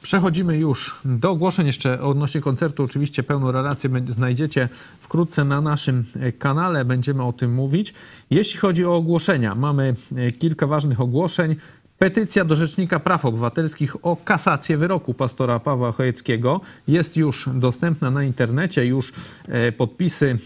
Przechodzimy 0.06 0.58
już 0.58 0.96
do 1.04 1.30
ogłoszeń. 1.30 1.66
Jeszcze 1.66 2.00
odnośnie 2.00 2.40
koncertu, 2.40 2.82
oczywiście 2.82 3.22
pełną 3.22 3.52
relację 3.52 3.90
znajdziecie 4.06 4.68
wkrótce 5.00 5.44
na 5.44 5.60
naszym 5.60 6.04
e, 6.20 6.32
kanale. 6.32 6.84
Będziemy 6.84 7.22
o 7.22 7.32
tym 7.32 7.54
mówić. 7.54 7.94
Jeśli 8.30 8.60
chodzi 8.60 8.84
o 8.84 8.94
ogłoszenia, 8.96 9.54
mamy 9.54 9.94
e, 10.16 10.30
kilka 10.30 10.66
ważnych 10.66 11.00
ogłoszeń. 11.00 11.56
Petycja 11.98 12.44
do 12.44 12.56
Rzecznika 12.56 13.00
Praw 13.00 13.24
Obywatelskich 13.24 14.06
o 14.06 14.16
kasację 14.16 14.76
wyroku 14.76 15.14
pastora 15.14 15.58
Pawła 15.60 15.92
Chojeckiego 15.92 16.60
jest 16.88 17.16
już 17.16 17.48
dostępna 17.54 18.10
na 18.10 18.24
internecie, 18.24 18.86
już 18.86 19.12
e, 19.48 19.72
podpisy 19.72 20.38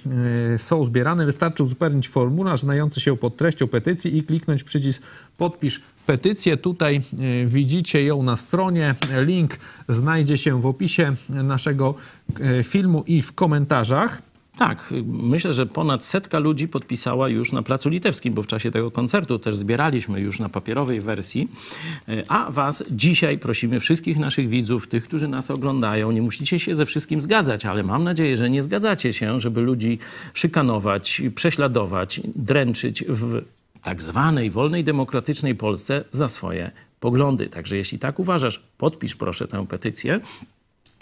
e, 0.55 0.59
są 0.59 0.85
zbierane. 0.85 1.27
Wystarczy 1.27 1.63
uzupełnić 1.63 2.09
formularz 2.09 2.61
znający 2.61 3.01
się 3.01 3.17
pod 3.17 3.37
treścią 3.37 3.69
petycji 3.69 4.19
i 4.19 4.23
kliknąć 4.23 4.65
przycisk 4.65 5.03
podpisz 5.39 5.81
petycję. 6.07 6.57
Tutaj 6.57 6.97
e, 6.97 7.47
widzicie 7.47 8.05
ją 8.05 8.23
na 8.23 8.37
stronie. 8.37 8.95
Link 9.17 9.57
znajdzie 9.89 10.39
się 10.39 10.61
w 10.61 10.67
opisie 10.67 11.15
naszego 11.29 11.95
filmu 12.63 13.05
i 13.07 13.23
w 13.23 13.33
komentarzach. 13.33 14.23
Tak, 14.61 14.95
myślę, 15.07 15.55
że 15.55 15.67
ponad 15.67 16.05
setka 16.05 16.39
ludzi 16.39 16.69
podpisała 16.69 17.29
już 17.29 17.53
na 17.53 17.63
Placu 17.63 17.89
Litewskim, 17.89 18.35
bo 18.35 18.43
w 18.43 18.47
czasie 18.47 18.71
tego 18.71 18.91
koncertu 18.91 19.39
też 19.39 19.57
zbieraliśmy 19.57 20.21
już 20.21 20.41
na 20.41 20.49
papierowej 20.49 21.01
wersji. 21.01 21.49
E, 22.09 22.23
A 22.29 22.51
Was 22.51 22.85
dzisiaj 22.91 23.39
prosimy, 23.39 23.81
wszystkich 23.81 24.19
naszych 24.19 24.49
widzów, 24.49 24.89
tych, 24.89 25.05
którzy 25.05 25.29
nas 25.29 25.51
oglądają, 25.51 26.13
nie 26.13 26.23
musicie 26.23 26.59
się 26.59 26.75
ze 26.75 26.87
wszystkim 26.87 27.21
zgadzać, 27.21 27.67
ale 27.67 27.83
mam 27.83 28.05
nadzieję, 28.05 28.37
że 28.37 28.51
nie 28.51 28.63
zgadzacie 28.63 29.13
się, 29.13 29.41
żeby 29.41 29.61
ludzi 29.61 29.99
szykanować, 30.35 31.23
prześladować, 31.35 32.21
dręczyć 32.37 33.05
w 33.09 33.43
tak 33.83 34.03
zwanej 34.03 34.51
wolnej, 34.51 34.85
demokratycznej 34.85 35.55
Polsce 35.55 36.05
za 36.13 36.29
swoje 36.29 36.71
poglądy. 37.01 37.47
Także 37.47 37.77
jeśli 37.77 37.99
tak 37.99 38.19
uważasz, 38.19 38.63
podpisz 38.79 39.17
proszę 39.17 39.49
tę 39.49 39.67
petycję. 39.67 40.21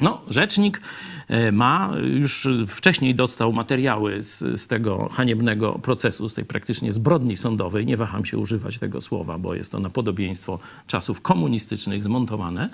No, 0.00 0.20
rzecznik 0.28 0.80
e, 1.28 1.52
ma, 1.52 1.92
już 2.04 2.48
wcześniej 2.68 3.14
dostał 3.14 3.52
materiały 3.52 4.22
z, 4.22 4.60
z 4.60 4.66
tego 4.66 5.08
haniebnego 5.08 5.72
procesu, 5.72 6.28
z 6.28 6.34
tej 6.34 6.44
praktycznie 6.44 6.92
zbrodni 6.92 7.36
sądowej. 7.36 7.86
Nie 7.86 7.96
waham 7.96 8.24
się 8.24 8.38
używać 8.38 8.78
tego 8.78 9.00
słowa, 9.00 9.38
bo 9.38 9.54
jest 9.54 9.72
to 9.72 9.80
na 9.80 9.90
podobieństwo 9.90 10.58
czasów 10.86 11.20
komunistycznych 11.20 12.02
zmontowane. 12.02 12.70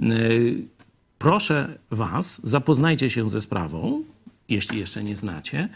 E, 0.00 0.04
Proszę 1.18 1.78
Was, 1.90 2.40
zapoznajcie 2.44 3.10
się 3.10 3.30
ze 3.30 3.40
sprawą, 3.40 4.02
jeśli 4.48 4.78
jeszcze 4.78 5.04
nie 5.04 5.16
znacie, 5.16 5.68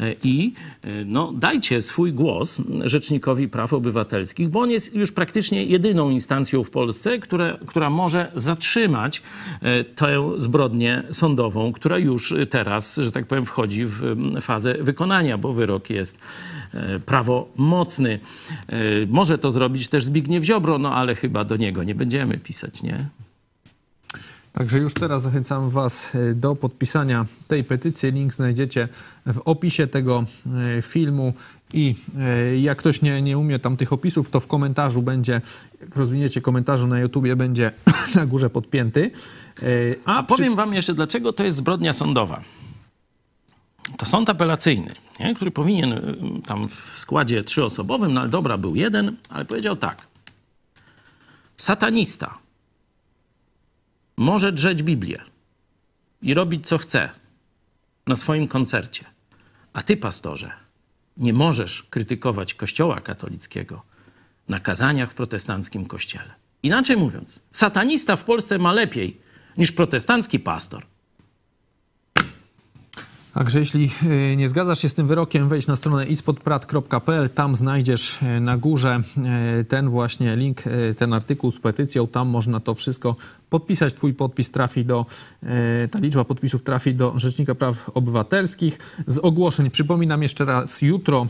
e, 0.00 0.14
i 0.22 0.52
e, 0.82 0.88
no, 1.04 1.32
dajcie 1.32 1.82
swój 1.82 2.12
głos 2.12 2.62
Rzecznikowi 2.84 3.48
Praw 3.48 3.72
Obywatelskich, 3.72 4.48
bo 4.48 4.60
on 4.60 4.70
jest 4.70 4.94
już 4.94 5.12
praktycznie 5.12 5.64
jedyną 5.64 6.10
instancją 6.10 6.64
w 6.64 6.70
Polsce, 6.70 7.18
która, 7.18 7.58
która 7.66 7.90
może 7.90 8.32
zatrzymać 8.34 9.22
e, 9.62 9.84
tę 9.84 10.30
zbrodnię 10.36 11.02
sądową, 11.10 11.72
która 11.72 11.98
już 11.98 12.34
teraz, 12.50 12.96
że 12.96 13.12
tak 13.12 13.26
powiem, 13.26 13.46
wchodzi 13.46 13.86
w 13.86 14.16
fazę 14.40 14.74
wykonania, 14.74 15.38
bo 15.38 15.52
wyrok 15.52 15.90
jest 15.90 16.18
prawomocny. 17.06 18.20
Może 19.08 19.38
to 19.38 19.50
zrobić 19.50 19.88
też 19.88 20.04
Zbigniew 20.04 20.44
Ziobro, 20.44 20.78
no 20.78 20.94
ale 20.94 21.14
chyba 21.14 21.44
do 21.44 21.56
niego 21.56 21.84
nie 21.84 21.94
będziemy 21.94 22.38
pisać, 22.38 22.82
nie? 22.82 22.96
Także 24.52 24.78
już 24.78 24.94
teraz 24.94 25.22
zachęcam 25.22 25.70
Was 25.70 26.14
e, 26.14 26.34
do 26.34 26.56
podpisania 26.56 27.26
tej 27.48 27.64
petycji. 27.64 28.12
Link 28.12 28.34
znajdziecie 28.34 28.88
w 29.26 29.38
opisie 29.44 29.86
tego 29.86 30.24
e, 30.78 30.82
filmu. 30.82 31.34
I 31.72 31.94
e, 32.18 32.56
jak 32.58 32.78
ktoś 32.78 33.02
nie, 33.02 33.22
nie 33.22 33.38
umie 33.38 33.58
tam 33.58 33.76
tych 33.76 33.92
opisów, 33.92 34.30
to 34.30 34.40
w 34.40 34.46
komentarzu 34.46 35.02
będzie, 35.02 35.40
jak 35.80 35.96
rozwiniecie 35.96 36.40
komentarzu 36.40 36.86
na 36.86 37.00
YouTubie, 37.00 37.36
będzie 37.36 37.72
na 38.14 38.26
górze 38.26 38.50
podpięty. 38.50 39.10
A, 40.04 40.16
A 40.16 40.22
powiem 40.22 40.56
wam 40.56 40.74
jeszcze, 40.74 40.94
dlaczego 40.94 41.32
to 41.32 41.44
jest 41.44 41.58
zbrodnia 41.58 41.92
sądowa. 41.92 42.40
To 43.96 44.06
sąd 44.06 44.30
apelacyjny, 44.30 44.94
nie? 45.20 45.34
który 45.34 45.50
powinien 45.50 45.92
y, 45.92 46.16
tam 46.46 46.68
w 46.68 46.98
składzie 46.98 47.44
trzyosobowym, 47.44 48.14
no 48.14 48.20
ale 48.20 48.30
dobra, 48.30 48.58
był 48.58 48.76
jeden, 48.76 49.16
ale 49.28 49.44
powiedział 49.44 49.76
tak. 49.76 50.06
Satanista 51.56 52.34
może 54.20 54.52
drzeć 54.52 54.82
Biblię 54.82 55.18
i 56.22 56.34
robić 56.34 56.66
co 56.66 56.78
chce 56.78 57.10
na 58.06 58.16
swoim 58.16 58.48
koncercie, 58.48 59.04
a 59.72 59.82
ty, 59.82 59.96
pastorze, 59.96 60.52
nie 61.16 61.32
możesz 61.32 61.82
krytykować 61.82 62.54
Kościoła 62.54 63.00
katolickiego 63.00 63.82
na 64.48 64.60
kazaniach 64.60 65.10
w 65.10 65.14
protestanckim 65.14 65.86
kościele. 65.86 66.34
Inaczej 66.62 66.96
mówiąc, 66.96 67.40
satanista 67.52 68.16
w 68.16 68.24
Polsce 68.24 68.58
ma 68.58 68.72
lepiej 68.72 69.20
niż 69.56 69.72
protestancki 69.72 70.40
pastor. 70.40 70.86
Także 73.34 73.58
jeśli 73.58 73.90
y, 74.32 74.36
nie 74.36 74.48
zgadzasz 74.48 74.78
się 74.78 74.88
z 74.88 74.94
tym 74.94 75.06
wyrokiem, 75.06 75.48
wejdź 75.48 75.66
na 75.66 75.76
stronę 75.76 76.06
ispodprat.pl, 76.06 77.30
tam 77.30 77.56
znajdziesz 77.56 78.22
y, 78.22 78.40
na 78.40 78.56
górze 78.56 79.02
y, 79.60 79.64
ten 79.64 79.88
właśnie 79.88 80.36
link, 80.36 80.62
ten 80.96 81.12
artykuł 81.12 81.50
z 81.50 81.60
petycją, 81.60 82.06
tam 82.06 82.28
można 82.28 82.60
to 82.60 82.74
wszystko 82.74 83.16
podpisać. 83.50 83.94
Twój 83.94 84.14
podpis 84.14 84.50
trafi 84.50 84.84
do, 84.84 85.06
ta 85.90 85.98
liczba 85.98 86.24
podpisów 86.24 86.62
trafi 86.62 86.94
do 86.94 87.12
Rzecznika 87.16 87.54
Praw 87.54 87.90
Obywatelskich. 87.94 88.78
Z 89.06 89.18
ogłoszeń 89.18 89.70
przypominam 89.70 90.22
jeszcze 90.22 90.44
raz, 90.44 90.82
jutro 90.82 91.26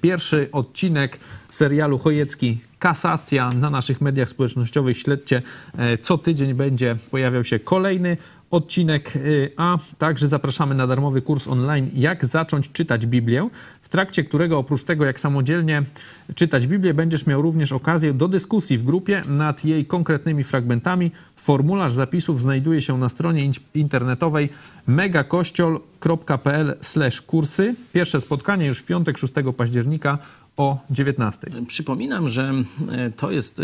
pierwszy 0.00 0.48
odcinek 0.52 1.18
serialu 1.50 1.98
Chojecki 1.98 2.58
Kasacja 2.78 3.48
na 3.48 3.70
naszych 3.70 4.00
mediach 4.00 4.28
społecznościowych. 4.28 4.98
Śledźcie, 4.98 5.42
co 6.00 6.18
tydzień 6.18 6.54
będzie 6.54 6.96
pojawiał 7.10 7.44
się 7.44 7.58
kolejny 7.58 8.16
odcinek, 8.52 9.16
y, 9.16 9.50
a 9.56 9.78
także 9.98 10.28
zapraszamy 10.28 10.74
na 10.74 10.86
darmowy 10.86 11.22
kurs 11.22 11.48
online 11.48 11.90
Jak 11.94 12.24
zacząć 12.24 12.72
czytać 12.72 13.06
Biblię, 13.06 13.48
w 13.80 13.88
trakcie 13.88 14.24
którego 14.24 14.58
oprócz 14.58 14.84
tego, 14.84 15.04
jak 15.04 15.20
samodzielnie 15.20 15.82
czytać 16.34 16.66
Biblię, 16.66 16.94
będziesz 16.94 17.26
miał 17.26 17.42
również 17.42 17.72
okazję 17.72 18.14
do 18.14 18.28
dyskusji 18.28 18.78
w 18.78 18.84
grupie 18.84 19.22
nad 19.28 19.64
jej 19.64 19.86
konkretnymi 19.86 20.44
fragmentami. 20.44 21.10
Formularz 21.36 21.92
zapisów 21.92 22.40
znajduje 22.40 22.82
się 22.82 22.98
na 22.98 23.08
stronie 23.08 23.44
in- 23.44 23.52
internetowej 23.74 24.48
megakościol.pl 24.86 26.76
kursy. 27.26 27.74
Pierwsze 27.92 28.20
spotkanie 28.20 28.66
już 28.66 28.78
w 28.78 28.84
piątek 28.84 29.18
6 29.18 29.34
października 29.56 30.18
o 30.56 30.78
19. 30.90 31.50
Przypominam, 31.66 32.28
że 32.28 32.52
e, 32.90 33.10
to 33.10 33.30
jest 33.30 33.60
e, 33.60 33.62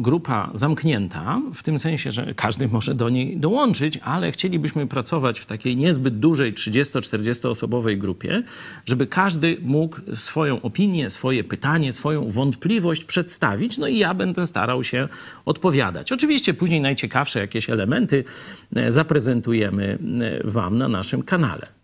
grupa 0.00 0.50
zamknięta, 0.54 1.40
w 1.54 1.62
tym 1.62 1.78
sensie, 1.78 2.12
że 2.12 2.34
każdy 2.34 2.68
może 2.68 2.94
do 2.94 3.08
niej 3.08 3.36
dołączyć, 3.36 3.98
ale 4.02 4.32
chcielibyśmy 4.32 4.86
pracować 4.86 5.40
w 5.40 5.46
takiej 5.46 5.76
niezbyt 5.76 6.18
dużej 6.18 6.54
30-40 6.54 7.48
osobowej 7.48 7.98
grupie, 7.98 8.42
żeby 8.86 9.06
każdy 9.06 9.56
mógł 9.62 9.96
swoją 10.14 10.62
opinię, 10.62 11.10
swoje 11.10 11.44
pytanie, 11.44 11.92
swoją 12.08 12.30
wątpliwość 12.30 13.04
przedstawić, 13.04 13.78
no 13.78 13.86
i 13.86 13.98
ja 13.98 14.14
będę 14.14 14.46
starał 14.46 14.84
się 14.84 15.08
odpowiadać. 15.44 16.12
Oczywiście 16.12 16.54
później 16.54 16.80
najciekawsze 16.80 17.40
jakieś 17.40 17.70
elementy 17.70 18.24
e, 18.76 18.92
zaprezentujemy 18.92 19.98
e, 20.44 20.50
Wam 20.50 20.78
na 20.78 20.88
naszym 20.88 21.22
kanale. 21.22 21.77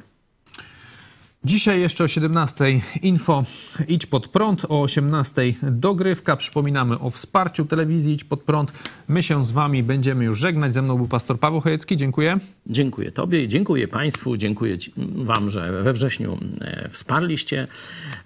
Dzisiaj 1.45 1.81
jeszcze 1.81 2.05
o 2.05 2.09
17 2.09 2.81
info 3.03 3.45
Idź 3.89 4.07
Pod 4.07 4.29
Prąd, 4.29 4.65
o 4.69 4.83
18 4.83 5.55
dogrywka. 5.63 6.37
Przypominamy 6.37 6.99
o 6.99 7.11
wsparciu 7.11 7.65
telewizji 7.65 8.13
Idź 8.13 8.25
Pod 8.25 8.43
Prąd. 8.43 8.73
My 9.09 9.23
się 9.23 9.45
z 9.45 9.51
Wami 9.51 9.83
będziemy 9.83 10.25
już 10.25 10.39
żegnać. 10.39 10.75
Ze 10.75 10.83
mną 10.83 10.97
był 10.97 11.09
pastor 11.09 11.41
Paweł 11.41 11.61
Chojecki. 11.61 11.97
Dziękuję. 11.97 12.39
Dziękuję 12.67 13.13
Tobie 13.13 13.45
i 13.45 13.49
dziękuję 13.49 13.89
Państwu. 13.89 14.37
Dziękuję 14.37 14.77
Wam, 15.17 15.51
że 15.51 15.83
we 15.83 15.93
wrześniu 15.93 16.39
e, 16.61 16.89
wsparliście 16.89 17.67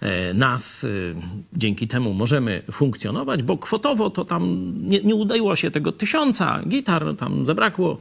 e, 0.01 0.35
nas. 0.35 0.85
E, 0.85 0.89
Dzięki 1.53 1.89
temu 1.89 2.15
możemy 2.15 2.62
funkcjonować, 2.73 3.43
bo 3.43 3.59
kwotowo 3.59 4.11
to 4.11 4.24
tam 4.24 4.73
nie, 4.82 5.03
nie 5.03 5.15
udało 5.15 5.57
się 5.57 5.70
tego 5.70 5.93
tysiąca 5.93 6.61
gitar, 6.69 7.16
tam 7.16 7.47
zabrakło. 7.47 7.99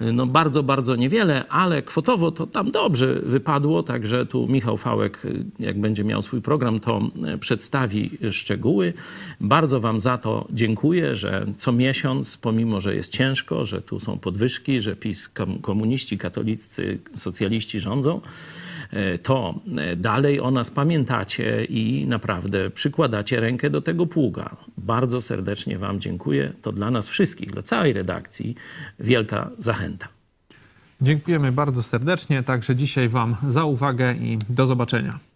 No 0.00 0.26
bardzo, 0.26 0.62
bardzo 0.62 0.96
niewiele, 0.96 1.48
ale 1.48 1.82
kwotowo 1.82 2.30
to 2.30 2.46
tam 2.46 2.70
dobrze 2.70 3.14
wypadło, 3.14 3.82
także 3.82 4.26
tu 4.26 4.48
Michał 4.48 4.76
Fałek, 4.76 5.22
e, 5.24 5.28
jak 5.64 5.80
będzie 5.80 6.04
miał 6.04 6.22
swój 6.22 6.42
program, 6.42 6.80
to 6.80 7.00
e, 7.26 7.38
przedstawi 7.38 8.10
szczegóły. 8.30 8.92
Bardzo 9.40 9.80
Wam 9.80 10.00
za 10.00 10.18
to 10.18 10.46
dziękuję, 10.50 11.16
że 11.16 11.46
co 11.58 11.72
miesiąc, 11.72 12.36
pomimo, 12.36 12.80
że 12.80 12.94
jest 12.94 13.12
ciężko, 13.12 13.66
że 13.66 13.82
tu 13.82 14.00
są 14.00 14.18
podwyżki, 14.18 14.80
że 14.80 14.96
PiS, 14.96 15.28
kom- 15.28 15.58
komuniści, 15.58 16.18
katolicy, 16.18 16.98
socjaliści 17.14 17.80
rządzą, 17.80 18.20
to 19.22 19.60
e, 19.76 19.96
dalej 19.96 20.40
o 20.40 20.50
nas 20.50 20.70
pamiętacie 20.70 21.64
i 21.64 22.06
naprawdę 22.06 22.70
przykładacie 22.70 23.40
rękę 23.40 23.70
do 23.70 23.80
tego 23.80 24.06
pługa. 24.06 24.56
Bardzo 24.78 25.20
serdecznie 25.20 25.78
Wam 25.78 26.00
dziękuję. 26.00 26.52
To 26.62 26.72
dla 26.72 26.90
nas 26.90 27.08
wszystkich, 27.08 27.50
dla 27.50 27.62
całej 27.62 27.92
redakcji 27.92 28.54
wielka 29.00 29.50
zachęta. 29.58 30.08
Dziękujemy 31.00 31.52
bardzo 31.52 31.82
serdecznie. 31.82 32.42
Także 32.42 32.76
dzisiaj 32.76 33.08
Wam 33.08 33.36
za 33.48 33.64
uwagę 33.64 34.14
i 34.14 34.38
do 34.48 34.66
zobaczenia. 34.66 35.29